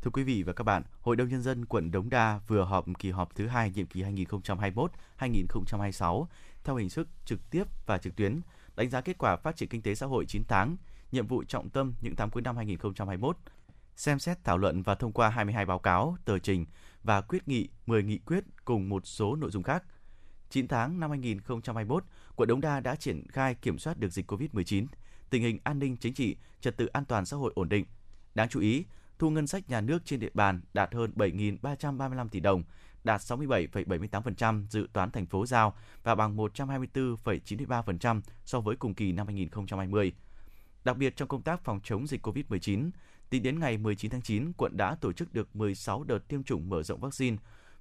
Thưa 0.02 0.11
quý 0.11 0.22
vị 0.22 0.42
và 0.42 0.52
các 0.52 0.64
bạn, 0.64 0.82
Hội 1.00 1.16
đồng 1.16 1.28
Nhân 1.28 1.42
dân 1.42 1.64
quận 1.64 1.90
Đống 1.90 2.11
Đa 2.11 2.40
vừa 2.46 2.64
họp 2.64 2.86
kỳ 2.98 3.11
họp 3.11 3.34
thứ 3.34 3.46
hai 3.46 3.70
nhiệm 3.70 3.86
kỳ 3.86 4.02
2021-2026 4.02 6.26
theo 6.64 6.76
hình 6.76 6.88
thức 6.90 7.08
trực 7.24 7.50
tiếp 7.50 7.64
và 7.86 7.98
trực 7.98 8.16
tuyến, 8.16 8.40
đánh 8.76 8.90
giá 8.90 9.00
kết 9.00 9.18
quả 9.18 9.36
phát 9.36 9.56
triển 9.56 9.68
kinh 9.68 9.82
tế 9.82 9.94
xã 9.94 10.06
hội 10.06 10.26
9 10.26 10.42
tháng, 10.48 10.76
nhiệm 11.12 11.26
vụ 11.26 11.44
trọng 11.44 11.70
tâm 11.70 11.94
những 12.00 12.16
tháng 12.16 12.30
cuối 12.30 12.42
năm 12.42 12.56
2021, 12.56 13.36
xem 13.96 14.18
xét 14.18 14.44
thảo 14.44 14.58
luận 14.58 14.82
và 14.82 14.94
thông 14.94 15.12
qua 15.12 15.28
22 15.28 15.66
báo 15.66 15.78
cáo, 15.78 16.16
tờ 16.24 16.38
trình 16.38 16.66
và 17.03 17.20
quyết 17.20 17.48
nghị 17.48 17.68
10 17.86 18.03
nghị 18.03 18.18
quyết 18.18 18.44
cùng 18.64 18.88
một 18.88 19.07
số 19.07 19.36
nội 19.36 19.51
dung 19.51 19.62
khác. 19.62 19.84
9 20.51 20.68
tháng 20.68 21.01
năm 21.01 21.11
2021, 21.11 22.05
quận 22.36 22.48
Đống 22.48 22.61
Đa 22.61 22.80
đã 22.80 22.96
triển 22.96 23.26
khai 23.28 23.55
kiểm 23.55 23.78
soát 23.78 23.98
được 23.98 24.12
dịch 24.12 24.32
COVID-19, 24.32 24.86
tình 25.30 25.42
hình 25.42 25.59
an 25.64 25.78
ninh 25.78 25.96
chính 25.96 26.14
trị, 26.14 26.36
trật 26.61 26.76
tự 26.76 26.86
an 26.86 27.05
toàn 27.05 27.26
xã 27.26 27.36
hội 27.36 27.53
ổn 27.55 27.68
định. 27.68 27.84
Đáng 28.34 28.48
chú 28.48 28.61
ý, 28.61 28.84
thu 29.18 29.30
ngân 29.30 29.46
sách 29.46 29.70
nhà 29.70 29.80
nước 29.80 30.03
trên 30.05 30.20
địa 30.20 30.30
bàn 30.34 30.61
đạt 30.74 30.94
hơn 30.94 31.12
7.335 31.16 32.28
tỷ 32.28 32.40
đồng, 32.40 32.62
đạt 33.05 33.20
67,78% 33.20 34.66
dự 34.70 34.88
toán 34.92 35.11
thành 35.11 35.26
phố 35.26 35.46
giao 35.46 35.76
và 36.03 36.14
bằng 36.14 36.36
124,93% 36.36 38.20
so 38.44 38.61
với 38.61 38.76
cùng 38.76 38.94
kỳ 38.94 39.12
năm 39.12 39.26
2020. 39.26 40.12
Đặc 40.84 40.96
biệt 40.96 41.16
trong 41.16 41.28
công 41.28 41.42
tác 41.42 41.64
phòng 41.64 41.80
chống 41.84 42.07
dịch 42.07 42.26
COVID-19, 42.26 42.90
tính 43.31 43.43
đến 43.43 43.61
ngày 43.61 43.78
19 43.78 44.11
tháng 44.11 44.22
9, 44.22 44.53
quận 44.53 44.76
đã 44.76 44.95
tổ 44.95 45.12
chức 45.12 45.35
được 45.35 45.57
16 45.57 46.05
đợt 46.05 46.28
tiêm 46.28 46.43
chủng 46.43 46.68
mở 46.68 46.83
rộng 46.83 47.01
vaccine 47.01 47.37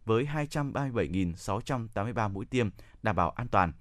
với 0.06 0.26
237.683 0.26 2.30
mũi 2.30 2.46
tiêm 2.46 2.70
đảm 3.04 3.16
bảo 3.16 3.30
an 3.30 3.48
toàn. 3.48 3.74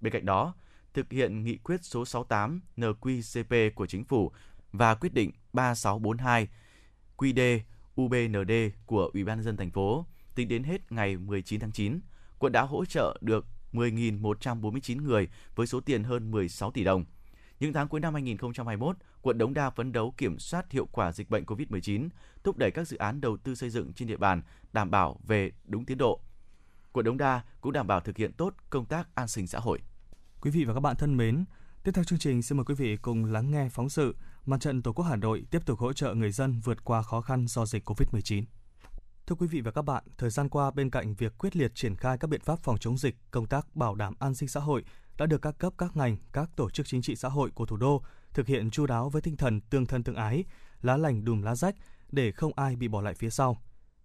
Bên 0.00 0.12
cạnh 0.12 0.26
đó, 0.26 0.54
thực 0.94 1.12
hiện 1.12 1.44
nghị 1.44 1.56
quyết 1.56 1.84
số 1.84 2.04
68 2.04 2.60
NQCP 2.76 3.70
của 3.74 3.86
Chính 3.86 4.04
phủ 4.04 4.32
và 4.72 4.94
quyết 4.94 5.14
định 5.14 5.30
3642 5.52 6.48
QD 7.16 7.60
UBND 8.00 8.52
của 8.86 9.10
Ủy 9.12 9.24
ban 9.24 9.38
nhân 9.38 9.44
dân 9.44 9.56
thành 9.56 9.70
phố, 9.70 10.06
tính 10.34 10.48
đến 10.48 10.64
hết 10.64 10.92
ngày 10.92 11.16
19 11.16 11.60
tháng 11.60 11.72
9, 11.72 12.00
quận 12.38 12.52
đã 12.52 12.62
hỗ 12.62 12.84
trợ 12.84 13.18
được 13.20 13.46
10.149 13.72 15.02
người 15.02 15.28
với 15.54 15.66
số 15.66 15.80
tiền 15.80 16.04
hơn 16.04 16.30
16 16.30 16.70
tỷ 16.70 16.84
đồng. 16.84 17.04
Những 17.60 17.72
tháng 17.72 17.88
cuối 17.88 18.00
năm 18.00 18.14
2021, 18.14 18.96
quận 19.22 19.38
Đống 19.38 19.54
Đa 19.54 19.70
phấn 19.70 19.92
đấu 19.92 20.14
kiểm 20.16 20.38
soát 20.38 20.70
hiệu 20.70 20.86
quả 20.92 21.12
dịch 21.12 21.30
bệnh 21.30 21.44
COVID-19, 21.44 22.08
thúc 22.44 22.56
đẩy 22.56 22.70
các 22.70 22.88
dự 22.88 22.96
án 22.96 23.20
đầu 23.20 23.36
tư 23.36 23.54
xây 23.54 23.70
dựng 23.70 23.92
trên 23.92 24.08
địa 24.08 24.16
bàn 24.16 24.42
đảm 24.72 24.90
bảo 24.90 25.20
về 25.26 25.50
đúng 25.64 25.84
tiến 25.84 25.98
độ. 25.98 26.20
Quận 26.92 27.06
Đống 27.06 27.16
Đa 27.16 27.42
cũng 27.60 27.72
đảm 27.72 27.86
bảo 27.86 28.00
thực 28.00 28.16
hiện 28.16 28.32
tốt 28.32 28.54
công 28.70 28.84
tác 28.84 29.08
an 29.14 29.28
sinh 29.28 29.46
xã 29.46 29.58
hội. 29.58 29.80
Quý 30.40 30.50
vị 30.50 30.64
và 30.64 30.74
các 30.74 30.80
bạn 30.80 30.96
thân 30.96 31.16
mến, 31.16 31.44
tiếp 31.84 31.92
theo 31.94 32.04
chương 32.04 32.18
trình 32.18 32.42
xin 32.42 32.58
mời 32.58 32.64
quý 32.64 32.74
vị 32.74 32.96
cùng 32.96 33.24
lắng 33.24 33.50
nghe 33.50 33.68
phóng 33.68 33.88
sự 33.88 34.16
Mặt 34.46 34.60
trận 34.60 34.82
Tổ 34.82 34.92
quốc 34.92 35.04
Hà 35.04 35.16
Nội 35.16 35.44
tiếp 35.50 35.66
tục 35.66 35.78
hỗ 35.78 35.92
trợ 35.92 36.14
người 36.14 36.32
dân 36.32 36.60
vượt 36.64 36.84
qua 36.84 37.02
khó 37.02 37.20
khăn 37.20 37.46
do 37.46 37.66
dịch 37.66 37.90
COVID-19. 37.90 38.44
Thưa 39.26 39.36
quý 39.38 39.46
vị 39.46 39.60
và 39.60 39.70
các 39.70 39.82
bạn, 39.82 40.04
thời 40.18 40.30
gian 40.30 40.48
qua 40.48 40.70
bên 40.70 40.90
cạnh 40.90 41.14
việc 41.14 41.38
quyết 41.38 41.56
liệt 41.56 41.74
triển 41.74 41.96
khai 41.96 42.18
các 42.18 42.30
biện 42.30 42.40
pháp 42.40 42.58
phòng 42.58 42.78
chống 42.78 42.98
dịch, 42.98 43.16
công 43.30 43.46
tác 43.46 43.76
bảo 43.76 43.94
đảm 43.94 44.14
an 44.18 44.34
sinh 44.34 44.48
xã 44.48 44.60
hội 44.60 44.84
đã 45.18 45.26
được 45.26 45.42
các 45.42 45.58
cấp 45.58 45.72
các 45.78 45.96
ngành, 45.96 46.16
các 46.32 46.50
tổ 46.56 46.70
chức 46.70 46.86
chính 46.86 47.02
trị 47.02 47.16
xã 47.16 47.28
hội 47.28 47.50
của 47.50 47.66
thủ 47.66 47.76
đô 47.76 48.02
thực 48.34 48.46
hiện 48.46 48.70
chu 48.70 48.86
đáo 48.86 49.08
với 49.08 49.22
tinh 49.22 49.36
thần 49.36 49.60
tương 49.60 49.86
thân 49.86 50.02
tương 50.02 50.16
ái, 50.16 50.44
lá 50.82 50.96
lành 50.96 51.24
đùm 51.24 51.42
lá 51.42 51.54
rách 51.54 51.74
để 52.12 52.32
không 52.32 52.52
ai 52.56 52.76
bị 52.76 52.88
bỏ 52.88 53.00
lại 53.00 53.14
phía 53.14 53.30
sau. 53.30 53.62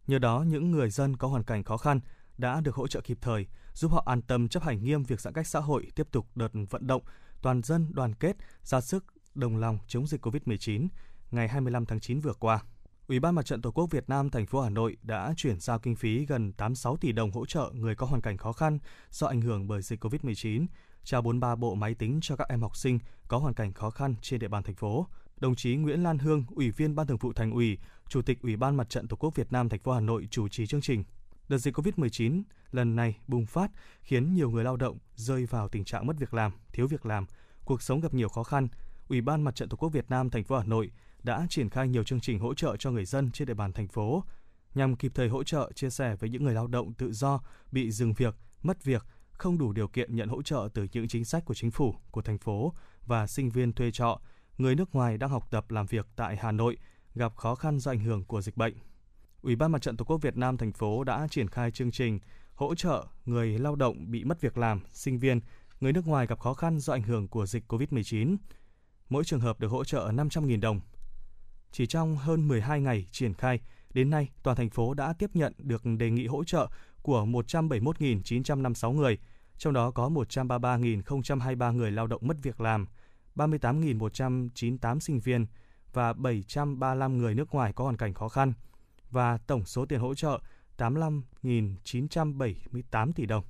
Nhờ 0.08 0.20
đó, 0.20 0.44
những 0.48 0.72
người 0.72 0.90
dân 0.90 1.18
có 1.18 1.28
hoàn 1.28 1.44
cảnh 1.44 1.64
khó 1.64 1.78
khăn 1.78 2.00
đã 2.38 2.62
được 2.62 2.76
hỗ 2.76 2.88
trợ 2.88 3.02
kịp 3.02 3.18
thời, 3.22 3.48
giúp 3.74 3.92
họ 3.92 4.04
an 4.06 4.22
tâm 4.22 4.48
chấp 4.48 4.64
hành 4.64 4.84
nghiêm 4.84 5.04
việc 5.04 5.22
giãn 5.22 5.34
cách 5.34 5.48
xã 5.48 5.60
hội, 5.60 5.88
tiếp 5.96 6.08
tục 6.12 6.28
đợt 6.36 6.52
vận 6.70 6.88
động 6.88 7.02
toàn 7.42 7.62
dân 7.64 7.88
đoàn 7.94 8.14
kết 8.14 8.38
ra 8.64 8.82
sức 8.82 9.06
đồng 9.36 9.58
lòng 9.58 9.78
chống 9.88 10.08
dịch 10.08 10.26
COVID-19 10.26 10.88
ngày 11.32 11.48
25 11.48 11.86
tháng 11.86 12.00
9 12.00 12.20
vừa 12.20 12.34
qua. 12.34 12.64
Ủy 13.08 13.20
ban 13.20 13.36
Mặt 13.36 13.46
trận 13.46 13.62
Tổ 13.62 13.72
quốc 13.72 13.92
Việt 13.92 14.10
Nam 14.10 14.30
thành 14.30 14.46
phố 14.46 14.62
Hà 14.62 14.70
Nội 14.70 14.98
đã 15.02 15.34
chuyển 15.38 15.60
giao 15.60 15.80
kinh 15.80 15.96
phí 15.96 16.26
gần 16.26 16.54
86 16.54 16.98
tỷ 16.98 17.12
đồng 17.12 17.32
hỗ 17.32 17.46
trợ 17.46 17.72
người 17.74 17.96
có 17.96 18.06
hoàn 18.06 18.22
cảnh 18.22 18.38
khó 18.38 18.54
khăn 18.54 18.80
do 19.10 19.28
ảnh 19.28 19.42
hưởng 19.42 19.68
bởi 19.68 19.82
dịch 19.82 20.04
COVID-19, 20.04 20.66
trao 21.04 21.22
43 21.22 21.56
bộ 21.56 21.76
máy 21.76 21.96
tính 21.96 22.20
cho 22.22 22.36
các 22.36 22.50
em 22.50 22.62
học 22.62 22.76
sinh 22.76 23.00
có 23.28 23.38
hoàn 23.38 23.54
cảnh 23.54 23.74
khó 23.74 23.90
khăn 23.90 24.16
trên 24.22 24.40
địa 24.40 24.48
bàn 24.48 24.64
thành 24.64 24.76
phố. 24.76 25.08
Đồng 25.38 25.56
chí 25.56 25.76
Nguyễn 25.76 26.04
Lan 26.04 26.20
Hương, 26.20 26.46
Ủy 26.56 26.72
viên 26.72 26.96
Ban 26.96 27.08
Thường 27.08 27.18
vụ 27.18 27.34
Thành 27.34 27.52
ủy, 27.52 27.78
Chủ 28.10 28.22
tịch 28.22 28.42
Ủy 28.42 28.56
ban 28.56 28.78
Mặt 28.78 28.90
trận 28.90 29.08
Tổ 29.08 29.16
quốc 29.16 29.36
Việt 29.36 29.52
Nam 29.52 29.70
thành 29.70 29.80
phố 29.80 29.92
Hà 29.92 30.00
Nội 30.00 30.28
chủ 30.32 30.48
trì 30.48 30.68
chương 30.68 30.82
trình. 30.82 31.04
Đợt 31.50 31.58
dịch 31.58 31.78
COVID-19 31.78 32.44
lần 32.72 32.96
này 32.96 33.18
bùng 33.28 33.46
phát 33.46 33.72
khiến 34.02 34.34
nhiều 34.34 34.50
người 34.50 34.64
lao 34.64 34.78
động 34.78 34.98
rơi 35.16 35.46
vào 35.46 35.70
tình 35.70 35.86
trạng 35.86 36.08
mất 36.08 36.18
việc 36.20 36.34
làm, 36.34 36.52
thiếu 36.74 36.88
việc 36.88 37.06
làm, 37.06 37.26
cuộc 37.66 37.82
sống 37.82 38.02
gặp 38.02 38.14
nhiều 38.14 38.30
khó 38.30 38.44
khăn. 38.44 38.68
Ủy 39.08 39.22
ban 39.22 39.42
Mặt 39.42 39.56
trận 39.56 39.70
Tổ 39.70 39.78
quốc 39.78 39.90
Việt 39.90 40.10
Nam 40.10 40.30
thành 40.30 40.44
phố 40.44 40.58
Hà 40.58 40.64
Nội 40.64 40.92
đã 41.24 41.46
triển 41.50 41.70
khai 41.70 41.88
nhiều 41.88 42.04
chương 42.04 42.20
trình 42.20 42.40
hỗ 42.40 42.54
trợ 42.54 42.76
cho 42.78 42.92
người 42.92 43.06
dân 43.06 43.32
trên 43.32 43.48
địa 43.48 43.54
bàn 43.54 43.74
thành 43.74 43.88
phố 43.88 44.24
nhằm 44.76 44.96
kịp 44.96 45.12
thời 45.16 45.30
hỗ 45.30 45.44
trợ 45.44 45.72
chia 45.76 45.90
sẻ 45.90 46.16
với 46.16 46.30
những 46.30 46.44
người 46.44 46.54
lao 46.54 46.68
động 46.68 46.94
tự 46.94 47.12
do 47.12 47.42
bị 47.72 47.92
dừng 47.92 48.14
việc, 48.14 48.36
mất 48.64 48.84
việc, 48.84 49.06
không 49.42 49.58
đủ 49.58 49.74
điều 49.74 49.88
kiện 49.88 50.16
nhận 50.16 50.30
hỗ 50.30 50.42
trợ 50.42 50.70
từ 50.74 50.88
những 50.92 51.08
chính 51.08 51.26
sách 51.26 51.46
của 51.46 51.54
chính 51.54 51.72
phủ, 51.72 51.96
của 52.12 52.22
thành 52.22 52.38
phố 52.38 52.74
và 53.06 53.28
sinh 53.28 53.50
viên 53.50 53.74
thuê 53.74 53.92
trọ, 53.92 54.20
người 54.58 54.76
nước 54.76 54.96
ngoài 54.96 55.18
đang 55.18 55.30
học 55.30 55.52
tập 55.52 55.72
làm 55.72 55.86
việc 55.86 56.08
tại 56.16 56.38
Hà 56.38 56.52
Nội 56.52 56.78
gặp 57.16 57.36
khó 57.36 57.56
khăn 57.56 57.80
do 57.80 57.92
ảnh 57.92 58.00
hưởng 58.00 58.24
của 58.24 58.42
dịch 58.42 58.58
bệnh. 58.58 58.74
Ủy 59.42 59.56
ban 59.56 59.72
Mặt 59.72 59.82
trận 59.82 59.98
Tổ 59.98 60.06
quốc 60.06 60.18
Việt 60.18 60.38
Nam 60.38 60.58
thành 60.58 60.72
phố 60.72 61.04
đã 61.04 61.28
triển 61.32 61.48
khai 61.48 61.72
chương 61.72 61.92
trình 61.92 62.20
hỗ 62.54 62.76
trợ 62.76 63.06
người 63.26 63.60
lao 63.60 63.76
động 63.76 64.12
bị 64.12 64.24
mất 64.24 64.42
việc 64.42 64.58
làm, 64.58 64.82
sinh 64.92 65.20
viên, 65.20 65.40
người 65.80 65.94
nước 65.94 66.08
ngoài 66.08 66.28
gặp 66.28 66.40
khó 66.40 66.54
khăn 66.54 66.80
do 66.80 66.94
ảnh 66.94 67.04
hưởng 67.04 67.28
của 67.28 67.46
dịch 67.46 67.64
COVID-19. 67.72 68.38
Mỗi 69.10 69.24
trường 69.24 69.40
hợp 69.40 69.60
được 69.60 69.68
hỗ 69.68 69.84
trợ 69.84 70.12
500.000 70.14 70.60
đồng. 70.60 70.80
Chỉ 71.72 71.86
trong 71.86 72.18
hơn 72.18 72.48
12 72.48 72.82
ngày 72.82 73.06
triển 73.12 73.34
khai, 73.34 73.60
đến 73.94 74.10
nay 74.10 74.30
toàn 74.44 74.58
thành 74.58 74.70
phố 74.70 74.94
đã 74.94 75.14
tiếp 75.14 75.30
nhận 75.34 75.54
được 75.58 75.82
đề 76.00 76.10
nghị 76.10 76.26
hỗ 76.28 76.44
trợ 76.44 76.68
của 77.02 77.26
171.956 77.26 78.92
người, 78.92 79.18
trong 79.62 79.74
đó 79.74 79.92
có 79.92 80.10
133.023 80.10 81.74
người 81.74 81.92
lao 81.92 82.08
động 82.08 82.22
mất 82.26 82.38
việc 82.42 82.62
làm, 82.62 82.86
38.198 83.36 85.00
sinh 85.00 85.20
viên 85.20 85.46
và 85.94 86.14
735 86.14 87.18
người 87.18 87.36
nước 87.36 87.54
ngoài 87.54 87.74
có 87.74 87.84
hoàn 87.84 87.98
cảnh 87.98 88.14
khó 88.14 88.30
khăn 88.30 88.54
và 89.12 89.38
tổng 89.38 89.66
số 89.66 89.86
tiền 89.86 90.00
hỗ 90.00 90.16
trợ 90.16 90.40
85.978 90.78 93.12
tỷ 93.16 93.26
đồng. 93.26 93.44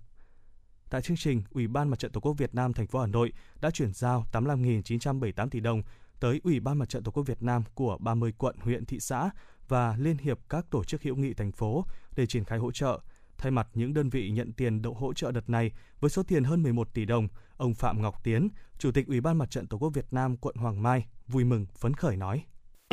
Tại 0.90 1.02
chương 1.02 1.18
trình, 1.18 1.44
Ủy 1.50 1.68
ban 1.68 1.90
Mặt 1.90 2.00
trận 2.00 2.12
Tổ 2.12 2.20
quốc 2.20 2.34
Việt 2.34 2.56
Nam 2.56 2.74
thành 2.74 2.88
phố 2.88 3.00
Hà 3.00 3.08
Nội 3.08 3.34
đã 3.62 3.72
chuyển 3.72 3.94
giao 3.94 4.26
85.978 4.32 5.50
tỷ 5.50 5.60
đồng 5.60 5.82
tới 6.20 6.42
Ủy 6.44 6.60
ban 6.60 6.78
Mặt 6.78 6.90
trận 6.90 7.04
Tổ 7.04 7.12
quốc 7.12 7.24
Việt 7.24 7.44
Nam 7.44 7.64
của 7.74 7.98
30 8.00 8.34
quận, 8.38 8.56
huyện, 8.60 8.86
thị 8.86 9.00
xã 9.00 9.30
và 9.68 9.96
Liên 10.00 10.18
hiệp 10.18 10.40
các 10.50 10.66
tổ 10.70 10.84
chức 10.84 11.04
hữu 11.04 11.16
nghị 11.16 11.34
thành 11.34 11.52
phố 11.52 11.86
để 12.16 12.26
triển 12.26 12.44
khai 12.44 12.60
hỗ 12.60 12.72
trợ. 12.72 13.00
Thay 13.42 13.52
mặt 13.52 13.68
những 13.74 13.94
đơn 13.94 14.10
vị 14.10 14.30
nhận 14.30 14.54
tiền 14.54 14.82
đậu 14.82 14.94
hỗ 14.94 15.14
trợ 15.14 15.32
đợt 15.32 15.50
này 15.50 15.72
với 16.00 16.10
số 16.10 16.24
tiền 16.24 16.44
hơn 16.44 16.64
11 16.64 16.94
tỷ 16.94 17.06
đồng, 17.06 17.28
ông 17.58 17.74
Phạm 17.74 18.02
Ngọc 18.02 18.24
Tiến, 18.24 18.50
Chủ 18.78 18.92
tịch 18.92 19.08
Ủy 19.08 19.22
ban 19.22 19.38
Mặt 19.38 19.52
trận 19.52 19.68
Tổ 19.68 19.78
quốc 19.78 19.90
Việt 19.90 20.06
Nam 20.12 20.38
quận 20.38 20.56
Hoàng 20.56 20.84
Mai 20.84 21.06
vui 21.28 21.44
mừng 21.44 21.66
phấn 21.80 21.94
khởi 21.94 22.16
nói. 22.16 22.44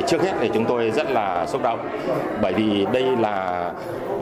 Trước 0.07 0.21
hết 0.21 0.33
thì 0.39 0.49
chúng 0.53 0.65
tôi 0.67 0.91
rất 0.91 1.11
là 1.11 1.47
xúc 1.47 1.61
động 1.63 1.79
bởi 2.41 2.53
vì 2.53 2.85
đây 2.93 3.17
là 3.17 3.67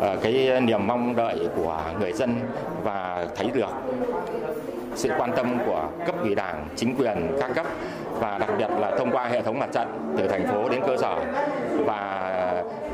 ờ, 0.01 0.19
cái 0.23 0.61
niềm 0.61 0.87
mong 0.87 1.15
đợi 1.15 1.49
của 1.55 1.93
người 1.99 2.13
dân 2.13 2.39
và 2.83 3.27
thấy 3.35 3.51
được 3.53 3.71
sự 4.95 5.09
quan 5.17 5.31
tâm 5.35 5.57
của 5.65 5.91
cấp 6.05 6.15
ủy 6.21 6.35
đảng, 6.35 6.67
chính 6.75 6.95
quyền 6.95 7.37
các 7.39 7.51
cấp 7.55 7.65
và 8.11 8.37
đặc 8.37 8.49
biệt 8.57 8.69
là 8.69 8.95
thông 8.97 9.11
qua 9.11 9.27
hệ 9.27 9.41
thống 9.41 9.59
mặt 9.59 9.69
trận 9.73 10.15
từ 10.17 10.27
thành 10.27 10.47
phố 10.47 10.69
đến 10.69 10.81
cơ 10.87 10.97
sở 10.97 11.25
và 11.85 12.33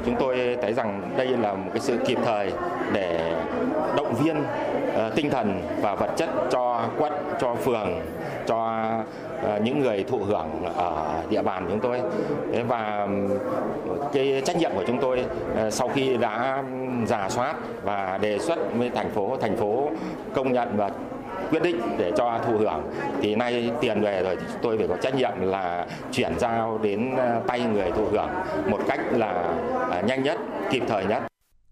chúng 0.05 0.15
tôi 0.19 0.57
thấy 0.61 0.73
rằng 0.73 1.01
đây 1.17 1.27
là 1.27 1.53
một 1.53 1.69
cái 1.73 1.79
sự 1.79 1.97
kịp 2.05 2.17
thời 2.25 2.51
để 2.93 3.35
động 3.95 4.13
viên 4.13 4.43
ờ, 4.95 5.11
tinh 5.15 5.29
thần 5.29 5.61
và 5.81 5.95
vật 5.95 6.09
chất 6.17 6.29
cho 6.51 6.81
quận, 6.97 7.13
cho 7.39 7.55
phường, 7.55 8.01
cho 8.45 8.83
ờ, 9.43 9.59
những 9.63 9.79
người 9.79 10.03
thụ 10.03 10.17
hưởng 10.17 10.49
ở 10.75 11.23
địa 11.29 11.41
bàn 11.41 11.65
chúng 11.69 11.79
tôi. 11.79 12.01
Và 12.67 13.07
cái 14.13 14.41
trách 14.45 14.57
nhiệm 14.57 14.71
của 14.75 14.83
chúng 14.87 14.99
tôi 15.01 15.25
ờ, 15.57 15.69
sau 15.69 15.87
khi 15.87 16.17
đã 16.17 16.63
giả 17.05 17.29
soát 17.29 17.55
và 17.83 18.19
đề 18.21 18.39
xuất 18.39 18.59
với 18.77 18.89
thành 18.89 19.09
phố 19.09 19.37
thành 19.41 19.57
phố 19.57 19.89
công 20.33 20.53
nhận 20.53 20.77
và 20.77 20.89
quyết 21.49 21.63
định 21.63 21.81
để 21.97 22.11
cho 22.17 22.41
thụ 22.45 22.57
hưởng. 22.57 22.83
Thì 23.21 23.35
nay 23.35 23.71
tiền 23.81 24.01
về 24.01 24.23
rồi 24.23 24.35
thì 24.35 24.53
tôi 24.61 24.77
phải 24.77 24.87
có 24.87 24.97
trách 25.01 25.15
nhiệm 25.15 25.39
là 25.39 25.87
chuyển 26.11 26.39
giao 26.39 26.79
đến 26.83 27.15
ờ, 27.17 27.41
tay 27.47 27.61
người 27.61 27.91
thụ 27.91 28.05
hưởng 28.05 28.29
một 28.69 28.79
cách 28.87 28.99
là 29.11 29.31
ờ, 29.91 30.03
nhanh 30.07 30.23
nhất 30.23 30.39
kịp 30.71 30.83
thời 30.87 31.05
nhất. 31.05 31.23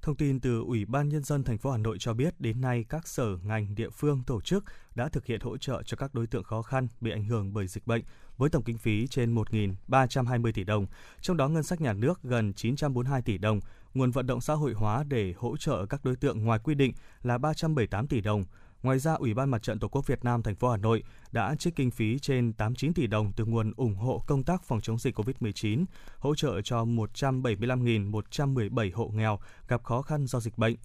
Thông 0.01 0.15
tin 0.15 0.39
từ 0.39 0.63
Ủy 0.67 0.85
ban 0.85 1.09
Nhân 1.09 1.23
dân 1.23 1.43
thành 1.43 1.57
phố 1.57 1.71
Hà 1.71 1.77
Nội 1.77 1.97
cho 1.99 2.13
biết 2.13 2.33
đến 2.39 2.61
nay 2.61 2.85
các 2.89 3.07
sở 3.07 3.25
ngành 3.43 3.75
địa 3.75 3.89
phương 3.89 4.23
tổ 4.27 4.41
chức 4.41 4.63
đã 4.95 5.09
thực 5.09 5.25
hiện 5.25 5.41
hỗ 5.41 5.57
trợ 5.57 5.83
cho 5.83 5.97
các 5.97 6.13
đối 6.13 6.27
tượng 6.27 6.43
khó 6.43 6.61
khăn 6.61 6.87
bị 7.01 7.11
ảnh 7.11 7.23
hưởng 7.23 7.53
bởi 7.53 7.67
dịch 7.67 7.87
bệnh 7.87 8.01
với 8.37 8.49
tổng 8.49 8.63
kinh 8.63 8.77
phí 8.77 9.07
trên 9.07 9.35
1.320 9.35 10.51
tỷ 10.51 10.63
đồng, 10.63 10.85
trong 11.21 11.37
đó 11.37 11.47
ngân 11.47 11.63
sách 11.63 11.81
nhà 11.81 11.93
nước 11.93 12.23
gần 12.23 12.53
942 12.53 13.21
tỷ 13.21 13.37
đồng, 13.37 13.59
nguồn 13.93 14.11
vận 14.11 14.27
động 14.27 14.41
xã 14.41 14.53
hội 14.53 14.73
hóa 14.73 15.03
để 15.03 15.33
hỗ 15.37 15.57
trợ 15.57 15.85
các 15.85 16.05
đối 16.05 16.15
tượng 16.15 16.43
ngoài 16.43 16.59
quy 16.63 16.75
định 16.75 16.93
là 17.23 17.37
378 17.37 18.07
tỷ 18.07 18.21
đồng, 18.21 18.43
Ngoài 18.83 18.99
ra, 18.99 19.13
Ủy 19.13 19.33
ban 19.33 19.49
Mặt 19.49 19.63
trận 19.63 19.79
Tổ 19.79 19.87
quốc 19.87 20.07
Việt 20.07 20.23
Nam 20.23 20.43
thành 20.43 20.55
phố 20.55 20.69
Hà 20.69 20.77
Nội 20.77 21.03
đã 21.31 21.55
trích 21.55 21.75
kinh 21.75 21.91
phí 21.91 22.19
trên 22.19 22.53
89 22.53 22.93
tỷ 22.93 23.07
đồng 23.07 23.33
từ 23.33 23.45
nguồn 23.45 23.73
ủng 23.77 23.95
hộ 23.95 24.23
công 24.27 24.43
tác 24.43 24.63
phòng 24.63 24.81
chống 24.81 24.97
dịch 24.97 25.19
COVID-19, 25.19 25.85
hỗ 26.17 26.35
trợ 26.35 26.61
cho 26.61 26.85
175.117 26.85 28.91
hộ 28.93 29.07
nghèo 29.07 29.39
gặp 29.67 29.83
khó 29.83 30.01
khăn 30.01 30.27
do 30.27 30.39
dịch 30.39 30.57
bệnh. 30.57 30.75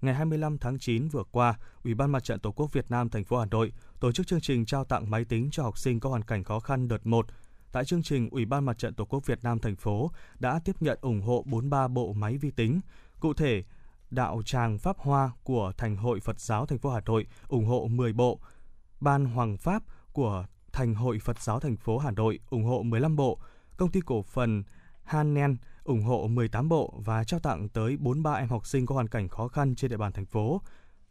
Ngày 0.00 0.14
25 0.14 0.58
tháng 0.58 0.78
9 0.78 1.08
vừa 1.08 1.24
qua, 1.30 1.58
Ủy 1.84 1.94
ban 1.94 2.12
Mặt 2.12 2.24
trận 2.24 2.40
Tổ 2.40 2.52
quốc 2.52 2.72
Việt 2.72 2.90
Nam 2.90 3.08
thành 3.08 3.24
phố 3.24 3.38
Hà 3.38 3.46
Nội 3.46 3.72
tổ 4.00 4.12
chức 4.12 4.26
chương 4.26 4.40
trình 4.40 4.66
trao 4.66 4.84
tặng 4.84 5.10
máy 5.10 5.24
tính 5.24 5.48
cho 5.52 5.62
học 5.62 5.78
sinh 5.78 6.00
có 6.00 6.10
hoàn 6.10 6.24
cảnh 6.24 6.44
khó 6.44 6.60
khăn 6.60 6.88
đợt 6.88 7.06
1. 7.06 7.26
Tại 7.72 7.84
chương 7.84 8.02
trình, 8.02 8.28
Ủy 8.30 8.44
ban 8.44 8.64
Mặt 8.64 8.78
trận 8.78 8.94
Tổ 8.94 9.04
quốc 9.04 9.26
Việt 9.26 9.44
Nam 9.44 9.58
thành 9.58 9.76
phố 9.76 10.10
đã 10.38 10.60
tiếp 10.64 10.76
nhận 10.80 10.98
ủng 11.00 11.22
hộ 11.22 11.42
43 11.46 11.88
bộ 11.88 12.12
máy 12.12 12.36
vi 12.36 12.50
tính. 12.50 12.80
Cụ 13.20 13.34
thể, 13.34 13.64
đạo 14.14 14.42
tràng 14.44 14.78
Pháp 14.78 14.98
Hoa 14.98 15.30
của 15.42 15.72
Thành 15.78 15.96
hội 15.96 16.20
Phật 16.20 16.40
giáo 16.40 16.66
thành 16.66 16.78
phố 16.78 16.90
Hà 16.90 17.00
Nội 17.06 17.26
ủng 17.48 17.64
hộ 17.66 17.86
10 17.90 18.12
bộ, 18.12 18.40
Ban 19.00 19.24
Hoàng 19.24 19.56
Pháp 19.56 19.82
của 20.12 20.46
Thành 20.72 20.94
hội 20.94 21.18
Phật 21.18 21.42
giáo 21.42 21.60
thành 21.60 21.76
phố 21.76 21.98
Hà 21.98 22.10
Nội 22.10 22.38
ủng 22.50 22.64
hộ 22.64 22.82
15 22.82 23.16
bộ, 23.16 23.38
công 23.76 23.90
ty 23.90 24.00
cổ 24.00 24.22
phần 24.22 24.62
Hanen 25.04 25.56
ủng 25.84 26.02
hộ 26.02 26.26
18 26.26 26.68
bộ 26.68 26.94
và 27.04 27.24
trao 27.24 27.40
tặng 27.40 27.68
tới 27.68 27.96
43 27.96 28.32
em 28.32 28.48
học 28.48 28.66
sinh 28.66 28.86
có 28.86 28.94
hoàn 28.94 29.08
cảnh 29.08 29.28
khó 29.28 29.48
khăn 29.48 29.74
trên 29.74 29.90
địa 29.90 29.96
bàn 29.96 30.12
thành 30.12 30.26
phố. 30.26 30.60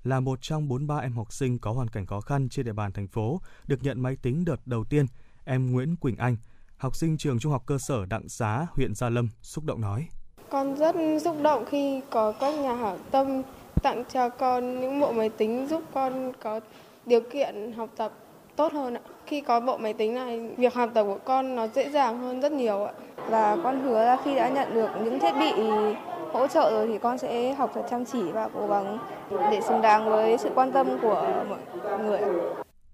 Là 0.03 0.19
một 0.19 0.41
trong 0.41 0.67
43 0.67 0.97
em 0.97 1.13
học 1.13 1.33
sinh 1.33 1.59
có 1.59 1.71
hoàn 1.71 1.87
cảnh 1.87 2.05
khó 2.05 2.21
khăn 2.21 2.49
trên 2.49 2.65
địa 2.65 2.73
bàn 2.73 2.91
thành 2.91 3.07
phố 3.07 3.41
được 3.67 3.83
nhận 3.83 4.01
máy 4.01 4.15
tính 4.15 4.45
đợt 4.45 4.67
đầu 4.67 4.83
tiên, 4.83 5.05
em 5.43 5.71
Nguyễn 5.71 5.95
Quỳnh 5.95 6.17
Anh, 6.17 6.37
học 6.77 6.95
sinh 6.95 7.17
trường 7.17 7.39
Trung 7.39 7.51
học 7.51 7.63
cơ 7.65 7.77
sở 7.87 8.05
Đặng 8.05 8.29
Xá, 8.29 8.67
huyện 8.71 8.95
Gia 8.95 9.09
Lâm, 9.09 9.29
xúc 9.41 9.63
động 9.63 9.81
nói. 9.81 10.07
Con 10.53 10.75
rất 10.75 10.95
xúc 11.21 11.35
động 11.41 11.65
khi 11.65 12.01
có 12.09 12.33
các 12.39 12.55
nhà 12.55 12.73
hảo 12.73 12.95
tâm 13.11 13.41
tặng 13.83 14.03
cho 14.13 14.29
con 14.29 14.81
những 14.81 14.99
bộ 14.99 15.11
máy 15.11 15.29
tính 15.29 15.67
giúp 15.69 15.81
con 15.93 16.33
có 16.43 16.59
điều 17.05 17.21
kiện 17.21 17.71
học 17.71 17.89
tập 17.97 18.11
tốt 18.55 18.73
hơn 18.73 18.93
ạ. 18.93 19.01
Khi 19.25 19.41
có 19.41 19.59
bộ 19.59 19.77
máy 19.77 19.93
tính 19.93 20.15
này, 20.15 20.39
việc 20.57 20.73
học 20.73 20.89
tập 20.93 21.03
của 21.03 21.17
con 21.25 21.55
nó 21.55 21.67
dễ 21.67 21.89
dàng 21.89 22.19
hơn 22.19 22.41
rất 22.41 22.51
nhiều 22.51 22.85
ạ. 22.85 22.91
Và 23.29 23.57
con 23.63 23.79
hứa 23.83 24.05
là 24.05 24.17
khi 24.23 24.35
đã 24.35 24.49
nhận 24.49 24.73
được 24.73 24.89
những 25.03 25.19
thiết 25.19 25.31
bị 25.39 25.51
hỗ 26.33 26.47
trợ 26.47 26.71
rồi 26.71 26.87
thì 26.87 26.97
con 26.97 27.17
sẽ 27.17 27.53
học 27.53 27.71
thật 27.73 27.83
chăm 27.89 28.05
chỉ 28.05 28.21
và 28.31 28.49
cố 28.55 28.67
gắng 28.67 28.97
để 29.51 29.61
xứng 29.61 29.81
đáng 29.81 30.09
với 30.09 30.37
sự 30.37 30.49
quan 30.55 30.71
tâm 30.71 30.87
của 31.01 31.27
mọi 31.49 31.99
người. 31.99 32.19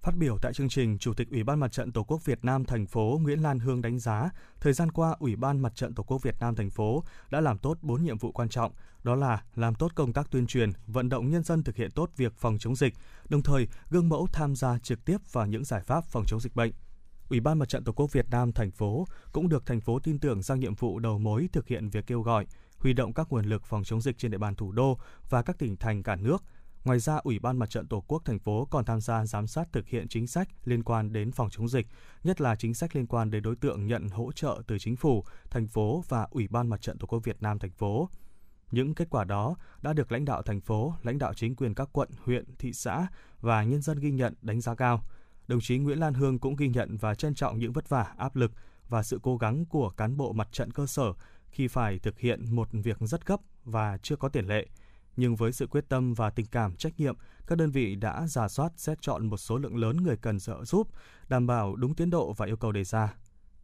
Phát 0.09 0.17
biểu 0.17 0.37
tại 0.41 0.53
chương 0.53 0.69
trình, 0.69 0.97
Chủ 0.97 1.13
tịch 1.13 1.29
Ủy 1.31 1.43
ban 1.43 1.59
Mặt 1.59 1.71
trận 1.71 1.91
Tổ 1.91 2.03
quốc 2.03 2.25
Việt 2.25 2.45
Nam 2.45 2.65
thành 2.65 2.85
phố 2.85 3.19
Nguyễn 3.21 3.43
Lan 3.43 3.59
Hương 3.59 3.81
đánh 3.81 3.99
giá, 3.99 4.29
thời 4.61 4.73
gian 4.73 4.91
qua 4.91 5.15
Ủy 5.19 5.35
ban 5.35 5.59
Mặt 5.59 5.75
trận 5.75 5.93
Tổ 5.93 6.03
quốc 6.03 6.23
Việt 6.23 6.35
Nam 6.39 6.55
thành 6.55 6.69
phố 6.69 7.03
đã 7.29 7.41
làm 7.41 7.57
tốt 7.57 7.77
4 7.81 8.03
nhiệm 8.03 8.17
vụ 8.17 8.31
quan 8.31 8.49
trọng, 8.49 8.71
đó 9.03 9.15
là 9.15 9.43
làm 9.55 9.75
tốt 9.75 9.91
công 9.95 10.13
tác 10.13 10.31
tuyên 10.31 10.47
truyền, 10.47 10.71
vận 10.87 11.09
động 11.09 11.29
nhân 11.29 11.43
dân 11.43 11.63
thực 11.63 11.75
hiện 11.75 11.91
tốt 11.91 12.09
việc 12.15 12.33
phòng 12.37 12.57
chống 12.59 12.75
dịch, 12.75 12.93
đồng 13.29 13.41
thời 13.41 13.67
gương 13.89 14.09
mẫu 14.09 14.27
tham 14.33 14.55
gia 14.55 14.79
trực 14.79 15.05
tiếp 15.05 15.17
vào 15.31 15.45
những 15.45 15.63
giải 15.63 15.81
pháp 15.81 16.05
phòng 16.05 16.23
chống 16.27 16.39
dịch 16.39 16.55
bệnh. 16.55 16.71
Ủy 17.29 17.39
ban 17.39 17.59
Mặt 17.59 17.69
trận 17.69 17.83
Tổ 17.83 17.91
quốc 17.91 18.11
Việt 18.11 18.29
Nam 18.29 18.51
thành 18.51 18.71
phố 18.71 19.05
cũng 19.31 19.49
được 19.49 19.65
thành 19.65 19.81
phố 19.81 19.99
tin 19.99 20.19
tưởng 20.19 20.41
giao 20.41 20.57
nhiệm 20.57 20.75
vụ 20.75 20.99
đầu 20.99 21.19
mối 21.19 21.49
thực 21.53 21.67
hiện 21.67 21.89
việc 21.89 22.07
kêu 22.07 22.21
gọi, 22.21 22.45
huy 22.77 22.93
động 22.93 23.13
các 23.13 23.27
nguồn 23.29 23.45
lực 23.45 23.65
phòng 23.65 23.83
chống 23.83 24.01
dịch 24.01 24.17
trên 24.17 24.31
địa 24.31 24.37
bàn 24.37 24.55
thủ 24.55 24.71
đô 24.71 24.99
và 25.29 25.41
các 25.41 25.57
tỉnh 25.57 25.77
thành 25.77 26.03
cả 26.03 26.15
nước. 26.15 26.43
Ngoài 26.83 26.99
ra, 26.99 27.15
Ủy 27.15 27.39
ban 27.39 27.57
Mặt 27.57 27.69
trận 27.69 27.87
Tổ 27.87 28.03
quốc 28.07 28.21
thành 28.25 28.39
phố 28.39 28.67
còn 28.71 28.85
tham 28.85 29.01
gia 29.01 29.25
giám 29.25 29.47
sát 29.47 29.67
thực 29.71 29.87
hiện 29.87 30.07
chính 30.07 30.27
sách 30.27 30.47
liên 30.65 30.83
quan 30.83 31.13
đến 31.13 31.31
phòng 31.31 31.49
chống 31.49 31.67
dịch, 31.67 31.87
nhất 32.23 32.41
là 32.41 32.55
chính 32.55 32.73
sách 32.73 32.95
liên 32.95 33.07
quan 33.07 33.31
đến 33.31 33.43
đối 33.43 33.55
tượng 33.55 33.87
nhận 33.87 34.09
hỗ 34.09 34.31
trợ 34.31 34.61
từ 34.67 34.79
chính 34.79 34.95
phủ, 34.95 35.23
thành 35.49 35.67
phố 35.67 36.03
và 36.07 36.27
Ủy 36.31 36.47
ban 36.47 36.67
Mặt 36.67 36.81
trận 36.81 36.97
Tổ 36.97 37.07
quốc 37.07 37.19
Việt 37.19 37.41
Nam 37.41 37.59
thành 37.59 37.71
phố. 37.71 38.09
Những 38.71 38.93
kết 38.93 39.09
quả 39.09 39.23
đó 39.23 39.55
đã 39.81 39.93
được 39.93 40.11
lãnh 40.11 40.25
đạo 40.25 40.41
thành 40.41 40.61
phố, 40.61 40.93
lãnh 41.03 41.17
đạo 41.17 41.33
chính 41.33 41.55
quyền 41.55 41.73
các 41.73 41.89
quận, 41.91 42.09
huyện, 42.25 42.45
thị 42.59 42.73
xã 42.73 43.07
và 43.41 43.63
nhân 43.63 43.81
dân 43.81 43.99
ghi 43.99 44.11
nhận 44.11 44.33
đánh 44.41 44.61
giá 44.61 44.75
cao. 44.75 45.03
Đồng 45.47 45.61
chí 45.61 45.77
Nguyễn 45.77 45.99
Lan 45.99 46.13
Hương 46.13 46.39
cũng 46.39 46.55
ghi 46.55 46.67
nhận 46.67 46.97
và 46.97 47.15
trân 47.15 47.35
trọng 47.35 47.59
những 47.59 47.73
vất 47.73 47.89
vả, 47.89 48.13
áp 48.17 48.35
lực 48.35 48.51
và 48.89 49.03
sự 49.03 49.19
cố 49.23 49.37
gắng 49.37 49.65
của 49.65 49.89
cán 49.89 50.17
bộ 50.17 50.33
mặt 50.33 50.47
trận 50.51 50.71
cơ 50.71 50.85
sở 50.85 51.13
khi 51.49 51.67
phải 51.67 51.99
thực 51.99 52.19
hiện 52.19 52.55
một 52.55 52.67
việc 52.71 52.97
rất 52.99 53.25
gấp 53.25 53.39
và 53.65 53.97
chưa 53.97 54.15
có 54.15 54.29
tiền 54.29 54.47
lệ. 54.47 54.67
Nhưng 55.19 55.35
với 55.35 55.51
sự 55.51 55.67
quyết 55.67 55.89
tâm 55.89 56.13
và 56.13 56.29
tình 56.29 56.45
cảm 56.45 56.75
trách 56.75 56.99
nhiệm, 56.99 57.15
các 57.47 57.57
đơn 57.57 57.71
vị 57.71 57.95
đã 57.95 58.27
giả 58.27 58.47
soát 58.47 58.71
xét 58.75 59.01
chọn 59.01 59.25
một 59.25 59.37
số 59.37 59.57
lượng 59.57 59.77
lớn 59.77 59.97
người 60.03 60.17
cần 60.17 60.39
trợ 60.39 60.65
giúp, 60.65 60.87
đảm 61.29 61.47
bảo 61.47 61.75
đúng 61.75 61.95
tiến 61.95 62.09
độ 62.09 62.33
và 62.33 62.45
yêu 62.45 62.57
cầu 62.57 62.71
đề 62.71 62.83
ra. 62.83 63.13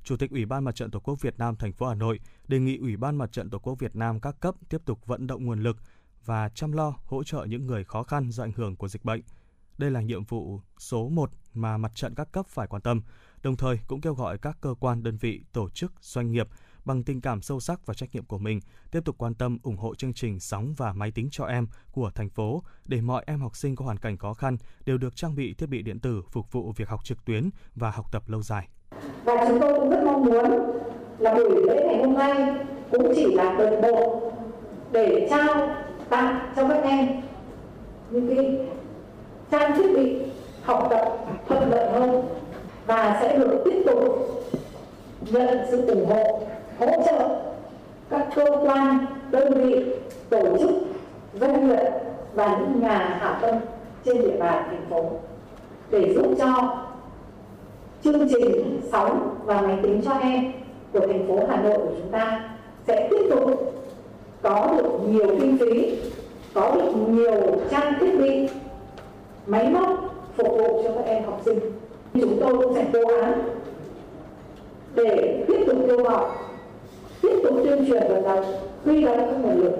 Chủ 0.03 0.17
tịch 0.17 0.31
Ủy 0.31 0.45
ban 0.45 0.63
Mặt 0.63 0.75
trận 0.75 0.91
Tổ 0.91 0.99
quốc 0.99 1.21
Việt 1.21 1.37
Nam 1.37 1.55
thành 1.55 1.73
phố 1.73 1.87
Hà 1.87 1.95
Nội 1.95 2.19
đề 2.47 2.59
nghị 2.59 2.77
Ủy 2.77 2.97
ban 2.97 3.15
Mặt 3.15 3.31
trận 3.31 3.49
Tổ 3.49 3.59
quốc 3.59 3.79
Việt 3.79 3.95
Nam 3.95 4.19
các 4.19 4.39
cấp 4.39 4.55
tiếp 4.69 4.81
tục 4.85 5.05
vận 5.05 5.27
động 5.27 5.45
nguồn 5.45 5.63
lực 5.63 5.77
và 6.25 6.49
chăm 6.49 6.71
lo 6.71 6.93
hỗ 7.05 7.23
trợ 7.23 7.45
những 7.49 7.67
người 7.67 7.83
khó 7.83 8.03
khăn 8.03 8.31
do 8.31 8.43
ảnh 8.43 8.53
hưởng 8.55 8.75
của 8.75 8.87
dịch 8.87 9.05
bệnh. 9.05 9.21
Đây 9.77 9.91
là 9.91 10.01
nhiệm 10.01 10.23
vụ 10.23 10.61
số 10.77 11.09
1 11.09 11.31
mà 11.53 11.77
mặt 11.77 11.91
trận 11.95 12.15
các 12.15 12.31
cấp 12.31 12.47
phải 12.47 12.67
quan 12.67 12.81
tâm, 12.81 13.01
đồng 13.43 13.57
thời 13.57 13.79
cũng 13.87 14.01
kêu 14.01 14.13
gọi 14.13 14.37
các 14.37 14.57
cơ 14.61 14.75
quan, 14.79 15.03
đơn 15.03 15.17
vị, 15.17 15.43
tổ 15.53 15.69
chức, 15.69 15.93
doanh 16.01 16.31
nghiệp 16.31 16.47
bằng 16.85 17.03
tình 17.03 17.21
cảm 17.21 17.41
sâu 17.41 17.59
sắc 17.59 17.85
và 17.85 17.93
trách 17.93 18.09
nhiệm 18.13 18.25
của 18.25 18.37
mình, 18.37 18.59
tiếp 18.91 18.99
tục 19.05 19.15
quan 19.17 19.33
tâm, 19.33 19.57
ủng 19.63 19.77
hộ 19.77 19.95
chương 19.95 20.13
trình 20.13 20.39
sóng 20.39 20.73
và 20.77 20.93
máy 20.93 21.11
tính 21.11 21.27
cho 21.31 21.45
em 21.45 21.67
của 21.91 22.11
thành 22.15 22.29
phố 22.29 22.63
để 22.85 23.01
mọi 23.01 23.23
em 23.27 23.39
học 23.39 23.55
sinh 23.55 23.75
có 23.75 23.85
hoàn 23.85 23.97
cảnh 23.97 24.17
khó 24.17 24.33
khăn 24.33 24.57
đều 24.85 24.97
được 24.97 25.15
trang 25.15 25.35
bị 25.35 25.53
thiết 25.53 25.69
bị 25.69 25.81
điện 25.81 25.99
tử 25.99 26.21
phục 26.31 26.51
vụ 26.51 26.71
việc 26.75 26.89
học 26.89 27.05
trực 27.05 27.25
tuyến 27.25 27.49
và 27.75 27.91
học 27.91 28.11
tập 28.11 28.23
lâu 28.29 28.41
dài. 28.41 28.67
Và 29.23 29.45
chúng 29.47 29.59
tôi 29.61 29.79
cũng 29.79 29.89
rất 29.89 30.03
mong 30.05 30.25
muốn 30.25 30.45
là 31.19 31.33
buổi 31.33 31.65
lễ 31.67 31.85
ngày 31.87 31.97
hôm 32.05 32.13
nay 32.13 32.65
cũng 32.91 33.13
chỉ 33.15 33.35
là 33.35 33.55
đợt 33.59 33.79
bộ 33.81 34.31
để 34.91 35.27
trao 35.29 35.75
tặng 36.09 36.53
cho 36.55 36.67
các 36.67 36.83
em 36.83 37.21
những 38.09 38.35
cái 38.35 38.67
trang 39.51 39.77
thiết 39.77 39.87
bị 39.95 40.17
học 40.63 40.87
tập 40.89 41.25
thuận 41.47 41.69
lợi 41.69 41.91
hơn 41.91 42.25
và 42.85 43.17
sẽ 43.21 43.37
được 43.37 43.61
tiếp 43.65 43.83
tục 43.85 43.99
nhận 45.31 45.57
sự 45.71 45.87
ủng 45.87 46.05
hộ 46.09 46.47
hỗ 46.79 47.03
trợ 47.05 47.29
các 48.09 48.27
cơ 48.35 48.45
quan 48.63 49.05
đơn 49.31 49.53
vị 49.53 49.85
tổ 50.29 50.57
chức 50.57 50.69
doanh 51.39 51.67
nghiệp 51.67 51.91
và 52.33 52.57
những 52.59 52.81
nhà 52.81 53.17
hảo 53.19 53.35
tâm 53.41 53.55
trên 54.05 54.21
địa 54.21 54.37
bàn 54.39 54.63
thành 54.67 54.85
phố 54.89 55.09
để 55.89 56.13
giúp 56.15 56.35
cho 56.39 56.77
chương 58.03 58.29
trình 58.29 58.81
sóng 58.91 59.35
và 59.45 59.61
máy 59.61 59.77
tính 59.83 60.01
cho 60.05 60.11
em 60.11 60.51
của 60.93 60.99
thành 60.99 61.27
phố 61.27 61.39
Hà 61.49 61.61
Nội 61.61 61.77
của 61.77 61.93
chúng 61.97 62.11
ta 62.11 62.49
sẽ 62.87 63.07
tiếp 63.11 63.27
tục 63.29 63.73
có 64.41 64.73
được 64.77 64.99
nhiều 65.09 65.27
kinh 65.41 65.57
phí, 65.57 65.95
có 66.53 66.71
được 66.75 66.91
nhiều 67.07 67.41
trang 67.71 67.93
thiết 67.99 68.19
bị, 68.19 68.49
máy 69.45 69.69
móc 69.69 69.89
phục 70.37 70.47
vụ 70.47 70.83
cho 70.83 70.89
các 70.95 71.05
em 71.05 71.23
học 71.23 71.41
sinh. 71.45 71.59
Chúng 72.13 72.37
tôi 72.39 72.57
cũng 72.57 72.75
sẽ 72.75 72.85
cố 72.93 72.99
gắng 72.99 73.41
để 74.95 75.43
tiếp 75.47 75.63
tục 75.67 75.77
kêu 75.87 76.03
gọi, 76.03 76.25
tiếp 77.21 77.39
tục 77.43 77.53
tuyên 77.63 77.85
truyền 77.87 78.03
vận 78.07 78.23
động, 78.23 78.45
huy 78.83 79.01
động 79.01 79.17
các 79.17 79.37
nguồn 79.37 79.57
lực 79.57 79.73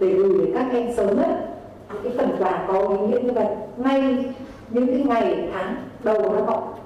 để 0.00 0.14
gửi 0.14 0.38
đến 0.38 0.54
các 0.54 0.72
em 0.72 0.96
sớm 0.96 1.16
nhất. 1.16 1.48
Những 1.92 2.02
cái 2.02 2.12
phần 2.16 2.36
quà 2.38 2.64
có 2.68 2.88
ý 2.88 2.96
nghĩa 2.96 3.20
như 3.20 3.32
vậy 3.32 3.46
ngay 3.76 4.24
những 4.70 4.86
cái 4.86 5.04
ngày 5.04 5.48
tháng 5.52 5.88
đầu 6.04 6.34
năm 6.34 6.46
học. 6.46 6.78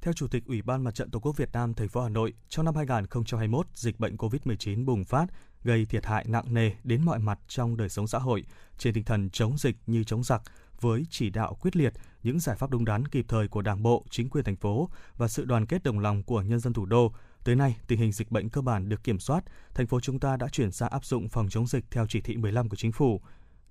Theo 0.00 0.12
Chủ 0.12 0.28
tịch 0.28 0.46
Ủy 0.46 0.62
ban 0.62 0.84
Mặt 0.84 0.94
trận 0.94 1.10
Tổ 1.10 1.18
quốc 1.18 1.36
Việt 1.36 1.52
Nam 1.52 1.74
thành 1.74 1.88
phố 1.88 2.00
Hà 2.00 2.08
Nội, 2.08 2.32
trong 2.48 2.64
năm 2.64 2.74
2021, 2.76 3.66
dịch 3.74 4.00
bệnh 4.00 4.16
COVID-19 4.16 4.84
bùng 4.84 5.04
phát 5.04 5.26
gây 5.64 5.84
thiệt 5.84 6.06
hại 6.06 6.24
nặng 6.28 6.54
nề 6.54 6.70
đến 6.84 7.02
mọi 7.04 7.18
mặt 7.18 7.38
trong 7.48 7.76
đời 7.76 7.88
sống 7.88 8.06
xã 8.06 8.18
hội, 8.18 8.44
trên 8.78 8.94
tinh 8.94 9.04
thần 9.04 9.30
chống 9.30 9.58
dịch 9.58 9.76
như 9.86 10.04
chống 10.04 10.24
giặc, 10.24 10.42
với 10.80 11.06
chỉ 11.10 11.30
đạo 11.30 11.56
quyết 11.60 11.76
liệt, 11.76 11.92
những 12.22 12.40
giải 12.40 12.56
pháp 12.56 12.70
đúng 12.70 12.84
đắn 12.84 13.08
kịp 13.08 13.24
thời 13.28 13.48
của 13.48 13.62
Đảng 13.62 13.82
bộ, 13.82 14.04
chính 14.10 14.30
quyền 14.30 14.44
thành 14.44 14.56
phố 14.56 14.88
và 15.16 15.28
sự 15.28 15.44
đoàn 15.44 15.66
kết 15.66 15.82
đồng 15.82 15.98
lòng 15.98 16.22
của 16.22 16.42
nhân 16.42 16.60
dân 16.60 16.72
thủ 16.72 16.86
đô, 16.86 17.12
tới 17.44 17.56
nay 17.56 17.76
tình 17.86 17.98
hình 17.98 18.12
dịch 18.12 18.30
bệnh 18.30 18.48
cơ 18.48 18.60
bản 18.60 18.88
được 18.88 19.04
kiểm 19.04 19.18
soát, 19.18 19.44
thành 19.74 19.86
phố 19.86 20.00
chúng 20.00 20.20
ta 20.20 20.36
đã 20.36 20.48
chuyển 20.48 20.72
sang 20.72 20.90
áp 20.90 21.04
dụng 21.04 21.28
phòng 21.28 21.48
chống 21.48 21.66
dịch 21.66 21.84
theo 21.90 22.06
chỉ 22.08 22.20
thị 22.20 22.36
15 22.36 22.68
của 22.68 22.76
chính 22.76 22.92
phủ. 22.92 23.20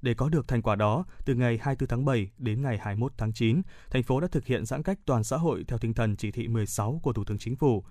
Để 0.01 0.13
có 0.13 0.29
được 0.29 0.47
thành 0.47 0.61
quả 0.61 0.75
đó, 0.75 1.05
từ 1.25 1.35
ngày 1.35 1.59
24 1.61 1.87
tháng 1.87 2.05
7 2.05 2.31
đến 2.37 2.61
ngày 2.61 2.77
21 2.77 3.13
tháng 3.17 3.33
9, 3.33 3.61
thành 3.89 4.03
phố 4.03 4.19
đã 4.19 4.27
thực 4.31 4.45
hiện 4.45 4.65
giãn 4.65 4.83
cách 4.83 4.99
toàn 5.05 5.23
xã 5.23 5.37
hội 5.37 5.63
theo 5.67 5.79
tinh 5.79 5.93
thần 5.93 6.15
chỉ 6.15 6.31
thị 6.31 6.47
16 6.47 6.99
của 7.03 7.13
Thủ 7.13 7.23
tướng 7.23 7.37
Chính 7.37 7.55
phủ. 7.55 7.83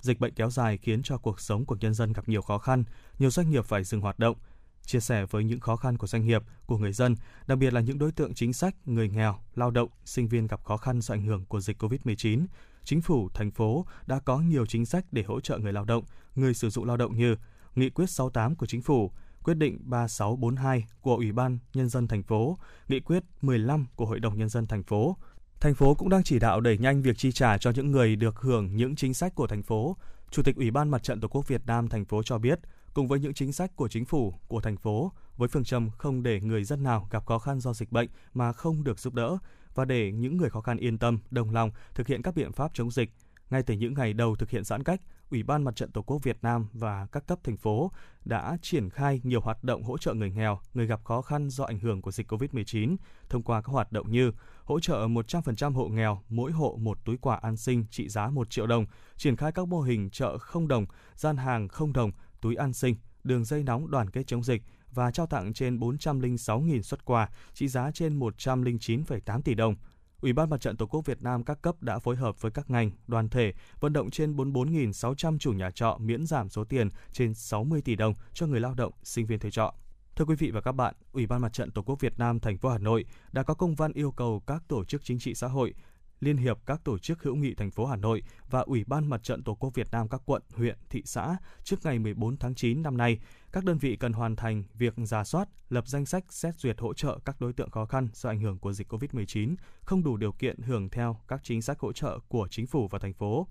Dịch 0.00 0.20
bệnh 0.20 0.34
kéo 0.34 0.50
dài 0.50 0.78
khiến 0.78 1.02
cho 1.02 1.18
cuộc 1.18 1.40
sống 1.40 1.64
của 1.64 1.76
nhân 1.80 1.94
dân 1.94 2.12
gặp 2.12 2.28
nhiều 2.28 2.42
khó 2.42 2.58
khăn, 2.58 2.84
nhiều 3.18 3.30
doanh 3.30 3.50
nghiệp 3.50 3.64
phải 3.64 3.84
dừng 3.84 4.00
hoạt 4.00 4.18
động. 4.18 4.36
Chia 4.84 5.00
sẻ 5.00 5.26
với 5.30 5.44
những 5.44 5.60
khó 5.60 5.76
khăn 5.76 5.98
của 5.98 6.06
doanh 6.06 6.26
nghiệp, 6.26 6.42
của 6.66 6.78
người 6.78 6.92
dân, 6.92 7.16
đặc 7.46 7.58
biệt 7.58 7.72
là 7.72 7.80
những 7.80 7.98
đối 7.98 8.12
tượng 8.12 8.34
chính 8.34 8.52
sách, 8.52 8.74
người 8.84 9.08
nghèo, 9.08 9.38
lao 9.54 9.70
động, 9.70 9.88
sinh 10.04 10.28
viên 10.28 10.46
gặp 10.46 10.64
khó 10.64 10.76
khăn 10.76 11.00
do 11.00 11.14
ảnh 11.14 11.22
hưởng 11.22 11.44
của 11.44 11.60
dịch 11.60 11.82
COVID-19, 11.82 12.46
chính 12.90 13.00
phủ, 13.00 13.28
thành 13.34 13.50
phố 13.50 13.86
đã 14.06 14.18
có 14.18 14.38
nhiều 14.38 14.66
chính 14.66 14.86
sách 14.86 15.04
để 15.12 15.22
hỗ 15.22 15.40
trợ 15.40 15.58
người 15.58 15.72
lao 15.72 15.84
động, 15.84 16.04
người 16.34 16.54
sử 16.54 16.70
dụng 16.70 16.84
lao 16.84 16.96
động 16.96 17.16
như 17.16 17.36
Nghị 17.74 17.90
quyết 17.90 18.10
68 18.10 18.54
của 18.54 18.66
chính 18.66 18.82
phủ, 18.82 19.10
quyết 19.44 19.54
định 19.54 19.78
3642 19.82 20.84
của 21.00 21.16
Ủy 21.16 21.32
ban 21.32 21.58
Nhân 21.74 21.88
dân 21.88 22.08
thành 22.08 22.22
phố, 22.22 22.58
nghị 22.88 23.00
quyết 23.00 23.22
15 23.42 23.86
của 23.96 24.06
Hội 24.06 24.20
đồng 24.20 24.38
Nhân 24.38 24.48
dân 24.48 24.66
thành 24.66 24.82
phố. 24.82 25.16
Thành 25.60 25.74
phố 25.74 25.94
cũng 25.94 26.08
đang 26.08 26.22
chỉ 26.22 26.38
đạo 26.38 26.60
đẩy 26.60 26.78
nhanh 26.78 27.02
việc 27.02 27.18
chi 27.18 27.32
trả 27.32 27.58
cho 27.58 27.70
những 27.70 27.90
người 27.90 28.16
được 28.16 28.40
hưởng 28.40 28.76
những 28.76 28.96
chính 28.96 29.14
sách 29.14 29.34
của 29.34 29.46
thành 29.46 29.62
phố. 29.62 29.96
Chủ 30.30 30.42
tịch 30.42 30.56
Ủy 30.56 30.70
ban 30.70 30.90
Mặt 30.90 31.02
trận 31.02 31.20
Tổ 31.20 31.28
quốc 31.28 31.48
Việt 31.48 31.66
Nam 31.66 31.88
thành 31.88 32.04
phố 32.04 32.22
cho 32.22 32.38
biết, 32.38 32.58
cùng 32.94 33.08
với 33.08 33.20
những 33.20 33.34
chính 33.34 33.52
sách 33.52 33.76
của 33.76 33.88
chính 33.88 34.04
phủ, 34.04 34.34
của 34.48 34.60
thành 34.60 34.76
phố, 34.76 35.12
với 35.36 35.48
phương 35.48 35.64
châm 35.64 35.90
không 35.90 36.22
để 36.22 36.40
người 36.40 36.64
dân 36.64 36.82
nào 36.82 37.08
gặp 37.10 37.26
khó 37.26 37.38
khăn 37.38 37.60
do 37.60 37.72
dịch 37.72 37.92
bệnh 37.92 38.08
mà 38.34 38.52
không 38.52 38.84
được 38.84 38.98
giúp 38.98 39.14
đỡ 39.14 39.38
và 39.74 39.84
để 39.84 40.12
những 40.12 40.36
người 40.36 40.50
khó 40.50 40.60
khăn 40.60 40.76
yên 40.76 40.98
tâm, 40.98 41.18
đồng 41.30 41.50
lòng 41.50 41.70
thực 41.94 42.06
hiện 42.06 42.22
các 42.22 42.34
biện 42.34 42.52
pháp 42.52 42.70
chống 42.74 42.90
dịch. 42.90 43.10
Ngay 43.50 43.62
từ 43.62 43.74
những 43.74 43.94
ngày 43.94 44.12
đầu 44.12 44.36
thực 44.36 44.50
hiện 44.50 44.64
giãn 44.64 44.82
cách, 44.82 45.00
Ủy 45.30 45.42
ban 45.42 45.62
Mặt 45.62 45.76
trận 45.76 45.92
Tổ 45.92 46.02
quốc 46.02 46.22
Việt 46.22 46.38
Nam 46.42 46.66
và 46.72 47.06
các 47.12 47.26
cấp 47.26 47.38
thành 47.44 47.56
phố 47.56 47.92
đã 48.24 48.56
triển 48.62 48.90
khai 48.90 49.20
nhiều 49.24 49.40
hoạt 49.40 49.64
động 49.64 49.82
hỗ 49.82 49.98
trợ 49.98 50.14
người 50.14 50.30
nghèo, 50.30 50.58
người 50.74 50.86
gặp 50.86 51.04
khó 51.04 51.22
khăn 51.22 51.50
do 51.50 51.64
ảnh 51.64 51.78
hưởng 51.78 52.02
của 52.02 52.10
dịch 52.10 52.32
COVID-19 52.32 52.96
thông 53.28 53.42
qua 53.42 53.62
các 53.62 53.72
hoạt 53.72 53.92
động 53.92 54.10
như 54.10 54.32
hỗ 54.64 54.80
trợ 54.80 55.06
100% 55.06 55.72
hộ 55.72 55.88
nghèo, 55.88 56.22
mỗi 56.28 56.52
hộ 56.52 56.76
một 56.80 56.98
túi 57.04 57.16
quà 57.16 57.36
an 57.36 57.56
sinh 57.56 57.84
trị 57.90 58.08
giá 58.08 58.30
1 58.30 58.50
triệu 58.50 58.66
đồng, 58.66 58.86
triển 59.16 59.36
khai 59.36 59.52
các 59.52 59.68
mô 59.68 59.80
hình 59.80 60.10
chợ 60.10 60.38
không 60.38 60.68
đồng, 60.68 60.86
gian 61.14 61.36
hàng 61.36 61.68
không 61.68 61.92
đồng, 61.92 62.10
túi 62.40 62.54
an 62.54 62.72
sinh, 62.72 62.96
đường 63.24 63.44
dây 63.44 63.62
nóng 63.62 63.90
đoàn 63.90 64.10
kết 64.10 64.26
chống 64.26 64.44
dịch 64.44 64.62
và 64.94 65.10
trao 65.10 65.26
tặng 65.26 65.52
trên 65.52 65.78
406.000 65.78 66.82
xuất 66.82 67.04
quà 67.04 67.28
trị 67.52 67.68
giá 67.68 67.90
trên 67.90 68.18
109,8 68.18 69.42
tỷ 69.42 69.54
đồng– 69.54 69.74
Ủy 70.20 70.32
ban 70.32 70.50
Mặt 70.50 70.60
trận 70.60 70.76
Tổ 70.76 70.86
quốc 70.86 71.06
Việt 71.06 71.22
Nam 71.22 71.44
các 71.44 71.62
cấp 71.62 71.82
đã 71.82 71.98
phối 71.98 72.16
hợp 72.16 72.40
với 72.40 72.50
các 72.50 72.70
ngành, 72.70 72.90
đoàn 73.06 73.28
thể 73.28 73.52
vận 73.80 73.92
động 73.92 74.10
trên 74.10 74.36
44.600 74.36 75.38
chủ 75.38 75.52
nhà 75.52 75.70
trọ 75.70 75.96
miễn 76.00 76.26
giảm 76.26 76.48
số 76.48 76.64
tiền 76.64 76.88
trên 77.12 77.34
60 77.34 77.82
tỷ 77.82 77.96
đồng 77.96 78.14
cho 78.32 78.46
người 78.46 78.60
lao 78.60 78.74
động, 78.74 78.92
sinh 79.02 79.26
viên 79.26 79.38
thuê 79.38 79.50
trọ. 79.50 79.74
Thưa 80.16 80.24
quý 80.24 80.34
vị 80.34 80.50
và 80.50 80.60
các 80.60 80.72
bạn, 80.72 80.94
Ủy 81.12 81.26
ban 81.26 81.40
Mặt 81.40 81.52
trận 81.52 81.70
Tổ 81.70 81.82
quốc 81.82 82.00
Việt 82.00 82.18
Nam 82.18 82.40
thành 82.40 82.58
phố 82.58 82.68
Hà 82.68 82.78
Nội 82.78 83.04
đã 83.32 83.42
có 83.42 83.54
công 83.54 83.74
văn 83.74 83.92
yêu 83.92 84.10
cầu 84.10 84.42
các 84.46 84.62
tổ 84.68 84.84
chức 84.84 85.04
chính 85.04 85.18
trị 85.18 85.34
xã 85.34 85.46
hội 85.46 85.74
Liên 86.20 86.36
hiệp 86.36 86.58
các 86.66 86.84
tổ 86.84 86.98
chức 86.98 87.22
hữu 87.22 87.34
nghị 87.34 87.54
thành 87.54 87.70
phố 87.70 87.86
Hà 87.86 87.96
Nội 87.96 88.22
và 88.50 88.60
Ủy 88.60 88.84
ban 88.86 89.10
Mặt 89.10 89.22
trận 89.22 89.42
Tổ 89.42 89.54
quốc 89.54 89.74
Việt 89.74 89.90
Nam 89.92 90.08
các 90.08 90.22
quận, 90.24 90.42
huyện, 90.54 90.78
thị 90.90 91.02
xã 91.04 91.36
trước 91.64 91.76
ngày 91.84 91.98
14 91.98 92.36
tháng 92.36 92.54
9 92.54 92.82
năm 92.82 92.96
nay, 92.96 93.18
các 93.52 93.64
đơn 93.64 93.78
vị 93.78 93.96
cần 93.96 94.12
hoàn 94.12 94.36
thành 94.36 94.64
việc 94.74 94.94
giả 94.96 95.24
soát, 95.24 95.48
lập 95.68 95.88
danh 95.88 96.06
sách 96.06 96.24
xét 96.32 96.54
duyệt 96.54 96.80
hỗ 96.80 96.94
trợ 96.94 97.18
các 97.24 97.40
đối 97.40 97.52
tượng 97.52 97.70
khó 97.70 97.86
khăn 97.86 98.08
do 98.12 98.28
ảnh 98.28 98.40
hưởng 98.40 98.58
của 98.58 98.72
dịch 98.72 98.92
COVID-19, 98.92 99.54
không 99.84 100.02
đủ 100.04 100.16
điều 100.16 100.32
kiện 100.32 100.58
hưởng 100.58 100.88
theo 100.88 101.20
các 101.28 101.40
chính 101.42 101.62
sách 101.62 101.78
hỗ 101.80 101.92
trợ 101.92 102.18
của 102.28 102.48
chính 102.50 102.66
phủ 102.66 102.88
và 102.88 102.98
thành 102.98 103.14
phố. 103.14 103.46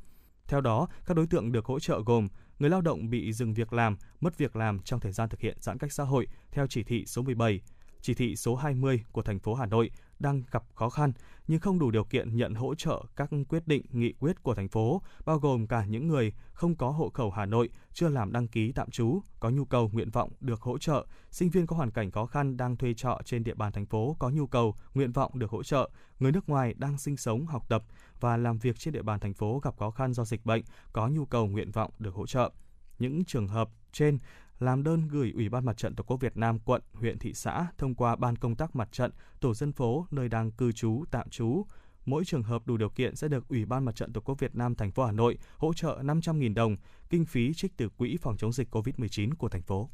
Theo 0.48 0.62
đó, 0.62 0.88
các 1.06 1.18
đối 1.18 1.28
tượng 1.28 1.52
được 1.52 1.66
hỗ 1.66 1.80
trợ 1.80 2.02
gồm 2.06 2.28
người 2.60 2.70
lao 2.70 2.82
động 2.82 3.10
bị 3.10 3.34
dừng 3.34 3.54
việc 3.54 3.74
làm, 3.74 3.98
mất 4.20 4.38
việc 4.38 4.56
làm 4.56 4.80
trong 4.80 5.00
thời 5.00 5.12
gian 5.12 5.30
thực 5.30 5.40
hiện 5.40 5.58
giãn 5.60 5.78
cách 5.78 5.92
xã 5.92 6.04
hội 6.04 6.28
theo 6.52 6.68
chỉ 6.68 6.84
thị 6.84 7.06
số 7.06 7.22
17, 7.22 7.62
chỉ 8.02 8.14
thị 8.14 8.36
số 8.36 8.56
20 8.56 9.04
của 9.12 9.22
thành 9.22 9.40
phố 9.40 9.54
Hà 9.54 9.66
Nội 9.66 9.92
đang 10.20 10.44
gặp 10.52 10.64
khó 10.76 10.90
khăn 10.90 11.12
nhưng 11.50 11.60
không 11.60 11.80
đủ 11.80 11.92
điều 11.92 12.04
kiện 12.04 12.36
nhận 12.36 12.54
hỗ 12.54 12.76
trợ 12.76 13.04
các 13.16 13.30
quyết 13.50 13.68
định 13.68 13.86
nghị 13.92 14.14
quyết 14.14 14.44
của 14.44 14.56
thành 14.56 14.68
phố, 14.68 15.02
bao 15.26 15.40
gồm 15.40 15.68
cả 15.68 15.86
những 15.86 16.08
người 16.08 16.34
không 16.54 16.76
có 16.76 16.90
hộ 16.90 17.10
khẩu 17.10 17.32
Hà 17.32 17.46
Nội, 17.46 17.70
chưa 17.94 18.10
làm 18.10 18.32
đăng 18.32 18.48
ký 18.48 18.72
tạm 18.72 18.90
trú, 18.90 19.20
có 19.40 19.50
nhu 19.50 19.66
cầu 19.66 19.90
nguyện 19.94 20.10
vọng 20.10 20.32
được 20.40 20.62
hỗ 20.62 20.78
trợ, 20.78 21.06
sinh 21.32 21.50
viên 21.50 21.68
có 21.68 21.76
hoàn 21.76 21.92
cảnh 21.92 22.12
khó 22.12 22.26
khăn 22.26 22.58
đang 22.58 22.78
thuê 22.78 22.94
trọ 22.94 23.20
trên 23.26 23.44
địa 23.44 23.54
bàn 23.54 23.72
thành 23.72 23.86
phố 23.86 24.16
có 24.20 24.30
nhu 24.30 24.48
cầu 24.48 24.76
nguyện 24.94 25.12
vọng 25.12 25.40
được 25.40 25.52
hỗ 25.52 25.64
trợ, 25.64 25.90
người 26.20 26.32
nước 26.32 26.50
ngoài 26.50 26.74
đang 26.78 26.98
sinh 26.98 27.18
sống, 27.18 27.46
học 27.46 27.70
tập 27.70 27.84
và 28.20 28.38
làm 28.38 28.58
việc 28.58 28.80
trên 28.80 28.94
địa 28.94 29.02
bàn 29.02 29.20
thành 29.20 29.34
phố 29.34 29.60
gặp 29.60 29.78
khó 29.78 29.92
khăn 29.92 30.14
do 30.14 30.26
dịch 30.26 30.46
bệnh 30.46 30.64
có 30.94 31.08
nhu 31.08 31.26
cầu 31.26 31.48
nguyện 31.48 31.72
vọng 31.72 31.92
được 32.00 32.16
hỗ 32.16 32.28
trợ. 32.28 32.52
Những 33.00 33.26
trường 33.26 33.48
hợp 33.48 33.70
trên 33.92 34.18
làm 34.60 34.84
đơn 34.84 35.08
gửi 35.08 35.32
Ủy 35.36 35.50
ban 35.50 35.66
Mặt 35.66 35.78
trận 35.78 35.96
Tổ 35.96 36.04
quốc 36.04 36.18
Việt 36.18 36.38
Nam 36.38 36.60
quận, 36.60 36.82
huyện, 36.94 37.20
thị 37.20 37.34
xã 37.34 37.68
thông 37.78 37.96
qua 37.96 38.16
Ban 38.16 38.36
công 38.36 38.56
tác 38.56 38.76
mặt 38.76 38.90
trận, 38.92 39.12
tổ 39.40 39.54
dân 39.54 39.72
phố 39.72 40.08
nơi 40.12 40.30
đang 40.30 40.52
cư 40.52 40.72
trú, 40.72 41.04
tạm 41.12 41.30
trú. 41.30 41.66
Mỗi 42.06 42.26
trường 42.26 42.44
hợp 42.44 42.68
đủ 42.68 42.78
điều 42.78 42.90
kiện 42.90 43.16
sẽ 43.16 43.28
được 43.28 43.48
Ủy 43.48 43.66
ban 43.66 43.86
Mặt 43.86 43.96
trận 43.96 44.14
Tổ 44.14 44.22
quốc 44.22 44.40
Việt 44.40 44.56
Nam 44.56 44.76
thành 44.76 44.92
phố 44.92 45.06
Hà 45.06 45.12
Nội 45.12 45.38
hỗ 45.58 45.74
trợ 45.74 46.00
500.000 46.04 46.54
đồng, 46.54 46.78
kinh 47.10 47.26
phí 47.26 47.54
trích 47.54 47.78
từ 47.78 47.90
Quỹ 47.90 48.18
phòng 48.22 48.38
chống 48.38 48.54
dịch 48.54 48.76
COVID-19 48.76 49.36
của 49.38 49.50
thành 49.50 49.62
phố. 49.62 49.90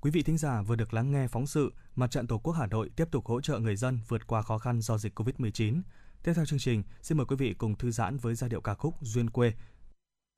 Quý 0.00 0.10
vị 0.10 0.22
thính 0.22 0.38
giả 0.38 0.62
vừa 0.62 0.76
được 0.76 0.94
lắng 0.94 1.10
nghe 1.12 1.28
phóng 1.28 1.46
sự 1.46 1.72
Mặt 1.94 2.10
trận 2.10 2.26
Tổ 2.26 2.38
quốc 2.38 2.52
Hà 2.52 2.66
Nội 2.66 2.90
tiếp 2.96 3.08
tục 3.10 3.26
hỗ 3.26 3.40
trợ 3.40 3.58
người 3.58 3.76
dân 3.76 3.98
vượt 4.08 4.26
qua 4.26 4.42
khó 4.42 4.58
khăn 4.58 4.80
do 4.80 4.98
dịch 4.98 5.20
COVID-19. 5.20 5.82
Tiếp 6.22 6.32
theo 6.34 6.44
chương 6.44 6.58
trình, 6.58 6.82
xin 7.02 7.18
mời 7.18 7.26
quý 7.26 7.36
vị 7.36 7.54
cùng 7.54 7.74
thư 7.74 7.90
giãn 7.90 8.16
với 8.16 8.34
giai 8.34 8.50
điệu 8.50 8.60
ca 8.60 8.74
khúc 8.74 8.94
Duyên 9.00 9.30
quê. 9.30 9.52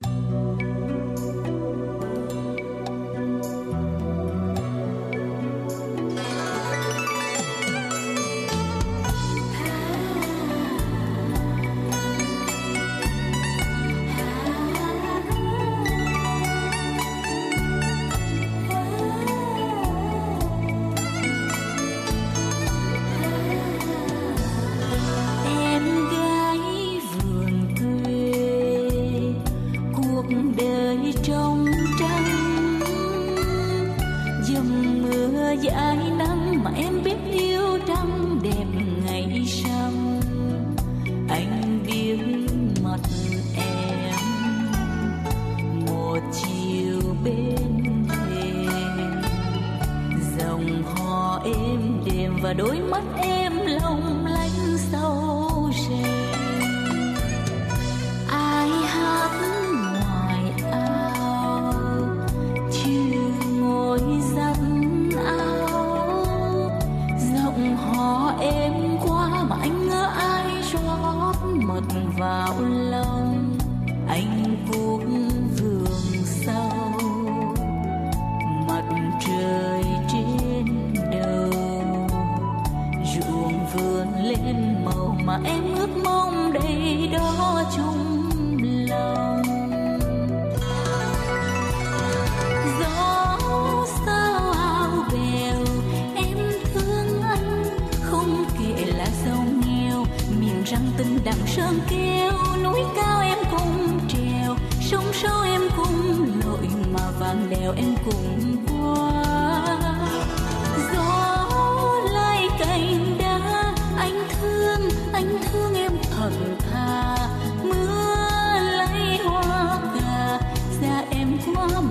em 0.05 0.50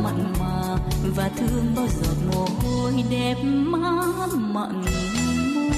mặn 0.09 0.33
mà, 0.39 0.77
và 1.15 1.29
thương 1.37 1.65
bao 1.75 1.87
giọt 1.87 2.15
mồ 2.31 2.45
hôi 2.63 3.03
đẹp 3.09 3.35
má 3.43 4.01
mặn 4.33 4.81
môi. 5.53 5.71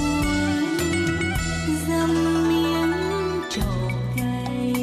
Dăm 1.88 2.10
miếng 2.50 2.94
trầu 3.50 3.92
cây, 4.16 4.74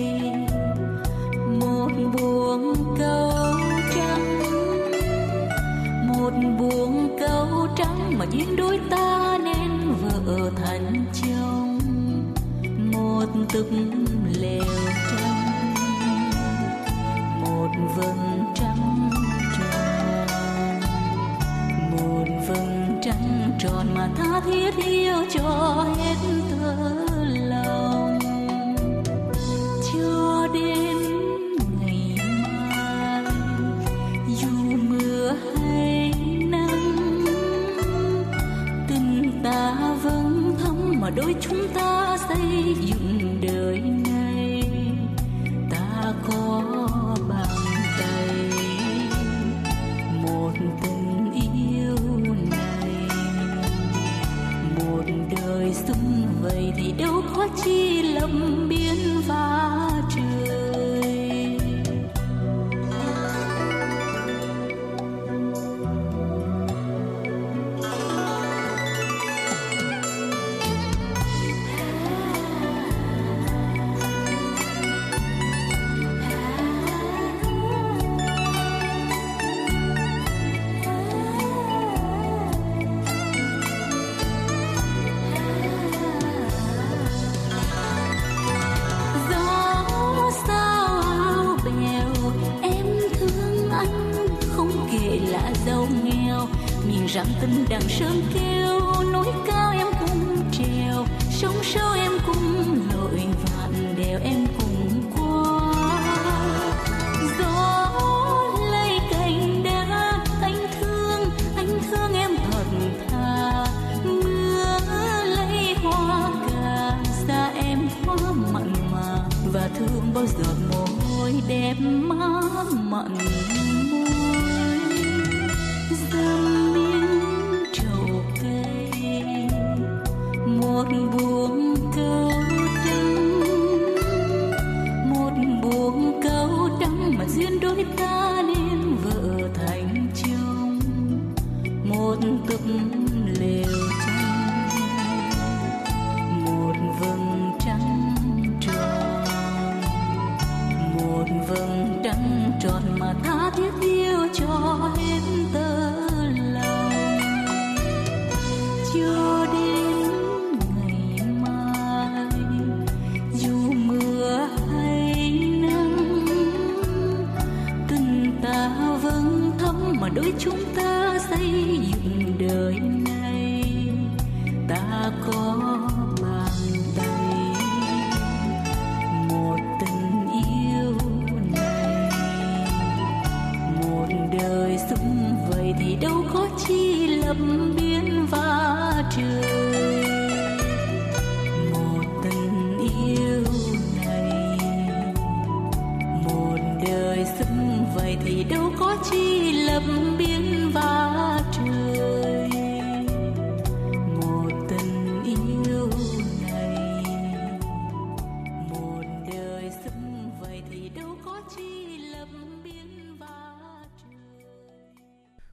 một 1.60 1.88
buồng 2.18 2.74
câu 2.98 3.60
trắng. 3.94 4.40
Một 6.08 6.32
buồng 6.58 7.16
câu 7.20 7.68
trắng 7.76 8.18
mà 8.18 8.24
duyên 8.30 8.56
đôi 8.56 8.80
ta 8.90 9.38
nên 9.44 9.94
vợ 10.02 10.50
thành 10.64 11.04
chồng. 11.22 11.78
Một 12.92 13.26
túp 13.52 13.66
mà 23.98 24.08
tha 24.16 24.40
thiết 24.40 24.76
yêu 24.86 25.16
cho 25.30 25.48
hết 25.98 26.37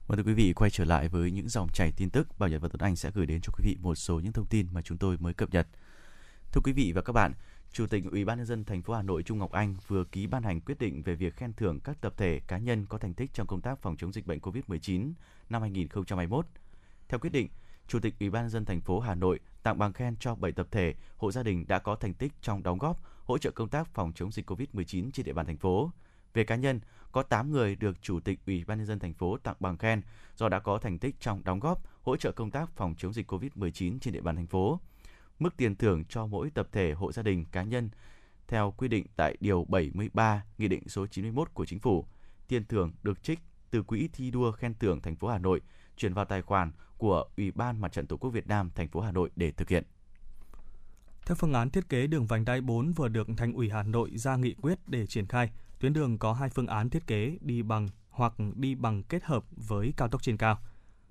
Vâng 0.06 0.16
thưa 0.16 0.24
quý 0.24 0.34
vị, 0.34 0.52
quay 0.52 0.70
trở 0.70 0.84
lại 0.84 1.08
với 1.08 1.30
những 1.30 1.48
dòng 1.48 1.68
chảy 1.74 1.92
tin 1.96 2.10
tức, 2.10 2.38
Bảo 2.38 2.48
Nhật 2.48 2.62
và 2.62 2.68
Tuấn 2.68 2.80
Anh 2.80 2.96
sẽ 2.96 3.10
gửi 3.14 3.26
đến 3.26 3.40
cho 3.42 3.52
quý 3.56 3.64
vị 3.64 3.76
một 3.80 3.94
số 3.94 4.20
những 4.20 4.32
thông 4.32 4.46
tin 4.46 4.66
mà 4.72 4.82
chúng 4.82 4.98
tôi 4.98 5.16
mới 5.20 5.34
cập 5.34 5.50
nhật. 5.50 5.66
Thưa 6.52 6.60
quý 6.64 6.72
vị 6.72 6.92
và 6.92 7.02
các 7.02 7.12
bạn, 7.12 7.32
Chủ 7.72 7.86
tịch 7.86 8.04
Ủy 8.10 8.24
ban 8.24 8.38
nhân 8.38 8.46
dân 8.46 8.64
thành 8.64 8.82
phố 8.82 8.94
Hà 8.94 9.02
Nội 9.02 9.22
Trung 9.22 9.38
Ngọc 9.38 9.52
Anh 9.52 9.74
vừa 9.86 10.04
ký 10.04 10.26
ban 10.26 10.42
hành 10.42 10.60
quyết 10.60 10.78
định 10.78 11.02
về 11.02 11.14
việc 11.14 11.36
khen 11.36 11.52
thưởng 11.52 11.80
các 11.80 12.00
tập 12.00 12.14
thể 12.16 12.40
cá 12.46 12.58
nhân 12.58 12.86
có 12.86 12.98
thành 12.98 13.14
tích 13.14 13.34
trong 13.34 13.46
công 13.46 13.60
tác 13.60 13.82
phòng 13.82 13.96
chống 13.96 14.12
dịch 14.12 14.26
bệnh 14.26 14.38
COVID-19 14.38 15.12
năm 15.50 15.62
2021. 15.62 16.46
Theo 17.08 17.20
quyết 17.20 17.30
định, 17.32 17.48
Chủ 17.88 18.00
tịch 18.00 18.14
Ủy 18.20 18.30
ban 18.30 18.42
nhân 18.42 18.50
dân 18.50 18.64
thành 18.64 18.80
phố 18.80 19.00
Hà 19.00 19.14
Nội 19.14 19.40
tặng 19.62 19.78
bằng 19.78 19.92
khen 19.92 20.16
cho 20.16 20.34
7 20.34 20.52
tập 20.52 20.66
thể, 20.70 20.94
hộ 21.16 21.32
gia 21.32 21.42
đình 21.42 21.64
đã 21.68 21.78
có 21.78 21.96
thành 21.96 22.14
tích 22.14 22.32
trong 22.40 22.62
đóng 22.62 22.78
góp 22.78 23.02
hỗ 23.24 23.38
trợ 23.38 23.50
công 23.50 23.68
tác 23.68 23.88
phòng 23.94 24.12
chống 24.14 24.32
dịch 24.32 24.50
COVID-19 24.50 25.10
trên 25.10 25.26
địa 25.26 25.32
bàn 25.32 25.46
thành 25.46 25.56
phố. 25.56 25.92
Về 26.36 26.44
cá 26.44 26.56
nhân, 26.56 26.80
có 27.12 27.22
8 27.22 27.52
người 27.52 27.76
được 27.76 28.02
Chủ 28.02 28.20
tịch 28.20 28.38
Ủy 28.46 28.64
ban 28.64 28.78
nhân 28.78 28.86
dân 28.86 28.98
thành 28.98 29.14
phố 29.14 29.36
tặng 29.36 29.56
bằng 29.60 29.78
khen 29.78 30.02
do 30.36 30.48
đã 30.48 30.58
có 30.58 30.78
thành 30.78 30.98
tích 30.98 31.20
trong 31.20 31.44
đóng 31.44 31.60
góp 31.60 31.82
hỗ 32.02 32.16
trợ 32.16 32.32
công 32.32 32.50
tác 32.50 32.70
phòng 32.76 32.94
chống 32.98 33.12
dịch 33.12 33.32
COVID-19 33.32 33.98
trên 33.98 34.14
địa 34.14 34.20
bàn 34.20 34.36
thành 34.36 34.46
phố. 34.46 34.80
Mức 35.38 35.56
tiền 35.56 35.76
thưởng 35.76 36.04
cho 36.04 36.26
mỗi 36.26 36.50
tập 36.50 36.68
thể, 36.72 36.92
hộ 36.92 37.12
gia 37.12 37.22
đình, 37.22 37.44
cá 37.52 37.62
nhân 37.62 37.90
theo 38.48 38.74
quy 38.76 38.88
định 38.88 39.06
tại 39.16 39.36
điều 39.40 39.64
73 39.64 40.44
Nghị 40.58 40.68
định 40.68 40.88
số 40.88 41.06
91 41.06 41.54
của 41.54 41.64
Chính 41.64 41.78
phủ. 41.78 42.06
Tiền 42.48 42.64
thưởng 42.64 42.92
được 43.02 43.22
trích 43.22 43.38
từ 43.70 43.82
quỹ 43.82 44.08
thi 44.12 44.30
đua 44.30 44.52
khen 44.52 44.74
thưởng 44.74 45.00
thành 45.00 45.16
phố 45.16 45.28
Hà 45.28 45.38
Nội 45.38 45.60
chuyển 45.96 46.14
vào 46.14 46.24
tài 46.24 46.42
khoản 46.42 46.72
của 46.98 47.24
Ủy 47.36 47.50
ban 47.50 47.80
Mặt 47.80 47.92
trận 47.92 48.06
Tổ 48.06 48.16
quốc 48.16 48.30
Việt 48.30 48.46
Nam 48.46 48.70
thành 48.74 48.88
phố 48.88 49.00
Hà 49.00 49.12
Nội 49.12 49.30
để 49.36 49.50
thực 49.50 49.68
hiện. 49.68 49.84
Theo 51.26 51.36
phương 51.36 51.52
án 51.52 51.70
thiết 51.70 51.88
kế 51.88 52.06
đường 52.06 52.26
vành 52.26 52.44
đai 52.44 52.60
4 52.60 52.92
vừa 52.92 53.08
được 53.08 53.28
Thành 53.36 53.52
ủy 53.52 53.70
Hà 53.70 53.82
Nội 53.82 54.10
ra 54.14 54.36
nghị 54.36 54.54
quyết 54.54 54.78
để 54.86 55.06
triển 55.06 55.26
khai, 55.26 55.50
tuyến 55.80 55.92
đường 55.92 56.18
có 56.18 56.32
hai 56.32 56.48
phương 56.48 56.66
án 56.66 56.90
thiết 56.90 57.06
kế 57.06 57.38
đi 57.40 57.62
bằng 57.62 57.88
hoặc 58.10 58.34
đi 58.54 58.74
bằng 58.74 59.02
kết 59.02 59.24
hợp 59.24 59.44
với 59.56 59.92
cao 59.96 60.08
tốc 60.08 60.22
trên 60.22 60.36
cao. 60.36 60.58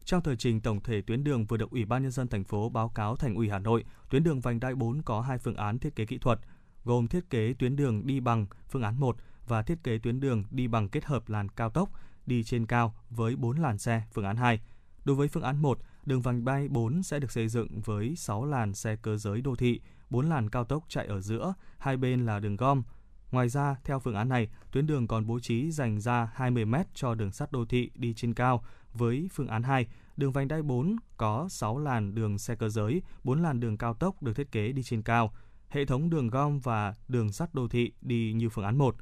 Trong 0.06 0.24
thời 0.24 0.36
trình 0.36 0.62
tổng 0.62 0.82
thể 0.84 1.02
tuyến 1.02 1.24
đường 1.24 1.46
vừa 1.46 1.58
được 1.58 1.72
Ủy 1.72 1.86
ban 1.86 2.02
nhân 2.02 2.12
dân 2.12 2.28
thành 2.28 2.44
phố 2.44 2.70
báo 2.70 2.90
cáo 2.90 3.16
Thành 3.16 3.36
ủy 3.36 3.50
Hà 3.50 3.60
Nội, 3.60 3.84
tuyến 4.10 4.24
đường 4.24 4.42
vành 4.42 4.60
đai 4.60 4.76
4 4.76 5.02
có 5.02 5.22
hai 5.22 5.38
phương 5.38 5.56
án 5.56 5.80
thiết 5.80 5.96
kế 5.96 6.06
kỹ 6.06 6.18
thuật, 6.18 6.40
gồm 6.84 7.08
thiết 7.08 7.30
kế 7.30 7.54
tuyến 7.60 7.76
đường 7.76 8.08
đi 8.08 8.20
bằng 8.20 8.46
phương 8.70 8.82
án 8.82 9.00
1 9.00 9.18
và 9.48 9.62
thiết 9.62 9.84
kế 9.84 9.98
tuyến 9.98 10.20
đường 10.20 10.44
đi 10.52 10.68
bằng 10.68 10.90
kết 10.90 11.06
hợp 11.06 11.30
làn 11.30 11.50
cao 11.50 11.70
tốc 11.70 11.90
đi 12.26 12.44
trên 12.44 12.66
cao 12.66 12.96
với 13.10 13.36
4 13.36 13.60
làn 13.60 13.78
xe 13.78 14.04
phương 14.14 14.26
án 14.26 14.38
2. 14.38 14.60
Đối 15.06 15.16
với 15.16 15.28
phương 15.28 15.44
án 15.44 15.62
1, 15.62 15.80
đường 16.06 16.22
vành 16.22 16.46
đai 16.46 16.68
4 16.68 17.04
sẽ 17.04 17.20
được 17.20 17.32
xây 17.32 17.48
dựng 17.48 17.82
với 17.82 18.16
6 18.16 18.46
làn 18.46 18.74
xe 18.74 18.96
cơ 18.96 19.18
giới 19.18 19.42
đô 19.42 19.56
thị, 19.56 19.82
4 20.10 20.30
làn 20.30 20.50
cao 20.50 20.64
tốc 20.64 20.84
chạy 20.88 21.06
ở 21.06 21.22
giữa, 21.22 21.54
hai 21.78 21.98
bên 21.98 22.26
là 22.26 22.40
đường 22.40 22.56
gom. 22.56 22.84
Ngoài 23.32 23.50
ra, 23.50 23.76
theo 23.84 24.00
phương 24.00 24.16
án 24.16 24.30
này, 24.30 24.48
tuyến 24.72 24.88
đường 24.88 25.08
còn 25.08 25.28
bố 25.28 25.40
trí 25.40 25.72
dành 25.72 26.00
ra 26.00 26.32
20 26.34 26.66
m 26.66 26.76
cho 26.94 27.16
đường 27.16 27.32
sắt 27.32 27.52
đô 27.52 27.66
thị 27.66 27.92
đi 27.96 28.14
trên 28.14 28.34
cao. 28.34 28.64
Với 28.94 29.30
phương 29.34 29.48
án 29.48 29.64
2, 29.64 29.88
đường 30.18 30.32
vành 30.32 30.48
đai 30.48 30.62
4 30.62 30.96
có 31.18 31.48
6 31.50 31.78
làn 31.78 32.16
đường 32.16 32.38
xe 32.38 32.56
cơ 32.56 32.70
giới, 32.70 33.02
4 33.24 33.42
làn 33.42 33.60
đường 33.60 33.78
cao 33.78 33.94
tốc 33.94 34.24
được 34.24 34.34
thiết 34.34 34.52
kế 34.52 34.72
đi 34.72 34.84
trên 34.84 35.02
cao. 35.02 35.34
Hệ 35.70 35.86
thống 35.86 36.10
đường 36.10 36.28
gom 36.28 36.60
và 36.60 36.94
đường 37.08 37.32
sắt 37.32 37.54
đô 37.54 37.68
thị 37.68 37.92
đi 38.02 38.34
như 38.34 38.50
phương 38.50 38.66
án 38.66 38.78
1. 38.78 38.96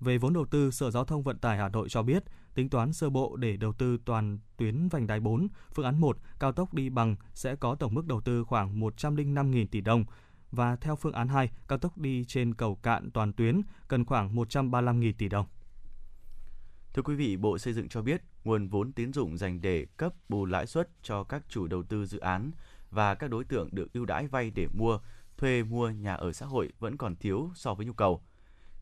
Về 0.00 0.18
vốn 0.18 0.32
đầu 0.32 0.46
tư, 0.46 0.70
Sở 0.70 0.90
Giao 0.90 1.04
thông 1.04 1.22
Vận 1.22 1.38
tải 1.38 1.58
Hà 1.58 1.68
Nội 1.68 1.88
cho 1.88 2.02
biết, 2.02 2.24
tính 2.54 2.68
toán 2.68 2.92
sơ 2.92 3.10
bộ 3.10 3.36
để 3.36 3.56
đầu 3.56 3.72
tư 3.72 3.98
toàn 4.04 4.38
tuyến 4.56 4.88
vành 4.88 5.06
đai 5.06 5.20
4, 5.20 5.48
phương 5.74 5.84
án 5.84 6.00
1, 6.00 6.18
cao 6.40 6.52
tốc 6.52 6.74
đi 6.74 6.90
bằng 6.90 7.16
sẽ 7.34 7.56
có 7.56 7.74
tổng 7.74 7.94
mức 7.94 8.06
đầu 8.06 8.20
tư 8.20 8.44
khoảng 8.44 8.80
105.000 8.80 9.66
tỷ 9.70 9.80
đồng 9.80 10.04
và 10.52 10.76
theo 10.76 10.96
phương 10.96 11.12
án 11.12 11.28
2, 11.28 11.50
cao 11.68 11.78
tốc 11.78 11.98
đi 11.98 12.24
trên 12.24 12.54
cầu 12.54 12.74
cạn 12.74 13.10
toàn 13.10 13.32
tuyến 13.32 13.60
cần 13.88 14.04
khoảng 14.04 14.36
135.000 14.36 15.12
tỷ 15.18 15.28
đồng. 15.28 15.46
Thưa 16.94 17.02
quý 17.02 17.14
vị, 17.14 17.36
Bộ 17.36 17.58
Xây 17.58 17.72
dựng 17.72 17.88
cho 17.88 18.02
biết 18.02 18.22
nguồn 18.44 18.68
vốn 18.68 18.92
tín 18.92 19.12
dụng 19.12 19.36
dành 19.36 19.60
để 19.60 19.86
cấp 19.96 20.12
bù 20.28 20.46
lãi 20.46 20.66
suất 20.66 20.90
cho 21.02 21.24
các 21.24 21.42
chủ 21.48 21.66
đầu 21.66 21.82
tư 21.82 22.06
dự 22.06 22.18
án 22.18 22.50
và 22.90 23.14
các 23.14 23.30
đối 23.30 23.44
tượng 23.44 23.68
được 23.72 23.92
ưu 23.92 24.04
đãi 24.04 24.26
vay 24.26 24.50
để 24.50 24.66
mua, 24.72 24.98
thuê 25.36 25.62
mua 25.62 25.90
nhà 25.90 26.14
ở 26.14 26.32
xã 26.32 26.46
hội 26.46 26.72
vẫn 26.78 26.96
còn 26.96 27.16
thiếu 27.16 27.50
so 27.54 27.74
với 27.74 27.86
nhu 27.86 27.92
cầu. 27.92 28.22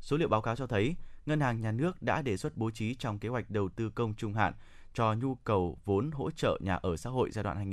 Số 0.01 0.17
liệu 0.17 0.29
báo 0.29 0.43
cáo 0.43 0.57
cho 0.57 0.67
thấy, 0.67 0.97
Ngân 1.27 1.41
hàng 1.41 1.61
Nhà 1.61 1.73
nước 1.73 2.03
đã 2.03 2.23
đề 2.23 2.37
xuất 2.37 2.57
bố 2.57 2.71
trí 2.71 2.95
trong 2.95 3.19
kế 3.19 3.29
hoạch 3.29 3.51
đầu 3.51 3.69
tư 3.69 3.91
công 3.91 4.15
trung 4.15 4.35
hạn 4.35 4.53
cho 4.95 5.15
nhu 5.15 5.35
cầu 5.35 5.79
vốn 5.85 6.11
hỗ 6.11 6.31
trợ 6.31 6.59
nhà 6.63 6.75
ở 6.75 6.97
xã 6.97 7.11
hội 7.11 7.31
giai 7.31 7.45
đoạn 7.45 7.71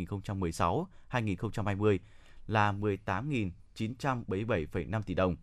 2016-2020 1.10 1.98
là 2.48 2.72
977,5 3.76 5.02
tỷ 5.02 5.14
đồng. 5.14 5.36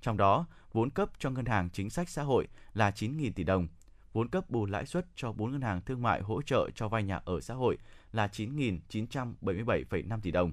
Trong 0.00 0.16
đó, 0.16 0.46
vốn 0.72 0.90
cấp 0.90 1.10
cho 1.18 1.30
ngân 1.30 1.44
hàng 1.44 1.70
chính 1.70 1.90
sách 1.90 2.08
xã 2.08 2.22
hội 2.22 2.48
là 2.74 2.90
9.000 2.90 3.32
tỷ 3.32 3.44
đồng, 3.44 3.68
vốn 4.12 4.28
cấp 4.28 4.50
bù 4.50 4.66
lãi 4.66 4.86
suất 4.86 5.06
cho 5.16 5.32
4 5.32 5.52
ngân 5.52 5.60
hàng 5.60 5.80
thương 5.80 6.02
mại 6.02 6.22
hỗ 6.22 6.42
trợ 6.42 6.70
cho 6.74 6.88
vay 6.88 7.02
nhà 7.02 7.20
ở 7.24 7.40
xã 7.40 7.54
hội 7.54 7.78
là 8.12 8.26
9.977,5 8.26 10.20
tỷ 10.20 10.30
đồng. 10.30 10.52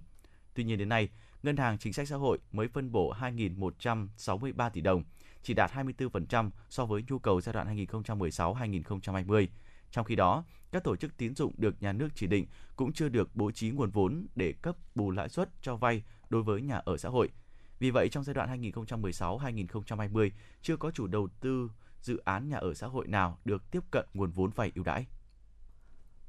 Tuy 0.54 0.64
nhiên 0.64 0.78
đến 0.78 0.90
nay, 0.90 1.10
Ngân 1.44 1.58
hàng 1.58 1.78
Chính 1.78 1.94
sách 1.94 2.08
Xã 2.08 2.16
hội 2.16 2.40
mới 2.52 2.68
phân 2.68 2.92
bổ 2.92 3.14
2.163 3.14 4.70
tỷ 4.70 4.82
đồng, 4.82 5.04
chỉ 5.44 5.54
đạt 5.54 5.72
24% 5.72 6.50
so 6.70 6.86
với 6.86 7.04
nhu 7.08 7.20
cầu 7.20 7.42
giai 7.42 7.54
đoạn 7.54 7.86
2016-2020. 7.88 9.48
Trong 9.92 10.06
khi 10.06 10.16
đó, 10.16 10.44
các 10.72 10.84
tổ 10.84 10.96
chức 10.96 11.18
tín 11.18 11.36
dụng 11.36 11.54
được 11.58 11.82
nhà 11.82 11.94
nước 11.94 12.10
chỉ 12.16 12.28
định 12.28 12.46
cũng 12.76 12.94
chưa 12.94 13.10
được 13.10 13.36
bố 13.36 13.52
trí 13.52 13.70
nguồn 13.70 13.92
vốn 13.92 14.28
để 14.36 14.54
cấp 14.62 14.76
bù 14.96 15.12
lãi 15.12 15.30
suất 15.30 15.50
cho 15.62 15.76
vay 15.76 16.04
đối 16.32 16.44
với 16.44 16.62
nhà 16.62 16.82
ở 16.86 16.98
xã 16.98 17.10
hội. 17.10 17.30
Vì 17.80 17.92
vậy, 17.92 18.10
trong 18.10 18.24
giai 18.24 18.34
đoạn 18.34 18.62
2016-2020, 18.62 20.30
chưa 20.62 20.78
có 20.78 20.92
chủ 20.92 21.08
đầu 21.08 21.28
tư 21.40 21.70
dự 22.02 22.18
án 22.18 22.50
nhà 22.50 22.58
ở 22.58 22.74
xã 22.74 22.88
hội 22.88 23.08
nào 23.08 23.38
được 23.46 23.72
tiếp 23.72 23.80
cận 23.92 24.06
nguồn 24.14 24.32
vốn 24.32 24.52
vay 24.52 24.72
ưu 24.76 24.84
đãi. 24.84 25.06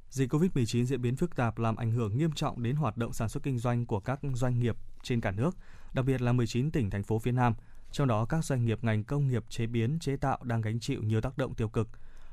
Dịch 0.09 0.33
COVID-19 0.33 0.83
diễn 0.83 1.01
biến 1.01 1.15
phức 1.15 1.35
tạp 1.35 1.57
làm 1.57 1.75
ảnh 1.75 1.91
hưởng 1.91 2.17
nghiêm 2.17 2.31
trọng 2.31 2.63
đến 2.63 2.75
hoạt 2.75 2.97
động 2.97 3.13
sản 3.13 3.29
xuất 3.29 3.43
kinh 3.43 3.57
doanh 3.57 3.85
của 3.85 3.99
các 3.99 4.19
doanh 4.33 4.59
nghiệp 4.59 4.77
trên 5.03 5.21
cả 5.21 5.31
nước, 5.31 5.57
đặc 5.93 6.05
biệt 6.05 6.21
là 6.21 6.33
19 6.33 6.71
tỉnh 6.71 6.89
thành 6.89 7.03
phố 7.03 7.19
phía 7.19 7.31
Nam. 7.31 7.53
Trong 7.91 8.07
đó, 8.07 8.25
các 8.25 8.45
doanh 8.45 8.65
nghiệp 8.65 8.79
ngành 8.83 9.03
công 9.03 9.27
nghiệp 9.27 9.43
chế 9.49 9.67
biến, 9.67 9.99
chế 9.99 10.17
tạo 10.17 10.39
đang 10.43 10.61
gánh 10.61 10.79
chịu 10.79 11.03
nhiều 11.03 11.21
tác 11.21 11.37
động 11.37 11.53
tiêu 11.53 11.69
cực. 11.69 11.87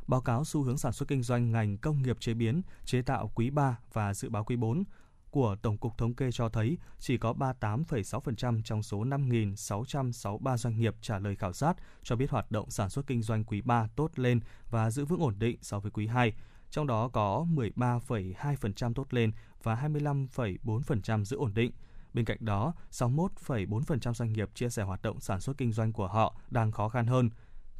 Báo 0.07 0.21
cáo 0.21 0.45
xu 0.45 0.63
hướng 0.63 0.79
sản 0.79 0.93
xuất 0.93 1.09
kinh 1.09 1.23
doanh 1.23 1.53
ngành 1.53 1.79
công 1.79 2.03
nghiệp 2.03 2.21
chế 2.21 2.35
biến, 2.35 2.63
chế 2.85 3.03
tạo 3.03 3.31
quý 3.35 3.51
3 3.51 3.79
và 3.93 4.15
dự 4.15 4.29
báo 4.29 4.45
quý 4.45 4.57
4 4.57 4.85
của 5.31 5.57
Tổng 5.63 5.79
cục 5.79 5.99
Thống 5.99 6.15
kê 6.15 6.31
cho 6.33 6.49
thấy 6.49 6.79
chỉ 6.99 7.19
có 7.19 7.33
38,6% 7.33 8.63
trong 8.63 8.83
số 8.83 9.05
5.663 9.05 10.57
doanh 10.57 10.79
nghiệp 10.79 10.95
trả 11.01 11.19
lời 11.19 11.37
khảo 11.37 11.53
sát 11.53 11.77
cho 12.03 12.17
biết 12.17 12.31
hoạt 12.31 12.51
động 12.51 12.71
sản 12.71 12.91
xuất 12.91 13.07
kinh 13.07 13.23
doanh 13.23 13.45
quý 13.45 13.61
3 13.61 13.89
tốt 13.97 14.11
lên 14.17 14.41
và 14.71 14.91
giữ 14.91 15.05
vững 15.05 15.21
ổn 15.21 15.35
định 15.39 15.59
so 15.63 15.81
với 15.81 15.91
quý 15.91 16.07
2. 16.07 16.33
Trong 16.71 16.87
đó 16.87 17.09
có 17.09 17.47
13,2% 17.55 18.95
tốt 18.95 19.07
lên 19.11 19.33
và 19.63 19.75
25,4% 19.75 21.25
giữ 21.25 21.37
ổn 21.37 21.55
định. 21.55 21.73
Bên 22.15 22.25
cạnh 22.25 22.39
đó, 22.41 22.75
61,4% 22.91 24.15
doanh 24.15 24.33
nghiệp 24.33 24.51
chia 24.55 24.69
sẻ 24.69 24.83
hoạt 24.83 25.03
động 25.03 25.21
sản 25.21 25.41
xuất 25.41 25.59
kinh 25.59 25.73
doanh 25.73 25.93
của 25.93 26.09
họ 26.09 26.41
đang 26.51 26.73
khó 26.73 26.89
khăn 26.89 27.07
hơn. 27.07 27.31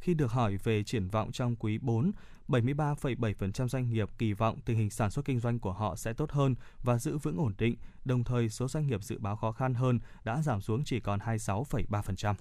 Khi 0.01 0.13
được 0.13 0.31
hỏi 0.31 0.57
về 0.63 0.83
triển 0.83 1.07
vọng 1.07 1.31
trong 1.31 1.55
quý 1.55 1.77
4, 1.77 2.11
73,7% 2.47 3.67
doanh 3.67 3.89
nghiệp 3.89 4.09
kỳ 4.17 4.33
vọng 4.33 4.59
tình 4.65 4.77
hình 4.77 4.89
sản 4.89 5.11
xuất 5.11 5.25
kinh 5.25 5.39
doanh 5.39 5.59
của 5.59 5.73
họ 5.73 5.95
sẽ 5.95 6.13
tốt 6.13 6.31
hơn 6.31 6.55
và 6.83 6.97
giữ 6.97 7.17
vững 7.17 7.37
ổn 7.37 7.53
định, 7.57 7.75
đồng 8.05 8.23
thời 8.23 8.49
số 8.49 8.67
doanh 8.67 8.87
nghiệp 8.87 9.03
dự 9.03 9.19
báo 9.19 9.35
khó 9.35 9.51
khăn 9.51 9.73
hơn 9.73 9.99
đã 10.23 10.41
giảm 10.41 10.61
xuống 10.61 10.83
chỉ 10.85 10.99
còn 10.99 11.19
26,3%. 11.19 12.35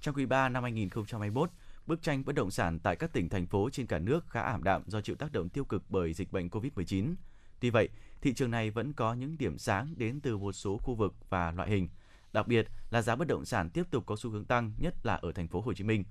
Trong 0.00 0.14
quý 0.14 0.26
3 0.26 0.48
năm 0.48 0.62
2021, 0.62 1.50
bức 1.86 2.02
tranh 2.02 2.24
bất 2.24 2.34
động 2.34 2.50
sản 2.50 2.78
tại 2.78 2.96
các 2.96 3.12
tỉnh 3.12 3.28
thành 3.28 3.46
phố 3.46 3.70
trên 3.72 3.86
cả 3.86 3.98
nước 3.98 4.24
khá 4.28 4.40
ảm 4.40 4.64
đạm 4.64 4.82
do 4.86 5.00
chịu 5.00 5.16
tác 5.16 5.32
động 5.32 5.48
tiêu 5.48 5.64
cực 5.64 5.82
bởi 5.88 6.12
dịch 6.12 6.32
bệnh 6.32 6.48
COVID-19. 6.48 7.14
Tuy 7.60 7.70
vậy, 7.70 7.88
thị 8.20 8.34
trường 8.34 8.50
này 8.50 8.70
vẫn 8.70 8.92
có 8.92 9.14
những 9.14 9.38
điểm 9.38 9.58
sáng 9.58 9.94
đến 9.96 10.20
từ 10.20 10.38
một 10.38 10.52
số 10.52 10.78
khu 10.78 10.94
vực 10.94 11.14
và 11.28 11.50
loại 11.50 11.70
hình. 11.70 11.88
Đặc 12.34 12.48
biệt 12.48 12.68
là 12.90 13.02
giá 13.02 13.16
bất 13.16 13.28
động 13.28 13.44
sản 13.44 13.70
tiếp 13.70 13.82
tục 13.90 14.06
có 14.06 14.16
xu 14.16 14.30
hướng 14.30 14.44
tăng, 14.44 14.72
nhất 14.78 14.94
là 15.02 15.14
ở 15.14 15.32
thành 15.32 15.48
phố 15.48 15.60
Hồ 15.60 15.72
Chí 15.72 15.84
Minh. 15.84 16.04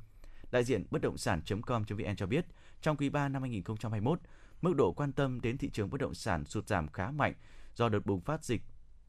Đại 0.51 0.63
diện 0.63 0.83
bất 0.91 1.01
động 1.01 1.17
sản.com.vn 1.17 2.15
cho 2.17 2.25
biết, 2.25 2.45
trong 2.81 2.97
quý 2.97 3.09
3 3.09 3.29
năm 3.29 3.41
2021, 3.41 4.19
mức 4.61 4.75
độ 4.75 4.93
quan 4.93 5.11
tâm 5.11 5.41
đến 5.41 5.57
thị 5.57 5.69
trường 5.69 5.89
bất 5.89 6.01
động 6.01 6.13
sản 6.13 6.45
sụt 6.45 6.67
giảm 6.67 6.87
khá 6.87 7.11
mạnh 7.11 7.33
do 7.75 7.89
đợt 7.89 8.05
bùng 8.05 8.21
phát 8.21 8.43
dịch 8.43 8.61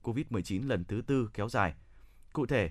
COVID-19 0.03 0.69
lần 0.69 0.85
thứ 0.85 1.03
tư 1.07 1.31
kéo 1.35 1.49
dài. 1.49 1.75
Cụ 2.33 2.47
thể, 2.47 2.71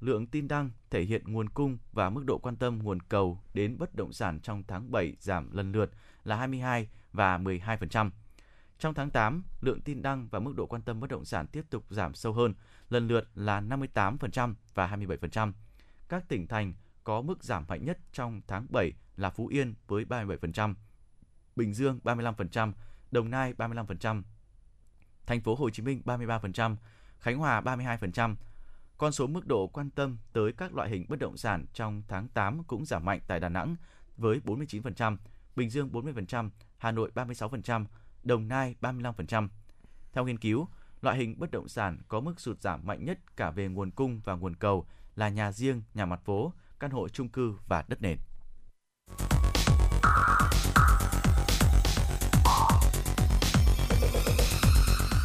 lượng 0.00 0.26
tin 0.26 0.48
đăng 0.48 0.70
thể 0.90 1.02
hiện 1.02 1.32
nguồn 1.32 1.48
cung 1.48 1.78
và 1.92 2.10
mức 2.10 2.24
độ 2.24 2.38
quan 2.38 2.56
tâm 2.56 2.78
nguồn 2.82 3.00
cầu 3.00 3.42
đến 3.54 3.78
bất 3.78 3.94
động 3.94 4.12
sản 4.12 4.40
trong 4.40 4.62
tháng 4.68 4.92
7 4.92 5.16
giảm 5.20 5.52
lần 5.52 5.72
lượt 5.72 5.90
là 6.24 6.36
22 6.36 6.88
và 7.12 7.38
12%. 7.38 8.10
Trong 8.78 8.94
tháng 8.94 9.10
8, 9.10 9.44
lượng 9.60 9.80
tin 9.80 10.02
đăng 10.02 10.28
và 10.30 10.38
mức 10.38 10.52
độ 10.56 10.66
quan 10.66 10.82
tâm 10.82 11.00
bất 11.00 11.10
động 11.10 11.24
sản 11.24 11.46
tiếp 11.46 11.64
tục 11.70 11.84
giảm 11.90 12.14
sâu 12.14 12.32
hơn, 12.32 12.54
lần 12.92 13.08
lượt 13.08 13.28
là 13.34 13.60
58% 13.60 14.54
và 14.74 14.96
27%. 14.96 15.52
Các 16.08 16.28
tỉnh 16.28 16.46
thành 16.46 16.72
có 17.04 17.20
mức 17.20 17.44
giảm 17.44 17.64
mạnh 17.68 17.84
nhất 17.84 17.98
trong 18.12 18.40
tháng 18.46 18.66
7 18.70 18.92
là 19.16 19.30
Phú 19.30 19.46
Yên 19.46 19.74
với 19.86 20.04
37%, 20.04 20.74
Bình 21.56 21.74
Dương 21.74 22.00
35%, 22.04 22.72
Đồng 23.10 23.30
Nai 23.30 23.54
35%, 23.54 24.22
Thành 25.26 25.40
phố 25.40 25.54
Hồ 25.54 25.70
Chí 25.70 25.82
Minh 25.82 26.02
33%, 26.04 26.76
Khánh 27.18 27.38
Hòa 27.38 27.60
32%. 27.60 28.36
Con 28.98 29.12
số 29.12 29.26
mức 29.26 29.46
độ 29.46 29.66
quan 29.66 29.90
tâm 29.90 30.18
tới 30.32 30.52
các 30.52 30.74
loại 30.74 30.90
hình 30.90 31.06
bất 31.08 31.18
động 31.18 31.36
sản 31.36 31.64
trong 31.72 32.02
tháng 32.08 32.28
8 32.28 32.64
cũng 32.64 32.84
giảm 32.84 33.04
mạnh 33.04 33.20
tại 33.26 33.40
Đà 33.40 33.48
Nẵng 33.48 33.76
với 34.16 34.40
49%, 34.44 35.16
Bình 35.56 35.70
Dương 35.70 35.90
40%, 35.92 36.50
Hà 36.78 36.92
Nội 36.92 37.10
36%, 37.14 37.84
Đồng 38.24 38.48
Nai 38.48 38.74
35%. 38.80 39.48
Theo 40.12 40.24
nghiên 40.24 40.38
cứu, 40.38 40.68
loại 41.02 41.16
hình 41.16 41.34
bất 41.38 41.50
động 41.50 41.68
sản 41.68 41.98
có 42.08 42.20
mức 42.20 42.40
sụt 42.40 42.60
giảm 42.60 42.80
mạnh 42.84 43.04
nhất 43.04 43.18
cả 43.36 43.50
về 43.50 43.68
nguồn 43.68 43.90
cung 43.90 44.20
và 44.24 44.34
nguồn 44.34 44.56
cầu 44.56 44.86
là 45.16 45.28
nhà 45.28 45.52
riêng, 45.52 45.82
nhà 45.94 46.06
mặt 46.06 46.20
phố, 46.24 46.52
căn 46.80 46.90
hộ 46.90 47.08
chung 47.08 47.28
cư 47.28 47.54
và 47.66 47.84
đất 47.88 48.02
nền. 48.02 48.18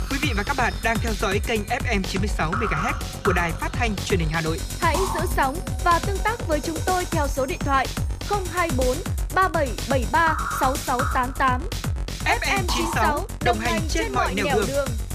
Quý 0.10 0.18
vị 0.22 0.30
và 0.38 0.44
các 0.44 0.56
bạn 0.58 0.74
đang 0.84 0.98
theo 1.02 1.14
dõi 1.14 1.40
kênh 1.48 1.62
FM 1.62 2.02
96 2.02 2.52
MHz 2.52 2.94
của 3.26 3.34
đài 3.34 3.52
phát 3.52 3.70
thanh 3.72 3.96
truyền 3.96 4.20
hình 4.20 4.30
Hà 4.32 4.42
Nội. 4.42 4.60
Hãy 4.82 4.96
giữ 5.16 5.22
sóng 5.36 5.56
và 5.84 6.00
tương 6.08 6.18
tác 6.24 6.48
với 6.48 6.60
chúng 6.60 6.78
tôi 6.86 7.06
theo 7.12 7.28
số 7.28 7.46
điện 7.46 7.60
thoại 7.60 7.88
024 8.30 8.88
3773 9.36 10.38
6688. 10.60 11.62
FM 12.26 12.64
96 12.68 13.26
đồng 13.46 13.58
hành 13.60 13.82
trên 13.90 14.14
mọi 14.14 14.34
nẻo 14.36 14.46
đường. 14.56 14.68
đường. 14.68 15.07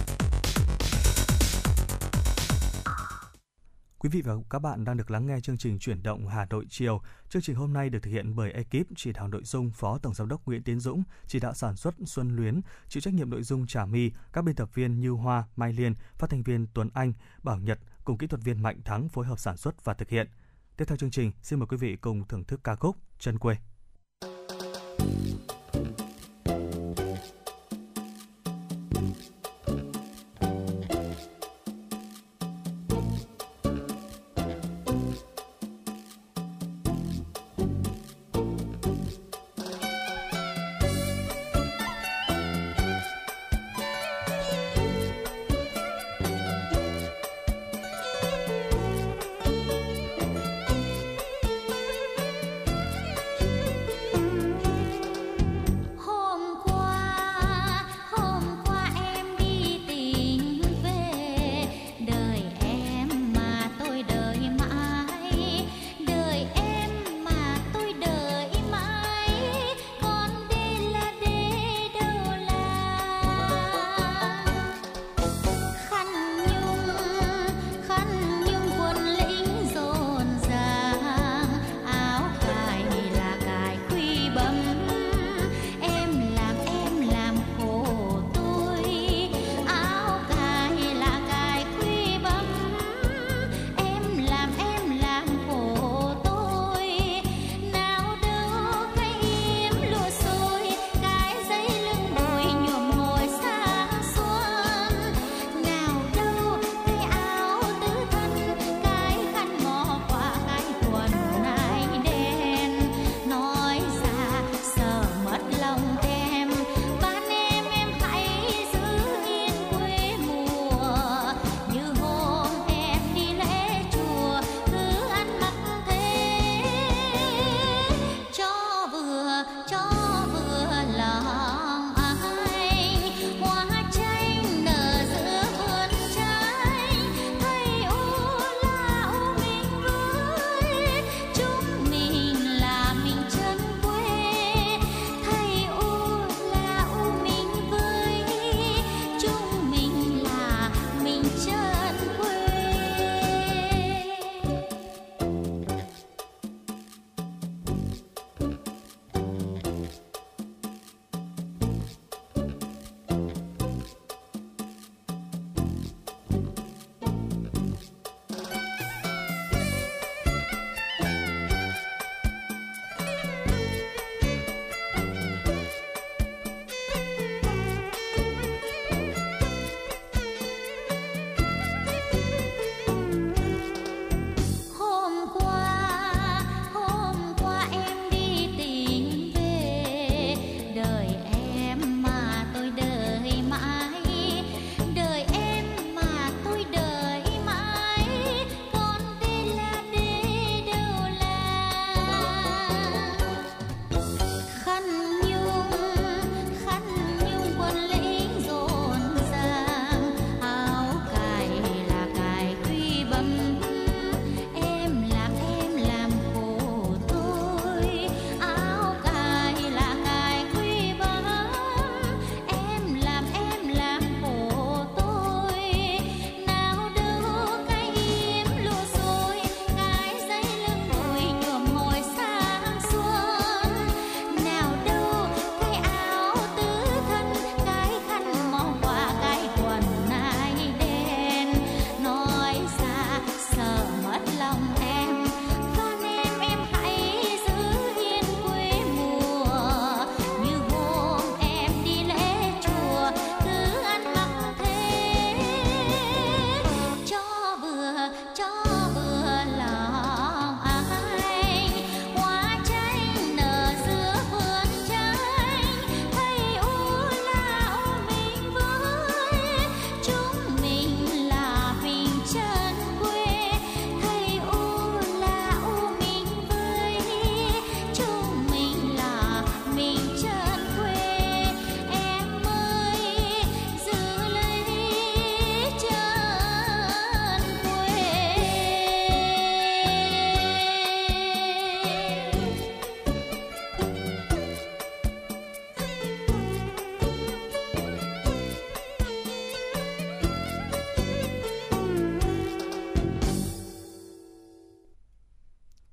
Quý 4.02 4.08
vị 4.08 4.22
và 4.22 4.34
các 4.50 4.58
bạn 4.58 4.84
đang 4.84 4.96
được 4.96 5.10
lắng 5.10 5.26
nghe 5.26 5.40
chương 5.40 5.58
trình 5.58 5.78
Chuyển 5.78 6.02
động 6.02 6.28
Hà 6.28 6.46
Nội 6.50 6.66
chiều. 6.68 7.00
Chương 7.28 7.42
trình 7.42 7.56
hôm 7.56 7.72
nay 7.72 7.90
được 7.90 7.98
thực 8.02 8.10
hiện 8.10 8.36
bởi 8.36 8.52
ekip 8.52 8.86
chỉ 8.96 9.12
đạo 9.12 9.28
nội 9.28 9.42
dung 9.44 9.70
Phó 9.70 9.98
Tổng 9.98 10.14
giám 10.14 10.28
đốc 10.28 10.46
Nguyễn 10.46 10.62
Tiến 10.62 10.80
Dũng, 10.80 11.02
chỉ 11.26 11.40
đạo 11.40 11.54
sản 11.54 11.76
xuất 11.76 11.94
Xuân 12.04 12.36
Luyến, 12.36 12.60
chịu 12.88 13.00
trách 13.00 13.14
nhiệm 13.14 13.30
nội 13.30 13.42
dung 13.42 13.66
Trà 13.66 13.86
My, 13.86 14.10
các 14.32 14.44
biên 14.44 14.54
tập 14.54 14.74
viên 14.74 15.00
Như 15.00 15.10
Hoa, 15.10 15.44
Mai 15.56 15.72
Liên, 15.72 15.94
phát 16.18 16.30
thanh 16.30 16.42
viên 16.42 16.66
Tuấn 16.74 16.88
Anh, 16.94 17.12
Bảo 17.42 17.58
Nhật 17.58 17.78
cùng 18.04 18.18
kỹ 18.18 18.26
thuật 18.26 18.42
viên 18.42 18.62
Mạnh 18.62 18.80
Thắng 18.84 19.08
phối 19.08 19.26
hợp 19.26 19.38
sản 19.38 19.56
xuất 19.56 19.84
và 19.84 19.94
thực 19.94 20.08
hiện. 20.08 20.28
Tiếp 20.76 20.84
theo 20.88 20.96
chương 20.96 21.10
trình, 21.10 21.32
xin 21.42 21.58
mời 21.58 21.66
quý 21.66 21.76
vị 21.76 21.96
cùng 21.96 22.24
thưởng 22.28 22.44
thức 22.44 22.60
ca 22.64 22.74
khúc 22.74 22.96
Chân 23.18 23.38
quê. 23.38 23.56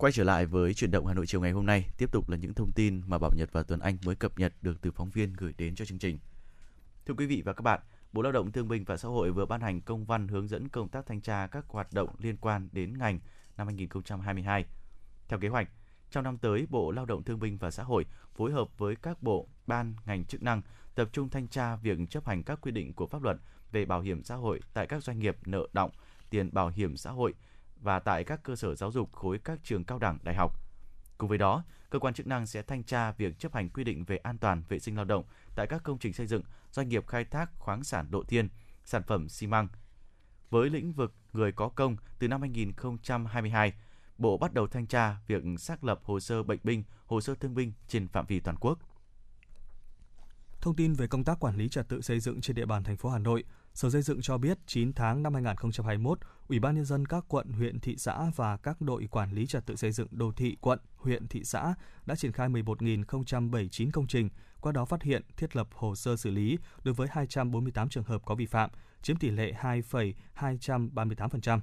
Quay 0.10 0.14
trở 0.14 0.24
lại 0.24 0.46
với 0.46 0.74
chuyển 0.74 0.92
động 0.92 1.06
Hà 1.06 1.14
Nội 1.14 1.28
chiều 1.28 1.42
ngày 1.42 1.52
hôm 1.52 1.66
nay, 1.66 1.90
tiếp 1.98 2.12
tục 2.12 2.30
là 2.30 2.38
những 2.38 2.54
thông 2.54 2.72
tin 2.72 3.02
mà 3.08 3.18
Bảo 3.18 3.32
Nhật 3.36 3.50
và 3.52 3.64
Tuấn 3.64 3.80
Anh 3.80 3.98
mới 4.06 4.16
cập 4.16 4.40
nhật 4.40 4.54
được 4.62 4.82
từ 4.82 4.92
phóng 4.92 5.10
viên 5.10 5.34
gửi 5.34 5.54
đến 5.58 5.76
cho 5.76 5.86
chương 5.86 6.00
trình. 6.00 6.20
Thưa 7.06 7.14
quý 7.14 7.26
vị 7.26 7.42
và 7.46 7.54
các 7.54 7.62
bạn, 7.62 7.80
Bộ 8.14 8.22
Lao 8.22 8.32
động 8.32 8.52
Thương 8.52 8.68
binh 8.68 8.84
và 8.84 8.98
Xã 8.98 9.08
hội 9.08 9.32
vừa 9.32 9.46
ban 9.46 9.62
hành 9.62 9.82
công 9.82 10.06
văn 10.06 10.28
hướng 10.28 10.48
dẫn 10.48 10.70
công 10.70 10.90
tác 10.90 11.06
thanh 11.06 11.22
tra 11.22 11.48
các 11.48 11.66
hoạt 11.68 11.94
động 11.94 12.10
liên 12.20 12.38
quan 12.38 12.70
đến 12.72 12.98
ngành 12.98 13.20
năm 13.58 13.68
2022. 13.68 14.66
Theo 15.28 15.40
kế 15.40 15.48
hoạch, 15.48 15.70
trong 16.12 16.24
năm 16.24 16.38
tới, 16.38 16.68
Bộ 16.70 16.92
Lao 16.92 17.06
động 17.06 17.24
Thương 17.24 17.40
binh 17.40 17.58
và 17.58 17.72
Xã 17.72 17.84
hội 17.84 18.06
phối 18.36 18.52
hợp 18.52 18.78
với 18.78 18.96
các 18.96 19.24
bộ, 19.24 19.48
ban, 19.68 19.96
ngành 20.06 20.26
chức 20.26 20.44
năng 20.44 20.62
tập 20.96 21.10
trung 21.12 21.30
thanh 21.30 21.48
tra 21.48 21.76
việc 21.76 21.98
chấp 22.10 22.28
hành 22.28 22.44
các 22.44 22.62
quy 22.62 22.72
định 22.72 22.94
của 22.94 23.08
pháp 23.08 23.24
luật 23.24 23.38
về 23.72 23.86
bảo 23.86 24.02
hiểm 24.02 24.24
xã 24.24 24.36
hội 24.36 24.60
tại 24.74 24.88
các 24.88 25.04
doanh 25.04 25.20
nghiệp 25.20 25.38
nợ 25.46 25.68
động, 25.74 25.92
tiền 26.30 26.50
bảo 26.54 26.70
hiểm 26.70 26.98
xã 26.98 27.12
hội 27.12 27.34
và 27.82 28.00
tại 28.00 28.24
các 28.24 28.44
cơ 28.44 28.56
sở 28.56 28.76
giáo 28.76 28.92
dục 28.92 29.14
khối 29.14 29.40
các 29.40 29.60
trường 29.64 29.84
cao 29.84 30.00
đẳng, 30.00 30.18
đại 30.24 30.36
học. 30.36 30.60
Cùng 31.18 31.30
với 31.30 31.38
đó, 31.38 31.64
cơ 31.90 32.00
quan 32.00 32.14
chức 32.14 32.28
năng 32.28 32.46
sẽ 32.46 32.62
thanh 32.62 32.84
tra 32.84 33.12
việc 33.12 33.40
chấp 33.40 33.54
hành 33.54 33.70
quy 33.70 33.84
định 33.84 34.04
về 34.04 34.18
an 34.18 34.38
toàn 34.38 34.64
vệ 34.70 34.80
sinh 34.80 34.96
lao 34.96 35.06
động 35.06 35.24
tại 35.56 35.68
các 35.70 35.84
công 35.84 35.98
trình 35.98 36.14
xây 36.14 36.28
dựng, 36.28 36.44
doanh 36.72 36.90
nghiệp 36.90 37.08
khai 37.08 37.26
thác 37.26 37.52
khoáng 37.60 37.84
sản 37.84 38.12
độ 38.12 38.24
thiên, 38.24 38.50
sản 38.86 39.04
phẩm 39.04 39.30
xi 39.30 39.48
măng. 39.48 39.68
Với 40.50 40.70
lĩnh 40.70 40.94
vực 40.94 41.14
người 41.34 41.52
có 41.52 41.70
công 41.70 41.98
từ 42.20 42.28
năm 42.28 42.42
2022, 42.42 43.74
Bộ 44.20 44.38
bắt 44.38 44.54
đầu 44.54 44.68
thanh 44.68 44.88
tra 44.88 45.18
việc 45.28 45.44
xác 45.60 45.84
lập 45.84 46.00
hồ 46.04 46.20
sơ 46.20 46.44
bệnh 46.44 46.60
binh, 46.64 46.84
hồ 47.06 47.22
sơ 47.22 47.36
thương 47.36 47.56
binh 47.56 47.74
trên 47.88 48.08
phạm 48.08 48.26
vi 48.26 48.40
toàn 48.40 48.58
quốc. 48.60 48.80
Thông 50.62 50.76
tin 50.76 50.94
về 50.94 51.08
công 51.08 51.24
tác 51.24 51.40
quản 51.40 51.56
lý 51.56 51.70
trật 51.70 51.90
tự 51.90 52.02
xây 52.02 52.20
dựng 52.20 52.42
trên 52.42 52.56
địa 52.56 52.66
bàn 52.66 52.84
thành 52.84 52.98
phố 52.98 53.10
Hà 53.10 53.20
Nội, 53.20 53.44
Sở 53.74 53.90
Xây 53.90 54.02
dựng 54.02 54.22
cho 54.22 54.38
biết 54.38 54.58
9 54.68 54.94
tháng 54.94 55.24
năm 55.24 55.34
2021, 55.34 56.20
Ủy 56.48 56.60
ban 56.60 56.76
nhân 56.76 56.86
dân 56.86 57.06
các 57.06 57.26
quận, 57.28 57.52
huyện, 57.52 57.80
thị 57.80 57.96
xã 57.98 58.32
và 58.36 58.58
các 58.58 58.82
đội 58.82 59.08
quản 59.12 59.32
lý 59.32 59.48
trật 59.48 59.66
tự 59.66 59.76
xây 59.76 59.92
dựng 59.92 60.08
đô 60.12 60.32
thị 60.32 60.58
quận, 60.62 60.80
huyện, 60.96 61.28
thị 61.28 61.44
xã 61.44 61.74
đã 62.06 62.16
triển 62.16 62.32
khai 62.32 62.50
11.079 62.50 63.92
công 63.92 64.08
trình, 64.08 64.30
qua 64.62 64.72
đó 64.72 64.86
phát 64.86 65.04
hiện, 65.04 65.24
thiết 65.38 65.56
lập 65.56 65.68
hồ 65.74 65.96
sơ 65.96 66.16
xử 66.16 66.30
lý 66.30 66.58
đối 66.84 66.94
với 66.94 67.08
248 67.12 67.90
trường 67.90 68.04
hợp 68.04 68.22
có 68.26 68.36
vi 68.36 68.46
phạm, 68.46 68.70
chiếm 69.02 69.18
tỷ 69.18 69.30
lệ 69.30 69.54
2,238%. 69.62 71.60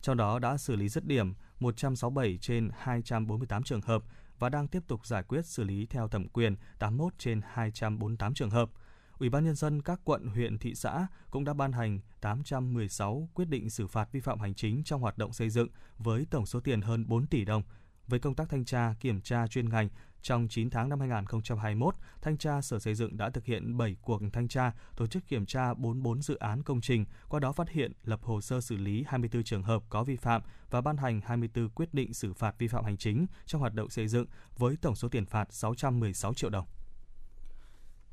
Trong 0.00 0.16
đó 0.16 0.38
đã 0.38 0.56
xử 0.56 0.76
lý 0.76 0.88
dứt 0.88 1.06
điểm 1.06 1.34
167 1.60 2.38
trên 2.40 2.70
248 2.78 3.62
trường 3.62 3.80
hợp 3.80 4.02
và 4.38 4.48
đang 4.48 4.68
tiếp 4.68 4.82
tục 4.86 5.06
giải 5.06 5.22
quyết 5.22 5.46
xử 5.46 5.64
lý 5.64 5.86
theo 5.86 6.08
thẩm 6.08 6.28
quyền 6.28 6.56
81 6.78 7.12
trên 7.18 7.40
248 7.52 8.34
trường 8.34 8.50
hợp. 8.50 8.70
Ủy 9.18 9.28
ban 9.28 9.44
nhân 9.44 9.54
dân 9.54 9.82
các 9.82 10.00
quận, 10.04 10.26
huyện, 10.26 10.58
thị 10.58 10.74
xã 10.74 11.06
cũng 11.30 11.44
đã 11.44 11.54
ban 11.54 11.72
hành 11.72 12.00
816 12.20 13.28
quyết 13.34 13.48
định 13.48 13.70
xử 13.70 13.86
phạt 13.86 14.12
vi 14.12 14.20
phạm 14.20 14.40
hành 14.40 14.54
chính 14.54 14.84
trong 14.84 15.00
hoạt 15.00 15.18
động 15.18 15.32
xây 15.32 15.50
dựng 15.50 15.68
với 15.98 16.26
tổng 16.30 16.46
số 16.46 16.60
tiền 16.60 16.80
hơn 16.80 17.08
4 17.08 17.26
tỷ 17.26 17.44
đồng. 17.44 17.62
Với 18.06 18.20
công 18.20 18.34
tác 18.34 18.48
thanh 18.48 18.64
tra, 18.64 18.94
kiểm 19.00 19.20
tra 19.20 19.46
chuyên 19.46 19.68
ngành, 19.68 19.88
trong 20.22 20.48
9 20.48 20.70
tháng 20.70 20.88
năm 20.88 21.00
2021, 21.00 21.94
Thanh 22.22 22.38
tra 22.38 22.60
Sở 22.60 22.78
Xây 22.78 22.94
dựng 22.94 23.16
đã 23.16 23.30
thực 23.30 23.44
hiện 23.44 23.76
7 23.76 23.96
cuộc 24.02 24.22
thanh 24.32 24.48
tra, 24.48 24.72
tổ 24.96 25.06
chức 25.06 25.28
kiểm 25.28 25.46
tra 25.46 25.74
44 25.74 26.22
dự 26.22 26.36
án 26.36 26.62
công 26.62 26.80
trình, 26.80 27.04
qua 27.28 27.40
đó 27.40 27.52
phát 27.52 27.70
hiện, 27.70 27.92
lập 28.04 28.20
hồ 28.22 28.40
sơ 28.40 28.60
xử 28.60 28.76
lý 28.76 29.04
24 29.08 29.42
trường 29.42 29.62
hợp 29.62 29.82
có 29.88 30.04
vi 30.04 30.16
phạm 30.16 30.42
và 30.70 30.80
ban 30.80 30.96
hành 30.96 31.20
24 31.24 31.68
quyết 31.68 31.94
định 31.94 32.14
xử 32.14 32.32
phạt 32.32 32.54
vi 32.58 32.68
phạm 32.68 32.84
hành 32.84 32.96
chính 32.96 33.26
trong 33.46 33.60
hoạt 33.60 33.74
động 33.74 33.90
xây 33.90 34.08
dựng 34.08 34.26
với 34.56 34.76
tổng 34.82 34.94
số 34.94 35.08
tiền 35.08 35.26
phạt 35.26 35.52
616 35.52 36.34
triệu 36.34 36.50
đồng. 36.50 36.66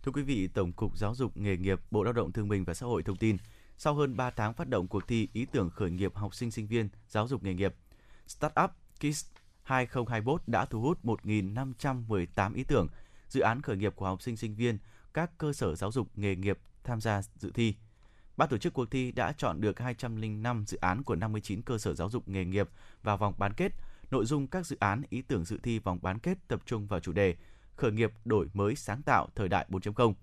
Thưa 0.06 0.12
quý 0.12 0.22
vị, 0.22 0.48
Tổng 0.48 0.72
cục 0.72 0.98
Giáo 0.98 1.16
dục 1.16 1.38
nghề 1.38 1.58
nghiệp, 1.58 1.80
Bộ 1.92 2.04
Lao 2.04 2.14
động 2.14 2.32
Thương 2.32 2.48
binh 2.48 2.64
và 2.64 2.74
Xã 2.74 2.86
hội 2.86 3.04
thông 3.04 3.18
tin, 3.18 3.38
sau 3.78 3.94
hơn 3.94 4.18
3 4.18 4.30
tháng 4.30 4.54
phát 4.54 4.70
động 4.70 4.88
cuộc 4.88 5.08
thi 5.08 5.28
ý 5.34 5.46
tưởng 5.46 5.70
khởi 5.70 5.92
nghiệp 5.92 6.16
học 6.16 6.36
sinh 6.36 6.52
sinh 6.52 6.68
viên 6.68 6.90
giáo 7.08 7.28
dục 7.28 7.44
nghề 7.44 7.54
nghiệp, 7.54 7.76
Startup 8.28 8.72
Kids 9.00 9.26
2021 9.64 10.42
đã 10.48 10.66
thu 10.66 10.82
hút 10.82 11.06
1.518 11.06 12.56
ý 12.56 12.64
tưởng, 12.64 12.88
dự 13.30 13.42
án 13.42 13.62
khởi 13.62 13.78
nghiệp 13.78 13.96
của 13.96 14.06
học 14.06 14.22
sinh 14.22 14.38
sinh 14.38 14.56
viên 14.56 14.78
các 15.14 15.38
cơ 15.38 15.54
sở 15.54 15.76
giáo 15.76 15.92
dục 15.92 16.08
nghề 16.16 16.36
nghiệp 16.36 16.58
tham 16.84 17.02
gia 17.02 17.22
dự 17.22 17.52
thi. 17.54 17.76
Ban 18.38 18.50
tổ 18.50 18.58
chức 18.58 18.74
cuộc 18.74 18.92
thi 18.92 19.12
đã 19.12 19.34
chọn 19.38 19.62
được 19.62 19.80
205 19.80 20.64
dự 20.68 20.78
án 20.82 21.04
của 21.04 21.16
59 21.16 21.62
cơ 21.62 21.78
sở 21.78 21.94
giáo 21.94 22.10
dục 22.10 22.28
nghề 22.28 22.46
nghiệp 22.46 22.70
vào 23.04 23.18
vòng 23.18 23.34
bán 23.38 23.54
kết. 23.54 23.72
Nội 24.12 24.26
dung 24.26 24.48
các 24.48 24.66
dự 24.66 24.78
án 24.80 25.02
ý 25.10 25.22
tưởng 25.22 25.46
dự 25.46 25.60
thi 25.64 25.80
vòng 25.80 26.00
bán 26.02 26.20
kết 26.20 26.38
tập 26.48 26.62
trung 26.66 26.88
vào 26.88 27.00
chủ 27.00 27.12
đề 27.12 27.36
khởi 27.76 27.92
nghiệp 27.92 28.12
đổi 28.26 28.48
mới 28.54 28.76
sáng 28.76 29.02
tạo 29.02 29.28
thời 29.36 29.50
đại 29.50 29.66
4.0, 29.70 30.14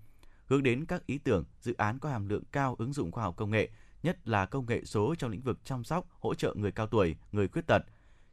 hướng 0.46 0.62
đến 0.62 0.84
các 0.86 1.06
ý 1.06 1.18
tưởng, 1.18 1.44
dự 1.60 1.74
án 1.74 1.98
có 1.98 2.08
hàm 2.08 2.28
lượng 2.28 2.44
cao 2.52 2.76
ứng 2.78 2.92
dụng 2.92 3.12
khoa 3.12 3.24
học 3.24 3.34
công 3.36 3.50
nghệ, 3.50 3.70
nhất 4.02 4.28
là 4.28 4.46
công 4.46 4.66
nghệ 4.66 4.84
số 4.84 5.14
trong 5.18 5.30
lĩnh 5.30 5.40
vực 5.40 5.58
chăm 5.64 5.84
sóc, 5.84 6.06
hỗ 6.20 6.34
trợ 6.34 6.54
người 6.56 6.72
cao 6.72 6.86
tuổi, 6.86 7.16
người 7.32 7.48
khuyết 7.48 7.66
tật. 7.66 7.82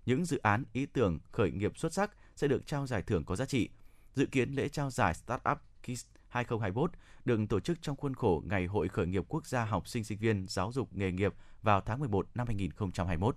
Những 0.05 0.25
dự 0.25 0.37
án 0.37 0.63
ý 0.73 0.85
tưởng 0.85 1.19
khởi 1.31 1.51
nghiệp 1.51 1.77
xuất 1.77 1.93
sắc 1.93 2.11
sẽ 2.35 2.47
được 2.47 2.67
trao 2.67 2.87
giải 2.87 3.01
thưởng 3.01 3.25
có 3.25 3.35
giá 3.35 3.45
trị. 3.45 3.69
Dự 4.13 4.25
kiến 4.25 4.53
lễ 4.53 4.69
trao 4.69 4.89
giải 4.89 5.13
Startup 5.13 5.57
Kids 5.83 6.05
2021 6.27 6.91
được 7.25 7.39
tổ 7.49 7.59
chức 7.59 7.81
trong 7.81 7.95
khuôn 7.95 8.13
khổ 8.13 8.43
Ngày 8.45 8.65
hội 8.65 8.87
khởi 8.87 9.07
nghiệp 9.07 9.23
quốc 9.27 9.47
gia 9.47 9.65
học 9.65 9.87
sinh 9.87 10.03
sinh 10.03 10.17
viên 10.17 10.45
giáo 10.47 10.71
dục 10.71 10.95
nghề 10.95 11.11
nghiệp 11.11 11.33
vào 11.61 11.81
tháng 11.81 11.99
11 11.99 12.27
năm 12.35 12.47
2021. 12.47 13.35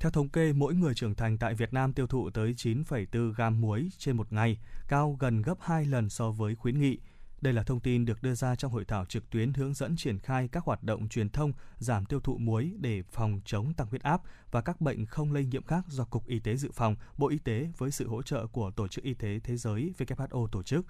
Theo 0.00 0.10
thống 0.10 0.28
kê, 0.28 0.52
mỗi 0.52 0.74
người 0.74 0.94
trưởng 0.94 1.14
thành 1.14 1.38
tại 1.38 1.54
Việt 1.54 1.72
Nam 1.72 1.92
tiêu 1.92 2.06
thụ 2.06 2.30
tới 2.30 2.54
9,4 2.56 3.32
gam 3.32 3.60
muối 3.60 3.88
trên 3.98 4.16
một 4.16 4.32
ngày, 4.32 4.58
cao 4.88 5.16
gần 5.20 5.42
gấp 5.42 5.54
2 5.60 5.84
lần 5.84 6.08
so 6.08 6.30
với 6.30 6.54
khuyến 6.54 6.80
nghị. 6.80 6.98
Đây 7.40 7.52
là 7.52 7.62
thông 7.62 7.80
tin 7.80 8.04
được 8.04 8.22
đưa 8.22 8.34
ra 8.34 8.56
trong 8.56 8.72
hội 8.72 8.84
thảo 8.84 9.04
trực 9.04 9.30
tuyến 9.30 9.52
hướng 9.52 9.74
dẫn 9.74 9.96
triển 9.96 10.18
khai 10.18 10.48
các 10.48 10.64
hoạt 10.64 10.82
động 10.82 11.08
truyền 11.08 11.30
thông 11.30 11.52
giảm 11.78 12.06
tiêu 12.06 12.20
thụ 12.20 12.38
muối 12.38 12.72
để 12.80 13.02
phòng 13.02 13.40
chống 13.44 13.74
tăng 13.74 13.86
huyết 13.86 14.02
áp 14.02 14.20
và 14.50 14.60
các 14.60 14.80
bệnh 14.80 15.06
không 15.06 15.32
lây 15.32 15.46
nhiễm 15.46 15.62
khác 15.62 15.84
do 15.88 16.04
Cục 16.04 16.26
Y 16.26 16.38
tế 16.38 16.56
Dự 16.56 16.70
phòng, 16.74 16.96
Bộ 17.16 17.28
Y 17.28 17.38
tế 17.38 17.68
với 17.78 17.90
sự 17.90 18.08
hỗ 18.08 18.22
trợ 18.22 18.46
của 18.46 18.70
Tổ 18.70 18.88
chức 18.88 19.04
Y 19.04 19.14
tế 19.14 19.40
Thế 19.44 19.56
giới 19.56 19.92
WHO 19.98 20.46
tổ 20.46 20.62
chức. 20.62 20.86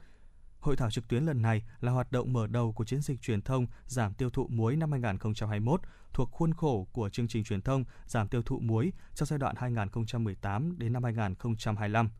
Hội 0.60 0.76
thảo 0.76 0.90
trực 0.90 1.08
tuyến 1.08 1.24
lần 1.24 1.42
này 1.42 1.62
là 1.80 1.92
hoạt 1.92 2.12
động 2.12 2.32
mở 2.32 2.46
đầu 2.46 2.72
của 2.72 2.84
chiến 2.84 3.00
dịch 3.00 3.20
truyền 3.22 3.42
thông 3.42 3.66
giảm 3.86 4.14
tiêu 4.14 4.30
thụ 4.30 4.48
muối 4.48 4.76
năm 4.76 4.92
2021 4.92 5.80
thuộc 6.12 6.30
khuôn 6.32 6.54
khổ 6.54 6.88
của 6.92 7.08
chương 7.08 7.28
trình 7.28 7.44
truyền 7.44 7.62
thông 7.62 7.84
giảm 8.06 8.28
tiêu 8.28 8.42
thụ 8.42 8.58
muối 8.58 8.92
trong 9.14 9.26
giai 9.26 9.38
đoạn 9.38 9.54
2018 9.58 10.78
đến 10.78 10.92
năm 10.92 11.04
2025. 11.04 12.10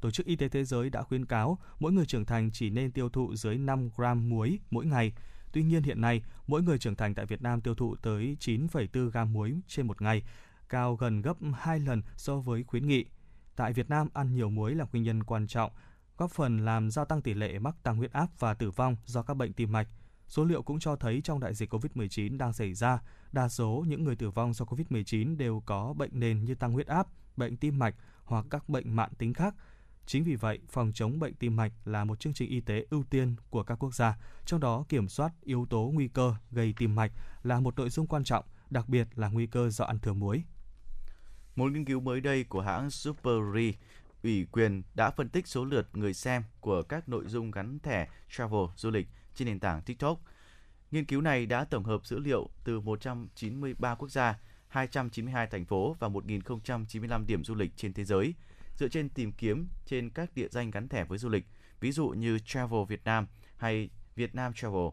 Tổ 0.00 0.10
chức 0.10 0.26
Y 0.26 0.36
tế 0.36 0.48
Thế 0.48 0.64
giới 0.64 0.90
đã 0.90 1.02
khuyến 1.02 1.26
cáo 1.26 1.58
mỗi 1.78 1.92
người 1.92 2.06
trưởng 2.06 2.24
thành 2.24 2.50
chỉ 2.52 2.70
nên 2.70 2.92
tiêu 2.92 3.08
thụ 3.08 3.34
dưới 3.36 3.58
5 3.58 3.90
gram 3.96 4.28
muối 4.28 4.58
mỗi 4.70 4.86
ngày. 4.86 5.12
Tuy 5.52 5.62
nhiên 5.62 5.82
hiện 5.82 6.00
nay, 6.00 6.22
mỗi 6.46 6.62
người 6.62 6.78
trưởng 6.78 6.96
thành 6.96 7.14
tại 7.14 7.26
Việt 7.26 7.42
Nam 7.42 7.60
tiêu 7.60 7.74
thụ 7.74 7.96
tới 7.96 8.36
9,4 8.40 9.10
gram 9.10 9.32
muối 9.32 9.60
trên 9.66 9.86
một 9.86 10.02
ngày, 10.02 10.22
cao 10.68 10.96
gần 10.96 11.22
gấp 11.22 11.36
2 11.54 11.80
lần 11.80 12.02
so 12.16 12.36
với 12.36 12.64
khuyến 12.64 12.88
nghị. 12.88 13.04
Tại 13.56 13.72
Việt 13.72 13.90
Nam, 13.90 14.08
ăn 14.14 14.34
nhiều 14.34 14.50
muối 14.50 14.74
là 14.74 14.86
nguyên 14.92 15.02
nhân 15.04 15.22
quan 15.22 15.46
trọng, 15.46 15.72
góp 16.22 16.30
phần 16.30 16.64
làm 16.64 16.90
gia 16.90 17.04
tăng 17.04 17.22
tỷ 17.22 17.34
lệ 17.34 17.58
mắc 17.58 17.74
tăng 17.82 17.96
huyết 17.96 18.12
áp 18.12 18.26
và 18.38 18.54
tử 18.54 18.70
vong 18.70 18.96
do 19.04 19.22
các 19.22 19.34
bệnh 19.34 19.52
tim 19.52 19.72
mạch. 19.72 19.88
Số 20.28 20.44
liệu 20.44 20.62
cũng 20.62 20.78
cho 20.78 20.96
thấy 20.96 21.20
trong 21.24 21.40
đại 21.40 21.54
dịch 21.54 21.74
COVID-19 21.74 22.38
đang 22.38 22.52
xảy 22.52 22.74
ra, 22.74 22.98
đa 23.32 23.48
số 23.48 23.84
những 23.88 24.04
người 24.04 24.16
tử 24.16 24.30
vong 24.30 24.52
do 24.52 24.64
COVID-19 24.64 25.36
đều 25.36 25.62
có 25.66 25.92
bệnh 25.92 26.10
nền 26.12 26.44
như 26.44 26.54
tăng 26.54 26.72
huyết 26.72 26.86
áp, 26.86 27.06
bệnh 27.36 27.56
tim 27.56 27.78
mạch 27.78 27.94
hoặc 28.24 28.46
các 28.50 28.68
bệnh 28.68 28.96
mạng 28.96 29.10
tính 29.18 29.34
khác. 29.34 29.54
Chính 30.06 30.24
vì 30.24 30.34
vậy, 30.34 30.58
phòng 30.68 30.92
chống 30.94 31.18
bệnh 31.18 31.34
tim 31.34 31.56
mạch 31.56 31.72
là 31.84 32.04
một 32.04 32.20
chương 32.20 32.34
trình 32.34 32.50
y 32.50 32.60
tế 32.60 32.86
ưu 32.90 33.04
tiên 33.10 33.36
của 33.50 33.62
các 33.62 33.74
quốc 33.74 33.94
gia, 33.94 34.18
trong 34.44 34.60
đó 34.60 34.84
kiểm 34.88 35.08
soát 35.08 35.32
yếu 35.40 35.66
tố 35.70 35.90
nguy 35.94 36.08
cơ 36.08 36.34
gây 36.50 36.74
tim 36.78 36.94
mạch 36.94 37.12
là 37.42 37.60
một 37.60 37.76
nội 37.76 37.90
dung 37.90 38.06
quan 38.06 38.24
trọng, 38.24 38.44
đặc 38.70 38.88
biệt 38.88 39.08
là 39.14 39.28
nguy 39.28 39.46
cơ 39.46 39.70
do 39.70 39.84
ăn 39.84 39.98
thừa 39.98 40.12
muối. 40.12 40.44
Một 41.56 41.72
nghiên 41.72 41.84
cứu 41.84 42.00
mới 42.00 42.20
đây 42.20 42.44
của 42.44 42.60
hãng 42.60 42.90
Superi 42.90 43.74
ủy 44.22 44.46
quyền 44.52 44.82
đã 44.94 45.10
phân 45.10 45.28
tích 45.28 45.46
số 45.46 45.64
lượt 45.64 45.88
người 45.92 46.14
xem 46.14 46.42
của 46.60 46.82
các 46.82 47.08
nội 47.08 47.24
dung 47.26 47.50
gắn 47.50 47.78
thẻ 47.78 48.08
travel 48.30 48.64
du 48.76 48.90
lịch 48.90 49.08
trên 49.34 49.46
nền 49.46 49.60
tảng 49.60 49.82
TikTok. 49.82 50.20
Nghiên 50.90 51.04
cứu 51.04 51.20
này 51.20 51.46
đã 51.46 51.64
tổng 51.64 51.84
hợp 51.84 52.06
dữ 52.06 52.18
liệu 52.18 52.50
từ 52.64 52.80
193 52.80 53.94
quốc 53.94 54.10
gia, 54.10 54.38
292 54.68 55.46
thành 55.46 55.64
phố 55.64 55.96
và 55.98 56.08
1.095 56.08 57.26
điểm 57.26 57.44
du 57.44 57.54
lịch 57.54 57.72
trên 57.76 57.92
thế 57.92 58.04
giới, 58.04 58.34
dựa 58.76 58.88
trên 58.88 59.08
tìm 59.08 59.32
kiếm 59.32 59.68
trên 59.86 60.10
các 60.10 60.34
địa 60.34 60.48
danh 60.50 60.70
gắn 60.70 60.88
thẻ 60.88 61.04
với 61.04 61.18
du 61.18 61.28
lịch, 61.28 61.46
ví 61.80 61.92
dụ 61.92 62.08
như 62.08 62.38
Travel 62.38 62.80
Việt 62.88 63.04
Nam 63.04 63.26
hay 63.56 63.90
Việt 64.16 64.34
Nam 64.34 64.52
Travel. 64.54 64.88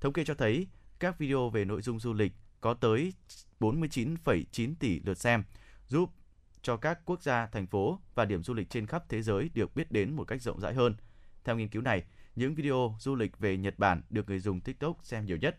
Thống 0.00 0.12
kê 0.12 0.24
cho 0.24 0.34
thấy, 0.34 0.66
các 0.98 1.18
video 1.18 1.50
về 1.50 1.64
nội 1.64 1.82
dung 1.82 2.00
du 2.00 2.12
lịch 2.12 2.32
có 2.60 2.74
tới 2.74 3.12
49,9 3.60 4.74
tỷ 4.80 5.00
lượt 5.00 5.18
xem, 5.18 5.44
giúp 5.88 6.10
cho 6.66 6.76
các 6.76 6.98
quốc 7.04 7.22
gia, 7.22 7.46
thành 7.46 7.66
phố 7.66 8.00
và 8.14 8.24
điểm 8.24 8.42
du 8.42 8.54
lịch 8.54 8.70
trên 8.70 8.86
khắp 8.86 9.04
thế 9.08 9.22
giới 9.22 9.50
được 9.54 9.74
biết 9.74 9.92
đến 9.92 10.16
một 10.16 10.24
cách 10.24 10.42
rộng 10.42 10.60
rãi 10.60 10.74
hơn. 10.74 10.96
Theo 11.44 11.56
nghiên 11.56 11.68
cứu 11.68 11.82
này, 11.82 12.04
những 12.36 12.54
video 12.54 12.96
du 13.00 13.14
lịch 13.14 13.38
về 13.38 13.56
Nhật 13.56 13.78
Bản 13.78 14.02
được 14.10 14.28
người 14.28 14.38
dùng 14.38 14.60
TikTok 14.60 14.98
xem 15.02 15.26
nhiều 15.26 15.36
nhất, 15.36 15.58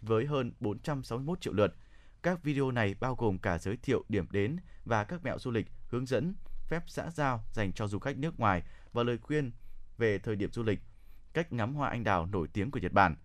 với 0.00 0.26
hơn 0.26 0.52
461 0.60 1.40
triệu 1.40 1.52
lượt. 1.52 1.74
Các 2.22 2.42
video 2.42 2.70
này 2.70 2.94
bao 3.00 3.14
gồm 3.14 3.38
cả 3.38 3.58
giới 3.58 3.76
thiệu 3.76 4.04
điểm 4.08 4.26
đến 4.30 4.56
và 4.84 5.04
các 5.04 5.24
mẹo 5.24 5.38
du 5.38 5.50
lịch, 5.50 5.66
hướng 5.88 6.06
dẫn, 6.06 6.34
phép 6.68 6.82
xã 6.86 7.10
giao 7.10 7.44
dành 7.52 7.72
cho 7.72 7.86
du 7.86 7.98
khách 7.98 8.18
nước 8.18 8.40
ngoài 8.40 8.62
và 8.92 9.02
lời 9.02 9.18
khuyên 9.18 9.52
về 9.98 10.18
thời 10.18 10.36
điểm 10.36 10.50
du 10.52 10.62
lịch, 10.62 10.80
cách 11.32 11.52
ngắm 11.52 11.74
hoa 11.74 11.88
anh 11.90 12.04
đào 12.04 12.26
nổi 12.26 12.48
tiếng 12.52 12.70
của 12.70 12.80
Nhật 12.80 12.92
Bản. 12.92 13.16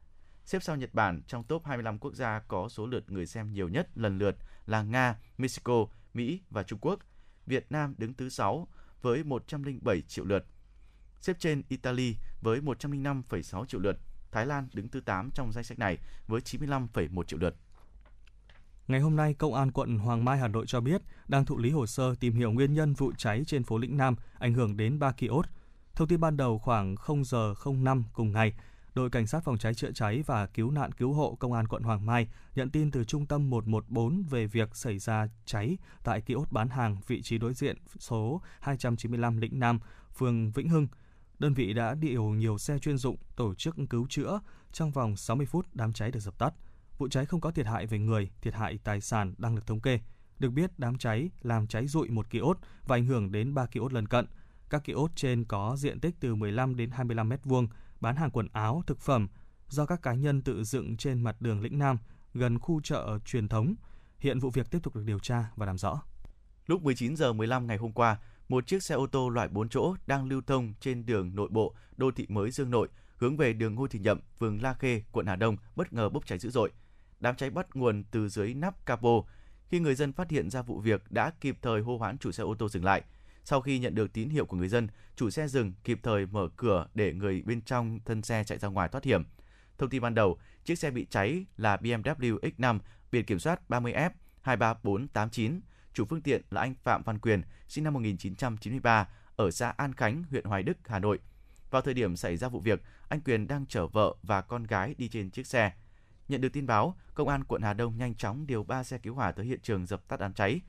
Xếp 0.46 0.64
sau 0.64 0.76
Nhật 0.76 0.94
Bản 0.94 1.22
trong 1.28 1.44
top 1.44 1.66
25 1.66 2.00
quốc 2.00 2.16
gia 2.16 2.40
có 2.40 2.70
số 2.70 2.88
lượt 2.88 3.12
người 3.12 3.26
xem 3.26 3.54
nhiều 3.54 3.70
nhất 3.70 3.88
lần 3.96 4.18
lượt 4.18 4.38
là 4.66 4.84
Nga, 4.84 5.16
Mexico, 5.38 5.86
Mỹ 6.14 6.42
và 6.50 6.64
Trung 6.64 6.80
Quốc– 6.80 7.00
Việt 7.46 7.66
Nam 7.70 7.96
đứng 7.98 8.14
thứ 8.14 8.30
6 8.30 8.68
với 9.02 9.24
107 9.24 10.02
triệu 10.02 10.26
lượt. 10.26 10.46
Xếp 11.22 11.36
trên 11.40 11.62
Italy 11.70 12.16
với 12.42 12.62
105,6 12.62 13.66
triệu 13.66 13.80
lượt. 13.80 13.98
Thái 14.32 14.46
Lan 14.46 14.68
đứng 14.74 14.90
thứ 14.90 15.00
8 15.00 15.32
trong 15.32 15.52
danh 15.52 15.64
sách 15.64 15.80
này 15.80 15.98
với 16.28 16.42
95,1 16.42 17.24
triệu 17.24 17.40
lượt. 17.40 17.56
Ngày 18.88 19.00
hôm 19.00 19.16
nay, 19.16 19.34
Công 19.34 19.54
an 19.54 19.72
quận 19.72 19.98
Hoàng 19.98 20.26
Mai 20.26 20.38
Hà 20.38 20.48
Nội 20.48 20.66
cho 20.68 20.82
biết 20.82 21.02
đang 21.28 21.46
thụ 21.46 21.58
lý 21.58 21.70
hồ 21.70 21.86
sơ 21.86 22.16
tìm 22.20 22.34
hiểu 22.34 22.52
nguyên 22.52 22.74
nhân 22.74 22.94
vụ 22.94 23.12
cháy 23.18 23.44
trên 23.48 23.64
phố 23.64 23.78
Lĩnh 23.78 23.98
Nam 23.98 24.16
ảnh 24.40 24.54
hưởng 24.54 24.78
đến 24.78 25.00
3 25.00 25.12
kiosk. 25.12 25.50
Thông 25.96 26.08
tin 26.08 26.20
ban 26.20 26.38
đầu 26.38 26.60
khoảng 26.60 26.96
0 26.96 27.24
giờ 27.24 27.54
05 27.66 28.04
cùng 28.14 28.32
ngày, 28.32 28.54
đội 28.94 29.10
cảnh 29.10 29.28
sát 29.28 29.44
phòng 29.44 29.58
cháy 29.58 29.74
chữa 29.74 29.92
cháy 29.92 30.24
và 30.26 30.46
cứu 30.46 30.72
nạn 30.72 30.92
cứu 30.92 31.14
hộ 31.14 31.38
công 31.40 31.54
an 31.54 31.68
quận 31.68 31.84
Hoàng 31.84 32.06
Mai 32.06 32.28
nhận 32.56 32.70
tin 32.70 32.92
từ 32.92 33.04
trung 33.04 33.26
tâm 33.26 33.50
114 33.50 34.24
về 34.30 34.48
việc 34.48 34.76
xảy 34.76 35.00
ra 35.00 35.28
cháy 35.46 35.78
tại 36.04 36.22
kiosk 36.22 36.52
bán 36.52 36.70
hàng 36.70 36.98
vị 37.08 37.22
trí 37.22 37.38
đối 37.38 37.54
diện 37.54 37.78
số 38.00 38.42
295 38.60 39.38
Lĩnh 39.38 39.60
Nam, 39.60 39.80
phường 40.18 40.52
Vĩnh 40.52 40.70
Hưng. 40.70 40.88
Đơn 41.40 41.54
vị 41.54 41.74
đã 41.74 41.96
điều 41.96 42.24
nhiều 42.24 42.58
xe 42.58 42.80
chuyên 42.80 42.98
dụng 42.98 43.18
tổ 43.36 43.54
chức 43.56 43.76
cứu 43.90 44.08
chữa, 44.10 44.40
trong 44.72 44.92
vòng 44.92 45.18
60 45.18 45.46
phút 45.46 45.68
đám 45.74 45.94
cháy 45.94 46.12
được 46.12 46.20
dập 46.20 46.38
tắt. 46.38 46.54
Vụ 46.98 47.08
cháy 47.08 47.26
không 47.26 47.42
có 47.42 47.52
thiệt 47.52 47.66
hại 47.66 47.86
về 47.86 48.00
người, 48.00 48.32
thiệt 48.42 48.54
hại 48.54 48.80
tài 48.84 49.02
sản 49.02 49.34
đang 49.38 49.56
được 49.56 49.68
thống 49.68 49.80
kê. 49.80 50.00
Được 50.40 50.50
biết 50.50 50.80
đám 50.80 50.98
cháy 50.98 51.30
làm 51.42 51.68
cháy 51.68 51.88
rụi 51.88 52.10
một 52.10 52.30
kiosk 52.30 52.60
và 52.88 52.96
ảnh 52.96 53.06
hưởng 53.06 53.32
đến 53.32 53.54
3 53.54 53.66
kiosk 53.66 53.94
lân 53.94 54.08
cận. 54.08 54.26
Các 54.70 54.84
kiosk 54.84 55.16
trên 55.16 55.46
có 55.46 55.76
diện 55.78 56.00
tích 56.00 56.16
từ 56.20 56.36
15 56.36 56.76
đến 56.76 56.92
25 56.92 57.30
mét 57.30 57.40
vuông, 57.44 57.68
bán 58.04 58.16
hàng 58.16 58.32
quần 58.32 58.48
áo, 58.54 58.84
thực 58.88 59.00
phẩm 59.00 59.28
do 59.68 59.86
các 59.86 60.02
cá 60.02 60.14
nhân 60.14 60.42
tự 60.42 60.64
dựng 60.64 60.98
trên 60.98 61.22
mặt 61.22 61.36
đường 61.40 61.62
Lĩnh 61.62 61.80
Nam 61.80 61.98
gần 62.34 62.60
khu 62.60 62.82
chợ 62.82 63.20
truyền 63.26 63.48
thống. 63.48 63.76
Hiện 64.20 64.40
vụ 64.40 64.50
việc 64.50 64.72
tiếp 64.72 64.80
tục 64.84 64.96
được 64.96 65.04
điều 65.06 65.20
tra 65.20 65.52
và 65.56 65.66
làm 65.66 65.78
rõ. 65.78 66.02
Lúc 66.68 66.84
19 66.84 67.16
giờ 67.16 67.34
15 67.34 67.68
ngày 67.68 67.78
hôm 67.78 67.92
qua, 67.92 68.18
một 68.50 68.68
chiếc 68.68 68.84
xe 68.84 68.96
ô 68.96 69.08
tô 69.08 69.30
loại 69.30 69.48
4 69.48 69.70
chỗ 69.70 69.96
đang 70.08 70.26
lưu 70.26 70.42
thông 70.48 70.74
trên 70.80 71.06
đường 71.06 71.36
nội 71.36 71.50
bộ 71.52 71.76
đô 71.98 72.12
thị 72.12 72.26
mới 72.30 72.52
Dương 72.52 72.70
Nội 72.70 72.88
hướng 73.18 73.38
về 73.38 73.54
đường 73.54 73.76
Ngô 73.76 73.88
Thị 73.88 74.00
Nhậm, 74.00 74.20
phường 74.40 74.62
La 74.62 74.74
Khê, 74.74 75.02
quận 75.12 75.26
Hà 75.26 75.36
Đông 75.36 75.58
bất 75.76 75.94
ngờ 75.94 76.10
bốc 76.10 76.26
cháy 76.26 76.40
dữ 76.40 76.50
dội. 76.50 76.72
Đám 77.20 77.36
cháy 77.36 77.50
bắt 77.50 77.76
nguồn 77.76 78.04
từ 78.12 78.30
dưới 78.30 78.54
nắp 78.54 78.86
capo. 78.86 79.22
Khi 79.68 79.80
người 79.80 79.96
dân 79.96 80.14
phát 80.14 80.30
hiện 80.30 80.50
ra 80.50 80.62
vụ 80.62 80.80
việc 80.80 81.12
đã 81.12 81.32
kịp 81.42 81.58
thời 81.62 81.82
hô 81.82 81.98
hoán 81.98 82.18
chủ 82.18 82.32
xe 82.32 82.44
ô 82.44 82.56
tô 82.56 82.70
dừng 82.70 82.86
lại. 82.86 83.04
Sau 83.44 83.62
khi 83.62 83.80
nhận 83.80 83.96
được 83.96 84.14
tín 84.14 84.30
hiệu 84.30 84.46
của 84.46 84.58
người 84.58 84.68
dân, 84.68 84.88
chủ 85.16 85.30
xe 85.30 85.48
dừng 85.48 85.74
kịp 85.84 86.00
thời 86.04 86.26
mở 86.26 86.50
cửa 86.56 86.88
để 86.94 87.14
người 87.14 87.42
bên 87.42 87.62
trong 87.62 88.00
thân 88.06 88.22
xe 88.22 88.44
chạy 88.44 88.58
ra 88.58 88.68
ngoài 88.68 88.90
thoát 88.90 89.04
hiểm. 89.04 89.24
Thông 89.78 89.90
tin 89.90 90.02
ban 90.02 90.16
đầu, 90.16 90.38
chiếc 90.66 90.80
xe 90.80 90.92
bị 90.92 91.08
cháy 91.10 91.46
là 91.58 91.78
BMW 91.78 92.40
X5 92.40 92.80
biển 93.12 93.26
kiểm 93.26 93.40
soát 93.40 93.62
30F 93.70 94.10
23489. 94.42 95.62
Chủ 95.94 96.06
phương 96.06 96.22
tiện 96.22 96.42
là 96.50 96.62
anh 96.62 96.76
Phạm 96.84 97.04
Văn 97.04 97.20
Quyền, 97.20 97.42
sinh 97.68 97.84
năm 97.84 97.94
1993, 97.94 99.08
ở 99.36 99.52
xã 99.52 99.70
An 99.70 99.94
Khánh, 99.94 100.24
huyện 100.30 100.46
Hoài 100.46 100.64
Đức, 100.64 100.78
Hà 100.86 101.00
Nội. 101.00 101.20
Vào 101.70 101.82
thời 101.82 101.94
điểm 101.94 102.16
xảy 102.16 102.38
ra 102.38 102.48
vụ 102.48 102.60
việc, 102.60 102.82
anh 103.10 103.22
Quyền 103.22 103.48
đang 103.48 103.66
chở 103.66 103.88
vợ 103.88 104.16
và 104.24 104.42
con 104.42 104.64
gái 104.64 104.96
đi 104.98 105.08
trên 105.08 105.30
chiếc 105.30 105.48
xe. 105.48 105.72
Nhận 106.28 106.42
được 106.42 106.54
tin 106.54 106.68
báo, 106.68 106.98
công 107.14 107.28
an 107.28 107.44
quận 107.44 107.62
Hà 107.62 107.74
Đông 107.74 107.98
nhanh 107.98 108.16
chóng 108.16 108.48
điều 108.48 108.64
3 108.64 108.84
xe 108.84 108.98
cứu 108.98 109.14
hỏa 109.14 109.32
tới 109.32 109.46
hiện 109.46 109.60
trường 109.64 109.86
dập 109.86 110.08
tắt 110.08 110.20
đám 110.20 110.34
cháy. 110.34 110.62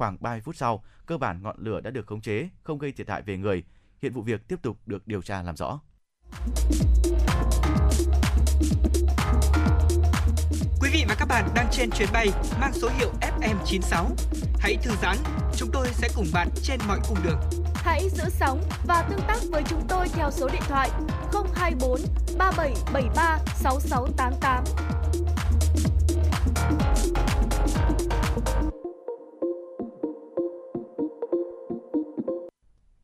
Khoảng 0.00 0.16
30 0.20 0.40
phút 0.40 0.56
sau, 0.56 0.84
cơ 1.06 1.18
bản 1.18 1.42
ngọn 1.42 1.56
lửa 1.58 1.80
đã 1.80 1.90
được 1.90 2.06
khống 2.06 2.20
chế, 2.20 2.48
không 2.62 2.78
gây 2.78 2.92
thiệt 2.92 3.08
hại 3.08 3.22
về 3.22 3.36
người. 3.36 3.64
Hiện 4.02 4.12
vụ 4.12 4.22
việc 4.22 4.48
tiếp 4.48 4.56
tục 4.62 4.78
được 4.86 5.06
điều 5.06 5.22
tra 5.22 5.42
làm 5.42 5.56
rõ. 5.56 5.80
Quý 10.80 10.90
vị 10.92 11.04
và 11.08 11.14
các 11.18 11.28
bạn 11.28 11.48
đang 11.54 11.66
trên 11.70 11.90
chuyến 11.90 12.08
bay 12.12 12.28
mang 12.60 12.72
số 12.72 12.88
hiệu 12.98 13.12
FM96. 13.20 14.06
Hãy 14.58 14.76
thư 14.82 14.90
giãn, 15.02 15.16
chúng 15.56 15.70
tôi 15.72 15.88
sẽ 15.92 16.08
cùng 16.16 16.26
bạn 16.32 16.48
trên 16.62 16.80
mọi 16.88 16.98
cung 17.08 17.18
đường. 17.24 17.40
Hãy 17.74 18.08
giữ 18.10 18.24
sóng 18.28 18.62
và 18.86 19.02
tương 19.10 19.26
tác 19.28 19.38
với 19.52 19.62
chúng 19.68 19.82
tôi 19.88 20.08
theo 20.08 20.30
số 20.30 20.48
điện 20.52 20.62
thoại 20.68 20.90
024 21.54 22.00
3773 22.38 23.38
6688. 23.54 24.64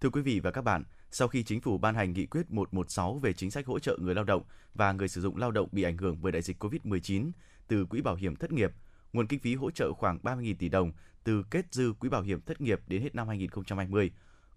Thưa 0.01 0.11
quý 0.11 0.23
vị 0.23 0.41
và 0.41 0.51
các 0.51 0.63
bạn, 0.63 0.85
sau 1.11 1.29
khi 1.29 1.43
chính 1.43 1.61
phủ 1.61 1.79
ban 1.79 1.95
hành 1.95 2.13
nghị 2.13 2.27
quyết 2.27 2.51
116 2.51 3.19
về 3.19 3.33
chính 3.33 3.51
sách 3.51 3.67
hỗ 3.67 3.79
trợ 3.79 3.99
người 4.01 4.15
lao 4.15 4.25
động 4.25 4.43
và 4.75 4.93
người 4.93 5.09
sử 5.09 5.21
dụng 5.21 5.37
lao 5.37 5.51
động 5.51 5.69
bị 5.73 5.83
ảnh 5.83 5.97
hưởng 5.99 6.19
bởi 6.23 6.33
đại 6.33 6.43
dịch 6.43 6.63
COVID-19 6.65 7.31
từ 7.69 7.85
quỹ 7.85 8.01
bảo 8.01 8.15
hiểm 8.15 8.37
thất 8.37 8.53
nghiệp, 8.53 8.73
nguồn 9.13 9.27
kinh 9.27 9.41
phí 9.41 9.55
hỗ 9.55 9.71
trợ 9.71 9.93
khoảng 9.93 10.19
30.000 10.23 10.55
tỷ 10.59 10.69
đồng 10.69 10.93
từ 11.25 11.43
kết 11.51 11.67
dư 11.71 11.93
quỹ 11.93 12.09
bảo 12.09 12.23
hiểm 12.23 12.41
thất 12.41 12.61
nghiệp 12.61 12.81
đến 12.87 13.03
hết 13.03 13.15
năm 13.15 13.29
2020. 13.29 14.11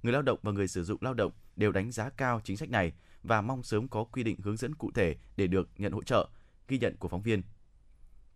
Người 0.04 0.14
lao 0.14 0.22
động 0.22 0.40
và 0.42 0.52
người 0.52 0.68
sử 0.68 0.84
dụng 0.84 0.98
lao 1.02 1.14
động 1.14 1.32
đều 1.56 1.72
đánh 1.72 1.92
giá 1.92 2.10
cao 2.10 2.42
chính 2.44 2.58
sách 2.58 2.70
này 2.70 2.94
và 3.24 3.42
mong 3.42 3.64
sớm 3.64 3.88
có 3.88 4.04
quy 4.04 4.24
định 4.24 4.38
hướng 4.44 4.58
dẫn 4.58 4.76
cụ 4.76 4.92
thể 4.96 5.16
để 5.38 5.48
được 5.48 5.70
nhận 5.78 5.92
hỗ 5.92 6.04
trợ, 6.04 6.30
ghi 6.68 6.80
nhận 6.80 6.96
của 6.98 7.08
phóng 7.08 7.22
viên. 7.22 7.42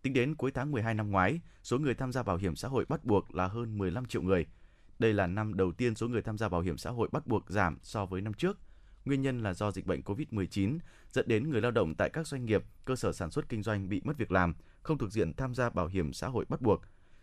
Tính 0.02 0.12
đến 0.12 0.34
cuối 0.34 0.50
tháng 0.50 0.70
12 0.70 0.94
năm 0.94 1.10
ngoái, 1.10 1.40
số 1.62 1.78
người 1.78 1.94
tham 1.94 2.12
gia 2.12 2.22
bảo 2.22 2.36
hiểm 2.36 2.56
xã 2.56 2.68
hội 2.68 2.84
bắt 2.88 3.04
buộc 3.04 3.34
là 3.34 3.46
hơn 3.46 3.78
15 3.78 4.06
triệu 4.06 4.22
người. 4.22 4.46
Đây 4.98 5.12
là 5.12 5.26
năm 5.26 5.54
đầu 5.54 5.72
tiên 5.72 5.94
số 5.94 6.08
người 6.08 6.22
tham 6.22 6.38
gia 6.38 6.48
bảo 6.48 6.60
hiểm 6.60 6.78
xã 6.78 6.90
hội 6.90 7.08
bắt 7.12 7.26
buộc 7.26 7.50
giảm 7.50 7.78
so 7.82 8.06
với 8.06 8.20
năm 8.20 8.34
trước. 8.34 8.58
Nguyên 9.04 9.22
nhân 9.22 9.42
là 9.42 9.54
do 9.54 9.70
dịch 9.70 9.86
bệnh 9.86 10.00
COVID-19 10.00 10.78
dẫn 11.10 11.28
đến 11.28 11.50
người 11.50 11.60
lao 11.60 11.70
động 11.70 11.94
tại 11.94 12.10
các 12.10 12.26
doanh 12.26 12.44
nghiệp, 12.44 12.62
cơ 12.84 12.96
sở 12.96 13.12
sản 13.12 13.30
xuất 13.30 13.48
kinh 13.48 13.62
doanh 13.62 13.88
bị 13.88 14.00
mất 14.04 14.18
việc 14.18 14.32
làm, 14.32 14.54
không 14.82 14.98
thuộc 14.98 15.12
diện 15.12 15.32
tham 15.34 15.54
gia 15.54 15.70
bảo 15.70 15.86
hiểm 15.86 16.12
xã 16.12 16.28
hội 16.28 16.44
bắt 16.48 16.60
buộc. 16.60 16.82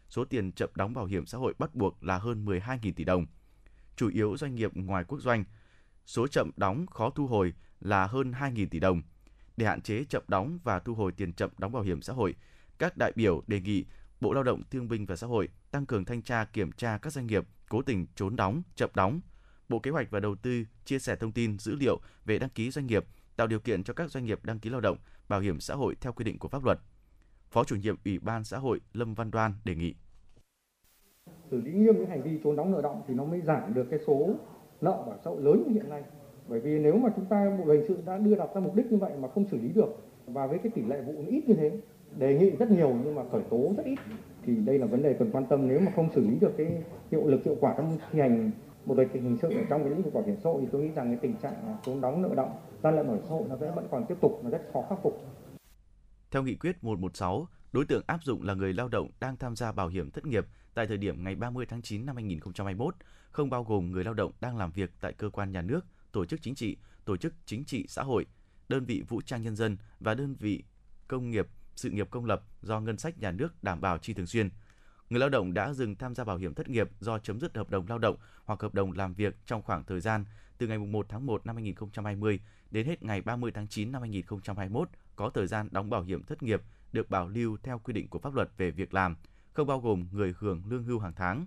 Số 0.10 0.26
tiền 0.26 0.52
chậm 0.52 0.70
đóng 0.76 0.94
bảo 0.94 1.06
hiểm 1.06 1.26
xã 1.26 1.38
hội 1.38 1.54
bắt 1.60 1.76
buộc 1.76 2.04
là 2.04 2.18
hơn 2.18 2.46
12.000 2.46 2.94
tỷ 2.96 3.04
đồng. 3.04 3.26
Chủ 3.96 4.10
yếu 4.10 4.38
doanh 4.38 4.56
nghiệp 4.56 4.72
ngoài 4.76 5.04
quốc 5.04 5.20
doanh, 5.20 5.44
số 6.06 6.28
chậm 6.28 6.52
đóng 6.58 6.88
khó 6.88 7.10
thu 7.10 7.28
hồi 7.28 7.54
là 7.80 8.08
hơn 8.08 8.32
2.000 8.32 8.68
tỷ 8.72 8.80
đồng. 8.80 9.02
Để 9.58 9.66
hạn 9.66 9.82
chế 9.82 10.04
chậm 10.04 10.24
đóng 10.28 10.60
và 10.64 10.80
thu 10.80 10.94
hồi 10.94 11.12
tiền 11.12 11.34
chậm 11.34 11.50
đóng 11.58 11.72
bảo 11.72 11.84
hiểm 11.84 12.02
xã 12.02 12.14
hội, 12.14 12.36
các 12.78 12.98
đại 12.98 13.12
biểu 13.16 13.44
đề 13.48 13.62
nghị 13.62 13.86
Bộ 14.22 14.34
Lao 14.34 14.44
động 14.44 14.64
Thương 14.72 14.88
binh 14.88 15.06
và 15.06 15.16
Xã 15.16 15.28
hội 15.28 15.50
tăng 15.72 15.86
cường 15.86 16.06
thanh 16.06 16.22
tra 16.22 16.46
kiểm 16.46 16.72
tra 16.72 16.98
các 16.98 17.14
doanh 17.14 17.28
nghiệp 17.28 17.48
cố 17.72 17.82
tình 17.82 18.06
trốn 18.16 18.36
đóng, 18.36 18.62
chậm 18.76 18.90
đóng. 18.96 19.22
Bộ 19.70 19.80
Kế 19.80 19.92
hoạch 19.92 20.12
và 20.12 20.20
Đầu 20.20 20.36
tư 20.36 20.64
chia 20.86 21.00
sẻ 21.00 21.16
thông 21.16 21.32
tin 21.32 21.60
dữ 21.60 21.76
liệu 21.76 22.00
về 22.26 22.40
đăng 22.40 22.50
ký 22.50 22.72
doanh 22.72 22.88
nghiệp, 22.88 23.06
tạo 23.36 23.48
điều 23.48 23.60
kiện 23.60 23.84
cho 23.84 23.94
các 23.94 24.12
doanh 24.12 24.26
nghiệp 24.26 24.40
đăng 24.44 24.60
ký 24.60 24.70
lao 24.70 24.82
động, 24.82 24.98
bảo 25.30 25.40
hiểm 25.40 25.60
xã 25.60 25.76
hội 25.76 25.96
theo 26.02 26.14
quy 26.14 26.24
định 26.24 26.40
của 26.40 26.48
pháp 26.48 26.64
luật. 26.64 26.80
Phó 27.50 27.64
chủ 27.64 27.76
nhiệm 27.76 27.96
Ủy 28.06 28.20
ban 28.20 28.44
xã 28.44 28.58
hội 28.58 28.82
Lâm 28.94 29.14
Văn 29.14 29.32
Đoan 29.32 29.54
đề 29.66 29.76
nghị 29.76 29.96
xử 31.52 31.62
lý 31.62 31.72
nghiêm 31.72 31.96
những 31.98 32.10
hành 32.10 32.22
vi 32.22 32.40
trốn 32.44 32.56
đóng 32.56 32.72
nợ 32.72 32.82
động 32.82 33.02
thì 33.08 33.14
nó 33.14 33.26
mới 33.26 33.42
giảm 33.42 33.74
được 33.74 33.88
cái 33.90 34.00
số 34.08 34.30
nợ 34.82 35.04
bảo 35.08 35.18
xã 35.24 35.30
hội 35.30 35.42
lớn 35.42 35.64
như 35.68 35.74
hiện 35.74 35.90
nay 35.90 36.04
bởi 36.48 36.60
vì 36.60 36.80
nếu 36.80 36.98
mà 36.98 37.10
chúng 37.16 37.26
ta 37.26 37.58
bộ 37.60 37.74
hình 37.74 37.86
sự 37.88 37.98
đã 38.06 38.18
đưa 38.18 38.36
đặt 38.36 38.50
ra 38.56 38.62
mục 38.62 38.76
đích 38.76 38.92
như 38.92 38.98
vậy 38.98 39.12
mà 39.20 39.28
không 39.36 39.48
xử 39.52 39.58
lý 39.58 39.70
được 39.70 39.90
và 40.26 40.48
với 40.48 40.58
cái 40.58 40.72
tỷ 40.76 40.82
lệ 40.82 41.02
vụ 41.02 41.14
ít 41.28 41.44
như 41.48 41.54
thế 41.54 41.72
đề 42.18 42.40
nghị 42.40 42.50
rất 42.50 42.72
nhiều 42.72 42.96
nhưng 43.04 43.16
mà 43.16 43.22
khởi 43.32 43.42
tố 43.50 43.74
rất 43.78 43.86
ít 43.86 44.00
thì 44.46 44.56
đây 44.56 44.80
là 44.80 44.86
vấn 44.86 45.04
đề 45.04 45.16
cần 45.20 45.32
quan 45.32 45.46
tâm 45.50 45.68
nếu 45.68 45.80
mà 45.80 45.92
không 45.96 46.10
xử 46.16 46.22
lý 46.22 46.40
được 46.40 46.52
cái 46.58 46.84
hiệu 47.12 47.28
lực 47.28 47.44
hiệu 47.46 47.58
quả 47.60 47.74
trong 47.78 47.98
thi 48.12 48.20
hành 48.20 48.52
một 48.86 48.96
luật 48.96 49.08
hình 49.14 49.38
sự 49.42 49.50
ở 49.50 49.64
trong 49.70 49.82
cái 49.84 49.90
lĩnh 49.90 50.02
vực 50.02 50.14
bảo 50.14 50.24
hiểm 50.24 50.36
xã 50.44 50.50
hội 50.50 50.62
thì 50.62 50.68
tôi 50.72 50.82
nghĩ 50.82 50.90
rằng 50.96 51.08
cái 51.08 51.20
tình 51.22 51.36
trạng 51.42 51.78
trốn 51.86 52.02
đóng 52.02 52.22
nợ 52.22 52.30
động 52.36 52.52
gian 52.84 52.96
lận 52.96 53.08
bảo 53.08 53.16
hiểm 53.16 53.26
xã 53.26 53.32
hội 53.32 53.44
nó 53.50 53.58
sẽ 53.60 53.72
vẫn 53.76 53.88
còn 53.92 54.06
tiếp 54.10 54.16
tục 54.22 54.40
và 54.44 54.50
rất 54.50 54.62
khó 54.74 54.84
khắc 54.90 55.00
phục. 55.04 55.26
Theo 56.32 56.44
nghị 56.44 56.56
quyết 56.56 56.84
116, 56.84 57.48
đối 57.72 57.86
tượng 57.86 58.04
áp 58.08 58.24
dụng 58.24 58.44
là 58.44 58.54
người 58.54 58.74
lao 58.74 58.88
động 58.88 59.10
đang 59.20 59.38
tham 59.38 59.56
gia 59.56 59.72
bảo 59.72 59.88
hiểm 59.88 60.12
thất 60.12 60.26
nghiệp 60.26 60.46
tại 60.74 60.88
thời 60.88 60.98
điểm 60.98 61.24
ngày 61.24 61.36
30 61.36 61.66
tháng 61.66 61.82
9 61.82 62.06
năm 62.06 62.16
2021, 62.16 62.96
không 63.32 63.50
bao 63.50 63.64
gồm 63.64 63.92
người 63.92 64.04
lao 64.04 64.14
động 64.14 64.32
đang 64.42 64.58
làm 64.58 64.72
việc 64.72 64.92
tại 65.02 65.14
cơ 65.14 65.30
quan 65.30 65.52
nhà 65.52 65.62
nước, 65.62 65.86
tổ 66.12 66.26
chức 66.26 66.42
chính 66.42 66.56
trị, 66.56 66.78
tổ 67.06 67.18
chức 67.18 67.34
chính 67.46 67.66
trị 67.66 67.86
xã 67.88 68.04
hội, 68.04 68.26
đơn 68.70 68.86
vị 68.86 69.04
vũ 69.08 69.22
trang 69.22 69.42
nhân 69.42 69.56
dân 69.56 69.78
và 70.00 70.14
đơn 70.14 70.36
vị 70.40 70.64
công 71.08 71.30
nghiệp, 71.30 71.48
sự 71.76 71.90
nghiệp 71.90 72.08
công 72.12 72.26
lập 72.26 72.44
do 72.62 72.80
ngân 72.80 72.98
sách 72.98 73.18
nhà 73.18 73.32
nước 73.32 73.64
đảm 73.64 73.82
bảo 73.82 73.98
chi 73.98 74.14
thường 74.14 74.28
xuyên. 74.28 74.50
Người 75.10 75.20
lao 75.20 75.30
động 75.30 75.54
đã 75.54 75.74
dừng 75.74 75.96
tham 75.96 76.16
gia 76.16 76.24
bảo 76.24 76.38
hiểm 76.38 76.54
thất 76.54 76.70
nghiệp 76.70 76.90
do 77.00 77.20
chấm 77.20 77.40
dứt 77.40 77.58
hợp 77.58 77.70
đồng 77.70 77.88
lao 77.88 77.98
động 77.98 78.18
hoặc 78.46 78.62
hợp 78.62 78.74
đồng 78.74 78.92
làm 78.92 79.14
việc 79.14 79.36
trong 79.46 79.62
khoảng 79.62 79.84
thời 79.84 80.00
gian 80.00 80.26
từ 80.58 80.68
ngày 80.68 80.78
1 80.78 81.06
tháng 81.10 81.26
1 81.26 81.46
năm 81.46 81.56
2020 81.56 82.40
đến 82.72 82.88
hết 82.88 83.04
ngày 83.04 83.22
30 83.22 83.52
tháng 83.52 83.68
9 83.68 83.92
năm 83.92 84.02
2021 84.02 84.90
có 85.16 85.30
thời 85.30 85.48
gian 85.48 85.68
đóng 85.72 85.90
bảo 85.90 86.02
hiểm 86.02 86.24
thất 86.24 86.44
nghiệp 86.44 86.62
được 86.92 87.10
bảo 87.10 87.28
lưu 87.28 87.58
theo 87.64 87.80
quy 87.80 87.94
định 87.94 88.08
của 88.08 88.20
pháp 88.20 88.34
luật 88.34 88.50
về 88.58 88.72
việc 88.72 88.94
làm, 88.94 89.16
không 89.54 89.68
bao 89.68 89.80
gồm 89.80 90.08
người 90.12 90.34
hưởng 90.38 90.64
lương 90.70 90.84
hưu 90.84 91.00
hàng 91.00 91.14
tháng. 91.16 91.46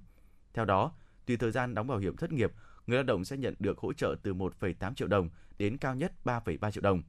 Theo 0.55 0.64
đó, 0.64 0.92
tùy 1.26 1.36
thời 1.36 1.51
gian 1.51 1.74
đóng 1.74 1.86
bảo 1.86 1.98
hiểm 1.98 2.16
thất 2.16 2.32
nghiệp, 2.32 2.52
người 2.86 2.96
lao 2.96 3.05
động 3.05 3.24
sẽ 3.24 3.36
nhận 3.36 3.55
được 3.59 3.78
hỗ 3.78 3.92
trợ 3.92 4.16
từ 4.22 4.34
1,8 4.34 4.94
triệu 4.94 5.09
đồng 5.09 5.30
đến 5.59 5.76
cao 5.78 5.94
nhất 5.94 6.12
3,3 6.24 6.70
triệu 6.70 6.82
đồng. 6.82 7.02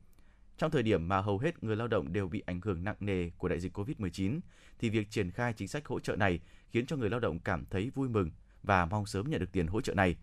Trong 0.57 0.71
thời 0.71 0.83
điểm 0.83 1.07
mà 1.07 1.21
hầu 1.21 1.37
hết 1.37 1.63
người 1.63 1.75
lao 1.75 1.87
động 1.87 2.13
đều 2.13 2.27
bị 2.27 2.43
ảnh 2.45 2.61
hưởng 2.61 2.83
nặng 2.83 2.95
nề 2.99 3.29
của 3.37 3.47
đại 3.47 3.59
dịch 3.59 3.77
COVID-19, 3.77 4.39
thì 4.79 4.89
việc 4.89 5.09
triển 5.09 5.31
khai 5.31 5.53
chính 5.53 5.67
sách 5.67 5.87
hỗ 5.87 5.99
trợ 5.99 6.15
này 6.15 6.39
khiến 6.69 6.85
cho 6.85 6.95
người 6.95 7.09
lao 7.09 7.19
động 7.19 7.39
cảm 7.39 7.65
thấy 7.69 7.91
vui 7.95 8.09
mừng 8.09 8.31
và 8.63 8.85
mong 8.85 9.05
sớm 9.05 9.29
nhận 9.29 9.39
được 9.39 9.51
tiền 9.51 9.67
hỗ 9.67 9.81
trợ 9.81 9.93
này. 9.93 10.15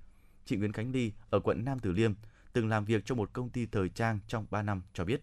Chị 0.45 0.57
Nguyễn 0.57 0.73
Khánh 0.73 0.93
Ly 0.93 1.13
ở 1.31 1.41
quận 1.41 1.65
Nam 1.65 1.79
Từ 1.79 1.93
Liêm 1.93 2.13
từng 2.53 2.69
làm 2.69 2.85
việc 2.85 3.05
cho 3.05 3.15
một 3.15 3.31
công 3.33 3.51
ty 3.51 3.67
thời 3.67 3.89
trang 3.89 4.19
trong 4.27 4.47
3 4.51 4.63
năm 4.63 4.83
cho 4.93 5.05
biết. 5.05 5.21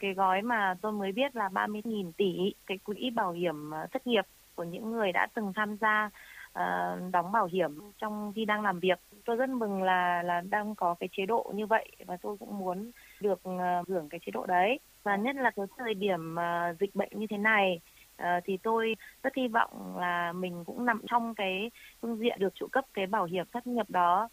Cái 0.00 0.14
gói 0.14 0.42
mà 0.42 0.74
tôi 0.80 0.92
mới 0.92 1.12
biết 1.12 1.36
là 1.36 1.48
30.000 1.48 2.12
tỷ 2.12 2.54
cái 2.66 2.78
quỹ 2.78 3.10
bảo 3.10 3.32
hiểm 3.32 3.70
ờ, 3.70 3.86
thất 3.92 4.06
nghiệp 4.06 4.24
của 4.54 4.64
những 4.64 4.92
người 4.92 5.12
đã 5.12 5.26
từng 5.34 5.52
tham 5.56 5.76
gia 5.80 6.10
ờ, 6.52 6.98
đóng 7.12 7.32
bảo 7.32 7.46
hiểm 7.46 7.78
trong 7.98 8.32
khi 8.36 8.44
đang 8.44 8.62
làm 8.62 8.80
việc. 8.80 9.00
Tôi 9.24 9.36
rất 9.36 9.48
mừng 9.48 9.82
là 9.82 10.22
là 10.22 10.40
đang 10.40 10.74
có 10.74 10.94
cái 11.00 11.08
chế 11.12 11.26
độ 11.26 11.52
như 11.54 11.66
vậy 11.66 11.90
và 12.06 12.16
tôi 12.16 12.36
cũng 12.36 12.58
muốn 12.58 12.90
được 13.20 13.42
ờ, 13.42 13.82
hưởng 13.88 14.08
cái 14.08 14.20
chế 14.26 14.30
độ 14.30 14.46
đấy. 14.46 14.80
Và 15.02 15.16
nhất 15.16 15.36
là 15.36 15.50
cái 15.56 15.66
thời 15.78 15.94
điểm 15.94 16.34
ờ, 16.34 16.74
dịch 16.80 16.94
bệnh 16.94 17.18
như 17.18 17.26
thế 17.30 17.36
này 17.36 17.80
ờ, 18.16 18.28
thì 18.44 18.58
tôi 18.62 18.96
rất 19.22 19.32
hy 19.36 19.48
vọng 19.48 19.96
là 19.96 20.32
mình 20.32 20.64
cũng 20.66 20.84
nằm 20.84 21.00
trong 21.10 21.34
cái 21.34 21.70
phương 22.02 22.18
diện 22.18 22.38
được 22.38 22.54
trụ 22.54 22.66
cấp 22.72 22.84
cái 22.94 23.06
bảo 23.06 23.24
hiểm 23.24 23.46
thất 23.52 23.66
nghiệp 23.66 23.90
đó. 23.90 24.28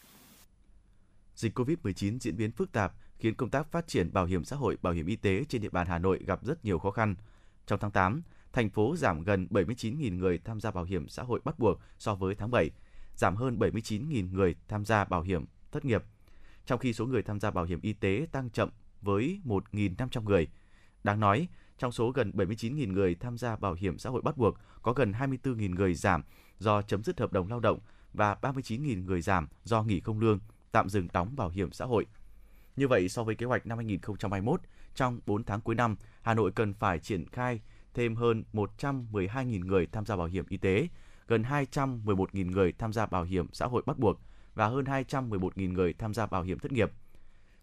Dịch 1.36 1.60
COVID-19 1.60 2.20
diễn 2.20 2.38
biến 2.38 2.52
phức 2.52 2.72
tạp 2.72 2.92
khiến 3.20 3.36
công 3.36 3.50
tác 3.50 3.72
phát 3.72 3.88
triển 3.88 4.14
bảo 4.14 4.26
hiểm 4.26 4.44
xã 4.44 4.56
hội, 4.56 4.78
bảo 4.82 4.94
hiểm 4.94 5.06
y 5.06 5.16
tế 5.16 5.44
trên 5.50 5.62
địa 5.62 5.70
bàn 5.70 5.88
Hà 5.88 5.98
Nội 5.98 6.20
gặp 6.28 6.40
rất 6.44 6.66
nhiều 6.66 6.80
khó 6.80 6.92
khăn. 6.92 7.16
Trong 7.66 7.80
tháng 7.80 7.92
8, 7.92 8.22
thành 8.54 8.70
phố 8.70 8.96
giảm 8.96 9.24
gần 9.24 9.48
79.000 9.52 10.18
người 10.18 10.40
tham 10.46 10.60
gia 10.60 10.72
bảo 10.72 10.84
hiểm 10.84 11.08
xã 11.08 11.24
hội 11.24 11.40
bắt 11.44 11.60
buộc 11.60 11.80
so 11.98 12.16
với 12.16 12.36
tháng 12.36 12.52
7, 12.52 12.70
giảm 13.16 13.36
hơn 13.36 13.58
79.000 13.60 14.34
người 14.34 14.56
tham 14.68 14.86
gia 14.86 15.06
bảo 15.06 15.22
hiểm 15.22 15.46
thất 15.72 15.86
nghiệp. 15.86 16.04
Trong 16.68 16.80
khi 16.80 16.94
số 16.94 17.06
người 17.06 17.24
tham 17.24 17.40
gia 17.40 17.52
bảo 17.52 17.66
hiểm 17.66 17.80
y 17.82 17.94
tế 17.94 18.28
tăng 18.32 18.50
chậm 18.50 18.70
với 19.02 19.42
1.500 19.46 20.24
người. 20.24 20.48
Đáng 21.04 21.20
nói, 21.20 21.48
trong 21.78 21.92
số 21.92 22.12
gần 22.12 22.32
79.000 22.32 22.92
người 22.92 23.16
tham 23.16 23.38
gia 23.38 23.56
bảo 23.56 23.74
hiểm 23.74 23.98
xã 23.98 24.10
hội 24.10 24.22
bắt 24.22 24.38
buộc, 24.38 24.58
có 24.82 24.94
gần 24.94 25.12
24.000 25.12 25.76
người 25.76 25.94
giảm 25.94 26.24
do 26.60 26.82
chấm 26.82 27.04
dứt 27.04 27.20
hợp 27.20 27.34
đồng 27.34 27.48
lao 27.50 27.60
động 27.60 27.80
và 28.14 28.38
39.000 28.42 29.06
người 29.06 29.22
giảm 29.22 29.48
do 29.64 29.84
nghỉ 29.84 30.00
không 30.00 30.20
lương, 30.20 30.40
tạm 30.72 30.90
dừng 30.90 31.08
đóng 31.14 31.36
bảo 31.36 31.50
hiểm 31.50 31.72
xã 31.72 31.86
hội. 31.86 32.06
Như 32.76 32.88
vậy, 32.88 33.10
so 33.10 33.24
với 33.24 33.36
kế 33.36 33.46
hoạch 33.46 33.66
năm 33.66 33.78
2021, 33.78 34.62
trong 34.96 35.20
4 35.26 35.44
tháng 35.44 35.62
cuối 35.62 35.76
năm, 35.76 35.96
Hà 36.22 36.34
Nội 36.34 36.52
cần 36.52 36.74
phải 36.74 37.00
triển 37.00 37.26
khai 37.26 37.62
thêm 37.94 38.16
hơn 38.16 38.44
112.000 38.54 39.66
người 39.66 39.88
tham 39.92 40.06
gia 40.06 40.16
bảo 40.16 40.28
hiểm 40.28 40.46
y 40.50 40.58
tế, 40.58 40.88
gần 41.28 41.44
211.000 41.44 42.52
người 42.52 42.72
tham 42.72 42.94
gia 42.94 43.06
bảo 43.06 43.24
hiểm 43.24 43.48
xã 43.54 43.66
hội 43.66 43.84
bắt 43.86 44.00
buộc 44.00 44.20
và 44.58 44.68
hơn 44.68 44.86
211.000 44.86 45.74
người 45.74 45.94
tham 45.94 46.14
gia 46.14 46.26
bảo 46.26 46.44
hiểm 46.44 46.60
thất 46.60 46.72
nghiệp. 46.72 46.92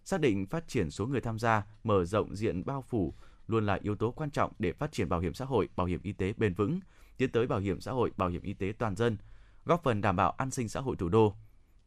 Xác 0.03 0.21
định 0.21 0.45
phát 0.45 0.67
triển 0.67 0.91
số 0.91 1.05
người 1.05 1.21
tham 1.21 1.39
gia, 1.39 1.63
mở 1.83 2.05
rộng 2.05 2.35
diện 2.35 2.65
bao 2.65 2.81
phủ 2.81 3.13
luôn 3.47 3.65
là 3.65 3.79
yếu 3.81 3.95
tố 3.95 4.11
quan 4.11 4.29
trọng 4.31 4.51
để 4.59 4.73
phát 4.73 4.91
triển 4.91 5.09
bảo 5.09 5.19
hiểm 5.19 5.33
xã 5.33 5.45
hội, 5.45 5.69
bảo 5.75 5.87
hiểm 5.87 5.99
y 6.03 6.11
tế 6.11 6.33
bền 6.37 6.53
vững, 6.53 6.79
tiến 7.17 7.31
tới 7.31 7.47
bảo 7.47 7.59
hiểm 7.59 7.81
xã 7.81 7.91
hội, 7.91 8.11
bảo 8.17 8.29
hiểm 8.29 8.41
y 8.41 8.53
tế 8.53 8.73
toàn 8.77 8.95
dân, 8.95 9.17
góp 9.65 9.83
phần 9.83 10.01
đảm 10.01 10.15
bảo 10.15 10.31
an 10.31 10.51
sinh 10.51 10.69
xã 10.69 10.79
hội 10.79 10.95
thủ 10.95 11.09
đô. 11.09 11.35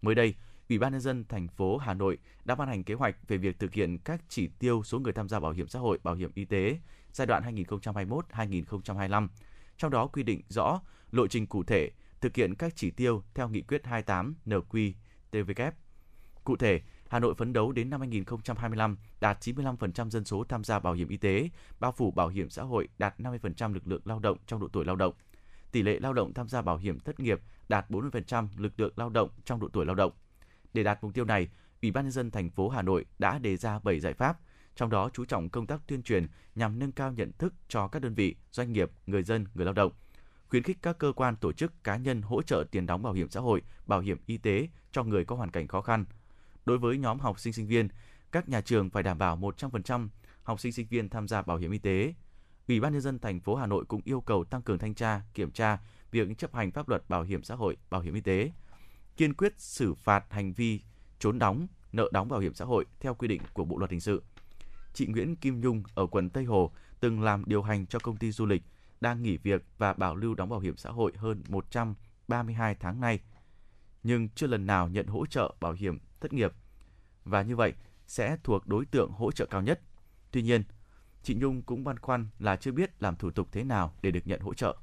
Mới 0.02 0.14
đây, 0.14 0.34
Ủy 0.68 0.78
ban 0.78 0.92
nhân 0.92 1.00
dân 1.00 1.24
thành 1.28 1.48
phố 1.48 1.76
Hà 1.76 1.94
Nội 1.94 2.18
đã 2.44 2.54
ban 2.54 2.68
hành 2.68 2.84
kế 2.84 2.94
hoạch 2.94 3.28
về 3.28 3.36
việc 3.36 3.58
thực 3.58 3.74
hiện 3.74 3.98
các 3.98 4.20
chỉ 4.28 4.48
tiêu 4.58 4.82
số 4.84 4.98
người 4.98 5.12
tham 5.12 5.28
gia 5.28 5.40
bảo 5.40 5.52
hiểm 5.52 5.68
xã 5.68 5.78
hội, 5.78 5.98
bảo 6.02 6.14
hiểm 6.14 6.30
y 6.34 6.44
tế 6.44 6.78
giai 7.12 7.26
đoạn 7.26 7.56
2021-2025. 7.56 9.28
Trong 9.76 9.90
đó 9.90 10.06
quy 10.06 10.22
định 10.22 10.40
rõ 10.48 10.80
lộ 11.10 11.26
trình 11.26 11.46
cụ 11.46 11.62
thể 11.62 11.90
thực 12.20 12.36
hiện 12.36 12.54
các 12.54 12.72
chỉ 12.76 12.90
tiêu 12.90 13.22
theo 13.34 13.48
nghị 13.48 13.62
quyết 13.62 13.86
28 13.86 14.34
NQ-TVK. 14.46 15.70
Cụ 16.44 16.56
thể, 16.56 16.80
Hà 17.08 17.18
Nội 17.18 17.34
phấn 17.34 17.52
đấu 17.52 17.72
đến 17.72 17.90
năm 17.90 18.00
2025 18.00 18.98
đạt 19.20 19.38
95% 19.40 20.10
dân 20.10 20.24
số 20.24 20.44
tham 20.48 20.64
gia 20.64 20.78
bảo 20.78 20.92
hiểm 20.92 21.08
y 21.08 21.16
tế, 21.16 21.50
bao 21.80 21.92
phủ 21.92 22.10
bảo 22.10 22.28
hiểm 22.28 22.50
xã 22.50 22.62
hội 22.62 22.88
đạt 22.98 23.20
50% 23.20 23.74
lực 23.74 23.86
lượng 23.86 24.02
lao 24.04 24.18
động 24.18 24.38
trong 24.46 24.60
độ 24.60 24.68
tuổi 24.72 24.84
lao 24.84 24.96
động. 24.96 25.14
Tỷ 25.72 25.82
lệ 25.82 25.98
lao 26.00 26.12
động 26.12 26.34
tham 26.34 26.48
gia 26.48 26.62
bảo 26.62 26.76
hiểm 26.76 27.00
thất 27.00 27.20
nghiệp 27.20 27.40
đạt 27.68 27.90
40% 27.90 28.48
lực 28.56 28.80
lượng 28.80 28.92
lao 28.96 29.10
động 29.10 29.28
trong 29.44 29.60
độ 29.60 29.68
tuổi 29.72 29.86
lao 29.86 29.94
động. 29.94 30.12
Để 30.72 30.82
đạt 30.82 30.98
mục 31.02 31.14
tiêu 31.14 31.24
này, 31.24 31.48
Ủy 31.82 31.90
ban 31.90 32.04
nhân 32.04 32.12
dân 32.12 32.30
thành 32.30 32.50
phố 32.50 32.68
Hà 32.68 32.82
Nội 32.82 33.04
đã 33.18 33.38
đề 33.38 33.56
ra 33.56 33.78
7 33.78 34.00
giải 34.00 34.14
pháp, 34.14 34.38
trong 34.76 34.90
đó 34.90 35.10
chú 35.12 35.24
trọng 35.24 35.48
công 35.48 35.66
tác 35.66 35.80
tuyên 35.86 36.02
truyền 36.02 36.26
nhằm 36.54 36.78
nâng 36.78 36.92
cao 36.92 37.12
nhận 37.12 37.32
thức 37.38 37.54
cho 37.68 37.88
các 37.88 38.02
đơn 38.02 38.14
vị, 38.14 38.36
doanh 38.50 38.72
nghiệp, 38.72 38.90
người 39.06 39.22
dân, 39.22 39.46
người 39.54 39.64
lao 39.64 39.74
động, 39.74 39.92
khuyến 40.50 40.62
khích 40.62 40.78
các 40.82 40.98
cơ 40.98 41.12
quan 41.12 41.36
tổ 41.36 41.52
chức 41.52 41.84
cá 41.84 41.96
nhân 41.96 42.22
hỗ 42.22 42.42
trợ 42.42 42.64
tiền 42.70 42.86
đóng 42.86 43.02
bảo 43.02 43.12
hiểm 43.12 43.30
xã 43.30 43.40
hội, 43.40 43.62
bảo 43.86 44.00
hiểm 44.00 44.18
y 44.26 44.36
tế 44.36 44.68
cho 44.92 45.04
người 45.04 45.24
có 45.24 45.36
hoàn 45.36 45.50
cảnh 45.50 45.68
khó 45.68 45.80
khăn. 45.80 46.04
Đối 46.64 46.78
với 46.78 46.98
nhóm 46.98 47.18
học 47.20 47.40
sinh 47.40 47.52
sinh 47.52 47.66
viên, 47.66 47.88
các 48.32 48.48
nhà 48.48 48.60
trường 48.60 48.90
phải 48.90 49.02
đảm 49.02 49.18
bảo 49.18 49.36
100% 49.36 50.08
học 50.42 50.60
sinh 50.60 50.72
sinh 50.72 50.86
viên 50.86 51.08
tham 51.08 51.28
gia 51.28 51.42
bảo 51.42 51.56
hiểm 51.56 51.70
y 51.70 51.78
tế. 51.78 52.14
Ủy 52.68 52.80
ban 52.80 52.92
nhân 52.92 53.00
dân 53.00 53.18
thành 53.18 53.40
phố 53.40 53.54
Hà 53.54 53.66
Nội 53.66 53.84
cũng 53.84 54.00
yêu 54.04 54.20
cầu 54.20 54.44
tăng 54.44 54.62
cường 54.62 54.78
thanh 54.78 54.94
tra, 54.94 55.20
kiểm 55.34 55.50
tra 55.50 55.78
việc 56.10 56.38
chấp 56.38 56.54
hành 56.54 56.70
pháp 56.70 56.88
luật 56.88 57.08
bảo 57.08 57.22
hiểm 57.22 57.42
xã 57.42 57.54
hội, 57.54 57.76
bảo 57.90 58.00
hiểm 58.00 58.14
y 58.14 58.20
tế, 58.20 58.52
kiên 59.16 59.34
quyết 59.34 59.54
xử 59.56 59.94
phạt 59.94 60.24
hành 60.30 60.52
vi 60.52 60.80
trốn 61.18 61.38
đóng, 61.38 61.66
nợ 61.92 62.08
đóng 62.12 62.28
bảo 62.28 62.40
hiểm 62.40 62.54
xã 62.54 62.64
hội 62.64 62.84
theo 63.00 63.14
quy 63.14 63.28
định 63.28 63.42
của 63.52 63.64
Bộ 63.64 63.78
luật 63.78 63.90
hình 63.90 64.00
sự. 64.00 64.22
Chị 64.94 65.06
Nguyễn 65.06 65.36
Kim 65.36 65.60
Nhung 65.60 65.82
ở 65.94 66.06
quận 66.06 66.30
Tây 66.30 66.44
Hồ 66.44 66.72
từng 67.00 67.22
làm 67.22 67.44
điều 67.46 67.62
hành 67.62 67.86
cho 67.86 67.98
công 67.98 68.16
ty 68.16 68.32
du 68.32 68.46
lịch, 68.46 68.62
đang 69.00 69.22
nghỉ 69.22 69.36
việc 69.36 69.64
và 69.78 69.92
bảo 69.92 70.16
lưu 70.16 70.34
đóng 70.34 70.48
bảo 70.48 70.60
hiểm 70.60 70.76
xã 70.76 70.90
hội 70.90 71.12
hơn 71.16 71.42
132 71.48 72.74
tháng 72.74 73.00
nay, 73.00 73.20
nhưng 74.02 74.28
chưa 74.28 74.46
lần 74.46 74.66
nào 74.66 74.88
nhận 74.88 75.06
hỗ 75.06 75.26
trợ 75.26 75.54
bảo 75.60 75.72
hiểm 75.72 75.98
thất 76.20 76.32
nghiệp. 76.32 76.52
Và 77.24 77.42
như 77.42 77.56
vậy 77.56 77.72
sẽ 78.06 78.36
thuộc 78.44 78.66
đối 78.66 78.86
tượng 78.86 79.10
hỗ 79.10 79.32
trợ 79.32 79.46
cao 79.46 79.62
nhất. 79.62 79.80
Tuy 80.30 80.42
nhiên, 80.42 80.62
chị 81.22 81.34
Nhung 81.34 81.62
cũng 81.62 81.84
băn 81.84 81.98
khoăn 81.98 82.26
là 82.38 82.56
chưa 82.56 82.72
biết 82.72 83.02
làm 83.02 83.16
thủ 83.16 83.30
tục 83.30 83.48
thế 83.52 83.64
nào 83.64 83.94
để 84.02 84.10
được 84.10 84.26
nhận 84.26 84.40
hỗ 84.40 84.54
trợ 84.54 84.76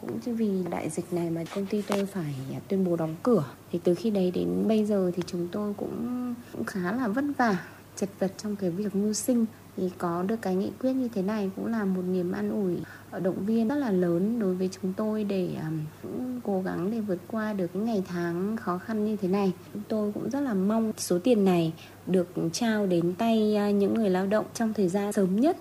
cũng 0.00 0.20
chứ 0.20 0.34
vì 0.34 0.64
đại 0.70 0.90
dịch 0.90 1.12
này 1.12 1.30
mà 1.30 1.44
công 1.54 1.66
ty 1.66 1.82
tôi 1.82 2.06
phải 2.06 2.34
tuyên 2.68 2.84
bố 2.84 2.96
đóng 2.96 3.16
cửa 3.22 3.44
thì 3.72 3.80
từ 3.84 3.94
khi 3.94 4.10
đấy 4.10 4.30
đến 4.30 4.64
bây 4.68 4.84
giờ 4.84 5.12
thì 5.16 5.22
chúng 5.26 5.48
tôi 5.52 5.74
cũng, 5.74 6.34
cũng 6.52 6.64
khá 6.64 6.92
là 6.92 7.08
vất 7.08 7.24
vả 7.38 7.66
chật 7.96 8.08
vật 8.18 8.32
trong 8.36 8.56
cái 8.56 8.70
việc 8.70 8.94
mưu 8.94 9.12
sinh 9.12 9.46
thì 9.80 9.90
có 9.98 10.22
được 10.22 10.36
cái 10.42 10.54
nghị 10.54 10.70
quyết 10.80 10.92
như 10.92 11.08
thế 11.14 11.22
này 11.22 11.50
cũng 11.56 11.66
là 11.66 11.84
một 11.84 12.02
niềm 12.02 12.32
an 12.32 12.50
ủi 12.50 12.76
ờ, 13.10 13.20
động 13.20 13.46
viên 13.46 13.68
rất 13.68 13.74
là 13.74 13.90
lớn 13.90 14.38
đối 14.38 14.54
với 14.54 14.70
chúng 14.72 14.92
tôi 14.92 15.24
để 15.24 15.56
um, 15.62 16.40
cố 16.44 16.62
gắng 16.62 16.90
để 16.90 17.00
vượt 17.00 17.18
qua 17.28 17.52
được 17.52 17.66
những 17.74 17.84
ngày 17.84 18.02
tháng 18.06 18.56
khó 18.56 18.78
khăn 18.78 19.04
như 19.04 19.16
thế 19.16 19.28
này. 19.28 19.52
Chúng 19.72 19.82
tôi 19.88 20.12
cũng 20.12 20.30
rất 20.30 20.40
là 20.40 20.54
mong 20.54 20.92
số 20.96 21.18
tiền 21.18 21.44
này 21.44 21.72
được 22.06 22.28
trao 22.52 22.86
đến 22.86 23.14
tay 23.18 23.56
à, 23.56 23.70
những 23.70 23.94
người 23.94 24.10
lao 24.10 24.26
động 24.26 24.46
trong 24.54 24.74
thời 24.74 24.88
gian 24.88 25.12
sớm 25.12 25.40
nhất. 25.40 25.56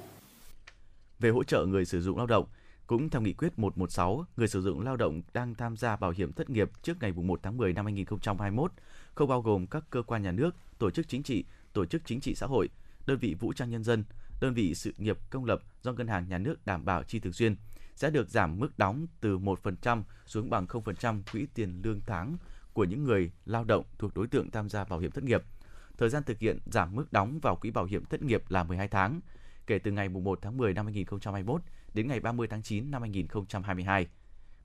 Về 1.20 1.30
hỗ 1.30 1.44
trợ 1.44 1.66
người 1.66 1.86
sử 1.86 2.02
dụng 2.02 2.18
lao 2.18 2.28
động 2.28 2.46
cũng 2.88 3.10
theo 3.10 3.22
nghị 3.22 3.34
quyết 3.34 3.60
116, 3.60 4.26
người 4.38 4.48
sử 4.48 4.62
dụng 4.62 4.82
lao 4.82 4.98
động 4.98 5.22
đang 5.34 5.56
tham 5.56 5.78
gia 5.78 5.96
bảo 5.96 6.12
hiểm 6.12 6.34
thất 6.34 6.50
nghiệp 6.50 6.70
trước 6.82 6.98
ngày 7.02 7.12
1 7.12 7.40
tháng 7.44 7.58
10 7.58 7.74
năm 7.74 7.86
2021, 7.86 8.72
không 9.16 9.30
bao 9.30 9.42
gồm 9.42 9.68
các 9.68 9.84
cơ 9.90 10.02
quan 10.02 10.24
nhà 10.24 10.32
nước, 10.32 10.56
tổ 10.80 10.92
chức 10.92 11.08
chính 11.08 11.24
trị, 11.24 11.44
tổ 11.74 11.86
chức 11.86 12.02
chính 12.06 12.20
trị 12.20 12.36
xã 12.36 12.48
hội, 12.48 12.70
đơn 13.06 13.20
vị 13.20 13.36
vũ 13.40 13.54
trang 13.54 13.70
nhân 13.70 13.84
dân, 13.84 14.04
đơn 14.40 14.54
vị 14.54 14.76
sự 14.76 14.94
nghiệp 14.98 15.18
công 15.30 15.46
lập 15.46 15.62
do 15.82 15.94
ngân 15.94 16.08
hàng 16.08 16.28
nhà 16.30 16.38
nước 16.38 16.66
đảm 16.66 16.86
bảo 16.86 17.04
chi 17.04 17.20
thường 17.20 17.34
xuyên 17.34 17.56
sẽ 17.96 18.10
được 18.10 18.30
giảm 18.30 18.60
mức 18.60 18.78
đóng 18.78 19.08
từ 19.22 19.38
1% 19.38 20.04
xuống 20.26 20.50
bằng 20.50 20.66
0% 20.66 21.22
quỹ 21.32 21.48
tiền 21.54 21.82
lương 21.84 22.02
tháng 22.08 22.38
của 22.74 22.84
những 22.84 23.04
người 23.04 23.32
lao 23.46 23.64
động 23.64 23.86
thuộc 23.98 24.14
đối 24.16 24.28
tượng 24.28 24.52
tham 24.52 24.70
gia 24.70 24.84
bảo 24.84 25.00
hiểm 25.00 25.12
thất 25.12 25.24
nghiệp. 25.24 25.44
Thời 25.98 26.10
gian 26.10 26.24
thực 26.24 26.40
hiện 26.40 26.60
giảm 26.66 26.96
mức 26.96 27.14
đóng 27.14 27.40
vào 27.40 27.56
quỹ 27.56 27.72
bảo 27.72 27.86
hiểm 27.86 28.06
thất 28.06 28.22
nghiệp 28.22 28.44
là 28.50 28.64
12 28.64 28.88
tháng, 28.88 29.20
kể 29.68 29.80
từ 29.80 29.92
ngày 29.92 30.10
1 30.10 30.40
tháng 30.42 30.58
10 30.58 30.74
năm 30.74 30.86
2021 30.86 31.62
đến 31.94 32.08
ngày 32.08 32.20
30 32.20 32.48
tháng 32.48 32.62
9 32.62 32.92
năm 32.92 33.02
2022. 33.02 34.08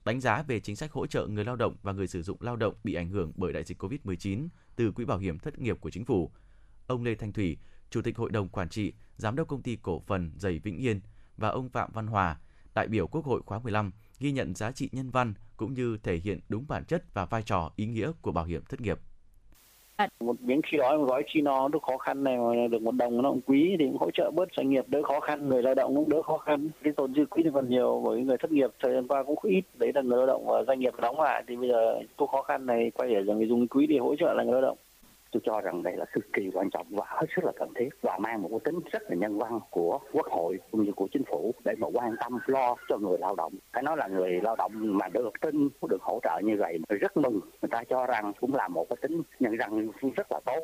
Đánh 0.05 0.21
giá 0.21 0.43
về 0.43 0.61
chính 0.61 0.77
sách 0.77 0.93
hỗ 0.93 1.07
trợ 1.07 1.27
người 1.27 1.45
lao 1.45 1.57
động 1.57 1.77
và 1.83 1.93
người 1.93 2.07
sử 2.07 2.23
dụng 2.23 2.39
lao 2.41 2.57
động 2.57 2.75
bị 2.85 2.95
ảnh 2.95 3.09
hưởng 3.09 3.33
bởi 3.37 3.53
đại 3.53 3.65
dịch 3.65 3.83
COVID-19 3.83 4.49
từ 4.77 4.93
Quỹ 4.93 5.05
Bảo 5.05 5.19
hiểm 5.19 5.39
Thất 5.39 5.59
nghiệp 5.59 5.81
của 5.81 5.91
Chính 5.91 6.05
phủ. 6.05 6.33
Ông 6.87 7.05
Lê 7.05 7.15
Thanh 7.15 7.33
Thủy, 7.33 7.59
Chủ 7.95 8.03
tịch 8.03 8.17
Hội 8.17 8.31
đồng 8.31 8.49
Quản 8.49 8.69
trị, 8.69 8.93
Giám 9.17 9.37
đốc 9.37 9.49
Công 9.49 9.63
ty 9.63 9.77
Cổ 9.83 10.03
phần 10.07 10.31
Giày 10.37 10.59
Vĩnh 10.59 10.79
Yên 10.79 11.01
và 11.37 11.49
ông 11.49 11.69
Phạm 11.69 11.91
Văn 11.93 12.07
Hòa, 12.07 12.37
đại 12.75 12.89
biểu 12.89 13.07
Quốc 13.07 13.25
hội 13.25 13.41
khóa 13.47 13.59
15, 13.59 13.93
ghi 14.21 14.33
nhận 14.33 14.55
giá 14.55 14.73
trị 14.73 14.89
nhân 14.93 15.11
văn 15.11 15.35
cũng 15.57 15.75
như 15.75 15.99
thể 16.03 16.17
hiện 16.17 16.41
đúng 16.49 16.65
bản 16.69 16.85
chất 16.85 17.15
và 17.15 17.25
vai 17.25 17.43
trò 17.43 17.71
ý 17.77 17.87
nghĩa 17.87 18.13
của 18.23 18.33
bảo 18.33 18.45
hiểm 18.45 18.63
thất 18.69 18.81
nghiệp. 18.81 18.99
Một 20.21 20.41
miếng 20.41 20.61
khi 20.67 20.79
đói 20.79 20.99
một 20.99 21.05
gói 21.05 21.23
chi 21.27 21.41
nó 21.41 21.69
lúc 21.73 21.83
khó 21.83 21.99
khăn 21.99 22.25
này 22.25 22.37
mà 22.39 22.67
được 22.71 22.83
một 22.83 22.95
đồng 22.95 23.23
nó 23.23 23.31
cũng 23.31 23.41
quý 23.47 23.77
thì 23.79 23.85
cũng 23.85 23.99
hỗ 23.99 24.11
trợ 24.11 24.31
bớt 24.31 24.49
doanh 24.57 24.71
nghiệp 24.71 24.85
đỡ 24.89 25.03
khó 25.03 25.21
khăn, 25.21 25.49
người 25.49 25.63
lao 25.63 25.75
động 25.75 25.97
cũng 25.97 26.09
đỡ 26.09 26.23
khó 26.23 26.39
khăn. 26.39 26.71
Cái 26.85 26.93
tồn 26.97 27.15
dư 27.15 27.25
quỹ 27.27 27.43
thì 27.43 27.51
còn 27.55 27.69
nhiều 27.69 28.03
bởi 28.05 28.21
người 28.21 28.37
thất 28.41 28.53
nghiệp 28.53 28.71
thời 28.83 28.95
gian 28.95 29.09
qua 29.09 29.23
cũng 29.23 29.39
ít. 29.43 29.65
Đấy 29.75 29.93
là 29.95 30.03
người 30.03 30.19
lao 30.19 30.27
động 30.27 30.47
và 30.47 30.65
doanh 30.67 30.81
nghiệp 30.81 30.95
đóng 31.03 31.21
lại 31.21 31.45
thì 31.49 31.57
bây 31.57 31.69
giờ 31.69 32.01
lúc 32.19 32.31
khó 32.31 32.43
khăn 32.43 32.67
này 32.67 32.91
quay 32.95 33.11
trở 33.13 33.23
rằng 33.23 33.49
dùng 33.49 33.69
quỹ 33.69 33.87
để 33.87 33.99
hỗ 33.99 34.17
trợ 34.17 34.35
là 34.35 34.45
người 34.45 34.53
lao 34.53 34.63
động 34.63 34.79
tôi 35.35 35.41
cho 35.47 35.61
rằng 35.61 35.83
đây 35.83 35.97
là 35.97 36.05
cực 36.13 36.25
kỳ 36.33 36.51
quan 36.53 36.71
trọng 36.71 36.87
và 36.91 37.05
hết 37.09 37.27
sức 37.37 37.45
là 37.45 37.53
cần 37.57 37.69
thiết 37.79 37.89
và 38.03 38.19
mang 38.19 38.43
một 38.43 38.49
cái 38.51 38.61
tính 38.65 38.81
rất 38.93 39.03
là 39.03 39.17
nhân 39.17 39.39
văn 39.39 39.61
của 39.71 39.99
quốc 40.13 40.27
hội 40.27 40.59
cũng 40.71 40.85
như 40.85 40.93
của 40.97 41.09
chính 41.13 41.25
phủ 41.25 41.55
để 41.65 41.73
mà 41.79 41.89
quan 41.95 42.15
tâm 42.21 42.39
lo 42.47 42.77
cho 42.89 42.99
người 42.99 43.19
lao 43.19 43.35
động. 43.35 43.53
Phải 43.73 43.83
nói 43.83 43.97
là 43.97 44.07
người 44.09 44.41
lao 44.43 44.57
động 44.57 44.73
mà 44.99 45.09
được 45.09 45.31
tin 45.41 45.69
được 45.91 46.03
hỗ 46.03 46.21
trợ 46.23 46.41
như 46.45 46.57
vậy 46.59 46.79
rất 47.01 47.17
mừng. 47.17 47.41
Người 47.63 47.69
ta 47.71 47.85
cho 47.91 48.07
rằng 48.07 48.33
cũng 48.41 48.55
là 48.55 48.69
một 48.69 48.87
cái 48.89 48.97
tính 49.03 49.23
nhân 49.41 49.57
văn 49.59 49.91
rất 50.17 50.33
là 50.33 50.41
tốt. 50.47 50.61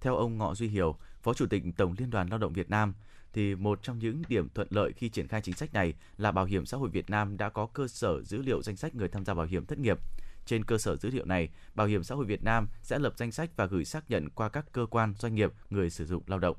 Theo 0.00 0.16
ông 0.16 0.38
Ngọ 0.38 0.54
Duy 0.54 0.68
Hiểu, 0.68 0.96
Phó 1.22 1.34
Chủ 1.34 1.46
tịch 1.50 1.62
Tổng 1.76 1.94
Liên 1.98 2.10
đoàn 2.10 2.28
Lao 2.30 2.38
động 2.38 2.52
Việt 2.52 2.70
Nam, 2.70 2.94
thì 3.32 3.54
một 3.54 3.82
trong 3.82 3.98
những 3.98 4.22
điểm 4.28 4.48
thuận 4.54 4.68
lợi 4.70 4.92
khi 4.92 5.08
triển 5.08 5.28
khai 5.28 5.40
chính 5.40 5.54
sách 5.54 5.74
này 5.74 5.94
là 6.18 6.32
Bảo 6.32 6.44
hiểm 6.44 6.66
xã 6.66 6.76
hội 6.76 6.88
Việt 6.88 7.10
Nam 7.10 7.36
đã 7.36 7.48
có 7.48 7.66
cơ 7.66 7.88
sở 7.88 8.22
dữ 8.22 8.42
liệu 8.42 8.62
danh 8.62 8.76
sách 8.76 8.94
người 8.94 9.08
tham 9.08 9.24
gia 9.24 9.34
bảo 9.34 9.46
hiểm 9.46 9.66
thất 9.66 9.78
nghiệp. 9.78 9.98
Trên 10.46 10.64
cơ 10.64 10.78
sở 10.78 10.96
dữ 10.96 11.10
liệu 11.10 11.24
này, 11.24 11.48
Bảo 11.74 11.86
hiểm 11.86 12.02
xã 12.02 12.14
hội 12.14 12.24
Việt 12.26 12.44
Nam 12.44 12.68
sẽ 12.82 12.98
lập 12.98 13.12
danh 13.16 13.32
sách 13.32 13.50
và 13.56 13.66
gửi 13.66 13.84
xác 13.84 14.10
nhận 14.10 14.28
qua 14.30 14.48
các 14.48 14.64
cơ 14.72 14.86
quan 14.90 15.14
doanh 15.18 15.34
nghiệp 15.34 15.52
người 15.70 15.90
sử 15.90 16.04
dụng 16.04 16.22
lao 16.26 16.38
động. 16.38 16.56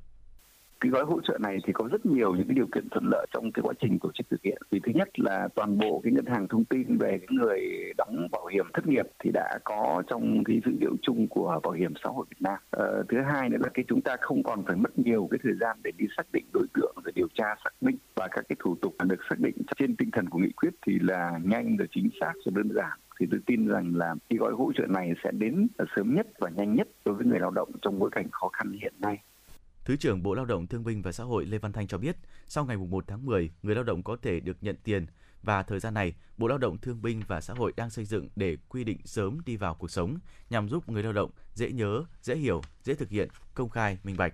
cái 0.79 0.91
gói 0.91 1.03
hỗ 1.05 1.21
trợ 1.21 1.37
này 1.41 1.57
thì 1.67 1.73
có 1.73 1.87
rất 1.91 2.05
nhiều 2.05 2.35
những 2.35 2.47
cái 2.47 2.55
điều 2.55 2.67
kiện 2.75 2.89
thuận 2.91 3.05
lợi 3.11 3.25
trong 3.33 3.51
cái 3.51 3.63
quá 3.63 3.73
trình 3.81 3.97
tổ 4.01 4.11
chức 4.13 4.29
thực 4.29 4.41
hiện. 4.43 4.61
Vì 4.71 4.79
thứ 4.85 4.91
nhất 4.95 5.19
là 5.19 5.47
toàn 5.55 5.77
bộ 5.77 6.01
cái 6.03 6.13
ngân 6.13 6.25
hàng 6.25 6.47
thông 6.47 6.65
tin 6.65 6.97
về 6.97 7.17
cái 7.17 7.27
người 7.29 7.59
đóng 7.97 8.27
bảo 8.31 8.45
hiểm 8.45 8.65
thất 8.73 8.87
nghiệp 8.87 9.05
thì 9.23 9.31
đã 9.33 9.59
có 9.63 10.03
trong 10.09 10.43
cái 10.43 10.61
dữ 10.65 10.71
liệu 10.79 10.95
chung 11.01 11.27
của 11.27 11.59
bảo 11.63 11.73
hiểm 11.73 11.93
xã 12.03 12.09
hội 12.09 12.25
Việt 12.29 12.41
Nam. 12.41 12.59
Ờ, 12.69 13.03
thứ 13.09 13.17
hai 13.21 13.49
nữa 13.49 13.57
là 13.59 13.69
cái 13.73 13.85
chúng 13.87 14.01
ta 14.01 14.15
không 14.21 14.43
còn 14.43 14.65
phải 14.65 14.75
mất 14.75 14.99
nhiều 14.99 15.27
cái 15.31 15.39
thời 15.43 15.53
gian 15.61 15.77
để 15.83 15.91
đi 15.97 16.05
xác 16.17 16.23
định 16.33 16.45
đối 16.53 16.67
tượng 16.73 16.95
rồi 17.03 17.11
điều 17.15 17.27
tra 17.33 17.55
xác 17.63 17.69
minh. 17.81 17.97
Và 18.15 18.27
các 18.31 18.45
cái 18.49 18.55
thủ 18.59 18.75
tục 18.81 18.95
được 19.03 19.19
xác 19.29 19.39
định 19.39 19.55
trên 19.79 19.95
tinh 19.95 20.11
thần 20.11 20.29
của 20.29 20.39
nghị 20.39 20.51
quyết 20.51 20.73
thì 20.87 20.93
là 21.01 21.39
nhanh 21.43 21.77
rồi 21.77 21.87
chính 21.91 22.09
xác 22.21 22.33
rồi 22.45 22.53
đơn 22.55 22.69
giản 22.75 22.99
thì 23.19 23.25
tôi 23.31 23.39
tin 23.45 23.67
rằng 23.67 23.95
là 23.95 24.15
cái 24.29 24.37
gói 24.37 24.53
hỗ 24.53 24.71
trợ 24.77 24.83
này 24.89 25.13
sẽ 25.23 25.31
đến 25.31 25.67
sớm 25.95 26.15
nhất 26.15 26.27
và 26.39 26.49
nhanh 26.49 26.75
nhất 26.75 26.87
đối 27.05 27.15
với 27.15 27.25
người 27.25 27.39
lao 27.39 27.51
động 27.51 27.71
trong 27.81 27.99
bối 27.99 28.09
cảnh 28.11 28.27
khó 28.31 28.49
khăn 28.49 28.77
hiện 28.81 28.93
nay. 28.99 29.17
Thứ 29.85 29.95
trưởng 29.95 30.23
Bộ 30.23 30.33
Lao 30.33 30.45
động 30.45 30.67
Thương 30.67 30.83
binh 30.83 31.01
và 31.01 31.11
Xã 31.11 31.23
hội 31.23 31.45
Lê 31.45 31.57
Văn 31.57 31.71
Thanh 31.71 31.87
cho 31.87 31.97
biết, 31.97 32.15
sau 32.45 32.65
ngày 32.65 32.77
1 32.77 33.03
tháng 33.07 33.25
10, 33.25 33.51
người 33.63 33.75
lao 33.75 33.83
động 33.83 34.03
có 34.03 34.17
thể 34.21 34.39
được 34.39 34.57
nhận 34.61 34.75
tiền 34.83 35.05
và 35.43 35.63
thời 35.63 35.79
gian 35.79 35.93
này, 35.93 36.15
Bộ 36.37 36.47
Lao 36.47 36.57
động 36.57 36.77
Thương 36.77 37.01
binh 37.01 37.21
và 37.27 37.41
Xã 37.41 37.53
hội 37.53 37.73
đang 37.77 37.89
xây 37.89 38.05
dựng 38.05 38.29
để 38.35 38.57
quy 38.69 38.83
định 38.83 38.97
sớm 39.05 39.37
đi 39.45 39.57
vào 39.57 39.75
cuộc 39.75 39.91
sống 39.91 40.17
nhằm 40.49 40.69
giúp 40.69 40.89
người 40.89 41.03
lao 41.03 41.13
động 41.13 41.31
dễ 41.53 41.71
nhớ, 41.71 42.03
dễ 42.21 42.35
hiểu, 42.35 42.61
dễ 42.83 42.93
thực 42.93 43.09
hiện, 43.09 43.29
công 43.53 43.69
khai, 43.69 43.97
minh 44.03 44.17
bạch. 44.17 44.33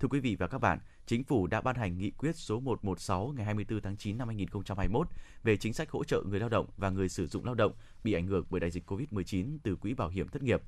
Thưa 0.00 0.08
quý 0.08 0.20
vị 0.20 0.36
và 0.38 0.46
các 0.46 0.58
bạn, 0.58 0.78
Chính 1.06 1.24
phủ 1.24 1.46
đã 1.46 1.60
ban 1.60 1.76
hành 1.76 1.98
nghị 1.98 2.10
quyết 2.10 2.36
số 2.36 2.60
116 2.60 3.32
ngày 3.36 3.44
24 3.44 3.80
tháng 3.80 3.96
9 3.96 4.18
năm 4.18 4.28
2021 4.28 5.08
về 5.42 5.56
chính 5.56 5.72
sách 5.72 5.90
hỗ 5.90 6.04
trợ 6.04 6.22
người 6.26 6.40
lao 6.40 6.48
động 6.48 6.66
và 6.76 6.90
người 6.90 7.08
sử 7.08 7.26
dụng 7.26 7.44
lao 7.44 7.54
động 7.54 7.72
bị 8.04 8.12
ảnh 8.12 8.26
hưởng 8.26 8.44
bởi 8.50 8.60
đại 8.60 8.70
dịch 8.70 8.90
COVID-19 8.90 9.58
từ 9.62 9.76
quỹ 9.76 9.94
bảo 9.94 10.08
hiểm 10.08 10.28
thất 10.28 10.42
nghiệp. 10.42 10.62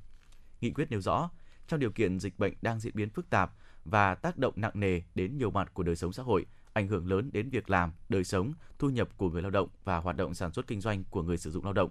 Nghị 0.61 0.71
quyết 0.71 0.91
nêu 0.91 1.01
rõ, 1.01 1.29
trong 1.67 1.79
điều 1.79 1.91
kiện 1.91 2.19
dịch 2.19 2.39
bệnh 2.39 2.53
đang 2.61 2.79
diễn 2.79 2.95
biến 2.95 3.09
phức 3.09 3.29
tạp 3.29 3.51
và 3.85 4.15
tác 4.15 4.37
động 4.37 4.53
nặng 4.55 4.71
nề 4.79 5.01
đến 5.15 5.37
nhiều 5.37 5.51
mặt 5.51 5.73
của 5.73 5.83
đời 5.83 5.95
sống 5.95 6.13
xã 6.13 6.23
hội, 6.23 6.45
ảnh 6.73 6.87
hưởng 6.87 7.07
lớn 7.07 7.29
đến 7.33 7.49
việc 7.49 7.69
làm, 7.69 7.91
đời 8.09 8.23
sống, 8.23 8.53
thu 8.79 8.89
nhập 8.89 9.17
của 9.17 9.29
người 9.29 9.41
lao 9.41 9.51
động 9.51 9.69
và 9.83 9.97
hoạt 9.97 10.17
động 10.17 10.33
sản 10.33 10.53
xuất 10.53 10.67
kinh 10.67 10.81
doanh 10.81 11.03
của 11.03 11.23
người 11.23 11.37
sử 11.37 11.51
dụng 11.51 11.63
lao 11.63 11.73
động. 11.73 11.89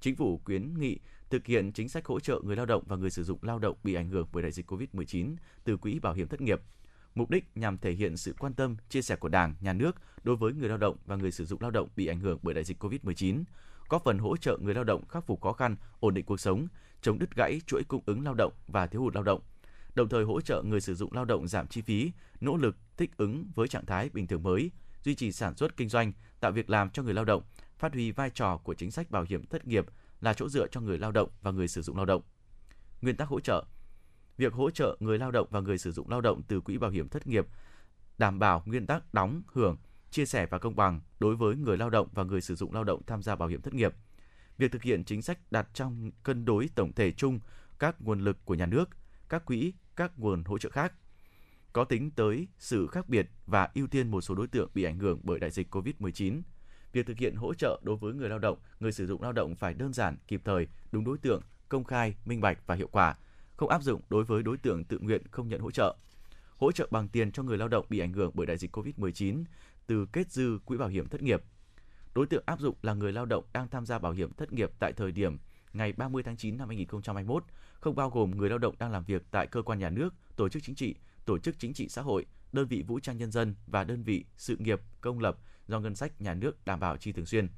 Chính 0.00 0.16
phủ 0.16 0.40
khuyến 0.44 0.78
nghị 0.78 0.98
thực 1.30 1.46
hiện 1.46 1.72
chính 1.72 1.88
sách 1.88 2.06
hỗ 2.06 2.20
trợ 2.20 2.40
người 2.44 2.56
lao 2.56 2.66
động 2.66 2.82
và 2.86 2.96
người 2.96 3.10
sử 3.10 3.24
dụng 3.24 3.38
lao 3.42 3.58
động 3.58 3.76
bị 3.84 3.94
ảnh 3.94 4.08
hưởng 4.08 4.28
bởi 4.32 4.42
đại 4.42 4.52
dịch 4.52 4.72
COVID-19 4.72 5.36
từ 5.64 5.76
quỹ 5.76 5.98
bảo 5.98 6.14
hiểm 6.14 6.28
thất 6.28 6.40
nghiệp 6.40 6.60
mục 7.16 7.30
đích 7.30 7.44
nhằm 7.54 7.78
thể 7.78 7.92
hiện 7.92 8.16
sự 8.16 8.34
quan 8.38 8.54
tâm, 8.54 8.76
chia 8.88 9.02
sẻ 9.02 9.16
của 9.16 9.28
Đảng, 9.28 9.54
Nhà 9.60 9.72
nước 9.72 9.96
đối 10.24 10.36
với 10.36 10.52
người 10.52 10.68
lao 10.68 10.78
động 10.78 10.96
và 11.06 11.16
người 11.16 11.32
sử 11.32 11.44
dụng 11.44 11.60
lao 11.62 11.70
động 11.70 11.88
bị 11.96 12.06
ảnh 12.06 12.20
hưởng 12.20 12.38
bởi 12.42 12.54
đại 12.54 12.64
dịch 12.64 12.82
COVID-19, 12.84 13.44
góp 13.88 14.04
phần 14.04 14.18
hỗ 14.18 14.36
trợ 14.36 14.58
người 14.60 14.74
lao 14.74 14.84
động 14.84 15.08
khắc 15.08 15.26
phục 15.26 15.40
khó 15.40 15.52
khăn, 15.52 15.76
ổn 16.00 16.14
định 16.14 16.24
cuộc 16.24 16.40
sống, 16.40 16.66
chống 17.02 17.18
đứt 17.18 17.36
gãy 17.36 17.60
chuỗi 17.66 17.82
cung 17.88 18.02
ứng 18.06 18.24
lao 18.24 18.34
động 18.34 18.52
và 18.66 18.86
thiếu 18.86 19.02
hụt 19.02 19.14
lao 19.14 19.22
động, 19.24 19.40
đồng 19.94 20.08
thời 20.08 20.24
hỗ 20.24 20.40
trợ 20.40 20.62
người 20.62 20.80
sử 20.80 20.94
dụng 20.94 21.12
lao 21.12 21.24
động 21.24 21.48
giảm 21.48 21.66
chi 21.66 21.80
phí, 21.80 22.12
nỗ 22.40 22.56
lực 22.56 22.76
thích 22.96 23.10
ứng 23.16 23.50
với 23.54 23.68
trạng 23.68 23.86
thái 23.86 24.10
bình 24.12 24.26
thường 24.26 24.42
mới, 24.42 24.70
duy 25.04 25.14
trì 25.14 25.32
sản 25.32 25.56
xuất 25.56 25.76
kinh 25.76 25.88
doanh, 25.88 26.12
tạo 26.40 26.52
việc 26.52 26.70
làm 26.70 26.90
cho 26.90 27.02
người 27.02 27.14
lao 27.14 27.24
động, 27.24 27.42
phát 27.78 27.92
huy 27.92 28.12
vai 28.12 28.30
trò 28.30 28.56
của 28.56 28.74
chính 28.74 28.90
sách 28.90 29.10
bảo 29.10 29.24
hiểm 29.28 29.46
thất 29.46 29.66
nghiệp 29.66 29.86
là 30.20 30.34
chỗ 30.34 30.48
dựa 30.48 30.66
cho 30.66 30.80
người 30.80 30.98
lao 30.98 31.12
động 31.12 31.28
và 31.42 31.50
người 31.50 31.68
sử 31.68 31.82
dụng 31.82 31.96
lao 31.96 32.06
động. 32.06 32.22
Nguyên 33.02 33.16
tắc 33.16 33.28
hỗ 33.28 33.40
trợ 33.40 33.64
việc 34.36 34.52
hỗ 34.52 34.70
trợ 34.70 34.96
người 35.00 35.18
lao 35.18 35.30
động 35.30 35.48
và 35.50 35.60
người 35.60 35.78
sử 35.78 35.92
dụng 35.92 36.10
lao 36.10 36.20
động 36.20 36.42
từ 36.48 36.60
quỹ 36.60 36.78
bảo 36.78 36.90
hiểm 36.90 37.08
thất 37.08 37.26
nghiệp 37.26 37.46
đảm 38.18 38.38
bảo 38.38 38.62
nguyên 38.66 38.86
tắc 38.86 39.14
đóng, 39.14 39.42
hưởng, 39.52 39.76
chia 40.10 40.26
sẻ 40.26 40.46
và 40.46 40.58
công 40.58 40.76
bằng 40.76 41.00
đối 41.18 41.36
với 41.36 41.56
người 41.56 41.76
lao 41.76 41.90
động 41.90 42.08
và 42.12 42.24
người 42.24 42.40
sử 42.40 42.54
dụng 42.54 42.72
lao 42.72 42.84
động 42.84 43.02
tham 43.06 43.22
gia 43.22 43.36
bảo 43.36 43.48
hiểm 43.48 43.60
thất 43.60 43.74
nghiệp. 43.74 43.94
Việc 44.58 44.72
thực 44.72 44.82
hiện 44.82 45.04
chính 45.04 45.22
sách 45.22 45.38
đặt 45.50 45.68
trong 45.74 46.10
cân 46.22 46.44
đối 46.44 46.68
tổng 46.74 46.92
thể 46.92 47.12
chung 47.12 47.40
các 47.78 48.02
nguồn 48.02 48.20
lực 48.20 48.44
của 48.44 48.54
nhà 48.54 48.66
nước, 48.66 48.90
các 49.28 49.44
quỹ, 49.44 49.72
các 49.96 50.18
nguồn 50.18 50.44
hỗ 50.44 50.58
trợ 50.58 50.70
khác 50.70 50.92
có 51.72 51.84
tính 51.84 52.10
tới 52.10 52.48
sự 52.58 52.86
khác 52.86 53.08
biệt 53.08 53.28
và 53.46 53.68
ưu 53.74 53.86
tiên 53.86 54.10
một 54.10 54.20
số 54.20 54.34
đối 54.34 54.46
tượng 54.46 54.70
bị 54.74 54.84
ảnh 54.84 54.98
hưởng 54.98 55.20
bởi 55.22 55.38
đại 55.38 55.50
dịch 55.50 55.74
COVID-19. 55.74 56.40
Việc 56.92 57.06
thực 57.06 57.18
hiện 57.18 57.34
hỗ 57.34 57.54
trợ 57.54 57.80
đối 57.82 57.96
với 57.96 58.14
người 58.14 58.28
lao 58.28 58.38
động, 58.38 58.58
người 58.80 58.92
sử 58.92 59.06
dụng 59.06 59.22
lao 59.22 59.32
động 59.32 59.56
phải 59.56 59.74
đơn 59.74 59.92
giản, 59.92 60.16
kịp 60.28 60.40
thời, 60.44 60.68
đúng 60.92 61.04
đối 61.04 61.18
tượng, 61.18 61.42
công 61.68 61.84
khai, 61.84 62.14
minh 62.24 62.40
bạch 62.40 62.58
và 62.66 62.74
hiệu 62.74 62.88
quả, 62.92 63.16
không 63.56 63.68
áp 63.68 63.82
dụng 63.82 64.00
đối 64.08 64.24
với 64.24 64.42
đối 64.42 64.56
tượng 64.56 64.84
tự 64.84 64.98
nguyện 64.98 65.22
không 65.30 65.48
nhận 65.48 65.60
hỗ 65.60 65.70
trợ. 65.70 65.96
Hỗ 66.56 66.72
trợ 66.72 66.88
bằng 66.90 67.08
tiền 67.08 67.32
cho 67.32 67.42
người 67.42 67.58
lao 67.58 67.68
động 67.68 67.86
bị 67.88 67.98
ảnh 67.98 68.12
hưởng 68.12 68.30
bởi 68.34 68.46
đại 68.46 68.56
dịch 68.56 68.76
COVID-19 68.76 69.44
từ 69.86 70.06
kết 70.12 70.30
dư 70.30 70.58
quỹ 70.64 70.76
bảo 70.76 70.88
hiểm 70.88 71.08
thất 71.08 71.22
nghiệp. 71.22 71.42
Đối 72.14 72.26
tượng 72.26 72.42
áp 72.46 72.60
dụng 72.60 72.76
là 72.82 72.94
người 72.94 73.12
lao 73.12 73.26
động 73.26 73.44
đang 73.52 73.68
tham 73.68 73.86
gia 73.86 73.98
bảo 73.98 74.12
hiểm 74.12 74.32
thất 74.32 74.52
nghiệp 74.52 74.70
tại 74.78 74.92
thời 74.92 75.12
điểm 75.12 75.38
ngày 75.72 75.92
30 75.92 76.22
tháng 76.22 76.36
9 76.36 76.56
năm 76.56 76.68
2021, 76.68 77.44
không 77.80 77.96
bao 77.96 78.10
gồm 78.10 78.30
người 78.30 78.48
lao 78.48 78.58
động 78.58 78.74
đang 78.78 78.92
làm 78.92 79.04
việc 79.04 79.22
tại 79.30 79.46
cơ 79.46 79.62
quan 79.62 79.78
nhà 79.78 79.90
nước, 79.90 80.14
tổ 80.36 80.48
chức 80.48 80.62
chính 80.62 80.74
trị, 80.74 80.94
tổ 81.24 81.38
chức 81.38 81.58
chính 81.58 81.74
trị 81.74 81.88
xã 81.88 82.02
hội, 82.02 82.26
đơn 82.52 82.66
vị 82.66 82.82
vũ 82.86 83.00
trang 83.00 83.18
nhân 83.18 83.30
dân 83.30 83.54
và 83.66 83.84
đơn 83.84 84.02
vị 84.02 84.24
sự 84.36 84.56
nghiệp 84.58 84.80
công 85.00 85.18
lập 85.18 85.38
do 85.68 85.80
ngân 85.80 85.94
sách 85.94 86.20
nhà 86.20 86.34
nước 86.34 86.64
đảm 86.64 86.80
bảo 86.80 86.96
chi 86.96 87.12
thường 87.12 87.26
xuyên. 87.26 87.48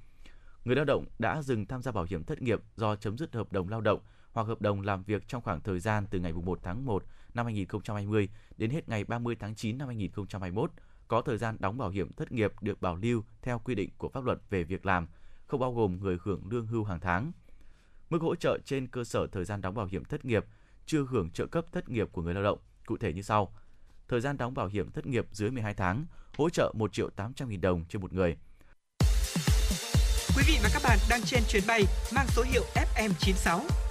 Người 0.65 0.77
lao 0.77 0.85
động 0.85 1.05
đã 1.19 1.43
dừng 1.43 1.67
tham 1.67 1.83
gia 1.83 1.93
bảo 1.93 2.07
hiểm 2.11 2.25
thất 2.25 2.43
nghiệp 2.43 2.61
do 2.77 2.97
chấm 2.97 3.19
dứt 3.19 3.35
hợp 3.35 3.53
đồng 3.53 3.69
lao 3.69 3.81
động 3.81 4.01
hoặc 4.33 4.47
hợp 4.47 4.61
đồng 4.61 4.81
làm 4.81 5.03
việc 5.03 5.29
trong 5.29 5.43
khoảng 5.43 5.61
thời 5.61 5.81
gian 5.81 6.07
từ 6.11 6.19
ngày 6.19 6.33
1 6.33 6.59
tháng 6.63 6.85
1 6.85 7.05
năm 7.35 7.47
2020 7.47 8.29
đến 8.57 8.71
hết 8.71 8.89
ngày 8.89 9.05
30 9.05 9.37
tháng 9.41 9.55
9 9.55 9.79
năm 9.79 9.89
2021 9.89 10.71
có 11.09 11.23
thời 11.23 11.39
gian 11.39 11.57
đóng 11.61 11.79
bảo 11.79 11.89
hiểm 11.89 12.13
thất 12.13 12.33
nghiệp 12.33 12.53
được 12.61 12.83
bảo 12.83 12.97
lưu 12.97 13.25
theo 13.43 13.59
quy 13.59 13.75
định 13.75 13.91
của 13.99 14.09
pháp 14.09 14.25
luật 14.25 14.39
về 14.51 14.65
việc 14.65 14.87
làm, 14.87 15.07
không 15.47 15.61
bao 15.61 15.75
gồm 15.75 16.01
người 16.01 16.19
hưởng 16.23 16.43
lương 16.51 16.67
hưu 16.67 16.85
hàng 16.85 17.01
tháng. 17.01 17.33
Mức 18.11 18.23
hỗ 18.23 18.35
trợ 18.35 18.59
trên 18.65 18.87
cơ 18.87 19.05
sở 19.05 19.27
thời 19.27 19.45
gian 19.45 19.61
đóng 19.61 19.75
bảo 19.75 19.87
hiểm 19.87 20.05
thất 20.05 20.25
nghiệp 20.25 20.45
chưa 20.87 21.07
hưởng 21.11 21.31
trợ 21.31 21.47
cấp 21.47 21.65
thất 21.73 21.89
nghiệp 21.89 22.09
của 22.13 22.23
người 22.23 22.35
lao 22.35 22.43
động, 22.43 22.59
cụ 22.87 22.97
thể 22.97 23.13
như 23.13 23.23
sau. 23.23 23.53
Thời 24.09 24.21
gian 24.21 24.37
đóng 24.37 24.55
bảo 24.55 24.67
hiểm 24.67 24.91
thất 24.91 25.07
nghiệp 25.07 25.27
dưới 25.33 25.51
12 25.51 25.75
tháng, 25.75 26.07
hỗ 26.37 26.51
trợ 26.51 26.73
1 26.77 26.93
triệu 26.93 27.11
800 27.11 27.49
nghìn 27.49 27.61
đồng 27.61 27.85
trên 27.89 28.03
một 28.03 28.13
người. 28.13 28.37
Quý 30.37 30.45
vị 30.47 30.59
và 30.63 30.69
các 30.73 30.83
bạn 30.85 30.99
đang 31.11 31.21
trên 31.25 31.43
chuyến 31.49 31.63
bay 31.67 31.83
mang 32.15 32.27
số 32.29 32.43
hiệu 32.43 32.63
FM96 32.75 33.88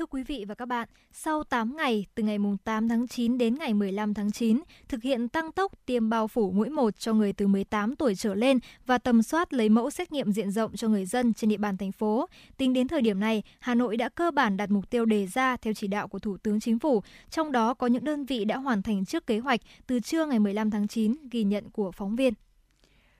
Thưa 0.00 0.06
quý 0.06 0.22
vị 0.22 0.44
và 0.48 0.54
các 0.54 0.66
bạn, 0.66 0.88
sau 1.12 1.44
8 1.44 1.76
ngày, 1.76 2.06
từ 2.14 2.22
ngày 2.22 2.38
8 2.64 2.88
tháng 2.88 3.08
9 3.08 3.38
đến 3.38 3.54
ngày 3.54 3.74
15 3.74 4.14
tháng 4.14 4.32
9, 4.32 4.60
thực 4.88 5.02
hiện 5.02 5.28
tăng 5.28 5.52
tốc 5.52 5.72
tiêm 5.86 6.10
bao 6.10 6.28
phủ 6.28 6.50
mũi 6.50 6.68
1 6.68 6.98
cho 6.98 7.12
người 7.14 7.32
từ 7.32 7.46
18 7.46 7.96
tuổi 7.96 8.14
trở 8.14 8.34
lên 8.34 8.58
và 8.86 8.98
tầm 8.98 9.22
soát 9.22 9.52
lấy 9.52 9.68
mẫu 9.68 9.90
xét 9.90 10.12
nghiệm 10.12 10.32
diện 10.32 10.50
rộng 10.50 10.76
cho 10.76 10.88
người 10.88 11.06
dân 11.06 11.34
trên 11.34 11.50
địa 11.50 11.56
bàn 11.56 11.76
thành 11.76 11.92
phố. 11.92 12.26
Tính 12.56 12.72
đến 12.72 12.88
thời 12.88 13.02
điểm 13.02 13.20
này, 13.20 13.42
Hà 13.60 13.74
Nội 13.74 13.96
đã 13.96 14.08
cơ 14.08 14.30
bản 14.30 14.56
đạt 14.56 14.70
mục 14.70 14.90
tiêu 14.90 15.04
đề 15.04 15.26
ra 15.26 15.56
theo 15.56 15.74
chỉ 15.74 15.86
đạo 15.86 16.08
của 16.08 16.18
Thủ 16.18 16.36
tướng 16.36 16.60
Chính 16.60 16.78
phủ, 16.78 17.02
trong 17.30 17.52
đó 17.52 17.74
có 17.74 17.86
những 17.86 18.04
đơn 18.04 18.24
vị 18.24 18.44
đã 18.44 18.56
hoàn 18.56 18.82
thành 18.82 19.04
trước 19.04 19.26
kế 19.26 19.38
hoạch 19.38 19.60
từ 19.86 20.00
trưa 20.00 20.26
ngày 20.26 20.38
15 20.38 20.70
tháng 20.70 20.88
9, 20.88 21.16
ghi 21.30 21.44
nhận 21.44 21.70
của 21.70 21.92
phóng 21.92 22.16
viên. 22.16 22.34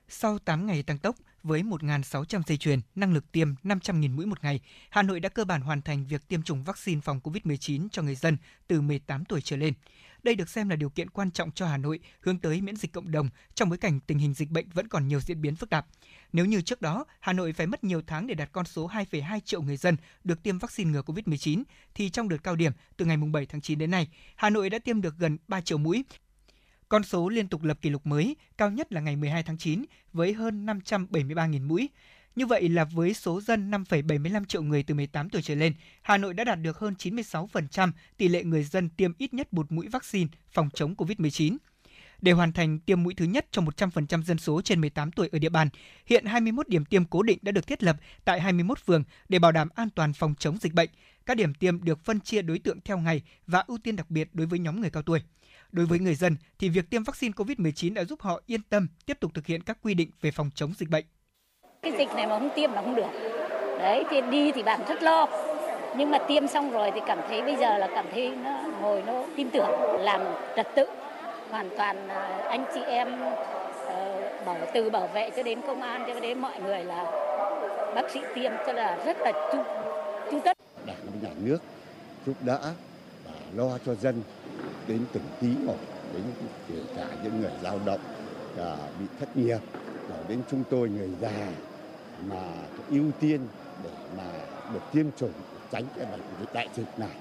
Sau 0.09 0.39
8 0.39 0.67
ngày 0.67 0.83
tăng 0.83 0.99
tốc, 0.99 1.17
với 1.43 1.63
1.600 1.63 2.43
dây 2.47 2.57
chuyền, 2.57 2.81
năng 2.95 3.15
lực 3.15 3.33
tiêm 3.33 3.49
500.000 3.63 4.15
mũi 4.17 4.27
một 4.27 4.45
ngày, 4.45 4.61
Hà 4.91 5.03
Nội 5.03 5.21
đã 5.21 5.29
cơ 5.29 5.45
bản 5.45 5.61
hoàn 5.61 5.83
thành 5.83 6.07
việc 6.07 6.29
tiêm 6.29 6.43
chủng 6.43 6.65
vaccine 6.65 7.01
phòng 7.01 7.21
COVID-19 7.25 7.89
cho 7.93 8.03
người 8.03 8.15
dân 8.15 8.37
từ 8.67 8.81
18 8.81 9.25
tuổi 9.25 9.41
trở 9.41 9.57
lên. 9.57 9.75
Đây 10.23 10.35
được 10.35 10.49
xem 10.49 10.69
là 10.69 10.77
điều 10.77 10.91
kiện 10.91 11.11
quan 11.11 11.31
trọng 11.31 11.51
cho 11.51 11.67
Hà 11.67 11.77
Nội 11.77 12.01
hướng 12.21 12.39
tới 12.39 12.61
miễn 12.61 12.77
dịch 12.77 12.93
cộng 12.93 13.11
đồng 13.11 13.29
trong 13.55 13.69
bối 13.69 13.79
cảnh 13.79 14.01
tình 14.01 14.19
hình 14.19 14.35
dịch 14.35 14.51
bệnh 14.51 14.69
vẫn 14.69 14.89
còn 14.89 15.09
nhiều 15.09 15.21
diễn 15.21 15.43
biến 15.43 15.57
phức 15.57 15.71
tạp. 15.71 15.87
Nếu 16.33 16.45
như 16.45 16.61
trước 16.61 16.83
đó, 16.83 17.05
Hà 17.21 17.33
Nội 17.33 17.53
phải 17.53 17.67
mất 17.67 17.85
nhiều 17.85 18.03
tháng 18.07 18.27
để 18.27 18.35
đạt 18.35 18.53
con 18.53 18.67
số 18.67 18.89
2,2 18.89 19.41
triệu 19.41 19.63
người 19.63 19.77
dân 19.77 19.97
được 20.25 20.43
tiêm 20.43 20.59
vaccine 20.59 20.91
ngừa 20.91 21.03
COVID-19, 21.03 21.63
thì 21.95 22.11
trong 22.11 22.29
đợt 22.29 22.43
cao 22.43 22.57
điểm 22.57 22.73
từ 22.97 23.05
ngày 23.05 23.17
7 23.17 23.47
tháng 23.47 23.61
9 23.61 23.79
đến 23.79 23.91
nay, 23.91 24.09
Hà 24.37 24.51
Nội 24.51 24.71
đã 24.71 24.79
tiêm 24.79 25.01
được 25.01 25.15
gần 25.19 25.39
3 25.49 25.61
triệu 25.61 25.79
mũi, 25.79 26.05
con 26.91 27.05
số 27.05 27.29
liên 27.29 27.49
tục 27.49 27.63
lập 27.65 27.79
kỷ 27.83 27.91
lục 27.91 28.07
mới, 28.07 28.37
cao 28.59 28.71
nhất 28.71 28.93
là 28.93 29.01
ngày 29.01 29.17
12 29.17 29.43
tháng 29.43 29.59
9 29.59 29.85
với 30.13 30.33
hơn 30.33 30.67
573.000 30.67 31.67
mũi. 31.67 31.89
Như 32.37 32.47
vậy 32.47 32.69
là 32.69 32.85
với 32.85 33.15
số 33.15 33.41
dân 33.41 33.71
5,75 33.71 34.45
triệu 34.45 34.63
người 34.63 34.83
từ 34.83 34.95
18 34.95 35.31
tuổi 35.31 35.43
trở 35.43 35.55
lên, 35.55 35.75
Hà 36.03 36.17
Nội 36.17 36.35
đã 36.35 36.45
đạt 36.45 36.59
được 36.63 36.79
hơn 36.79 36.95
96% 36.99 37.93
tỷ 38.17 38.29
lệ 38.29 38.45
người 38.45 38.65
dân 38.65 38.89
tiêm 38.89 39.13
ít 39.19 39.35
nhất 39.35 39.55
một 39.55 39.73
mũi 39.73 39.89
vaccine 39.89 40.31
phòng 40.53 40.69
chống 40.75 40.95
COVID-19. 40.95 41.57
Để 42.23 42.33
hoàn 42.33 42.53
thành 42.53 42.79
tiêm 42.79 43.03
mũi 43.03 43.15
thứ 43.15 43.25
nhất 43.25 43.47
cho 43.51 43.63
100% 43.63 44.23
dân 44.23 44.39
số 44.39 44.63
trên 44.63 44.81
18 44.81 45.13
tuổi 45.13 45.29
ở 45.33 45.39
địa 45.39 45.49
bàn, 45.49 45.69
hiện 46.07 46.25
21 46.25 46.69
điểm 46.69 46.85
tiêm 46.85 47.05
cố 47.05 47.23
định 47.23 47.39
đã 47.43 47.53
được 47.53 47.67
thiết 47.67 47.83
lập 47.83 47.97
tại 48.25 48.41
21 48.41 48.79
phường 48.79 49.05
để 49.29 49.39
bảo 49.39 49.53
đảm 49.53 49.69
an 49.75 49.89
toàn 49.91 50.13
phòng 50.13 50.35
chống 50.39 50.59
dịch 50.61 50.75
bệnh. 50.75 50.91
Các 51.27 51.37
điểm 51.37 51.55
tiêm 51.55 51.85
được 51.85 52.05
phân 52.05 52.21
chia 52.21 52.43
đối 52.43 52.59
tượng 52.59 52.81
theo 52.85 52.99
ngày 52.99 53.23
và 53.47 53.61
ưu 53.61 53.79
tiên 53.79 53.97
đặc 53.97 54.11
biệt 54.11 54.29
đối 54.33 54.47
với 54.47 54.59
nhóm 54.59 54.81
người 54.81 54.91
cao 54.91 55.03
tuổi. 55.03 55.21
Đối 55.73 55.87
với 55.87 55.99
người 55.99 56.15
dân 56.15 56.37
thì 56.59 56.69
việc 56.69 56.91
tiêm 56.91 57.03
vaccine 57.03 57.33
COVID-19 57.37 57.95
đã 57.95 58.05
giúp 58.05 58.23
họ 58.23 58.41
yên 58.47 58.63
tâm 58.63 58.89
tiếp 59.07 59.21
tục 59.21 59.31
thực 59.35 59.47
hiện 59.47 59.63
các 59.63 59.79
quy 59.83 59.95
định 59.95 60.11
về 60.21 60.31
phòng 60.31 60.51
chống 60.55 60.73
dịch 60.79 60.91
bệnh. 60.91 61.05
Cái 61.83 61.93
dịch 61.99 62.09
này 62.17 62.27
mà 62.27 62.39
không 62.39 62.51
tiêm 62.57 62.73
là 62.73 62.83
không 62.83 62.95
được. 62.95 63.11
Đấy, 63.79 64.05
thì 64.11 64.21
đi 64.31 64.53
thì 64.53 64.63
bạn 64.63 64.81
rất 64.89 65.03
lo. 65.03 65.27
Nhưng 65.97 66.11
mà 66.11 66.19
tiêm 66.29 66.49
xong 66.49 66.71
rồi 66.71 66.91
thì 66.95 67.01
cảm 67.07 67.19
thấy 67.29 67.43
bây 67.43 67.57
giờ 67.57 67.79
là 67.79 67.89
cảm 67.95 68.07
thấy 68.13 68.37
nó 68.37 68.63
ngồi 68.81 69.03
nó 69.07 69.25
tin 69.37 69.51
tưởng, 69.51 69.71
làm 70.01 70.21
trật 70.57 70.67
tự 70.77 70.87
hoàn 71.51 71.71
toàn 71.77 72.09
à, 72.09 72.47
anh 72.49 72.65
chị 72.75 72.81
em 72.81 73.09
uh, 73.15 74.47
bảo 74.47 74.59
từ 74.75 74.91
bảo 74.91 75.07
vệ 75.15 75.31
cho 75.37 75.43
đến 75.43 75.61
công 75.67 75.83
an 75.83 76.05
cho 76.07 76.21
đến 76.21 76.39
mọi 76.39 76.61
người 76.61 76.85
là 76.85 77.05
bác 77.95 78.11
sĩ 78.15 78.21
tiêm 78.35 78.53
cho 78.67 78.73
là 78.73 78.99
rất 79.07 79.17
là 79.21 79.33
chu 79.53 79.59
chu 80.31 80.41
tất 80.45 80.57
đảng 80.87 80.97
nhà 81.23 81.31
nước 81.43 81.59
giúp 82.27 82.35
đỡ 82.41 82.73
lo 83.57 83.79
cho 83.87 83.95
dân 83.95 84.15
đến 84.89 85.01
từng 85.13 85.23
tí 85.41 85.49
một, 85.67 85.77
đến 86.15 86.23
kể 86.69 86.75
cả 86.97 87.07
những 87.25 87.41
người 87.41 87.51
lao 87.63 87.79
động 87.87 88.01
cả 88.57 88.77
bị 89.01 89.07
thất 89.21 89.37
nghiệp 89.37 89.59
và 90.09 90.17
đến 90.29 90.39
chúng 90.51 90.63
tôi 90.71 90.89
người 90.89 91.11
già 91.21 91.49
mà 92.29 92.43
ưu 92.91 93.05
tiên 93.21 93.41
để 93.85 93.91
mà 94.17 94.25
được 94.73 94.81
tiêm 94.93 95.07
chủng, 95.17 95.33
tránh 95.71 95.85
cái 95.97 96.07
bệnh 96.13 96.47
đại 96.55 96.69
dịch 96.75 96.99
này. 96.99 97.17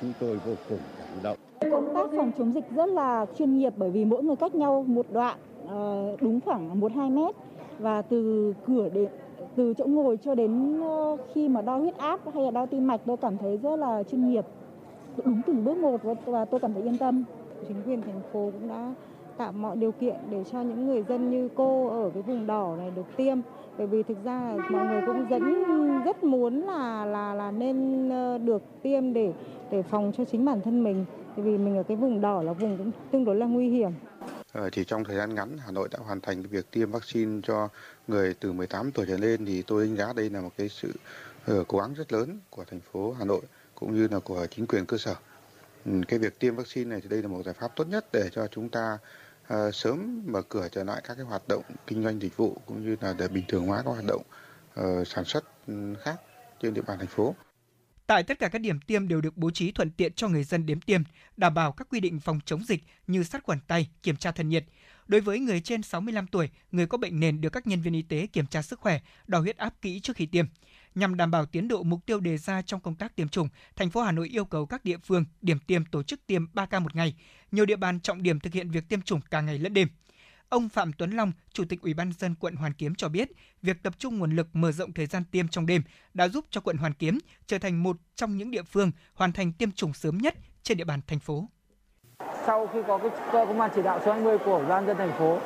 Chúng 0.00 0.12
tôi 0.20 0.36
vô 0.36 0.52
cùng 0.68 0.78
cảm 0.98 1.22
động. 1.22 1.36
Công 1.60 1.94
tác 1.94 2.06
phòng 2.16 2.32
chống 2.38 2.52
dịch 2.52 2.64
rất 2.76 2.88
là 2.88 3.26
chuyên 3.38 3.58
nghiệp 3.58 3.72
bởi 3.76 3.90
vì 3.90 4.04
mỗi 4.04 4.22
người 4.22 4.36
cách 4.36 4.54
nhau 4.54 4.84
một 4.88 5.06
đoạn 5.12 5.38
ờ, 5.68 6.16
đúng 6.20 6.40
khoảng 6.40 6.80
một 6.80 6.92
hai 6.96 7.10
mét. 7.10 7.34
Và 7.78 8.02
từ 8.02 8.54
cửa 8.66 8.88
đến, 8.88 9.08
từ 9.56 9.74
chỗ 9.74 9.84
ngồi 9.84 10.18
cho 10.24 10.34
đến 10.34 10.80
ờ, 10.80 11.16
khi 11.34 11.48
mà 11.48 11.62
đo 11.62 11.76
huyết 11.76 11.96
áp 11.96 12.20
hay 12.34 12.44
là 12.44 12.50
đo 12.50 12.66
tim 12.66 12.86
mạch, 12.86 13.00
tôi 13.06 13.16
cảm 13.16 13.38
thấy 13.38 13.56
rất 13.56 13.76
là 13.76 14.02
chuyên 14.02 14.30
nghiệp 14.30 14.44
đúng 15.24 15.40
từng 15.46 15.64
bước 15.64 15.78
một 15.78 16.00
và 16.26 16.44
tôi 16.44 16.60
cảm 16.60 16.74
thấy 16.74 16.82
yên 16.82 16.98
tâm. 16.98 17.24
Chính 17.68 17.82
quyền 17.86 18.02
thành 18.02 18.20
phố 18.32 18.50
cũng 18.52 18.68
đã 18.68 18.94
tạo 19.36 19.52
mọi 19.52 19.76
điều 19.76 19.92
kiện 19.92 20.16
để 20.30 20.44
cho 20.52 20.62
những 20.62 20.86
người 20.86 21.04
dân 21.08 21.30
như 21.30 21.48
cô 21.54 21.88
ở 21.88 22.10
cái 22.14 22.22
vùng 22.22 22.46
đỏ 22.46 22.74
này 22.78 22.90
được 22.96 23.06
tiêm. 23.16 23.38
Bởi 23.78 23.86
vì 23.86 24.02
thực 24.02 24.24
ra 24.24 24.56
mọi 24.70 24.86
người 24.86 25.00
cũng 25.06 25.26
dẫn 25.30 25.42
rất 26.04 26.24
muốn 26.24 26.60
là 26.60 27.04
là 27.04 27.34
là 27.34 27.50
nên 27.50 28.08
ờ, 28.10 28.38
được 28.38 28.62
tiêm 28.82 29.12
để 29.12 29.32
để 29.70 29.82
phòng 29.82 30.12
cho 30.16 30.24
chính 30.24 30.44
bản 30.44 30.60
thân 30.60 30.84
mình. 30.84 31.04
Bởi 31.36 31.44
vì 31.44 31.58
mình 31.58 31.76
ở 31.76 31.82
cái 31.82 31.96
vùng 31.96 32.20
đỏ 32.20 32.42
là 32.42 32.52
vùng 32.52 32.78
cũng 32.78 32.90
tương 33.12 33.24
đối 33.24 33.36
là 33.36 33.46
nguy 33.46 33.68
hiểm. 33.68 33.90
Ờ, 34.52 34.70
thì 34.72 34.84
trong 34.84 35.04
thời 35.04 35.16
gian 35.16 35.34
ngắn 35.34 35.58
Hà 35.58 35.72
Nội 35.72 35.88
đã 35.92 35.98
hoàn 36.06 36.20
thành 36.20 36.42
việc 36.42 36.70
tiêm 36.70 36.90
vaccine 36.90 37.40
cho 37.42 37.68
người 38.08 38.34
từ 38.40 38.52
18 38.52 38.90
tuổi 38.92 39.06
trở 39.08 39.16
lên 39.16 39.46
thì 39.46 39.62
tôi 39.62 39.86
đánh 39.86 39.96
giá 39.96 40.12
đây 40.16 40.30
là 40.30 40.40
một 40.40 40.50
cái 40.58 40.68
sự 40.68 40.92
ờ, 41.46 41.64
cố 41.68 41.78
gắng 41.78 41.94
rất 41.94 42.12
lớn 42.12 42.38
của 42.50 42.64
thành 42.70 42.80
phố 42.80 43.14
Hà 43.18 43.24
Nội 43.24 43.40
cũng 43.78 43.94
như 43.94 44.08
là 44.08 44.18
của 44.18 44.46
chính 44.50 44.66
quyền 44.66 44.86
cơ 44.86 44.96
sở. 44.96 45.14
Ừ, 45.84 45.92
Cái 46.08 46.18
việc 46.18 46.38
tiêm 46.38 46.56
vaccine 46.56 46.90
này 46.90 47.00
thì 47.02 47.08
đây 47.08 47.22
là 47.22 47.28
một 47.28 47.42
giải 47.44 47.54
pháp 47.54 47.76
tốt 47.76 47.88
nhất 47.88 48.06
để 48.12 48.28
cho 48.32 48.46
chúng 48.46 48.68
ta 48.68 48.98
uh, 49.54 49.74
sớm 49.74 50.22
mở 50.26 50.42
cửa 50.42 50.68
trở 50.72 50.84
lại 50.84 51.00
các 51.04 51.14
cái 51.14 51.24
hoạt 51.24 51.48
động 51.48 51.62
kinh 51.86 52.02
doanh 52.02 52.22
dịch 52.22 52.36
vụ 52.36 52.56
cũng 52.66 52.84
như 52.84 52.96
là 53.00 53.14
để 53.18 53.28
bình 53.28 53.44
thường 53.48 53.66
hóa 53.66 53.82
các 53.84 53.90
hoạt 53.90 54.04
động 54.04 54.22
uh, 54.80 55.08
sản 55.08 55.24
xuất 55.24 55.44
ừ, 55.66 55.94
khác 56.02 56.16
trên 56.62 56.74
địa 56.74 56.82
bàn 56.82 56.98
thành 56.98 57.06
phố. 57.06 57.34
Tại 58.06 58.22
tất 58.22 58.38
cả 58.38 58.48
các 58.48 58.58
điểm 58.58 58.80
tiêm 58.80 59.08
đều 59.08 59.20
được 59.20 59.36
bố 59.36 59.50
trí 59.50 59.72
thuận 59.72 59.90
tiện 59.90 60.12
cho 60.12 60.28
người 60.28 60.44
dân 60.44 60.66
đến 60.66 60.80
tiêm, 60.80 61.02
đảm 61.36 61.54
bảo 61.54 61.72
các 61.72 61.88
quy 61.90 62.00
định 62.00 62.20
phòng 62.20 62.40
chống 62.44 62.64
dịch 62.64 62.82
như 63.06 63.22
sát 63.22 63.42
khuẩn 63.44 63.58
tay, 63.66 63.88
kiểm 64.02 64.16
tra 64.16 64.32
thân 64.32 64.48
nhiệt. 64.48 64.64
Đối 65.08 65.20
với 65.20 65.38
người 65.38 65.60
trên 65.60 65.82
65 65.82 66.26
tuổi, 66.26 66.50
người 66.72 66.86
có 66.86 66.98
bệnh 66.98 67.20
nền 67.20 67.40
được 67.40 67.50
các 67.50 67.66
nhân 67.66 67.80
viên 67.80 67.94
y 67.94 68.02
tế 68.02 68.26
kiểm 68.26 68.46
tra 68.46 68.62
sức 68.62 68.80
khỏe, 68.80 69.00
đo 69.26 69.38
huyết 69.38 69.56
áp 69.56 69.74
kỹ 69.82 70.00
trước 70.00 70.16
khi 70.16 70.26
tiêm. 70.26 70.44
Nhằm 70.94 71.16
đảm 71.16 71.30
bảo 71.30 71.46
tiến 71.46 71.68
độ 71.68 71.82
mục 71.82 72.06
tiêu 72.06 72.20
đề 72.20 72.38
ra 72.38 72.62
trong 72.62 72.80
công 72.80 72.94
tác 72.94 73.16
tiêm 73.16 73.28
chủng, 73.28 73.48
thành 73.76 73.90
phố 73.90 74.00
Hà 74.00 74.12
Nội 74.12 74.28
yêu 74.28 74.44
cầu 74.44 74.66
các 74.66 74.84
địa 74.84 74.98
phương, 74.98 75.24
điểm 75.42 75.58
tiêm 75.66 75.84
tổ 75.84 76.02
chức 76.02 76.26
tiêm 76.26 76.54
3 76.54 76.66
ca 76.66 76.78
một 76.78 76.96
ngày. 76.96 77.14
Nhiều 77.52 77.66
địa 77.66 77.76
bàn 77.76 78.00
trọng 78.00 78.22
điểm 78.22 78.40
thực 78.40 78.52
hiện 78.52 78.70
việc 78.70 78.88
tiêm 78.88 79.02
chủng 79.02 79.20
cả 79.30 79.40
ngày 79.40 79.58
lẫn 79.58 79.74
đêm. 79.74 79.88
Ông 80.48 80.68
Phạm 80.68 80.92
Tuấn 80.92 81.10
Long, 81.10 81.32
Chủ 81.52 81.64
tịch 81.68 81.82
Ủy 81.82 81.94
ban 81.94 82.12
dân 82.12 82.34
quận 82.34 82.56
Hoàn 82.56 82.72
Kiếm 82.72 82.94
cho 82.94 83.08
biết, 83.08 83.28
việc 83.62 83.82
tập 83.82 83.92
trung 83.98 84.18
nguồn 84.18 84.36
lực 84.36 84.46
mở 84.52 84.72
rộng 84.72 84.92
thời 84.92 85.06
gian 85.06 85.24
tiêm 85.24 85.48
trong 85.48 85.66
đêm 85.66 85.82
đã 86.14 86.28
giúp 86.28 86.44
cho 86.50 86.60
quận 86.60 86.76
Hoàn 86.76 86.92
Kiếm 86.94 87.18
trở 87.46 87.58
thành 87.58 87.82
một 87.82 87.96
trong 88.14 88.36
những 88.36 88.50
địa 88.50 88.62
phương 88.62 88.90
hoàn 89.14 89.32
thành 89.32 89.52
tiêm 89.52 89.72
chủng 89.72 89.92
sớm 89.92 90.18
nhất 90.18 90.34
trên 90.62 90.78
địa 90.78 90.84
bàn 90.84 91.00
thành 91.06 91.18
phố. 91.18 91.48
sau 92.46 92.66
khi 92.72 92.78
có 92.88 92.98
cái 92.98 93.10
cơ 93.32 93.44
công 93.46 93.60
an 93.60 93.70
chỉ 93.74 93.82
đạo 93.82 94.00
số 94.04 94.12
20 94.12 94.38
của 94.38 94.56
Ủy 94.56 94.66
ban 94.66 94.86
nhân 94.86 94.96
dân 94.98 95.08
thành 95.08 95.18
phố 95.18 95.38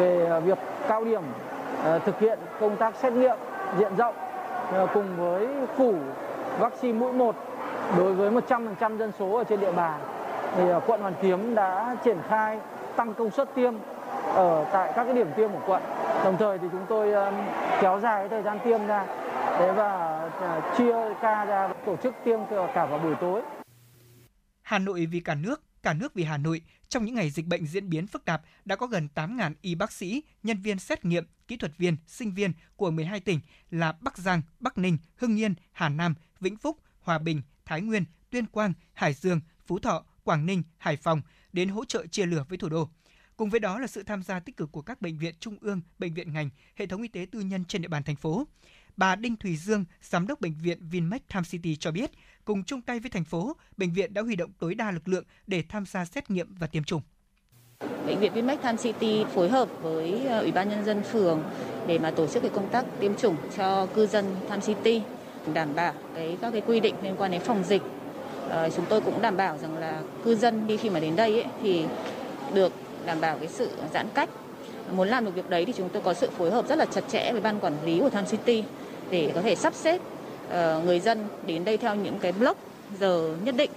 về 0.00 0.26
à, 0.26 0.40
việc 0.40 0.58
cao 0.88 1.04
điểm 1.04 1.22
à, 1.84 1.98
thực 1.98 2.20
hiện 2.20 2.38
công 2.60 2.76
tác 2.80 2.94
xét 3.02 3.12
nghiệm 3.12 3.36
diện 3.78 3.96
rộng 3.96 4.14
Ờ, 4.72 4.86
cùng 4.94 5.16
với 5.16 5.48
phủ 5.76 5.94
vaccine 6.58 6.98
mũi 6.98 7.12
1 7.12 7.36
đối 7.96 8.14
với 8.14 8.30
100% 8.30 8.98
dân 8.98 9.12
số 9.18 9.36
ở 9.36 9.44
trên 9.44 9.60
địa 9.60 9.72
bàn 9.72 10.00
thì 10.56 10.68
ờ, 10.68 10.80
quận 10.86 11.00
Hoàn 11.00 11.14
Kiếm 11.22 11.54
đã 11.54 11.96
triển 12.04 12.18
khai 12.28 12.58
tăng 12.96 13.14
công 13.14 13.30
suất 13.30 13.54
tiêm 13.54 13.74
ở 14.34 14.66
tại 14.72 14.92
các 14.96 15.04
cái 15.04 15.14
điểm 15.14 15.28
tiêm 15.36 15.50
của 15.52 15.60
quận. 15.66 15.82
Đồng 16.24 16.36
thời 16.38 16.58
thì 16.58 16.66
chúng 16.72 16.86
tôi 16.88 17.34
kéo 17.80 18.00
dài 18.00 18.18
cái 18.18 18.28
thời 18.28 18.42
gian 18.42 18.58
tiêm 18.64 18.86
ra 18.86 19.06
thế 19.58 19.72
và 19.72 20.20
ờ, 20.40 20.60
chia 20.78 21.14
ca 21.20 21.44
ra 21.44 21.68
tổ 21.86 21.96
chức 21.96 22.14
tiêm 22.24 22.40
cả 22.74 22.86
vào 22.86 22.98
buổi 22.98 23.14
tối. 23.20 23.42
Hà 24.62 24.78
Nội 24.78 25.08
vì 25.12 25.20
cả 25.20 25.34
nước, 25.34 25.62
cả 25.82 25.94
nước 25.94 26.14
vì 26.14 26.24
Hà 26.24 26.36
Nội, 26.36 26.62
trong 26.88 27.04
những 27.04 27.14
ngày 27.14 27.30
dịch 27.30 27.46
bệnh 27.46 27.66
diễn 27.66 27.90
biến 27.90 28.06
phức 28.06 28.24
tạp, 28.24 28.42
đã 28.64 28.76
có 28.76 28.86
gần 28.86 29.08
8.000 29.14 29.54
y 29.62 29.74
bác 29.74 29.92
sĩ, 29.92 30.22
nhân 30.42 30.62
viên 30.62 30.78
xét 30.78 31.04
nghiệm, 31.04 31.26
kỹ 31.48 31.56
thuật 31.56 31.78
viên, 31.78 31.96
sinh 32.06 32.34
viên 32.34 32.52
của 32.76 32.90
12 32.90 33.20
tỉnh 33.20 33.40
là 33.70 33.92
Bắc 34.00 34.18
Giang, 34.18 34.42
Bắc 34.60 34.78
Ninh, 34.78 34.98
Hưng 35.16 35.40
Yên, 35.40 35.54
Hà 35.72 35.88
Nam, 35.88 36.14
Vĩnh 36.40 36.56
Phúc, 36.56 36.78
Hòa 37.00 37.18
Bình, 37.18 37.42
Thái 37.64 37.80
Nguyên, 37.80 38.04
Tuyên 38.30 38.46
Quang, 38.46 38.72
Hải 38.92 39.14
Dương, 39.14 39.40
Phú 39.66 39.78
Thọ, 39.78 40.04
Quảng 40.24 40.46
Ninh, 40.46 40.62
Hải 40.78 40.96
Phòng 40.96 41.22
đến 41.52 41.68
hỗ 41.68 41.84
trợ 41.84 42.06
chia 42.06 42.26
lửa 42.26 42.44
với 42.48 42.58
thủ 42.58 42.68
đô. 42.68 42.88
Cùng 43.36 43.50
với 43.50 43.60
đó 43.60 43.78
là 43.78 43.86
sự 43.86 44.02
tham 44.02 44.22
gia 44.22 44.40
tích 44.40 44.56
cực 44.56 44.72
của 44.72 44.82
các 44.82 45.00
bệnh 45.00 45.18
viện 45.18 45.34
trung 45.40 45.58
ương, 45.60 45.80
bệnh 45.98 46.14
viện 46.14 46.32
ngành, 46.32 46.50
hệ 46.76 46.86
thống 46.86 47.02
y 47.02 47.08
tế 47.08 47.26
tư 47.32 47.40
nhân 47.40 47.64
trên 47.64 47.82
địa 47.82 47.88
bàn 47.88 48.02
thành 48.02 48.16
phố. 48.16 48.46
Bà 48.96 49.16
Đinh 49.16 49.36
Thùy 49.36 49.56
Dương, 49.56 49.84
giám 50.02 50.26
đốc 50.26 50.40
bệnh 50.40 50.54
viện 50.54 50.88
Vinmec 50.90 51.22
Tham 51.28 51.44
City 51.44 51.76
cho 51.76 51.90
biết, 51.90 52.10
cùng 52.44 52.64
chung 52.64 52.82
tay 52.82 53.00
với 53.00 53.10
thành 53.10 53.24
phố, 53.24 53.56
bệnh 53.76 53.92
viện 53.92 54.14
đã 54.14 54.22
huy 54.22 54.36
động 54.36 54.50
tối 54.58 54.74
đa 54.74 54.90
lực 54.90 55.08
lượng 55.08 55.24
để 55.46 55.62
tham 55.68 55.86
gia 55.86 56.04
xét 56.04 56.30
nghiệm 56.30 56.54
và 56.58 56.66
tiêm 56.66 56.84
chủng. 56.84 57.02
Bệnh 58.06 58.20
viện 58.20 58.32
Vinmec 58.34 58.62
Tham 58.62 58.76
City 58.76 59.24
phối 59.34 59.48
hợp 59.48 59.68
với 59.82 60.26
ờ, 60.26 60.40
Ủy 60.40 60.52
ban 60.52 60.68
nhân 60.68 60.84
dân 60.84 61.02
phường 61.02 61.42
để 61.86 61.98
mà 61.98 62.10
tổ 62.10 62.26
chức 62.26 62.42
cái 62.42 62.50
công 62.54 62.68
tác 62.68 62.84
tiêm 63.00 63.16
chủng 63.16 63.36
cho 63.56 63.86
cư 63.86 64.06
dân 64.06 64.24
Tham 64.48 64.60
City, 64.60 65.02
đảm 65.54 65.74
bảo 65.74 65.94
cái 66.14 66.38
các 66.40 66.50
cái 66.50 66.62
quy 66.66 66.80
định 66.80 66.94
liên 67.02 67.14
quan 67.18 67.30
đến 67.30 67.40
phòng 67.40 67.64
dịch. 67.64 67.82
À, 68.50 68.68
chúng 68.76 68.84
tôi 68.88 69.00
cũng 69.00 69.22
đảm 69.22 69.36
bảo 69.36 69.58
rằng 69.58 69.78
là 69.78 70.02
cư 70.24 70.36
dân 70.36 70.66
đi 70.66 70.76
khi 70.76 70.90
mà 70.90 71.00
đến 71.00 71.16
đây 71.16 71.42
ấy, 71.42 71.50
thì 71.62 71.84
được 72.54 72.72
đảm 73.06 73.20
bảo 73.20 73.38
cái 73.38 73.48
sự 73.48 73.70
giãn 73.92 74.06
cách. 74.14 74.28
Muốn 74.92 75.08
làm 75.08 75.24
được 75.24 75.34
việc 75.34 75.50
đấy 75.50 75.64
thì 75.64 75.72
chúng 75.76 75.88
tôi 75.88 76.02
có 76.02 76.14
sự 76.14 76.30
phối 76.30 76.50
hợp 76.50 76.68
rất 76.68 76.78
là 76.78 76.84
chặt 76.84 77.04
chẽ 77.08 77.32
với 77.32 77.40
ban 77.40 77.60
quản 77.60 77.84
lý 77.84 78.00
của 78.00 78.10
Tham 78.10 78.26
City 78.26 78.64
để 79.10 79.32
có 79.34 79.42
thể 79.42 79.54
sắp 79.54 79.74
xếp 79.74 80.00
người 80.84 81.00
dân 81.00 81.28
đến 81.46 81.64
đây 81.64 81.76
theo 81.76 81.94
những 81.94 82.18
cái 82.18 82.32
block 82.32 82.58
giờ 82.98 83.36
nhất 83.44 83.54
định 83.56 83.70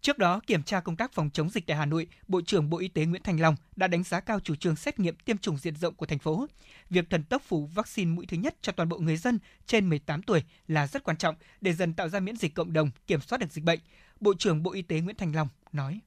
Trước 0.00 0.18
đó, 0.18 0.40
kiểm 0.46 0.62
tra 0.62 0.80
công 0.80 0.96
tác 0.96 1.12
phòng 1.12 1.30
chống 1.32 1.50
dịch 1.50 1.66
tại 1.66 1.76
Hà 1.76 1.86
Nội, 1.86 2.06
Bộ 2.28 2.40
trưởng 2.46 2.70
Bộ 2.70 2.78
Y 2.78 2.88
tế 2.88 3.04
Nguyễn 3.04 3.22
Thành 3.22 3.40
Long 3.40 3.54
đã 3.76 3.86
đánh 3.86 4.02
giá 4.02 4.20
cao 4.20 4.40
chủ 4.40 4.54
trương 4.54 4.76
xét 4.76 5.00
nghiệm 5.00 5.14
tiêm 5.24 5.38
chủng 5.38 5.56
diện 5.56 5.76
rộng 5.76 5.94
của 5.94 6.06
thành 6.06 6.18
phố. 6.18 6.46
Việc 6.90 7.10
thần 7.10 7.22
tốc 7.22 7.42
phủ 7.42 7.68
vaccine 7.74 8.10
mũi 8.10 8.26
thứ 8.28 8.36
nhất 8.36 8.54
cho 8.62 8.72
toàn 8.72 8.88
bộ 8.88 8.98
người 8.98 9.16
dân 9.16 9.38
trên 9.66 9.88
18 9.88 10.22
tuổi 10.22 10.42
là 10.68 10.86
rất 10.86 11.04
quan 11.04 11.16
trọng 11.16 11.34
để 11.60 11.72
dần 11.72 11.94
tạo 11.94 12.08
ra 12.08 12.20
miễn 12.20 12.36
dịch 12.36 12.54
cộng 12.54 12.72
đồng, 12.72 12.90
kiểm 13.06 13.20
soát 13.20 13.38
được 13.38 13.50
dịch 13.50 13.64
bệnh. 13.64 13.78
Bộ 14.20 14.34
trưởng 14.38 14.62
Bộ 14.62 14.72
Y 14.72 14.82
tế 14.82 15.00
Nguyễn 15.00 15.16
Thành 15.16 15.34
Long 15.36 15.48
nói. 15.72 16.00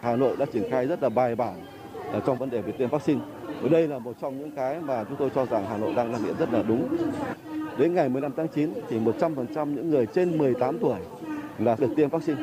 Hà 0.00 0.16
Nội 0.16 0.36
đã 0.36 0.46
triển 0.52 0.70
khai 0.70 0.86
rất 0.86 1.02
là 1.02 1.08
bài 1.08 1.36
bản 1.36 1.66
ở 2.12 2.22
trong 2.26 2.38
vấn 2.38 2.50
đề 2.50 2.62
về 2.62 2.72
tiêm 2.78 2.88
vaccine. 2.88 3.20
Và 3.60 3.68
đây 3.68 3.88
là 3.88 3.98
một 3.98 4.16
trong 4.20 4.38
những 4.38 4.56
cái 4.56 4.80
mà 4.80 5.04
chúng 5.04 5.16
tôi 5.18 5.30
cho 5.34 5.46
rằng 5.46 5.66
Hà 5.68 5.76
Nội 5.76 5.94
đang 5.94 6.12
thực 6.12 6.24
hiện 6.24 6.36
rất 6.38 6.52
là 6.52 6.62
đúng. 6.62 6.96
Đến 7.78 7.94
ngày 7.94 8.08
15 8.08 8.32
tháng 8.36 8.48
9 8.48 8.70
thì 8.88 8.98
100% 8.98 9.74
những 9.74 9.90
người 9.90 10.06
trên 10.06 10.38
18 10.38 10.78
tuổi 10.78 10.98
là 11.58 11.76
được 11.80 11.90
tiêm 11.96 12.08
vaccine. 12.08 12.42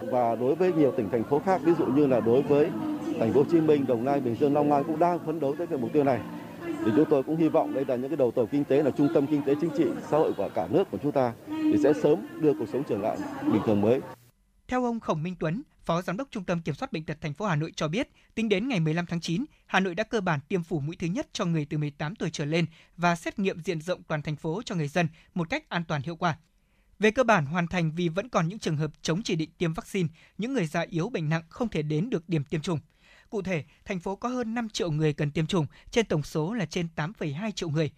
Và 0.00 0.36
đối 0.36 0.54
với 0.54 0.72
nhiều 0.72 0.92
tỉnh 0.96 1.08
thành 1.10 1.24
phố 1.24 1.38
khác, 1.38 1.60
ví 1.64 1.72
dụ 1.78 1.86
như 1.86 2.06
là 2.06 2.20
đối 2.20 2.42
với 2.42 2.68
thành 3.18 3.32
phố 3.32 3.40
Hồ 3.40 3.46
Chí 3.50 3.60
Minh, 3.60 3.86
Đồng 3.86 4.04
Nai, 4.04 4.20
Bình 4.20 4.36
Dương, 4.40 4.54
Long 4.54 4.72
An 4.72 4.84
cũng 4.84 4.98
đang 4.98 5.18
phấn 5.18 5.40
đấu 5.40 5.54
tới 5.58 5.66
cái 5.66 5.78
mục 5.78 5.92
tiêu 5.92 6.04
này. 6.04 6.20
Thì 6.66 6.92
chúng 6.96 7.04
tôi 7.10 7.22
cũng 7.22 7.36
hy 7.36 7.48
vọng 7.48 7.74
đây 7.74 7.84
là 7.88 7.96
những 7.96 8.10
cái 8.10 8.16
đầu 8.16 8.30
tàu 8.30 8.46
kinh 8.46 8.64
tế 8.64 8.82
là 8.82 8.90
trung 8.90 9.08
tâm 9.14 9.26
kinh 9.26 9.42
tế 9.42 9.54
chính 9.60 9.70
trị 9.70 9.84
xã 10.10 10.18
hội 10.18 10.32
của 10.32 10.48
cả 10.54 10.66
nước 10.70 10.90
của 10.90 10.98
chúng 11.02 11.12
ta 11.12 11.32
thì 11.48 11.76
sẽ 11.82 11.92
sớm 11.92 12.18
đưa 12.40 12.54
cuộc 12.54 12.68
sống 12.72 12.82
trở 12.88 12.98
lại 12.98 13.16
bình 13.52 13.62
thường 13.66 13.80
mới. 13.80 14.00
Theo 14.68 14.84
ông 14.84 15.00
Khổng 15.00 15.22
Minh 15.22 15.34
Tuấn, 15.38 15.62
Phó 15.84 16.02
Giám 16.02 16.16
đốc 16.16 16.28
Trung 16.30 16.44
tâm 16.44 16.62
Kiểm 16.62 16.74
soát 16.74 16.92
Bệnh 16.92 17.04
tật 17.04 17.18
thành 17.20 17.34
phố 17.34 17.46
Hà 17.46 17.56
Nội 17.56 17.72
cho 17.76 17.88
biết, 17.88 18.08
tính 18.34 18.48
đến 18.48 18.68
ngày 18.68 18.80
15 18.80 19.06
tháng 19.06 19.20
9, 19.20 19.44
Hà 19.66 19.80
Nội 19.80 19.94
đã 19.94 20.04
cơ 20.04 20.20
bản 20.20 20.40
tiêm 20.48 20.62
phủ 20.62 20.80
mũi 20.80 20.96
thứ 20.96 21.06
nhất 21.06 21.28
cho 21.32 21.44
người 21.44 21.64
từ 21.64 21.78
18 21.78 22.14
tuổi 22.14 22.30
trở 22.30 22.44
lên 22.44 22.66
và 22.96 23.16
xét 23.16 23.38
nghiệm 23.38 23.62
diện 23.62 23.80
rộng 23.80 24.02
toàn 24.02 24.22
thành 24.22 24.36
phố 24.36 24.62
cho 24.64 24.74
người 24.74 24.88
dân 24.88 25.08
một 25.34 25.50
cách 25.50 25.68
an 25.68 25.84
toàn 25.84 26.02
hiệu 26.02 26.16
quả. 26.16 26.38
Về 26.98 27.10
cơ 27.10 27.24
bản 27.24 27.46
hoàn 27.46 27.66
thành 27.66 27.92
vì 27.92 28.08
vẫn 28.08 28.28
còn 28.28 28.48
những 28.48 28.58
trường 28.58 28.76
hợp 28.76 28.90
chống 29.02 29.22
chỉ 29.22 29.36
định 29.36 29.50
tiêm 29.58 29.74
vaccine, 29.74 30.08
những 30.38 30.52
người 30.52 30.66
già 30.66 30.80
yếu 30.80 31.08
bệnh 31.08 31.28
nặng 31.28 31.42
không 31.48 31.68
thể 31.68 31.82
đến 31.82 32.10
được 32.10 32.28
điểm 32.28 32.44
tiêm 32.44 32.60
chủng. 32.60 32.80
Cụ 33.30 33.42
thể, 33.42 33.64
thành 33.84 34.00
phố 34.00 34.16
có 34.16 34.28
hơn 34.28 34.54
5 34.54 34.68
triệu 34.68 34.90
người 34.90 35.12
cần 35.12 35.30
tiêm 35.30 35.46
chủng, 35.46 35.66
trên 35.90 36.06
tổng 36.06 36.22
số 36.22 36.54
là 36.54 36.66
trên 36.66 36.88
8,2 36.96 37.50
triệu 37.50 37.68
người. 37.68 37.90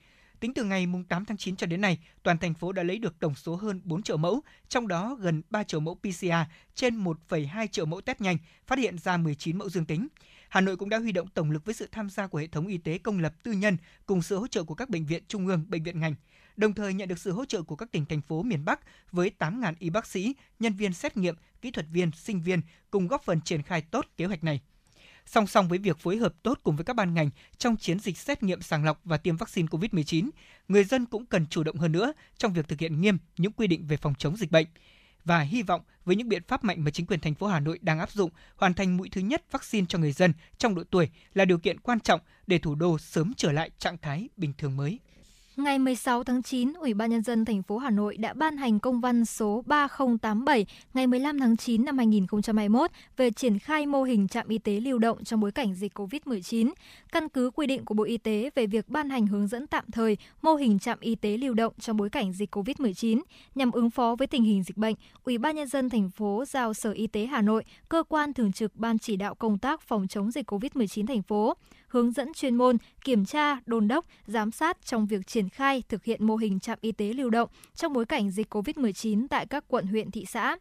Tính 0.45 0.55
từ 0.55 0.65
ngày 0.65 0.87
8 1.09 1.25
tháng 1.25 1.37
9 1.37 1.57
cho 1.57 1.67
đến 1.67 1.81
nay, 1.81 1.99
toàn 2.23 2.39
thành 2.39 2.55
phố 2.55 2.73
đã 2.73 2.83
lấy 2.83 2.99
được 2.99 3.19
tổng 3.19 3.35
số 3.35 3.57
hơn 3.57 3.81
4 3.85 4.03
triệu 4.03 4.17
mẫu, 4.17 4.41
trong 4.69 4.89
đó 4.89 5.17
gần 5.21 5.43
3 5.51 5.63
triệu 5.63 5.81
mẫu 5.81 5.95
PCR, 5.95 6.33
trên 6.75 7.05
1,2 7.05 7.67
triệu 7.67 7.87
mẫu 7.87 8.01
test 8.01 8.21
nhanh, 8.21 8.37
phát 8.67 8.79
hiện 8.79 8.99
ra 8.99 9.17
19 9.17 9.59
mẫu 9.59 9.69
dương 9.69 9.85
tính. 9.85 10.09
Hà 10.49 10.61
Nội 10.61 10.77
cũng 10.77 10.89
đã 10.89 10.99
huy 10.99 11.13
động 11.13 11.29
tổng 11.29 11.51
lực 11.51 11.65
với 11.65 11.75
sự 11.75 11.89
tham 11.93 12.11
gia 12.11 12.27
của 12.27 12.39
hệ 12.39 12.47
thống 12.47 12.67
y 12.67 12.79
tế 12.79 12.99
công 12.99 13.19
lập 13.19 13.35
tư 13.43 13.53
nhân 13.53 13.77
cùng 14.07 14.23
sự 14.23 14.39
hỗ 14.39 14.47
trợ 14.47 14.65
của 14.65 14.75
các 14.75 14.91
bệnh 14.91 15.07
viện 15.07 15.23
trung 15.29 15.47
ương, 15.47 15.65
bệnh 15.69 15.83
viện 15.83 16.01
ngành. 16.01 16.15
Đồng 16.57 16.73
thời 16.73 16.95
nhận 16.95 17.09
được 17.09 17.19
sự 17.19 17.33
hỗ 17.33 17.45
trợ 17.45 17.63
của 17.63 17.77
các 17.77 17.93
tỉnh 17.93 18.05
thành 18.05 18.21
phố 18.21 18.43
miền 18.43 18.65
Bắc 18.65 18.81
với 19.13 19.31
8.000 19.39 19.75
y 19.79 19.91
bác 19.91 20.07
sĩ, 20.07 20.35
nhân 20.59 20.75
viên 20.75 20.93
xét 20.93 21.17
nghiệm, 21.17 21.35
kỹ 21.61 21.71
thuật 21.71 21.87
viên, 21.93 22.11
sinh 22.13 22.43
viên 22.43 22.61
cùng 22.91 23.09
góp 23.09 23.23
phần 23.25 23.41
triển 23.41 23.63
khai 23.63 23.83
tốt 23.83 24.07
kế 24.17 24.25
hoạch 24.25 24.45
này. 24.45 24.61
Song 25.27 25.47
song 25.47 25.69
với 25.69 25.79
việc 25.79 25.99
phối 25.99 26.17
hợp 26.17 26.35
tốt 26.43 26.61
cùng 26.63 26.77
với 26.77 26.85
các 26.85 26.97
ban 26.97 27.15
ngành 27.15 27.31
trong 27.59 27.77
chiến 27.77 27.99
dịch 27.99 28.19
xét 28.19 28.43
nghiệm 28.43 28.63
sàng 28.63 28.85
lọc 28.85 29.01
và 29.05 29.17
tiêm 29.17 29.37
vaccine 29.37 29.69
COVID-19, 29.69 30.31
người 30.69 30.85
dân 30.85 31.07
cũng 31.07 31.27
cần 31.27 31.47
chủ 31.47 31.63
động 31.63 31.77
hơn 31.77 31.93
nữa 31.93 32.13
trong 32.39 32.53
việc 32.53 32.69
thực 32.69 32.81
hiện 32.81 33.01
nghiêm 33.01 33.19
những 33.37 33.53
quy 33.53 33.67
định 33.67 33.87
về 33.87 33.97
phòng 33.97 34.15
chống 34.19 34.37
dịch 34.37 34.51
bệnh 34.51 34.67
và 35.25 35.41
hy 35.41 35.63
vọng 35.63 35.83
với 36.05 36.17
những 36.17 36.29
biện 36.29 36.43
pháp 36.49 36.65
mạnh 36.65 36.85
mà 36.85 36.91
chính 36.91 37.07
quyền 37.07 37.21
thành 37.21 37.35
phố 37.35 37.47
Hà 37.47 37.61
Nội 37.61 37.79
đang 37.83 37.99
áp 37.99 38.11
dụng, 38.11 38.31
hoàn 38.57 38.75
thành 38.75 38.97
mũi 38.97 39.09
thứ 39.13 39.21
nhất 39.21 39.45
vaccine 39.51 39.87
cho 39.89 39.99
người 39.99 40.13
dân 40.13 40.33
trong 40.59 40.75
độ 40.75 40.83
tuổi 40.91 41.09
là 41.35 41.45
điều 41.45 41.59
kiện 41.59 41.81
quan 41.81 42.01
trọng 42.01 42.21
để 42.47 42.59
thủ 42.59 42.75
đô 42.75 42.99
sớm 42.99 43.33
trở 43.37 43.53
lại 43.53 43.71
trạng 43.79 43.99
thái 43.99 44.29
bình 44.37 44.53
thường 44.59 44.77
mới. 44.77 44.99
Ngày 45.57 45.79
16 45.79 46.25
tháng 46.25 46.43
9, 46.43 46.73
Ủy 46.73 46.95
ban 46.95 47.11
nhân 47.11 47.23
dân 47.23 47.45
thành 47.45 47.63
phố 47.63 47.79
Hà 47.79 47.91
Nội 47.91 48.17
đã 48.17 48.33
ban 48.33 48.57
hành 48.57 48.81
công 48.81 49.01
văn 49.01 49.25
số 49.25 49.63
3087 49.67 50.67
ngày 50.95 51.07
15 51.07 51.39
tháng 51.39 51.57
9 51.57 51.85
năm 51.85 51.99
2021 51.99 52.91
về 53.17 53.31
triển 53.31 53.59
khai 53.59 53.87
mô 53.87 54.03
hình 54.03 54.29
trạm 54.29 54.49
y 54.49 54.59
tế 54.59 54.81
lưu 54.81 54.99
động 54.99 55.25
trong 55.25 55.41
bối 55.41 55.53
cảnh 55.53 55.75
dịch 55.75 55.99
COVID-19. 55.99 56.71
Căn 57.13 57.29
cứ 57.29 57.51
quy 57.55 57.67
định 57.67 57.85
của 57.85 57.95
Bộ 57.95 58.05
Y 58.05 58.17
tế 58.17 58.51
về 58.55 58.67
việc 58.67 58.89
ban 58.89 59.11
hành 59.11 59.27
hướng 59.27 59.47
dẫn 59.47 59.67
tạm 59.67 59.85
thời 59.93 60.17
mô 60.43 60.55
hình 60.55 60.79
trạm 60.79 60.99
y 61.01 61.15
tế 61.15 61.37
lưu 61.37 61.55
động 61.55 61.73
trong 61.81 61.97
bối 61.97 62.11
cảnh 62.11 62.33
dịch 62.33 62.57
COVID-19 62.57 63.21
nhằm 63.55 63.71
ứng 63.71 63.91
phó 63.91 64.17
với 64.19 64.27
tình 64.27 64.43
hình 64.43 64.63
dịch 64.63 64.77
bệnh, 64.77 64.95
Ủy 65.25 65.39
ban 65.39 65.57
nhân 65.57 65.69
dân 65.69 65.91
thành 65.91 66.11
phố 66.11 66.45
giao 66.49 66.75
Sở 66.75 66.93
Y 66.93 67.07
tế 67.07 67.27
Hà 67.27 67.43
Nội, 67.43 67.65
cơ 67.89 68.03
quan 68.09 68.33
thường 68.33 68.53
trực 68.53 68.77
ban 68.77 68.99
chỉ 68.99 69.17
đạo 69.17 69.35
công 69.35 69.59
tác 69.59 69.81
phòng 69.81 70.09
chống 70.09 70.31
dịch 70.31 70.53
COVID-19 70.53 71.07
thành 71.07 71.23
phố 71.23 71.57
hướng 71.95 72.13
dẫn 72.13 72.33
chuyên 72.33 72.57
môn, 72.57 72.77
kiểm 73.05 73.25
tra, 73.25 73.59
đôn 73.67 73.89
đốc, 73.89 74.07
giám 74.27 74.51
sát 74.51 74.79
trong 74.85 75.07
việc 75.07 75.27
triển 75.27 75.49
khai 75.49 75.83
thực 75.89 76.05
hiện 76.05 76.27
mô 76.27 76.37
hình 76.37 76.61
trạm 76.61 76.79
y 76.81 76.93
tế 76.93 77.13
lưu 77.13 77.31
động 77.31 77.49
trong 77.75 77.93
bối 77.93 78.05
cảnh 78.05 78.31
dịch 78.31 78.55
COVID-19 78.55 79.27
tại 79.31 79.47
các 79.47 79.65
quận 79.69 79.87
huyện 79.87 80.11
thị 80.11 80.25
xã. 80.29 80.57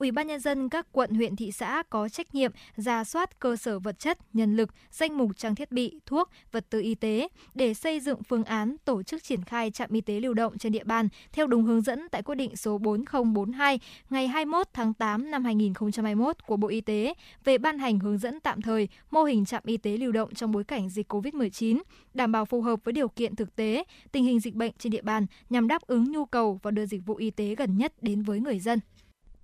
Ủy 0.00 0.10
ban 0.10 0.26
nhân 0.26 0.40
dân 0.40 0.68
các 0.68 0.86
quận 0.92 1.10
huyện 1.14 1.36
thị 1.36 1.52
xã 1.52 1.82
có 1.90 2.08
trách 2.08 2.34
nhiệm 2.34 2.52
ra 2.76 3.04
soát 3.04 3.40
cơ 3.40 3.56
sở 3.56 3.78
vật 3.78 3.98
chất, 3.98 4.18
nhân 4.32 4.56
lực, 4.56 4.70
danh 4.90 5.18
mục 5.18 5.30
trang 5.36 5.54
thiết 5.54 5.72
bị, 5.72 6.00
thuốc, 6.06 6.30
vật 6.52 6.66
tư 6.70 6.80
y 6.80 6.94
tế 6.94 7.28
để 7.54 7.74
xây 7.74 8.00
dựng 8.00 8.22
phương 8.22 8.44
án 8.44 8.76
tổ 8.84 9.02
chức 9.02 9.24
triển 9.24 9.44
khai 9.44 9.70
trạm 9.70 9.90
y 9.92 10.00
tế 10.00 10.20
lưu 10.20 10.34
động 10.34 10.58
trên 10.58 10.72
địa 10.72 10.84
bàn 10.84 11.08
theo 11.32 11.46
đúng 11.46 11.62
hướng 11.62 11.80
dẫn 11.80 12.08
tại 12.10 12.22
quyết 12.22 12.34
định 12.34 12.56
số 12.56 12.78
4042 12.78 13.80
ngày 14.10 14.28
21 14.28 14.66
tháng 14.72 14.94
8 14.94 15.30
năm 15.30 15.44
2021 15.44 16.46
của 16.46 16.56
Bộ 16.56 16.68
Y 16.68 16.80
tế 16.80 17.14
về 17.44 17.58
ban 17.58 17.78
hành 17.78 17.98
hướng 17.98 18.18
dẫn 18.18 18.40
tạm 18.40 18.62
thời 18.62 18.88
mô 19.10 19.24
hình 19.24 19.44
trạm 19.44 19.62
y 19.66 19.76
tế 19.76 19.96
lưu 19.96 20.12
động 20.12 20.34
trong 20.34 20.52
bối 20.52 20.64
cảnh 20.64 20.88
dịch 20.88 21.12
COVID-19, 21.12 21.80
đảm 22.14 22.32
bảo 22.32 22.44
phù 22.44 22.62
hợp 22.62 22.84
với 22.84 22.92
điều 22.92 23.08
kiện 23.08 23.36
thực 23.36 23.56
tế, 23.56 23.84
tình 24.12 24.24
hình 24.24 24.40
dịch 24.40 24.54
bệnh 24.54 24.72
trên 24.78 24.92
địa 24.92 25.02
bàn 25.02 25.26
nhằm 25.50 25.68
đáp 25.68 25.82
ứng 25.86 26.12
nhu 26.12 26.24
cầu 26.24 26.60
và 26.62 26.70
đưa 26.70 26.86
dịch 26.86 27.06
vụ 27.06 27.14
y 27.14 27.30
tế 27.30 27.54
gần 27.54 27.78
nhất 27.78 27.92
đến 28.02 28.22
với 28.22 28.40
người 28.40 28.58
dân. 28.58 28.80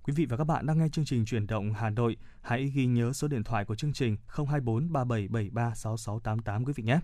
Quý 0.07 0.13
vị 0.13 0.27
và 0.27 0.37
các 0.37 0.45
bạn 0.45 0.67
đang 0.67 0.79
nghe 0.79 0.89
chương 0.93 1.05
trình 1.05 1.25
chuyển 1.25 1.47
động 1.47 1.73
Hà 1.73 1.91
Nội. 1.91 2.17
Hãy 2.43 2.67
ghi 2.75 2.87
nhớ 2.87 3.13
số 3.13 3.29
điện 3.29 3.45
thoại 3.45 3.65
của 3.65 3.75
chương 3.75 3.93
trình 3.93 4.17
024 4.27 4.93
3773 4.93 5.75
6688 5.75 6.65
quý 6.65 6.73
vị 6.77 6.83
nhé. 6.85 7.01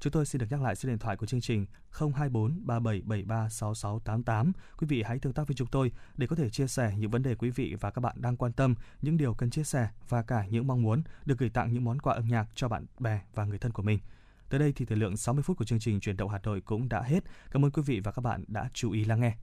Chúng 0.00 0.12
tôi 0.12 0.26
xin 0.26 0.38
được 0.38 0.46
nhắc 0.50 0.62
lại 0.62 0.76
số 0.76 0.88
điện 0.88 0.98
thoại 0.98 1.16
của 1.16 1.26
chương 1.26 1.40
trình 1.40 1.66
024 1.90 2.66
3773 2.66 3.48
6688. 3.48 4.52
Quý 4.78 4.86
vị 4.86 5.02
hãy 5.02 5.18
tương 5.18 5.32
tác 5.32 5.48
với 5.48 5.54
chúng 5.54 5.68
tôi 5.68 5.92
để 6.16 6.26
có 6.26 6.36
thể 6.36 6.50
chia 6.50 6.66
sẻ 6.66 6.94
những 6.98 7.10
vấn 7.10 7.22
đề 7.22 7.34
quý 7.34 7.50
vị 7.50 7.76
và 7.80 7.90
các 7.90 8.00
bạn 8.00 8.16
đang 8.20 8.36
quan 8.36 8.52
tâm, 8.52 8.74
những 9.02 9.16
điều 9.16 9.34
cần 9.34 9.50
chia 9.50 9.64
sẻ 9.64 9.88
và 10.08 10.22
cả 10.22 10.46
những 10.46 10.66
mong 10.66 10.82
muốn 10.82 11.02
được 11.24 11.38
gửi 11.38 11.50
tặng 11.50 11.72
những 11.72 11.84
món 11.84 11.98
quà 11.98 12.14
âm 12.14 12.28
nhạc 12.28 12.46
cho 12.54 12.68
bạn 12.68 12.86
bè 12.98 13.20
và 13.34 13.44
người 13.44 13.58
thân 13.58 13.72
của 13.72 13.82
mình. 13.82 13.98
Tới 14.48 14.60
đây 14.60 14.72
thì 14.76 14.84
thời 14.84 14.98
lượng 14.98 15.16
60 15.16 15.42
phút 15.42 15.56
của 15.56 15.64
chương 15.64 15.78
trình 15.78 16.00
chuyển 16.00 16.16
động 16.16 16.30
Hà 16.30 16.38
Nội 16.42 16.60
cũng 16.60 16.88
đã 16.88 17.02
hết. 17.02 17.24
Cảm 17.50 17.64
ơn 17.64 17.70
quý 17.70 17.82
vị 17.86 18.00
và 18.00 18.12
các 18.12 18.22
bạn 18.22 18.44
đã 18.48 18.70
chú 18.72 18.90
ý 18.90 19.04
lắng 19.04 19.20
nghe. 19.20 19.36